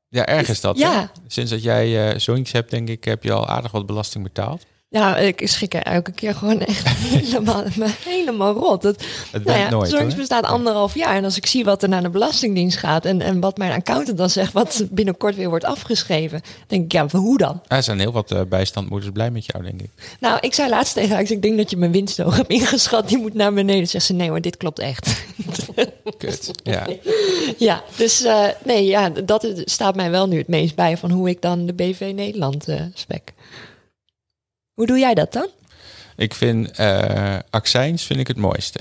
Ja, 0.07 0.25
erg 0.25 0.49
is 0.49 0.61
dat. 0.61 0.77
Ja. 0.77 0.99
hè? 0.99 1.05
Sinds 1.27 1.51
dat 1.51 1.63
jij 1.63 2.09
eh 2.09 2.19
zoontjes 2.19 2.51
hebt, 2.51 2.71
denk 2.71 2.89
ik, 2.89 3.03
heb 3.03 3.23
je 3.23 3.31
al 3.31 3.47
aardig 3.47 3.71
wat 3.71 3.85
belasting 3.85 4.23
betaald. 4.23 4.65
Ja, 4.89 5.17
ik 5.17 5.47
schik 5.47 5.73
er 5.73 5.81
elke 5.81 6.11
keer 6.11 6.35
gewoon 6.35 6.59
echt 6.59 6.87
helemaal, 7.15 7.63
helemaal 8.03 8.53
rot. 8.53 8.81
Dat, 8.81 9.03
Het 9.31 9.45
nou 9.45 9.59
ja, 9.59 9.69
nooit, 9.69 9.89
Zorgs 9.89 10.05
hoor. 10.05 10.15
bestaat 10.15 10.43
anderhalf 10.43 10.95
jaar. 10.95 11.15
En 11.15 11.23
als 11.23 11.37
ik 11.37 11.45
zie 11.45 11.63
wat 11.63 11.83
er 11.83 11.89
naar 11.89 12.01
de 12.01 12.09
Belastingdienst 12.09 12.77
gaat... 12.77 13.05
en, 13.05 13.21
en 13.21 13.39
wat 13.39 13.57
mijn 13.57 13.71
accountant 13.71 14.17
dan 14.17 14.29
zegt... 14.29 14.53
wat 14.53 14.85
binnenkort 14.91 15.35
weer 15.35 15.49
wordt 15.49 15.65
afgeschreven... 15.65 16.41
denk 16.67 16.83
ik, 16.83 16.91
ja, 16.91 17.07
hoe 17.11 17.37
dan? 17.37 17.61
Er 17.67 17.83
zijn 17.83 17.99
heel 17.99 18.11
wat 18.11 18.31
eh, 18.31 18.41
bijstandmoeders 18.49 19.11
blij 19.11 19.31
met 19.31 19.45
jou, 19.45 19.63
denk 19.63 19.81
ik. 19.81 19.89
Nou, 20.19 20.37
ik 20.41 20.53
zei 20.53 20.69
laatst 20.69 20.93
tegen 20.93 21.15
haar... 21.15 21.31
ik, 21.31 21.41
denk 21.41 21.57
dat 21.57 21.69
je 21.69 21.77
mijn 21.77 21.91
winst 21.91 22.17
hoog 22.17 22.35
hebt 22.37 22.49
ingeschat. 22.49 23.07
Die 23.07 23.17
moet 23.17 23.33
naar 23.33 23.53
beneden. 23.53 23.87
Zegt 23.87 24.05
ze, 24.05 24.13
nee 24.13 24.29
hoor, 24.29 24.41
dit 24.41 24.57
klopt 24.57 24.79
echt. 24.79 25.25
Kut. 26.17 26.51
Ja. 26.63 26.87
ja, 27.57 27.83
dus 27.95 28.23
eh, 28.23 28.45
nee, 28.63 28.85
ja, 28.85 29.09
dat 29.09 29.47
staat 29.63 29.95
mij 29.95 30.11
wel 30.11 30.27
nu 30.27 30.37
het 30.37 30.47
meest 30.47 30.75
bij... 30.75 30.97
van 30.97 31.11
hoe 31.11 31.29
ik 31.29 31.41
dan 31.41 31.65
de 31.65 31.73
BV 31.73 32.11
Nederland 32.15 32.67
eh, 32.67 32.81
spek. 32.93 33.33
Hoe 34.75 34.85
doe 34.85 34.97
jij 34.99 35.13
dat 35.13 35.33
dan? 35.33 35.47
Ik 36.15 36.33
vind 36.33 36.71
eh 36.71 37.37
accijns 37.49 38.03
vind 38.03 38.19
ik 38.19 38.27
het 38.27 38.37
mooiste. 38.37 38.79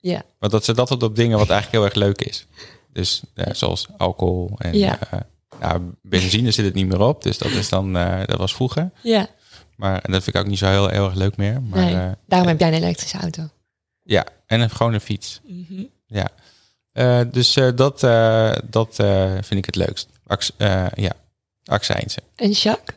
Ja, 0.00 0.22
Want 0.38 0.52
dat 0.52 0.64
zet 0.64 0.78
altijd 0.78 1.02
op 1.02 1.16
dingen 1.16 1.38
wat 1.38 1.50
eigenlijk 1.50 1.72
heel 1.82 1.84
erg 2.02 2.06
leuk 2.16 2.22
is. 2.28 2.46
Dus 2.92 3.22
eh, 3.34 3.52
zoals 3.54 3.86
alcohol 3.96 4.50
en 4.58 4.78
Ja. 4.78 4.98
eh, 5.10 5.20
ja, 5.60 5.80
benzine 6.02 6.50
zit 6.50 6.64
het 6.64 6.74
niet 6.74 6.86
meer 6.86 7.00
op. 7.00 7.22
Dus 7.22 7.38
dat 7.38 7.50
is 7.50 7.68
dan, 7.68 7.92
dat 8.26 8.36
was 8.36 8.54
vroeger. 8.54 8.90
ja. 9.02 9.28
Maar 9.76 10.00
en 10.02 10.12
dat 10.12 10.22
vind 10.22 10.36
ik 10.36 10.42
ook 10.42 10.48
niet 10.48 10.58
zo 10.58 10.66
heel, 10.66 10.88
heel 10.88 11.04
erg 11.04 11.14
leuk 11.14 11.36
meer. 11.36 11.62
Maar 11.62 11.84
nee, 11.84 12.14
daarom 12.26 12.48
heb 12.48 12.58
jij 12.58 12.68
een 12.68 12.74
elektrische 12.74 13.18
auto. 13.18 13.48
ja, 14.02 14.26
en 14.46 14.60
een, 14.60 14.70
gewoon 14.70 14.94
een 14.94 15.00
fiets. 15.00 15.40
Ja. 16.06 16.28
Eh, 16.92 17.20
dus 17.30 17.52
dat, 17.74 18.00
dat 18.70 18.94
vind 19.40 19.52
ik 19.58 19.64
het 19.64 19.76
leukst. 19.76 20.08
Acc- 20.26 20.50
ja, 20.94 21.12
accijnsen. 21.64 22.22
En 22.36 22.50
Jacques? 22.50 22.96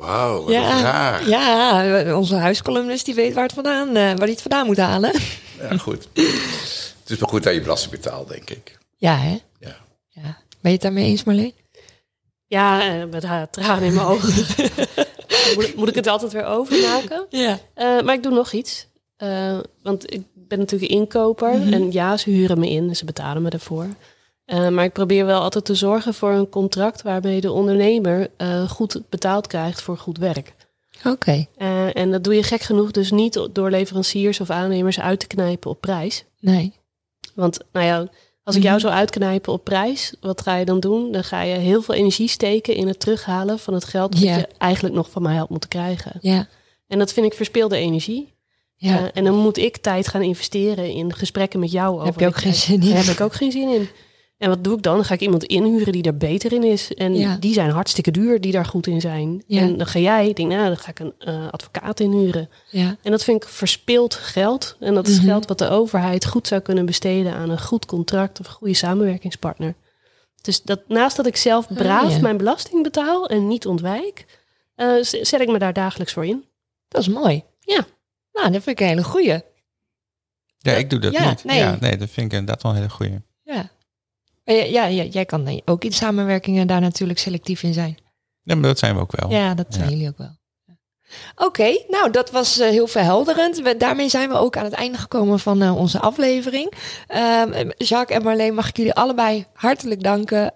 Wauw, 0.00 0.42
wat 0.44 0.54
vraag. 0.54 1.28
ja, 1.28 2.16
onze 2.16 2.34
huiscolumnist 2.36 3.04
die 3.04 3.14
weet 3.14 3.34
waar, 3.34 3.42
het 3.42 3.52
vandaan, 3.52 3.88
eh, 3.88 3.94
waar 3.94 4.18
hij 4.18 4.28
het 4.30 4.42
vandaan 4.42 4.66
moet 4.66 4.76
halen. 4.76 5.12
Ja, 5.60 5.76
goed. 5.76 6.08
Het 6.14 7.10
is 7.10 7.18
maar 7.18 7.28
goed 7.28 7.42
dat 7.42 7.54
je 7.54 7.60
belasting 7.60 7.92
betaalt, 7.92 8.28
denk 8.28 8.50
ik. 8.50 8.78
Ja, 8.96 9.16
hè? 9.16 9.38
Ja. 9.60 9.76
Ja. 10.08 10.22
Ben 10.22 10.36
je 10.60 10.68
het 10.70 10.80
daarmee 10.80 11.04
eens, 11.04 11.24
Marleen? 11.24 11.52
Ja, 12.46 12.82
eh, 13.00 13.04
met 13.10 13.22
haar 13.22 13.50
tranen 13.50 13.84
in 13.84 13.94
mijn 13.94 14.06
ogen. 14.06 14.46
moet, 15.56 15.74
moet 15.74 15.88
ik 15.88 15.94
het 15.94 16.06
altijd 16.06 16.32
weer 16.32 16.44
overmaken? 16.44 17.26
Ja. 17.30 17.58
Eh, 17.74 18.00
maar 18.00 18.14
ik 18.14 18.22
doe 18.22 18.32
nog 18.32 18.52
iets. 18.52 18.86
Eh, 19.16 19.58
want 19.82 20.12
ik 20.12 20.22
ben 20.34 20.58
natuurlijk 20.58 20.92
inkoper. 20.92 21.58
Mhm. 21.58 21.72
En 21.72 21.92
ja, 21.92 22.16
ze 22.16 22.30
huren 22.30 22.58
me 22.58 22.68
in 22.70 22.88
en 22.88 22.96
ze 22.96 23.04
betalen 23.04 23.42
me 23.42 23.50
ervoor. 23.50 23.86
Eh, 24.50 24.68
maar 24.68 24.84
ik 24.84 24.92
probeer 24.92 25.26
wel 25.26 25.40
altijd 25.40 25.64
te 25.64 25.74
zorgen 25.74 26.14
voor 26.14 26.30
een 26.32 26.48
contract 26.48 27.02
waarmee 27.02 27.40
de 27.40 27.52
ondernemer 27.52 28.28
eh, 28.36 28.68
goed 28.70 29.00
betaald 29.08 29.46
krijgt 29.46 29.82
voor 29.82 29.98
goed 29.98 30.18
werk. 30.18 30.54
Oké. 31.04 31.46
Eh, 31.56 31.96
en 31.96 32.10
dat 32.10 32.24
doe 32.24 32.34
je 32.34 32.42
gek 32.42 32.60
genoeg 32.60 32.90
dus 32.90 33.10
niet 33.10 33.48
door 33.52 33.70
leveranciers 33.70 34.40
of 34.40 34.50
aannemers 34.50 35.00
uit 35.00 35.20
te 35.20 35.26
knijpen 35.26 35.70
op 35.70 35.80
prijs. 35.80 36.24
Nee. 36.40 36.72
Want 37.34 37.58
nou 37.72 37.86
ja, 37.86 38.08
als 38.42 38.56
ik 38.56 38.62
jou 38.62 38.74
Mhm. 38.76 38.84
zou 38.86 38.98
uitknijpen 38.98 39.52
op 39.52 39.64
prijs, 39.64 40.14
wat 40.20 40.40
ga 40.40 40.56
je 40.56 40.64
dan 40.64 40.80
doen? 40.80 41.12
Dan 41.12 41.24
ga 41.24 41.42
je 41.42 41.54
heel 41.54 41.82
veel 41.82 41.94
energie 41.94 42.28
steken 42.28 42.74
in 42.74 42.86
het 42.88 43.00
terughalen 43.00 43.58
van 43.58 43.74
het 43.74 43.84
geld 43.84 44.12
dat 44.12 44.20
je 44.20 44.48
eigenlijk 44.58 44.94
nog 44.94 45.10
van 45.10 45.22
mij 45.22 45.36
had 45.36 45.48
moeten 45.48 45.68
krijgen. 45.68 46.12
Ja. 46.20 46.48
En 46.86 46.98
dat 46.98 47.12
vind 47.12 47.26
ik 47.26 47.34
verspilde 47.34 47.76
energie. 47.76 48.34
Ja. 48.74 49.12
En 49.12 49.24
dan 49.24 49.34
moet 49.34 49.56
ik 49.56 49.76
tijd 49.76 50.08
gaan 50.08 50.22
investeren 50.22 50.90
in 50.90 51.14
gesprekken 51.14 51.60
met 51.60 51.70
jou. 51.70 51.94
Over 51.94 52.06
Heb 52.06 52.20
je 52.20 52.26
ook 52.26 52.36
geen 52.36 52.54
zin 52.54 52.82
in? 52.82 52.88
Daar 52.88 53.04
heb 53.04 53.14
ik 53.14 53.20
ook 53.20 53.34
geen 53.34 53.52
zin 53.52 53.68
in. 53.68 53.88
En 54.40 54.48
wat 54.48 54.64
doe 54.64 54.76
ik 54.76 54.82
dan? 54.82 54.94
Dan 54.94 55.04
ga 55.04 55.14
ik 55.14 55.20
iemand 55.20 55.44
inhuren 55.44 55.92
die 55.92 56.02
er 56.02 56.16
beter 56.16 56.52
in 56.52 56.62
is. 56.64 56.94
En 56.94 57.14
Ja. 57.14 57.36
die 57.40 57.52
zijn 57.52 57.70
hartstikke 57.70 58.10
duur, 58.10 58.40
die 58.40 58.52
daar 58.52 58.64
goed 58.64 58.86
in 58.86 59.00
zijn. 59.00 59.42
Ja. 59.46 59.60
En 59.60 59.76
dan 59.76 59.86
ga 59.86 59.98
jij, 59.98 60.32
denk, 60.32 60.48
nou, 60.52 60.66
dan 60.66 60.76
ga 60.76 60.90
ik 60.90 60.98
een 60.98 61.12
eh, 61.18 61.48
advocaat 61.50 62.00
inhuren. 62.00 62.48
Ja. 62.70 62.96
En 63.02 63.10
dat 63.10 63.24
vind 63.24 63.42
ik 63.42 63.48
verspild 63.48 64.14
geld. 64.14 64.76
En 64.80 64.94
dat 64.94 65.08
is 65.08 65.16
Mhm. 65.18 65.26
geld 65.26 65.46
wat 65.46 65.58
de 65.58 65.68
overheid 65.68 66.26
goed 66.26 66.46
zou 66.46 66.60
kunnen 66.60 66.86
besteden 66.86 67.34
aan 67.34 67.50
een 67.50 67.60
goed 67.60 67.86
contract 67.86 68.40
of 68.40 68.46
een 68.46 68.52
goede 68.52 68.74
samenwerkingspartner. 68.74 69.74
Dus 70.42 70.62
dat, 70.62 70.80
naast 70.88 71.16
dat 71.16 71.26
ik 71.26 71.36
zelf 71.36 71.66
braaf 71.74 72.04
Ah, 72.04 72.10
ja. 72.10 72.18
mijn 72.20 72.36
belasting 72.36 72.82
betaal 72.82 73.28
en 73.28 73.46
niet 73.48 73.66
ontwijk, 73.66 74.26
eh, 74.74 74.92
zet 75.00 75.40
ik 75.40 75.48
me 75.48 75.58
daar 75.58 75.72
dagelijks 75.72 76.12
voor 76.12 76.26
in. 76.26 76.44
Dat 76.88 77.00
is 77.00 77.08
mooi. 77.08 77.44
Ja. 77.60 77.86
Nou, 78.32 78.50
dat 78.52 78.62
vind 78.62 78.66
ik 78.66 78.80
een 78.80 78.86
hele 78.86 79.04
goeie. 79.04 79.40
Ja, 80.58 80.72
ik 80.72 80.90
doe 80.90 80.98
dat 80.98 81.12
Ja, 81.12 81.28
niet. 81.28 81.44
nee. 81.44 81.58
Ja, 81.58 81.76
nee, 81.80 81.96
dat 81.96 82.10
vind 82.10 82.26
ik 82.32 82.38
inderdaad 82.38 82.62
wel 82.62 82.72
een 82.72 82.78
hele 82.78 82.90
goeie. 82.90 83.18
Ja. 84.54 84.56
Maar 84.56 84.66
ja, 84.66 84.84
ja, 84.84 85.02
jij 85.02 85.24
kan 85.24 85.44
dan 85.44 85.62
ook 85.64 85.84
in 85.84 85.92
samenwerkingen 85.92 86.66
daar 86.66 86.80
natuurlijk 86.80 87.18
selectief 87.18 87.62
in 87.62 87.72
zijn. 87.72 87.96
Nee, 88.42 88.56
maar 88.56 88.68
dat 88.68 88.78
zijn 88.78 88.94
we 88.94 89.00
ook 89.00 89.20
wel. 89.20 89.30
Ja, 89.30 89.54
dat 89.54 89.66
zijn 89.68 89.84
Ja. 89.84 89.90
jullie 89.90 90.08
ook 90.08 90.18
wel. 90.18 90.38
Oké, 91.36 91.84
nou 91.88 92.10
dat 92.10 92.30
was 92.30 92.58
eh, 92.58 92.68
heel 92.68 92.86
verhelderend. 92.86 93.60
We, 93.60 93.76
daarmee 93.76 94.08
zijn 94.08 94.28
we 94.28 94.34
ook 94.34 94.56
aan 94.56 94.64
het 94.64 94.72
einde 94.72 94.98
gekomen 94.98 95.38
van 95.40 95.62
eh, 95.62 95.76
onze 95.76 95.98
aflevering. 96.00 96.72
Ehm, 97.06 97.70
Jacques 97.76 98.18
en 98.18 98.24
Marleen, 98.24 98.54
mag 98.54 98.68
ik 98.68 98.76
jullie 98.76 98.94
allebei 98.94 99.46
hartelijk 99.52 100.02
danken. 100.02 100.54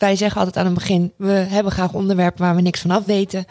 Wij 0.00 0.16
zeggen 0.16 0.38
altijd 0.38 0.56
aan 0.56 0.64
het 0.64 0.74
begin, 0.74 1.12
we 1.16 1.30
hebben 1.32 1.72
graag 1.72 1.92
onderwerpen 1.92 2.42
waar 2.42 2.54
we 2.54 2.60
niks 2.60 2.80
van 2.80 2.90
af 2.90 3.04
weten. 3.04 3.44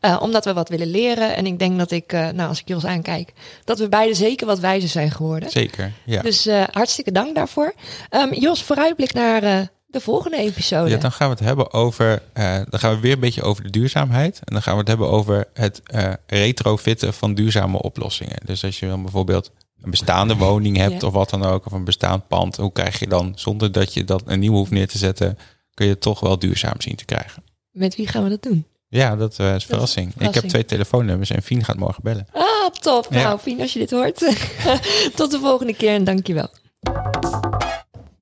eh, 0.00 0.18
omdat 0.22 0.44
we 0.44 0.52
wat 0.52 0.68
willen 0.68 0.90
leren. 0.90 1.36
En 1.36 1.46
ik 1.46 1.58
denk 1.58 1.78
dat 1.78 1.90
ik, 1.90 2.12
eh, 2.12 2.28
nou 2.28 2.48
als 2.48 2.60
ik 2.60 2.68
Jos 2.68 2.84
aankijk, 2.84 3.32
dat 3.64 3.78
we 3.78 3.88
beide 3.88 4.14
zeker 4.14 4.46
wat 4.46 4.58
wijzer 4.58 4.88
zijn 4.88 5.10
geworden. 5.10 5.50
Zeker, 5.50 5.92
ja. 6.04 6.22
Dus 6.22 6.46
eh, 6.46 6.62
hartstikke 6.70 7.12
dank 7.12 7.34
daarvoor. 7.34 7.74
Ehm, 8.10 8.32
Jos, 8.34 8.62
vooruitblik 8.62 9.12
naar 9.12 9.40
de 9.86 10.00
volgende 10.00 10.36
episode. 10.36 10.90
Ja, 10.90 10.96
dan 10.96 11.12
gaan 11.12 11.28
we 11.28 11.34
het 11.34 11.44
hebben 11.44 11.72
over. 11.72 12.22
dan 12.70 12.80
gaan 12.80 12.94
we 12.94 13.00
weer 13.00 13.12
een 13.12 13.20
beetje 13.20 13.42
over 13.42 13.62
de 13.62 13.70
duurzaamheid. 13.70 14.38
En 14.44 14.52
dan 14.52 14.62
gaan 14.62 14.72
we 14.72 14.78
het 14.78 14.88
hebben 14.88 15.08
over 15.10 15.48
het 15.54 15.82
retrofitten 16.26 17.14
van 17.14 17.34
duurzame 17.34 17.82
oplossingen. 17.82 18.36
Dus 18.44 18.64
als 18.64 18.78
je 18.78 18.86
dan 18.86 19.02
bijvoorbeeld 19.02 19.50
een 19.82 19.90
bestaande 19.90 20.36
woning 20.36 20.76
hebt 20.76 21.00
Ja. 21.00 21.06
of 21.06 21.12
wat 21.12 21.30
dan 21.30 21.44
ook, 21.44 21.66
of 21.66 21.72
een 21.72 21.84
bestaand 21.84 22.28
pand, 22.28 22.56
hoe 22.56 22.72
krijg 22.72 22.98
je 22.98 23.06
dan 23.06 23.32
zonder 23.36 23.72
dat 23.72 23.94
je 23.94 24.04
dat 24.04 24.22
een 24.26 24.38
nieuwe 24.38 24.56
hoeft 24.56 24.70
neer 24.70 24.88
te 24.88 24.98
zetten, 24.98 25.38
kun 25.76 25.86
je 25.86 25.92
het 25.92 26.00
toch 26.00 26.20
wel 26.20 26.38
duurzaam 26.38 26.80
zien 26.80 26.96
te 26.96 27.04
krijgen. 27.04 27.42
Met 27.70 27.96
wie 27.96 28.08
gaan 28.08 28.22
we 28.22 28.28
dat 28.28 28.42
doen? 28.42 28.66
Ja, 28.88 29.16
dat 29.16 29.38
eh, 29.38 29.54
is 29.54 29.62
een 29.62 29.68
verrassing. 29.68 30.12
Ik 30.18 30.34
heb 30.34 30.44
twee 30.44 30.64
telefoonnummers 30.64 31.30
en 31.30 31.42
Fien 31.42 31.64
gaat 31.64 31.76
morgen 31.76 32.02
bellen. 32.02 32.26
Ah, 32.32 32.70
top. 32.80 33.06
Ja. 33.10 33.22
Nou, 33.22 33.38
fijn 33.38 33.60
als 33.60 33.72
je 33.72 33.78
dit 33.78 33.90
hoort. 33.90 34.18
Tot 35.16 35.30
de 35.30 35.38
volgende 35.38 35.74
keer 35.74 35.94
en 35.94 36.04
dankjewel. 36.04 36.48